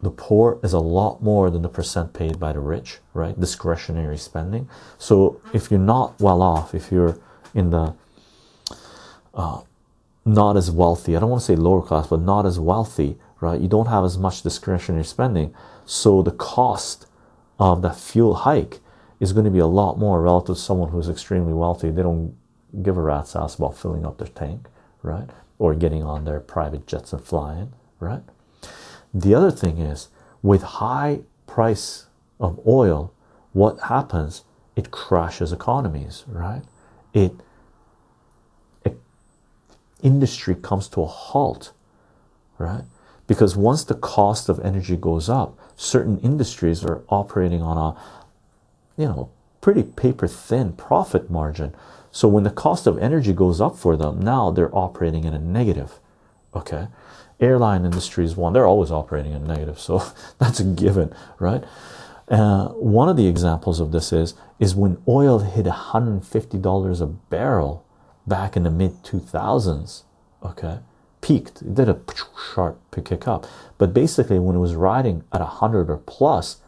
the 0.00 0.08
poor 0.08 0.58
is 0.62 0.72
a 0.72 0.78
lot 0.78 1.22
more 1.22 1.50
than 1.50 1.60
the 1.60 1.68
percent 1.68 2.14
paid 2.14 2.40
by 2.40 2.54
the 2.54 2.60
rich, 2.60 2.98
right? 3.12 3.38
Discretionary 3.38 4.16
spending. 4.16 4.66
So 4.96 5.38
if 5.52 5.70
you're 5.70 5.78
not 5.78 6.18
well 6.18 6.40
off, 6.40 6.74
if 6.74 6.90
you're 6.90 7.18
in 7.54 7.70
the 7.70 7.94
uh, 9.34 9.60
not 10.24 10.56
as 10.56 10.70
wealthy, 10.70 11.14
I 11.14 11.20
don't 11.20 11.28
want 11.28 11.42
to 11.42 11.46
say 11.46 11.56
lower 11.56 11.82
class, 11.82 12.06
but 12.06 12.20
not 12.20 12.46
as 12.46 12.58
wealthy, 12.58 13.18
right? 13.40 13.60
You 13.60 13.68
don't 13.68 13.88
have 13.88 14.04
as 14.04 14.16
much 14.16 14.40
discretionary 14.40 15.04
spending. 15.04 15.54
So 15.84 16.22
the 16.22 16.30
cost 16.30 17.06
of 17.58 17.82
that 17.82 17.96
fuel 17.96 18.34
hike 18.34 18.80
is 19.20 19.34
going 19.34 19.44
to 19.44 19.50
be 19.50 19.58
a 19.58 19.66
lot 19.66 19.98
more 19.98 20.22
relative 20.22 20.56
to 20.56 20.62
someone 20.62 20.88
who's 20.88 21.10
extremely 21.10 21.52
wealthy. 21.52 21.90
They 21.90 22.02
don't 22.02 22.34
give 22.82 22.96
a 22.96 23.02
rat's 23.02 23.36
ass 23.36 23.56
about 23.56 23.76
filling 23.76 24.06
up 24.06 24.16
their 24.16 24.28
tank, 24.28 24.68
right? 25.02 25.28
Or 25.58 25.74
getting 25.74 26.02
on 26.02 26.24
their 26.24 26.40
private 26.40 26.86
jets 26.86 27.12
and 27.12 27.22
flying, 27.22 27.72
right? 28.00 28.22
The 29.12 29.34
other 29.34 29.50
thing 29.50 29.78
is 29.78 30.08
with 30.42 30.62
high 30.62 31.20
price 31.46 32.06
of 32.40 32.60
oil, 32.66 33.12
what 33.52 33.78
happens? 33.80 34.44
It 34.76 34.90
crashes 34.90 35.52
economies, 35.52 36.24
right? 36.26 36.62
It, 37.12 37.32
it 38.84 38.98
industry 40.02 40.56
comes 40.56 40.88
to 40.88 41.02
a 41.02 41.06
halt, 41.06 41.72
right? 42.58 42.84
Because 43.26 43.56
once 43.56 43.84
the 43.84 43.94
cost 43.94 44.48
of 44.48 44.58
energy 44.60 44.96
goes 44.96 45.28
up, 45.28 45.56
certain 45.76 46.18
industries 46.18 46.84
are 46.84 47.02
operating 47.08 47.62
on 47.62 47.78
a 47.78 47.96
you 49.00 49.06
know 49.06 49.30
pretty 49.60 49.82
paper 49.82 50.28
thin 50.28 50.72
profit 50.72 51.30
margin 51.30 51.74
so 52.14 52.28
when 52.28 52.44
the 52.44 52.50
cost 52.50 52.86
of 52.86 52.96
energy 52.98 53.32
goes 53.32 53.60
up 53.60 53.76
for 53.76 53.96
them, 53.96 54.20
now 54.20 54.52
they're 54.52 54.72
operating 54.72 55.24
in 55.24 55.34
a 55.34 55.38
negative. 55.40 55.98
Okay, 56.54 56.86
airline 57.40 57.84
industry 57.84 58.24
is 58.24 58.36
one; 58.36 58.52
they're 58.52 58.68
always 58.68 58.92
operating 58.92 59.32
in 59.32 59.42
a 59.42 59.46
negative, 59.48 59.80
so 59.80 60.00
that's 60.38 60.60
a 60.60 60.64
given, 60.64 61.12
right? 61.40 61.64
Uh, 62.28 62.68
one 62.68 63.08
of 63.08 63.16
the 63.16 63.26
examples 63.26 63.80
of 63.80 63.90
this 63.90 64.12
is 64.12 64.34
is 64.60 64.76
when 64.76 65.02
oil 65.08 65.40
hit 65.40 65.66
$150 65.66 67.00
a 67.00 67.06
barrel 67.06 67.84
back 68.28 68.56
in 68.56 68.62
the 68.62 68.70
mid 68.70 69.02
2000s. 69.02 70.04
Okay, 70.40 70.78
peaked, 71.20 71.62
it 71.62 71.74
did 71.74 71.88
a 71.88 71.98
sharp 72.54 72.78
kick 73.04 73.26
up, 73.26 73.44
but 73.76 73.92
basically 73.92 74.38
when 74.38 74.54
it 74.54 74.60
was 74.60 74.76
riding 74.76 75.24
at 75.32 75.40
100 75.40 75.90
or 75.90 75.96
plus, 75.96 76.58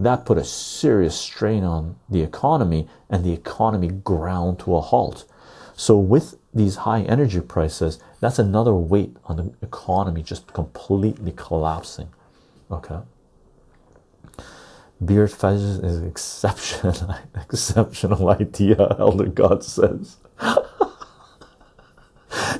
that 0.00 0.24
put 0.24 0.38
a 0.38 0.44
serious 0.44 1.14
strain 1.14 1.62
on 1.62 1.96
the 2.08 2.22
economy 2.22 2.88
and 3.10 3.22
the 3.22 3.32
economy 3.32 3.88
ground 3.88 4.58
to 4.60 4.74
a 4.74 4.80
halt. 4.80 5.26
So 5.74 5.98
with 5.98 6.36
these 6.52 6.76
high 6.76 7.02
energy 7.02 7.40
prices 7.40 8.00
that's 8.20 8.38
another 8.38 8.74
weight 8.74 9.16
on 9.26 9.36
the 9.36 9.52
economy 9.62 10.22
just 10.22 10.52
completely 10.52 11.32
collapsing. 11.36 12.08
Okay. 12.70 12.98
Beard 15.02 15.32
fetish 15.32 15.82
is 15.82 16.02
exceptional 16.02 17.14
exceptional 17.34 18.28
idea 18.30 18.96
elder 18.98 19.26
god 19.26 19.64
says. 19.64 20.16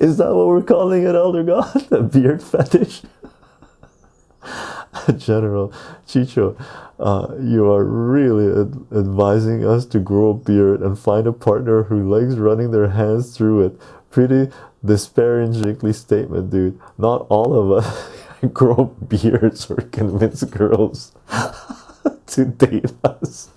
Is 0.01 0.17
that 0.17 0.35
what 0.35 0.47
we're 0.47 0.63
calling 0.63 1.05
it 1.05 1.15
elder 1.15 1.43
god? 1.43 1.87
A 1.93 2.03
beard 2.03 2.43
fetish 2.43 3.03
General 5.19 5.73
Chycho, 6.07 6.57
uh, 6.99 7.35
you 7.41 7.71
are 7.71 7.85
really 7.85 8.47
ad 8.47 8.75
advising 8.93 9.65
us 9.65 9.87
to 9.87 9.99
grow 9.99 10.31
a 10.31 10.35
beard 10.35 10.81
and 10.81 10.99
find 10.99 11.27
a 11.27 11.33
partner 11.33 11.85
who 11.85 12.09
likes 12.09 12.35
running 12.35 12.71
their 12.71 12.89
hands 12.89 13.37
through 13.37 13.67
it. 13.67 13.81
Pretty 14.11 14.51
disparagingly 14.85 15.93
statement, 15.93 16.51
dude. 16.51 16.79
Not 16.99 17.27
all 17.29 17.55
of 17.55 17.85
us 17.85 18.11
grow 18.53 18.85
beards 19.07 19.71
or 19.71 19.77
convince 19.77 20.43
girls 20.45 21.13
to 22.27 22.45
date 22.45 22.93
us. 23.05 23.51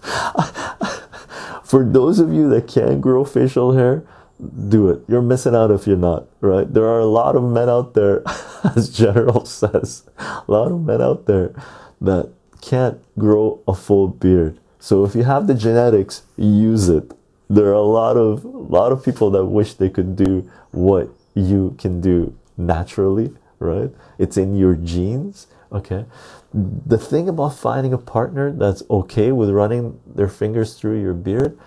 For 1.64 1.84
those 1.84 2.20
of 2.20 2.32
you 2.32 2.50
that 2.50 2.68
can 2.68 3.02
grow 3.02 3.24
facial 3.24 3.74
hair, 3.74 4.06
do 4.40 4.90
it. 4.90 5.02
You're 5.08 5.22
missing 5.22 5.56
out 5.56 5.72
if 5.72 5.88
you're 5.88 5.98
not, 5.98 6.28
right? 6.42 6.72
There 6.72 6.86
are 6.86 7.00
a 7.00 7.06
lot 7.06 7.36
of 7.36 7.44
men 7.44 7.70
out 7.70 7.94
there, 7.94 8.24
as 8.76 8.90
General 8.90 9.46
says, 9.60 10.10
a 10.18 10.44
lot 10.48 10.72
of 10.72 10.82
men 10.82 11.02
out 11.02 11.26
there 11.26 11.54
that 12.02 12.32
can't 12.62 13.00
grow 13.18 13.62
a 13.68 13.74
full 13.74 14.08
beard. 14.08 14.60
So 14.80 15.06
if 15.06 15.16
you 15.16 15.24
have 15.24 15.48
the 15.48 15.54
genetics, 15.54 16.24
use 16.36 16.90
it. 16.90 17.14
There 17.50 17.68
are 17.68 17.74
a 17.74 17.82
lot 17.82 18.18
of 18.18 18.44
a 18.44 18.48
lot 18.48 18.92
of 18.92 19.04
people 19.04 19.30
that 19.32 19.46
wish 19.46 19.76
they 19.76 19.90
could 19.90 20.16
do 20.16 20.50
what 20.72 21.10
you 21.36 21.76
can 21.78 22.02
do 22.02 22.36
naturally, 22.58 23.34
right? 23.60 23.92
It's 24.18 24.38
in 24.38 24.56
your 24.56 24.76
genes, 24.76 25.48
okay? 25.72 26.06
The 26.54 26.98
thing 26.98 27.30
about 27.30 27.56
finding 27.56 27.94
a 27.94 27.98
partner 27.98 28.52
that's 28.52 28.84
okay 28.90 29.32
with 29.32 29.50
running 29.50 30.00
their 30.06 30.28
fingers 30.28 30.76
through 30.76 31.02
your 31.02 31.14
beard, 31.14 31.58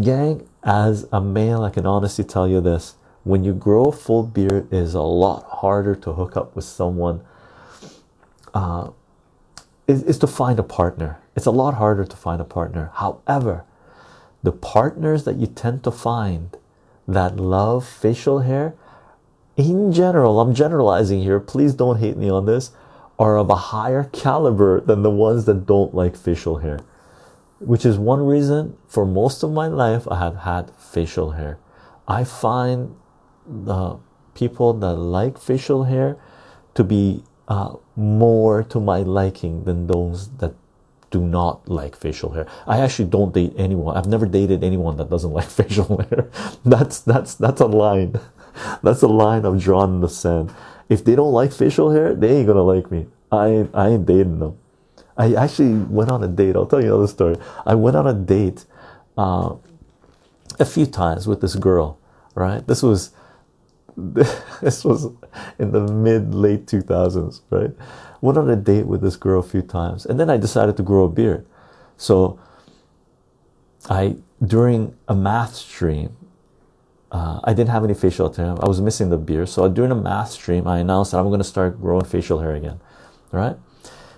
gang, 0.00 0.46
as 0.64 1.06
a 1.12 1.20
male, 1.20 1.62
I 1.62 1.70
can 1.70 1.86
honestly 1.86 2.24
tell 2.24 2.48
you 2.48 2.60
this 2.60 2.96
when 3.22 3.42
you 3.42 3.54
grow 3.54 3.86
a 3.86 3.92
full 3.92 4.22
beard, 4.22 4.68
it 4.70 4.76
is 4.76 4.94
a 4.94 5.00
lot 5.00 5.44
harder 5.44 5.94
to 5.94 6.12
hook 6.12 6.36
up 6.36 6.54
with 6.54 6.64
someone. 6.64 7.22
Uh, 8.52 8.90
is, 9.88 10.02
is 10.04 10.18
to 10.18 10.26
find 10.26 10.58
a 10.58 10.62
partner. 10.62 11.18
It's 11.34 11.46
a 11.46 11.50
lot 11.50 11.74
harder 11.74 12.04
to 12.04 12.16
find 12.16 12.40
a 12.40 12.44
partner. 12.44 12.90
However, 12.94 13.64
the 14.42 14.52
partners 14.52 15.24
that 15.24 15.36
you 15.36 15.46
tend 15.46 15.82
to 15.84 15.90
find 15.90 16.56
that 17.08 17.36
love 17.36 17.86
facial 17.86 18.40
hair, 18.40 18.74
in 19.56 19.92
general, 19.92 20.40
I'm 20.40 20.54
generalizing 20.54 21.22
here, 21.22 21.40
please 21.40 21.74
don't 21.74 21.98
hate 21.98 22.16
me 22.16 22.30
on 22.30 22.46
this, 22.46 22.70
are 23.18 23.36
of 23.36 23.50
a 23.50 23.56
higher 23.56 24.04
caliber 24.12 24.80
than 24.80 25.02
the 25.02 25.10
ones 25.10 25.44
that 25.44 25.66
don't 25.66 25.94
like 25.94 26.16
facial 26.16 26.58
hair 26.58 26.80
which 27.66 27.84
is 27.84 27.98
one 27.98 28.20
reason 28.24 28.76
for 28.86 29.04
most 29.04 29.42
of 29.42 29.52
my 29.52 29.66
life 29.66 30.06
I 30.10 30.18
have 30.18 30.36
had 30.36 30.70
facial 30.76 31.32
hair. 31.32 31.58
I 32.06 32.24
find 32.24 32.96
the 33.46 33.98
people 34.34 34.72
that 34.74 34.94
like 34.94 35.38
facial 35.38 35.84
hair 35.84 36.16
to 36.74 36.84
be 36.84 37.24
uh, 37.48 37.74
more 37.96 38.62
to 38.64 38.80
my 38.80 38.98
liking 38.98 39.64
than 39.64 39.86
those 39.86 40.30
that 40.38 40.54
do 41.10 41.20
not 41.20 41.68
like 41.68 41.94
facial 41.96 42.30
hair. 42.32 42.46
I 42.66 42.80
actually 42.80 43.08
don't 43.08 43.32
date 43.32 43.54
anyone. 43.56 43.96
I've 43.96 44.06
never 44.06 44.26
dated 44.26 44.64
anyone 44.64 44.96
that 44.96 45.10
doesn't 45.10 45.32
like 45.38 45.48
facial 45.48 46.02
hair. 46.10 46.30
That's 46.64 47.00
that's 47.00 47.34
that's 47.36 47.60
a 47.60 47.66
line. 47.66 48.20
That's 48.84 49.02
a 49.02 49.08
line 49.08 49.44
I've 49.44 49.60
drawn 49.60 49.94
in 49.94 50.00
the 50.00 50.08
sand. 50.08 50.54
If 50.88 51.04
they 51.04 51.16
don't 51.16 51.32
like 51.32 51.50
facial 51.50 51.90
hair, 51.90 52.14
they 52.14 52.36
ain't 52.36 52.46
gonna 52.46 52.62
like 52.62 52.88
me. 52.88 53.08
I 53.32 53.68
I 53.74 53.88
ain't 53.88 54.06
dating 54.06 54.38
them. 54.38 54.58
I 55.16 55.34
actually 55.34 55.74
went 55.74 56.10
on 56.10 56.22
a 56.24 56.28
date. 56.28 56.56
I'll 56.56 56.66
tell 56.66 56.80
you 56.80 56.88
another 56.88 57.06
story. 57.06 57.36
I 57.64 57.74
went 57.74 57.96
on 57.96 58.06
a 58.06 58.14
date 58.14 58.64
uh, 59.16 59.54
a 60.58 60.64
few 60.64 60.86
times 60.86 61.26
with 61.26 61.40
this 61.40 61.54
girl. 61.54 61.98
Right. 62.34 62.66
This 62.66 62.82
was 62.82 63.12
this 63.96 64.84
was 64.84 65.06
in 65.58 65.70
the 65.70 65.86
mid 65.86 66.34
late 66.34 66.66
two 66.66 66.80
thousands. 66.80 67.42
Right. 67.50 67.70
Went 68.20 68.38
on 68.38 68.50
a 68.50 68.56
date 68.56 68.86
with 68.86 69.02
this 69.02 69.16
girl 69.16 69.40
a 69.40 69.42
few 69.42 69.62
times, 69.62 70.06
and 70.06 70.18
then 70.18 70.30
I 70.30 70.36
decided 70.36 70.76
to 70.78 70.82
grow 70.82 71.04
a 71.04 71.08
beard. 71.08 71.46
So 71.96 72.40
I 73.88 74.16
during 74.44 74.96
a 75.06 75.14
math 75.14 75.54
stream. 75.54 76.16
Uh, 77.12 77.38
I 77.44 77.52
didn't 77.52 77.70
have 77.70 77.84
any 77.84 77.94
facial 77.94 78.32
hair. 78.32 78.56
I 78.60 78.66
was 78.66 78.80
missing 78.80 79.08
the 79.10 79.16
beard. 79.16 79.48
So 79.48 79.68
during 79.68 79.92
a 79.92 79.94
math 79.94 80.32
stream, 80.32 80.66
I 80.66 80.80
announced 80.80 81.12
that 81.12 81.18
I'm 81.18 81.28
going 81.28 81.38
to 81.38 81.44
start 81.44 81.80
growing 81.80 82.04
facial 82.04 82.40
hair 82.40 82.56
again. 82.56 82.80
Right 83.30 83.56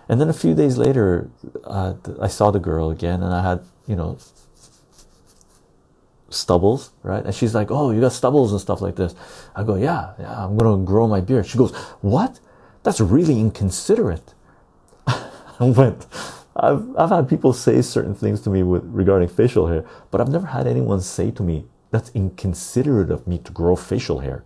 and 0.09 0.20
then 0.20 0.28
a 0.28 0.33
few 0.33 0.55
days 0.55 0.78
later, 0.78 1.31
uh, 1.65 1.95
I 2.20 2.28
saw 2.28 2.51
the 2.51 2.61
girl 2.61 2.91
again, 2.91 3.23
and 3.23 3.35
I 3.35 3.43
had, 3.43 3.65
you 3.87 3.97
know, 3.97 4.19
stubbles, 6.31 6.91
right? 7.03 7.24
And 7.24 7.35
she's 7.35 7.55
like, 7.55 7.70
"Oh, 7.70 7.91
you 7.91 8.01
got 8.01 8.12
stubbles 8.12 8.53
and 8.53 8.61
stuff 8.61 8.81
like 8.81 8.97
this." 8.97 9.15
I 9.55 9.65
go, 9.65 9.74
"Yeah, 9.77 10.12
yeah, 10.19 10.45
I'm 10.45 10.57
gonna 10.57 10.85
grow 10.85 11.07
my 11.09 11.20
beard." 11.20 11.47
She 11.47 11.59
goes, 11.59 11.74
"What? 12.01 12.41
That's 12.83 13.01
really 13.01 13.41
inconsiderate." 13.41 14.35
I 15.07 15.20
went. 15.61 16.07
I've 16.57 16.85
I've 16.97 17.11
had 17.11 17.28
people 17.28 17.53
say 17.53 17.83
certain 17.83 18.15
things 18.15 18.41
to 18.43 18.51
me 18.51 18.62
with 18.62 18.85
regarding 18.85 19.28
facial 19.28 19.66
hair, 19.69 19.85
but 20.11 20.20
I've 20.20 20.31
never 20.31 20.47
had 20.47 20.66
anyone 20.66 21.01
say 21.01 21.31
to 21.33 21.43
me 21.43 21.66
that's 21.91 22.11
inconsiderate 22.15 23.11
of 23.11 23.27
me 23.27 23.39
to 23.39 23.53
grow 23.53 23.77
facial 23.77 24.20
hair. 24.20 24.45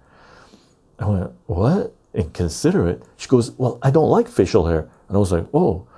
I 0.98 1.06
went, 1.08 1.32
"What? 1.46 1.94
Inconsiderate?" 2.14 3.02
She 3.16 3.28
goes, 3.28 3.52
"Well, 3.58 3.78
I 3.82 3.90
don't 3.90 4.10
like 4.10 4.28
facial 4.28 4.66
hair." 4.66 4.88
And 5.10 5.16
I 5.16 5.18
was 5.18 5.32
like, 5.32 5.46
oh, 5.52 5.88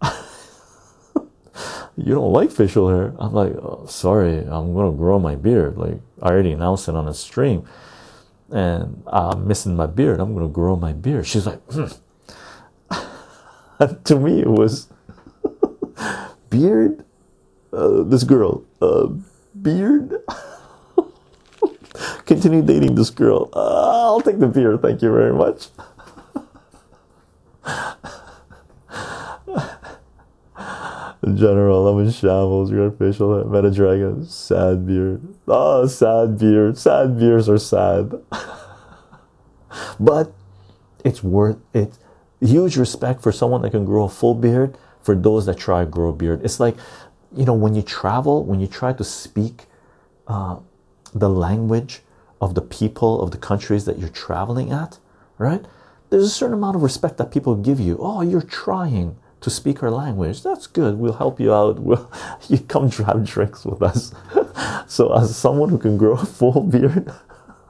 you 1.96 2.14
don't 2.14 2.32
like 2.32 2.52
facial 2.52 2.88
hair? 2.88 3.12
I'm 3.18 3.32
like, 3.34 3.52
oh, 3.54 3.84
sorry, 3.88 4.38
I'm 4.38 4.72
gonna 4.74 4.92
grow 4.92 5.18
my 5.18 5.34
beard. 5.34 5.76
Like 5.76 5.98
I 6.22 6.28
already 6.28 6.52
announced 6.52 6.88
it 6.88 6.94
on 6.94 7.08
a 7.08 7.12
stream, 7.12 7.66
and 8.48 9.02
I'm 9.08 9.48
missing 9.48 9.74
my 9.74 9.86
beard. 9.86 10.20
I'm 10.20 10.34
gonna 10.34 10.46
grow 10.46 10.76
my 10.76 10.92
beard. 10.92 11.26
She's 11.26 11.46
like, 11.46 11.58
hmm. 11.72 11.86
to 14.04 14.16
me, 14.20 14.38
it 14.38 14.46
was 14.46 14.86
beard. 16.50 17.04
Uh, 17.72 18.04
this 18.04 18.22
girl, 18.22 18.62
uh, 18.80 19.08
beard. 19.60 20.14
Continue 22.24 22.62
dating 22.62 22.94
this 22.94 23.10
girl. 23.10 23.50
Uh, 23.52 24.04
I'll 24.06 24.20
take 24.20 24.38
the 24.38 24.46
beard. 24.46 24.80
Thank 24.80 25.02
you 25.02 25.10
very 25.12 25.34
much. 25.34 25.70
General, 31.36 31.88
I'm 31.88 32.04
in 32.04 32.10
shambles. 32.12 32.70
You 32.70 32.78
Your 32.78 32.86
official 32.86 33.44
Meta 33.48 33.70
Dragon. 33.70 34.24
Sad 34.24 34.86
beard. 34.86 35.22
Oh, 35.48 35.86
sad 35.86 36.38
beard. 36.38 36.78
Sad 36.78 37.18
beards 37.18 37.48
are 37.48 37.58
sad. 37.58 38.12
but 40.00 40.32
it's 41.04 41.22
worth 41.22 41.58
it. 41.74 41.98
Huge 42.40 42.76
respect 42.76 43.22
for 43.22 43.32
someone 43.32 43.62
that 43.62 43.70
can 43.70 43.84
grow 43.84 44.04
a 44.04 44.08
full 44.08 44.34
beard. 44.34 44.76
For 45.02 45.14
those 45.14 45.46
that 45.46 45.56
try 45.56 45.84
to 45.84 45.90
grow 45.90 46.10
a 46.10 46.12
beard, 46.12 46.42
it's 46.44 46.60
like 46.60 46.76
you 47.34 47.44
know 47.44 47.54
when 47.54 47.74
you 47.74 47.82
travel, 47.82 48.44
when 48.44 48.60
you 48.60 48.66
try 48.66 48.92
to 48.92 49.04
speak 49.04 49.64
uh, 50.26 50.58
the 51.14 51.28
language 51.28 52.02
of 52.40 52.54
the 52.54 52.62
people 52.62 53.22
of 53.22 53.30
the 53.30 53.38
countries 53.38 53.84
that 53.86 53.98
you're 53.98 54.10
traveling 54.10 54.72
at, 54.72 54.98
right? 55.38 55.64
There's 56.10 56.24
a 56.24 56.30
certain 56.30 56.54
amount 56.54 56.76
of 56.76 56.82
respect 56.82 57.18
that 57.18 57.30
people 57.30 57.54
give 57.54 57.80
you. 57.80 57.96
Oh, 58.00 58.20
you're 58.20 58.42
trying 58.42 59.16
to 59.40 59.50
speak 59.50 59.82
our 59.82 59.90
language. 59.90 60.42
That's 60.42 60.66
good. 60.66 60.98
We'll 60.98 61.14
help 61.14 61.40
you 61.40 61.52
out. 61.52 61.78
We'll 61.80 62.10
you 62.48 62.58
come 62.58 62.90
have 62.90 63.24
drinks 63.24 63.64
with 63.64 63.82
us. 63.82 64.12
so 64.86 65.12
as 65.14 65.36
someone 65.36 65.70
who 65.70 65.78
can 65.78 65.96
grow 65.96 66.12
a 66.12 66.24
full 66.24 66.62
beard, 66.62 67.12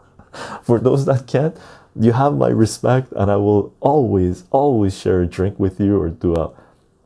for 0.62 0.78
those 0.78 1.06
that 1.06 1.26
can't, 1.26 1.56
you 1.98 2.12
have 2.12 2.36
my 2.36 2.48
respect, 2.48 3.12
and 3.12 3.30
I 3.30 3.36
will 3.36 3.74
always, 3.80 4.44
always 4.50 4.98
share 4.98 5.22
a 5.22 5.26
drink 5.26 5.58
with 5.58 5.80
you 5.80 6.00
or 6.00 6.08
do 6.08 6.34
a 6.34 6.52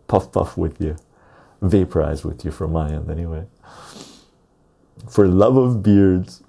puff 0.08 0.30
puff 0.32 0.56
with 0.56 0.80
you, 0.80 0.96
vaporize 1.62 2.24
with 2.24 2.44
you 2.44 2.50
from 2.50 2.72
my 2.72 2.90
end 2.90 3.10
anyway. 3.10 3.46
For 5.08 5.26
love 5.26 5.56
of 5.56 5.82
beards. 5.82 6.42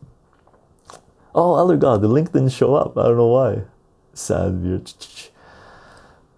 Oh, 1.34 1.56
other 1.56 1.76
God, 1.76 2.02
the 2.02 2.08
link 2.08 2.32
didn't 2.32 2.50
show 2.50 2.76
up. 2.76 2.98
I 2.98 3.04
don't 3.04 3.18
know 3.18 3.28
why. 3.28 3.64
Sad 4.14 4.64
beard. 4.64 4.92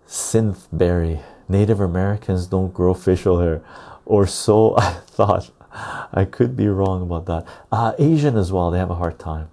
Synthberry. 0.08 1.22
Native 1.50 1.80
Americans 1.80 2.48
don't 2.48 2.74
grow 2.74 2.94
facial 2.94 3.40
hair, 3.40 3.62
or 4.06 4.28
so 4.28 4.76
I 4.78 4.94
thought. 4.94 5.52
I 6.12 6.26
could 6.26 6.56
be 6.56 6.68
wrong 6.68 7.04
about 7.04 7.26
that. 7.28 7.46
Uh, 7.72 7.94
Asian 8.00 8.36
as 8.36 8.52
well, 8.52 8.72
they 8.72 8.80
have 8.80 8.90
a 8.90 8.96
hard 8.96 9.20
time. 9.20 9.50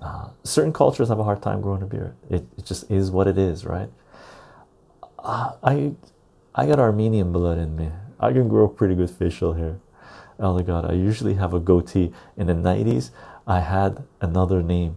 Uh, 0.00 0.28
certain 0.44 0.72
cultures 0.72 1.08
have 1.08 1.18
a 1.18 1.24
hard 1.24 1.42
time 1.42 1.60
growing 1.60 1.82
a 1.82 1.86
beard. 1.86 2.14
It, 2.30 2.46
it 2.56 2.64
just 2.64 2.90
is 2.90 3.10
what 3.10 3.28
it 3.28 3.36
is, 3.36 3.64
right? 3.64 3.90
Uh, 5.18 5.52
I 5.62 5.92
I 6.54 6.66
got 6.66 6.78
Armenian 6.78 7.32
blood 7.32 7.58
in 7.58 7.76
me. 7.76 7.90
I 8.18 8.32
can 8.32 8.48
grow 8.48 8.68
pretty 8.68 8.94
good 8.94 9.10
facial 9.10 9.54
hair. 9.54 9.78
Oh 10.38 10.54
my 10.54 10.62
god, 10.62 10.90
I 10.90 10.94
usually 10.94 11.34
have 11.34 11.54
a 11.54 11.60
goatee. 11.60 12.12
In 12.36 12.46
the 12.46 12.54
90s, 12.54 13.10
I 13.46 13.60
had 13.60 14.02
another 14.20 14.62
name, 14.62 14.96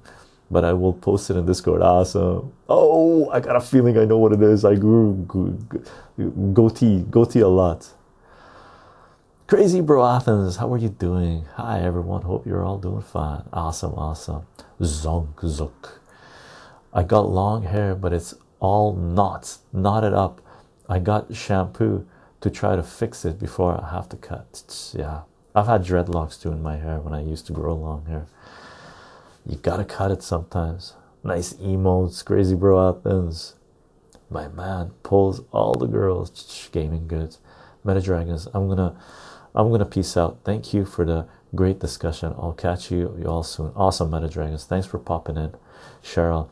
but 0.50 0.64
I 0.64 0.74
will 0.74 0.94
post 0.94 1.30
it 1.30 1.38
in 1.38 1.46
Discord. 1.46 1.82
Awesome. 1.82 2.54
Oh, 2.70 3.30
I 3.30 3.40
got 3.40 3.56
a 3.56 3.62
feeling 3.62 3.98
I 3.98 4.06
know 4.06 4.18
what 4.18 4.32
it 4.34 4.42
is. 4.42 4.64
I 4.66 4.76
grew 4.76 5.14
goatee, 6.54 7.06
goatee 7.10 7.40
a 7.40 7.48
lot. 7.48 7.90
Crazy 9.48 9.80
bro 9.80 10.04
Athens, 10.04 10.56
how 10.56 10.74
are 10.74 10.78
you 10.78 10.90
doing? 10.90 11.46
Hi 11.54 11.80
everyone, 11.80 12.24
hope 12.24 12.48
you're 12.48 12.64
all 12.64 12.80
doing 12.80 13.04
fine. 13.04 13.44
Awesome, 13.54 13.94
awesome. 13.94 14.48
Zonk 14.82 15.48
zook. 15.48 16.02
I 16.92 17.04
got 17.04 17.30
long 17.30 17.62
hair, 17.62 17.94
but 17.94 18.12
it's 18.12 18.34
all 18.60 18.96
knots, 18.96 19.60
knotted 19.72 20.14
up. 20.14 20.42
I 20.90 20.98
got 20.98 21.36
shampoo 21.36 22.08
to 22.42 22.50
try 22.50 22.76
to 22.76 22.82
fix 22.82 23.24
it 23.24 23.38
before 23.38 23.80
I 23.80 23.92
have 23.92 24.10
to 24.10 24.18
cut. 24.18 24.94
Yeah, 24.98 25.22
I've 25.54 25.68
had 25.68 25.84
dreadlocks 25.84 26.42
too 26.42 26.52
in 26.52 26.64
my 26.64 26.78
hair 26.78 27.00
when 27.00 27.14
I 27.14 27.22
used 27.22 27.46
to 27.46 27.54
grow 27.54 27.76
long 27.76 28.06
hair. 28.06 28.26
You 29.48 29.58
gotta 29.58 29.86
cut 29.86 30.12
it 30.12 30.24
sometimes. 30.24 30.94
Nice 31.24 31.54
emotes, 31.54 32.26
crazy 32.26 32.56
bro 32.56 32.90
Athens. 32.90 33.56
My 34.30 34.48
man 34.48 34.92
pulls 35.04 35.42
all 35.52 35.74
the 35.74 35.88
girls. 35.88 36.70
Gaming 36.72 37.08
goods. 37.08 37.40
Meta 37.84 38.02
Dragons. 38.02 38.48
I'm 38.54 38.68
gonna 38.68 39.00
I'm 39.54 39.70
gonna 39.70 39.86
peace 39.86 40.18
out. 40.18 40.40
Thank 40.44 40.74
you 40.74 40.84
for 40.84 41.06
the 41.06 41.28
great 41.54 41.80
discussion. 41.80 42.34
I'll 42.38 42.54
catch 42.54 42.92
you, 42.92 43.16
you 43.20 43.26
all 43.26 43.44
soon. 43.44 43.72
Awesome, 43.76 44.12
Meta 44.12 44.28
Dragons. 44.28 44.66
Thanks 44.66 44.88
for 44.88 44.98
popping 44.98 45.38
in, 45.38 45.54
Cheryl. 46.04 46.50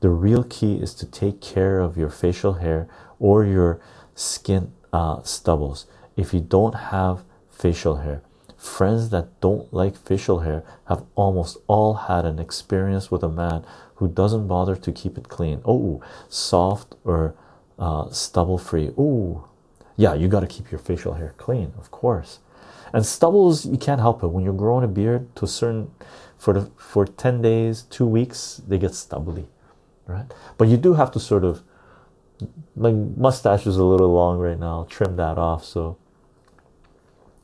The 0.00 0.08
real 0.08 0.42
key 0.42 0.76
is 0.76 0.94
to 0.94 1.06
take 1.06 1.40
care 1.40 1.80
of 1.80 1.96
your 1.96 2.10
facial 2.10 2.54
hair 2.54 2.88
or 3.20 3.44
your 3.44 3.80
skin 4.14 4.72
uh, 4.92 5.22
stubbles. 5.22 5.86
If 6.16 6.34
you 6.34 6.40
don't 6.40 6.74
have 6.74 7.24
facial 7.50 7.96
hair, 7.96 8.22
friends 8.62 9.10
that 9.10 9.40
don't 9.40 9.72
like 9.74 9.96
facial 9.96 10.40
hair 10.40 10.62
have 10.84 11.04
almost 11.16 11.56
all 11.66 11.94
had 11.94 12.24
an 12.24 12.38
experience 12.38 13.10
with 13.10 13.24
a 13.24 13.28
man 13.28 13.64
who 13.96 14.06
doesn't 14.06 14.46
bother 14.46 14.76
to 14.76 14.92
keep 14.92 15.18
it 15.18 15.28
clean. 15.28 15.60
Oh, 15.64 16.00
soft 16.28 16.94
or 17.04 17.34
uh, 17.76 18.08
stubble 18.10 18.58
free. 18.58 18.90
Oh, 18.96 19.48
yeah, 19.96 20.14
you 20.14 20.28
got 20.28 20.40
to 20.40 20.46
keep 20.46 20.70
your 20.70 20.78
facial 20.78 21.14
hair 21.14 21.34
clean, 21.38 21.72
of 21.76 21.90
course. 21.90 22.38
And 22.92 23.04
stubbles, 23.04 23.66
you 23.66 23.78
can't 23.78 24.00
help 24.00 24.22
it. 24.22 24.28
When 24.28 24.44
you're 24.44 24.52
growing 24.52 24.84
a 24.84 24.88
beard 24.88 25.34
to 25.36 25.46
a 25.46 25.48
certain 25.48 25.90
for 26.38 26.54
the 26.54 26.70
for 26.76 27.04
10 27.04 27.42
days, 27.42 27.82
two 27.82 28.06
weeks, 28.06 28.62
they 28.68 28.78
get 28.78 28.94
stubbly, 28.94 29.48
right? 30.06 30.26
But 30.56 30.68
you 30.68 30.76
do 30.76 30.94
have 30.94 31.10
to 31.12 31.20
sort 31.20 31.44
of 31.44 31.62
my 32.76 32.92
mustache 32.92 33.66
is 33.66 33.76
a 33.76 33.84
little 33.84 34.12
long 34.12 34.38
right 34.38 34.58
now. 34.58 34.86
Trim 34.88 35.16
that 35.16 35.38
off 35.38 35.64
so 35.64 35.96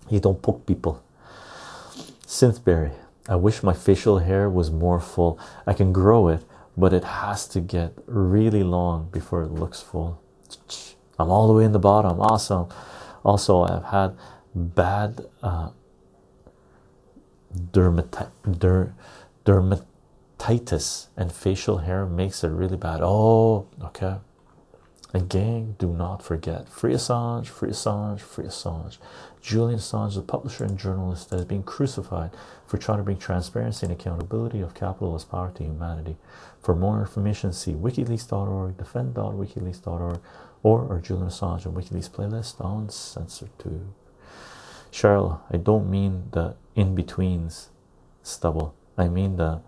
you 0.08 0.20
don't 0.20 0.40
poke 0.40 0.64
people. 0.66 1.02
Synthberry. 2.28 2.92
I 3.26 3.36
wish 3.36 3.62
my 3.62 3.72
facial 3.72 4.18
hair 4.18 4.50
was 4.50 4.70
more 4.70 5.00
full. 5.00 5.40
I 5.66 5.72
can 5.72 5.94
grow 5.94 6.28
it, 6.28 6.44
but 6.76 6.92
it 6.92 7.02
has 7.02 7.48
to 7.48 7.60
get 7.60 7.94
really 8.04 8.62
long 8.62 9.08
before 9.10 9.42
it 9.42 9.50
looks 9.50 9.80
full. 9.80 10.20
I'm 11.18 11.30
all 11.30 11.48
the 11.48 11.54
way 11.54 11.64
in 11.64 11.72
the 11.72 11.78
bottom. 11.78 12.20
Awesome. 12.20 12.68
Also, 13.24 13.62
I've 13.62 13.84
had 13.84 14.14
bad 14.54 15.26
uh, 15.42 15.70
der 17.72 18.92
dermatitis, 19.46 21.06
and 21.16 21.32
facial 21.32 21.78
hair 21.78 22.04
makes 22.04 22.44
it 22.44 22.50
really 22.50 22.76
bad. 22.76 23.00
Oh, 23.02 23.66
okay. 23.82 24.16
Gang, 25.28 25.74
do 25.78 25.88
not 25.94 26.22
forget 26.22 26.68
free 26.68 26.92
Assange, 26.92 27.46
free 27.46 27.70
Assange, 27.70 28.20
free 28.20 28.44
Assange. 28.44 28.98
Julian 29.40 29.78
Assange, 29.78 30.14
the 30.14 30.22
publisher 30.22 30.64
and 30.64 30.78
journalist 30.78 31.30
that 31.30 31.38
is 31.38 31.44
being 31.46 31.62
crucified 31.62 32.30
for 32.66 32.76
trying 32.76 32.98
to 32.98 33.04
bring 33.04 33.16
transparency 33.16 33.86
and 33.86 33.92
accountability 33.92 34.60
of 34.60 34.74
capitalist 34.74 35.30
power 35.30 35.50
to 35.52 35.64
humanity. 35.64 36.16
For 36.60 36.74
more 36.74 37.00
information, 37.00 37.54
see 37.54 37.72
wikileaks.org, 37.72 38.76
defend.wikileaks.org, 38.76 40.20
or 40.62 40.88
our 40.90 41.00
Julian 41.00 41.28
Assange 41.28 41.64
and 41.64 41.74
WikiLeaks 41.74 42.10
playlist 42.10 42.62
on 42.62 42.88
CensorTube. 42.88 43.86
Cheryl, 44.92 45.40
I 45.50 45.56
don't 45.56 45.90
mean 45.90 46.24
the 46.32 46.56
in 46.74 46.94
betweens 46.94 47.70
stubble. 48.22 48.74
I 48.98 49.08
mean 49.08 49.36
the 49.36 49.62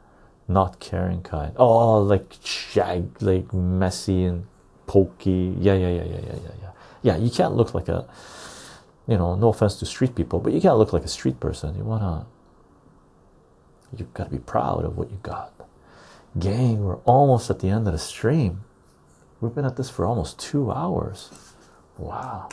not 0.48 0.80
caring 0.80 1.22
kind. 1.22 1.54
Oh, 1.56 1.98
like 2.02 2.34
shag, 2.42 3.22
like 3.22 3.52
messy 3.54 4.24
and 4.24 4.46
pokey. 4.90 5.54
Yeah, 5.60 5.74
yeah, 5.74 5.88
yeah, 5.88 6.02
yeah, 6.02 6.20
yeah, 6.26 6.34
yeah, 6.34 6.54
yeah. 6.62 6.70
Yeah, 7.02 7.16
you 7.16 7.30
can't 7.30 7.54
look 7.54 7.74
like 7.74 7.88
a, 7.88 8.08
you 9.06 9.16
know, 9.16 9.36
no 9.36 9.48
offense 9.50 9.78
to 9.78 9.86
street 9.86 10.16
people, 10.16 10.40
but 10.40 10.52
you 10.52 10.60
can't 10.60 10.78
look 10.78 10.92
like 10.92 11.04
a 11.04 11.08
street 11.08 11.38
person. 11.38 11.76
You 11.76 11.84
wanna, 11.84 12.26
you've 13.96 14.12
got 14.12 14.24
to 14.24 14.30
be 14.30 14.38
proud 14.38 14.84
of 14.84 14.98
what 14.98 15.08
you 15.08 15.18
got. 15.22 15.52
Gang, 16.36 16.84
we're 16.84 16.96
almost 17.04 17.50
at 17.50 17.60
the 17.60 17.68
end 17.68 17.86
of 17.86 17.92
the 17.92 18.00
stream. 18.00 18.64
We've 19.40 19.54
been 19.54 19.64
at 19.64 19.76
this 19.76 19.88
for 19.88 20.04
almost 20.04 20.40
two 20.40 20.72
hours. 20.72 21.30
Wow. 21.96 22.48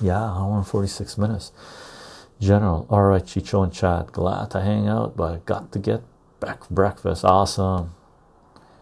Yeah, 0.00 0.24
hour 0.24 0.56
and 0.56 0.66
46 0.66 1.18
minutes. 1.18 1.52
General, 2.40 2.86
all 2.88 3.02
right, 3.02 3.22
Chycho 3.22 3.62
and 3.62 3.72
Chad, 3.72 4.12
glad 4.12 4.50
to 4.52 4.62
hang 4.62 4.88
out, 4.88 5.14
but 5.14 5.44
got 5.44 5.70
to 5.72 5.78
get 5.78 6.02
back 6.40 6.68
breakfast. 6.68 7.24
Awesome. 7.24 7.94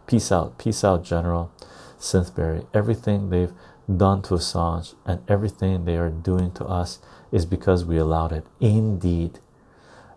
Peace 0.07 0.33
out, 0.33 0.57
peace 0.59 0.85
out, 0.85 1.05
General. 1.05 1.53
Synthberry, 1.99 2.67
everything 2.73 3.29
they've 3.29 3.53
done 3.95 4.23
to 4.23 4.35
Assange 4.35 4.95
and 5.05 5.21
everything 5.29 5.85
they 5.85 5.97
are 5.97 6.11
doing 6.11 6.53
to 6.53 6.65
us 6.65 7.01
is 7.33 7.45
because 7.45 7.85
we 7.85 7.99
allowed 7.99 8.33
it. 8.33 8.47
Indeed. 8.61 9.41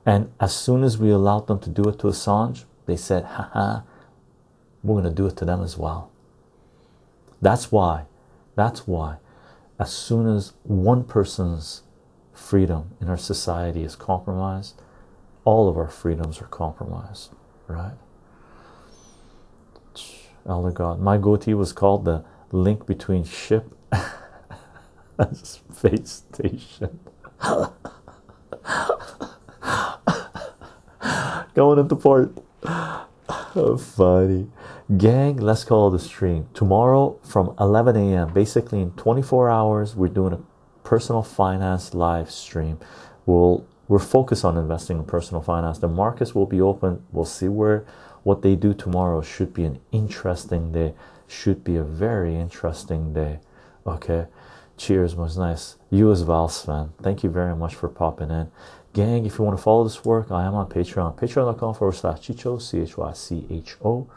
And 0.05 0.31
as 0.39 0.55
soon 0.55 0.83
as 0.83 0.97
we 0.97 1.09
allowed 1.09 1.47
them 1.47 1.59
to 1.59 1.69
do 1.69 1.83
it 1.83 1.99
to 1.99 2.07
Assange, 2.07 2.65
they 2.85 2.95
said, 2.95 3.23
haha, 3.23 3.81
we're 4.83 5.01
going 5.01 5.13
to 5.13 5.15
do 5.15 5.27
it 5.27 5.37
to 5.37 5.45
them 5.45 5.61
as 5.61 5.77
well. 5.77 6.11
That's 7.41 7.71
why, 7.71 8.05
that's 8.55 8.87
why, 8.87 9.17
as 9.79 9.91
soon 9.91 10.27
as 10.27 10.53
one 10.63 11.03
person's 11.03 11.83
freedom 12.33 12.91
in 13.01 13.09
our 13.09 13.17
society 13.17 13.83
is 13.83 13.95
compromised, 13.95 14.81
all 15.43 15.67
of 15.69 15.77
our 15.77 15.87
freedoms 15.87 16.41
are 16.41 16.47
compromised, 16.47 17.31
right? 17.67 17.95
Elder 20.47 20.71
God, 20.71 20.99
my 20.99 21.17
goatee 21.17 21.53
was 21.53 21.71
called 21.73 22.05
the 22.05 22.23
link 22.51 22.85
between 22.85 23.23
ship 23.23 23.75
and 25.17 25.37
space 25.37 26.23
station. 26.33 26.99
Going 31.53 31.79
into 31.79 31.95
port. 31.95 32.37
Oh, 32.63 33.77
funny. 33.77 34.49
Gang, 34.97 35.37
let's 35.37 35.63
call 35.63 35.89
the 35.89 35.99
stream. 35.99 36.47
Tomorrow 36.53 37.19
from 37.23 37.53
11 37.59 37.95
a.m., 37.95 38.33
basically 38.33 38.81
in 38.81 38.91
24 38.91 39.49
hours, 39.49 39.95
we're 39.95 40.07
doing 40.07 40.33
a 40.33 40.39
personal 40.83 41.21
finance 41.23 41.93
live 41.93 42.31
stream. 42.31 42.79
We'll 43.25 43.65
we're 43.87 43.99
focused 43.99 44.45
on 44.45 44.57
investing 44.57 44.97
in 44.97 45.05
personal 45.05 45.41
finance. 45.41 45.79
The 45.79 45.87
markets 45.87 46.33
will 46.33 46.45
be 46.45 46.61
open. 46.61 47.03
We'll 47.11 47.25
see 47.25 47.47
where 47.47 47.85
what 48.23 48.41
they 48.41 48.55
do 48.55 48.73
tomorrow 48.73 49.21
should 49.21 49.53
be 49.53 49.63
an 49.65 49.79
interesting 49.91 50.71
day. 50.71 50.93
Should 51.27 51.63
be 51.63 51.75
a 51.75 51.83
very 51.83 52.35
interesting 52.35 53.13
day. 53.13 53.39
Okay. 53.85 54.27
Cheers 54.77 55.15
was 55.15 55.37
nice. 55.37 55.75
You 55.91 56.11
as 56.11 56.23
well, 56.23 56.47
Sven. 56.47 56.93
Thank 57.01 57.23
you 57.23 57.29
very 57.29 57.55
much 57.55 57.75
for 57.75 57.87
popping 57.87 58.31
in. 58.31 58.49
Gang, 58.93 59.25
if 59.25 59.37
you 59.37 59.45
want 59.45 59.55
to 59.55 59.61
follow 59.61 59.83
this 59.83 60.03
work, 60.03 60.31
I 60.31 60.43
am 60.45 60.55
on 60.55 60.67
Patreon, 60.67 61.17
patreon.com 61.17 61.75
forward 61.75 61.93
slash 61.93 62.19
Chycho, 62.19 62.59
C 62.61 62.79
H 62.79 62.97
Y 62.97 63.13
C 63.13 63.45
H 63.49 63.75
O. 63.85 64.09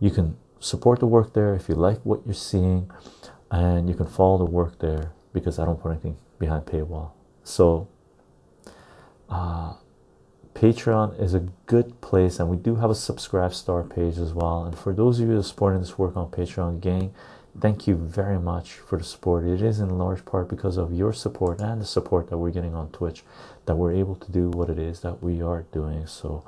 You 0.00 0.10
can 0.10 0.36
support 0.58 1.00
the 1.00 1.06
work 1.06 1.32
there 1.32 1.54
if 1.54 1.68
you 1.68 1.74
like 1.74 1.98
what 1.98 2.22
you're 2.24 2.34
seeing, 2.34 2.90
and 3.50 3.88
you 3.88 3.94
can 3.94 4.06
follow 4.06 4.38
the 4.38 4.44
work 4.44 4.78
there 4.78 5.12
because 5.32 5.58
I 5.58 5.64
don't 5.64 5.80
put 5.80 5.90
anything 5.90 6.16
behind 6.38 6.64
paywall. 6.66 7.10
So, 7.44 7.88
uh, 9.28 9.74
Patreon 10.54 11.20
is 11.20 11.34
a 11.34 11.46
good 11.66 12.00
place, 12.00 12.40
and 12.40 12.48
we 12.48 12.56
do 12.56 12.76
have 12.76 12.90
a 12.90 12.94
subscribe 12.94 13.54
star 13.54 13.84
page 13.84 14.18
as 14.18 14.32
well. 14.32 14.64
And 14.64 14.76
for 14.76 14.92
those 14.92 15.20
of 15.20 15.28
you 15.28 15.40
supporting 15.42 15.80
this 15.80 15.96
work 15.96 16.16
on 16.16 16.30
Patreon, 16.30 16.80
gang, 16.80 17.14
thank 17.60 17.86
you 17.86 17.94
very 17.94 18.40
much 18.40 18.72
for 18.72 18.98
the 18.98 19.04
support. 19.04 19.44
It 19.44 19.62
is 19.62 19.78
in 19.78 19.98
large 19.98 20.24
part 20.24 20.48
because 20.48 20.76
of 20.76 20.92
your 20.92 21.12
support 21.12 21.60
and 21.60 21.80
the 21.80 21.86
support 21.86 22.28
that 22.30 22.38
we're 22.38 22.50
getting 22.50 22.74
on 22.74 22.90
Twitch 22.90 23.22
that 23.66 23.76
we're 23.76 23.92
able 23.92 24.16
to 24.16 24.32
do 24.32 24.50
what 24.50 24.68
it 24.68 24.78
is 24.78 25.00
that 25.00 25.22
we 25.22 25.40
are 25.42 25.64
doing. 25.70 26.06
So 26.06 26.44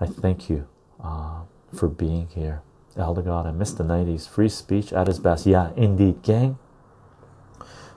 I 0.00 0.06
thank 0.06 0.48
you 0.48 0.66
uh, 1.02 1.42
for 1.74 1.88
being 1.88 2.28
here. 2.28 2.62
Elder 2.96 3.20
God, 3.20 3.46
I 3.46 3.50
missed 3.50 3.76
the 3.76 3.84
90s. 3.84 4.26
Free 4.26 4.48
speech 4.48 4.92
at 4.92 5.08
its 5.08 5.18
best. 5.18 5.44
Yeah, 5.44 5.72
indeed, 5.76 6.22
gang. 6.22 6.58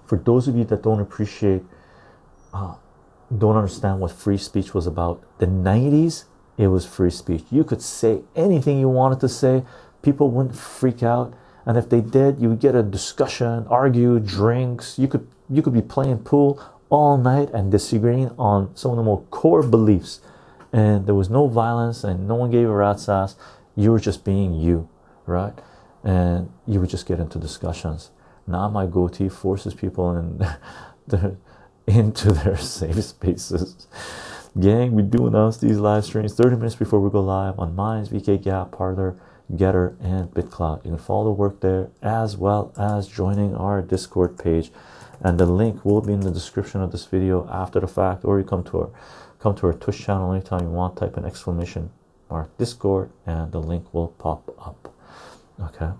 For 0.06 0.18
those 0.18 0.48
of 0.48 0.58
you 0.58 0.66
that 0.66 0.84
don't 0.84 1.00
appreciate, 1.00 1.64
uh, 2.54 2.76
don't 3.38 3.56
understand 3.56 4.00
what 4.00 4.12
free 4.12 4.38
speech 4.38 4.74
was 4.74 4.88
about, 4.88 5.24
the 5.40 5.46
90s, 5.46 6.26
it 6.58 6.68
was 6.68 6.86
free 6.86 7.10
speech. 7.10 7.44
You 7.52 7.64
could 7.64 7.82
say 7.82 8.22
anything 8.36 8.80
you 8.80 8.90
wanted 8.90 9.20
to 9.22 9.30
say, 9.30 9.64
people 10.02 10.30
wouldn't 10.32 10.56
freak 10.56 11.04
out. 11.04 11.34
And 11.66 11.78
if 11.78 11.90
they 11.90 12.02
did 12.02 12.42
you 12.42 12.50
would 12.50 12.60
get 12.60 12.74
a 12.74 12.82
discussion 12.82 13.68
argue 13.70 14.20
drinks. 14.20 14.98
You 14.98 15.08
could 15.08 15.28
you 15.50 15.62
could 15.62 15.74
be 15.74 15.82
playing 15.82 16.20
pool 16.20 16.62
all 16.90 17.18
night 17.18 17.50
and 17.52 17.72
disagreeing 17.72 18.32
on 18.40 18.76
some 18.76 18.92
of 18.92 18.98
the 18.98 19.04
more 19.04 19.22
core 19.30 19.62
beliefs. 19.62 20.22
And 20.74 21.06
there 21.06 21.16
was 21.16 21.30
no 21.30 21.48
violence 21.48 22.04
and 22.04 22.28
no 22.28 22.36
one 22.36 22.50
gave 22.50 22.68
a 22.68 22.74
rat's 22.74 23.08
ass. 23.08 23.36
You 23.76 23.92
were 23.92 24.00
just 24.00 24.24
being 24.24 24.54
you 24.54 24.90
right? 25.30 25.54
And 26.04 26.52
you 26.68 26.80
would 26.82 26.90
just 26.90 27.06
get 27.06 27.20
into 27.20 27.40
discussions. 27.40 28.12
Now 28.48 28.68
my 28.68 28.86
goatee 28.86 29.30
forces 29.30 29.74
people 29.74 30.12
the, 31.08 31.38
into 31.90 32.32
their 32.44 32.58
safe 32.58 33.04
spaces. 33.04 33.88
Gang 34.60 34.94
we 34.94 35.04
do 35.04 35.28
announce 35.28 35.58
these 35.58 35.78
live 35.78 36.06
streams 36.06 36.34
30 36.34 36.56
minutes 36.56 36.76
before 36.76 37.00
we 37.00 37.10
go 37.10 37.22
live 37.22 37.60
on 37.60 37.76
minds 37.76 38.10
vk 38.10 38.42
Gab 38.42 38.72
Parler 38.72 39.16
Gettr 39.54 39.96
and 40.02 40.32
bitclout 40.32 40.84
you 40.84 40.92
can 40.92 40.98
follow 40.98 41.26
the 41.26 41.32
work 41.32 41.60
there 41.60 41.90
as 42.02 42.36
well 42.36 42.74
as 42.78 43.08
joining 43.08 43.56
our 43.56 43.82
discord 43.82 44.38
page. 44.38 44.72
And 45.22 45.38
the 45.38 45.46
link 45.46 45.84
will 45.84 46.02
be 46.02 46.14
in 46.14 46.22
the 46.22 46.32
description 46.32 46.82
of 46.82 46.92
this 46.92 47.06
video 47.06 47.48
after 47.52 47.80
the 47.80 47.88
fact 47.88 48.24
or 48.24 48.40
you 48.40 48.46
come 48.46 48.64
to 48.66 48.78
our 48.80 48.90
come 49.40 49.56
to 49.56 49.68
our 49.68 49.74
twitch 49.74 50.00
channel 50.00 50.32
anytime 50.34 50.64
you 50.64 50.70
want 50.70 50.98
type 50.98 51.16
an 51.18 51.26
exclamation 51.26 51.92
mark 52.30 52.56
discord 52.58 53.10
and 53.26 53.52
the 53.52 53.60
link 53.60 53.94
will 53.94 54.10
pop 54.10 54.50
up. 54.60 54.94
Okay 55.62 55.92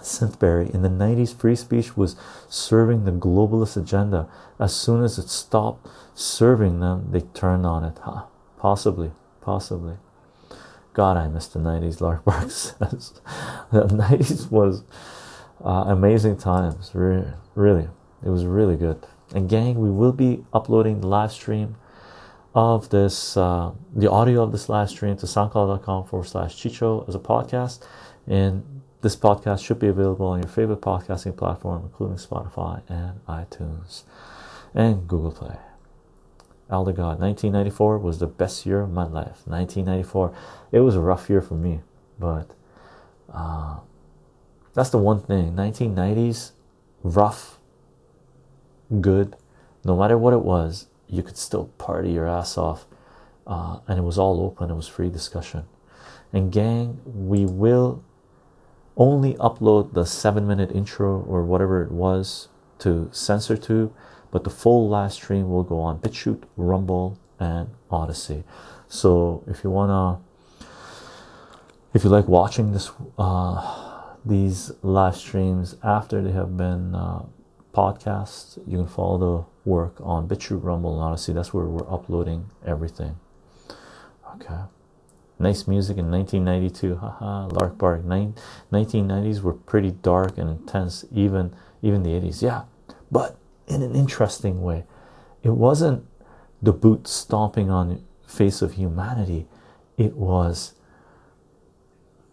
Synthberry 0.00 0.72
in 0.72 0.82
the 0.82 0.88
90s 0.88 1.34
free 1.34 1.56
speech 1.56 1.96
was 1.96 2.16
serving 2.48 3.04
the 3.04 3.12
globalist 3.12 3.76
agenda. 3.76 4.28
As 4.58 4.74
soon 4.74 5.02
as 5.02 5.18
it 5.18 5.28
stopped 5.28 5.86
serving 6.14 6.80
them 6.80 7.08
they 7.10 7.20
turned 7.20 7.66
on 7.66 7.84
it. 7.84 7.98
Huh. 8.02 8.24
Possibly. 8.58 9.12
Possibly. 9.40 9.94
God 10.92 11.18
i 11.18 11.28
miss 11.28 11.46
the 11.46 11.58
90s 11.58 12.00
lark 12.00 12.24
bark 12.24 12.50
says. 12.50 13.20
The 13.70 13.82
90s 13.84 14.50
was 14.50 14.82
uh, 15.64 15.84
amazing 15.86 16.38
times. 16.38 16.90
Really 16.94 17.26
really. 17.54 17.88
It 18.24 18.28
was 18.28 18.44
really 18.44 18.76
good. 18.76 19.06
And 19.34 19.48
gang 19.48 19.78
we 19.78 19.90
will 19.90 20.12
be 20.12 20.44
uploading 20.52 21.00
the 21.00 21.08
live 21.08 21.32
stream 21.32 21.76
of 22.54 22.88
this 22.88 23.36
uh, 23.36 23.72
the 23.94 24.10
audio 24.10 24.42
of 24.42 24.52
this 24.52 24.68
live 24.68 24.88
stream 24.88 25.16
to 25.18 25.26
soundcloud.com 25.26 26.06
forward 26.06 26.26
slash 26.26 26.56
chycho 26.56 27.04
as 27.06 27.14
a 27.14 27.18
podcast. 27.18 27.86
And 28.26 28.75
this 29.02 29.16
podcast 29.16 29.64
should 29.64 29.78
be 29.78 29.88
available 29.88 30.26
on 30.26 30.40
your 30.40 30.48
favorite 30.48 30.80
podcasting 30.80 31.36
platform 31.36 31.82
including 31.84 32.16
spotify 32.16 32.82
and 32.88 33.24
itunes 33.26 34.02
and 34.74 35.06
google 35.08 35.32
play. 35.32 35.56
Elder 36.68 36.92
god 36.92 37.20
1994 37.20 37.98
was 37.98 38.18
the 38.18 38.26
best 38.26 38.66
year 38.66 38.80
of 38.80 38.92
my 38.92 39.04
life. 39.04 39.42
1994 39.46 40.34
it 40.72 40.80
was 40.80 40.96
a 40.96 41.00
rough 41.00 41.28
year 41.30 41.40
for 41.40 41.54
me 41.54 41.80
but 42.18 42.50
uh, 43.32 43.78
that's 44.74 44.90
the 44.90 44.98
one 44.98 45.20
thing. 45.20 45.52
1990s 45.54 46.52
rough 47.02 47.58
good. 49.00 49.36
No 49.84 49.96
matter 49.96 50.18
what 50.18 50.32
it 50.32 50.42
was 50.42 50.86
you 51.08 51.22
could 51.22 51.36
still 51.36 51.66
party 51.78 52.12
your 52.12 52.26
ass 52.26 52.58
off 52.58 52.86
uh, 53.46 53.78
and 53.86 53.98
it 53.98 54.02
was 54.02 54.18
all 54.18 54.42
open. 54.42 54.70
It 54.70 54.74
was 54.74 54.88
free 54.88 55.08
discussion. 55.08 55.64
And 56.32 56.50
gang 56.50 57.00
we 57.04 57.46
will 57.46 58.02
only 58.96 59.34
upload 59.34 59.92
the 59.94 60.04
seven 60.04 60.46
minute 60.46 60.72
intro 60.72 61.20
or 61.22 61.44
whatever 61.44 61.82
it 61.82 61.90
was 61.90 62.48
to 62.78 63.08
CensorTube 63.12 63.92
but 64.30 64.44
the 64.44 64.50
full 64.50 64.86
live 64.88 65.14
stream 65.14 65.48
will 65.48 65.62
go 65.62 65.80
on 65.80 65.98
BitChute, 65.98 66.42
Rumble, 66.58 67.18
and 67.38 67.70
Odysee. 67.90 68.44
So 68.86 69.42
if 69.46 69.64
you 69.64 69.70
wanna, 69.70 70.20
if 71.94 72.04
you 72.04 72.10
like 72.10 72.28
watching 72.28 72.72
this, 72.72 72.90
uh, 73.18 74.14
these 74.26 74.72
live 74.82 75.16
streams 75.16 75.76
after 75.82 76.20
they 76.20 76.32
have 76.32 76.56
been 76.56 76.94
uh, 76.94 77.24
you 77.78 78.78
can 78.78 78.86
follow 78.86 79.18
the 79.18 79.70
work 79.70 79.96
on 80.00 80.26
BitChute, 80.26 80.62
Rumble, 80.64 80.94
and 80.94 81.12
Odysee. 81.12 81.34
That's 81.34 81.52
where 81.52 81.66
we're 81.66 81.90
uploading 81.90 82.50
everything. 82.64 83.18
Okay. 84.34 84.60
Nice 85.38 85.66
music 85.66 85.98
in 85.98 86.10
1992. 86.10 86.96
Haha, 86.96 87.46
Lark 87.48 87.76
Bark. 87.76 88.02
1990s 88.02 89.42
were 89.42 89.52
pretty 89.52 89.90
dark 89.90 90.38
and 90.38 90.48
intense, 90.48 91.04
even 91.12 91.54
even 91.82 92.02
the 92.02 92.10
80s. 92.10 92.42
Yeah, 92.42 92.62
but 93.10 93.36
in 93.66 93.82
an 93.82 93.94
interesting 93.94 94.62
way. 94.62 94.84
It 95.42 95.50
wasn't 95.50 96.06
the 96.62 96.72
boot 96.72 97.06
stomping 97.06 97.70
on 97.70 98.02
face 98.26 98.62
of 98.62 98.74
humanity. 98.74 99.46
It 99.98 100.16
was 100.16 100.74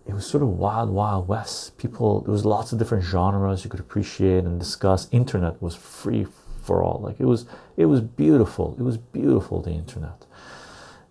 it 0.06 0.14
was 0.14 0.26
sort 0.26 0.44
of 0.44 0.50
wild 0.50 0.90
wild 0.90 1.28
west 1.28 1.78
people 1.78 2.22
there 2.22 2.32
was 2.32 2.46
lots 2.46 2.72
of 2.72 2.80
different 2.80 3.04
genres 3.04 3.64
you 3.64 3.70
could 3.70 3.80
appreciate 3.80 4.44
and 4.44 4.60
discuss 4.60 5.08
internet 5.12 5.62
was 5.62 5.76
free 5.76 6.28
for 6.62 6.84
all 6.84 7.00
like 7.02 7.20
it 7.20 7.26
was 7.26 7.46
it 7.78 7.86
was 7.86 8.02
beautiful 8.02 8.76
it 8.78 8.84
was 8.84 8.98
beautiful 8.98 9.62
the 9.62 9.72
internet 9.72 10.26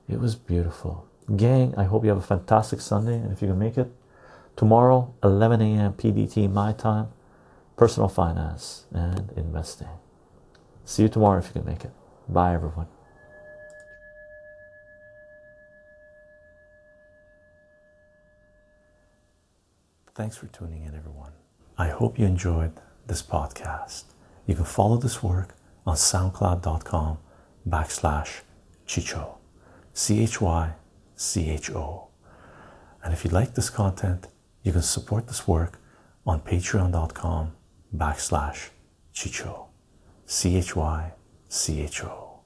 it 0.09 0.21
was 0.21 0.35
beautiful 0.35 1.07
gang 1.37 1.75
i 1.77 1.85
hope 1.85 2.03
you 2.05 2.09
have 2.09 2.19
a 2.19 2.23
fantastic 2.23 2.81
sunday 2.81 3.15
and 3.15 3.33
if 3.33 3.41
you 3.43 3.49
can 3.49 3.59
make 3.59 3.79
it 3.79 3.91
tomorrow 4.57 5.15
11 5.23 5.61
a.m 5.61 5.93
pdt 5.93 6.51
my 6.51 6.73
time 6.73 7.09
personal 7.77 8.09
finance 8.09 8.85
and 8.93 9.31
investing 9.37 9.89
See 10.85 11.03
you 11.03 11.09
tomorrow 11.09 11.39
if 11.39 11.47
you 11.47 11.53
can 11.53 11.65
make 11.65 11.85
it. 11.85 11.93
Bye, 12.29 12.55
everyone. 12.55 12.87
Thanks 20.15 20.37
for 20.37 20.47
tuning 20.49 20.83
in, 20.85 20.95
everyone. 20.95 21.33
I 21.79 21.89
hope 21.89 22.19
you 22.19 22.27
enjoyed 22.27 22.73
this 23.07 23.23
podcast. 23.23 24.05
You 24.47 24.55
can 24.55 24.65
follow 24.65 24.99
this 24.99 25.23
work 25.23 25.55
on 25.87 25.97
soundcloud.com 25.97 27.19
backslash 27.67 28.43
chycho, 28.87 29.39
C 29.95 30.27
H 31.23 31.29
Y 31.29 31.41
C 31.41 31.51
H 31.51 31.71
O. 31.71 32.09
And 33.03 33.13
if 33.13 33.25
you 33.25 33.31
like 33.31 33.55
this 33.55 33.71
content, 33.71 34.29
you 34.63 34.73
can 34.73 34.83
support 34.83 35.27
this 35.27 35.47
work 35.47 35.79
on 36.27 36.41
patreon.com 36.41 37.53
backslash 37.97 38.71
chycho. 39.15 39.69
C 40.27 40.57
H 40.57 40.77
Y 40.77 41.13
C 41.49 41.83
H 41.83 42.05
O. 42.05 42.41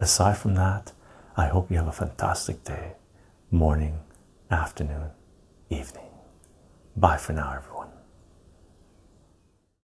Aside 0.00 0.36
from 0.36 0.54
that, 0.54 0.92
I 1.36 1.46
hope 1.48 1.70
you 1.70 1.76
have 1.76 1.88
a 1.88 1.92
fantastic 1.92 2.64
day, 2.64 2.94
morning, 3.50 4.00
afternoon, 4.50 5.10
evening. 5.68 6.10
Bye 6.96 7.18
for 7.18 7.32
now, 7.32 7.52
everyone. 7.52 7.69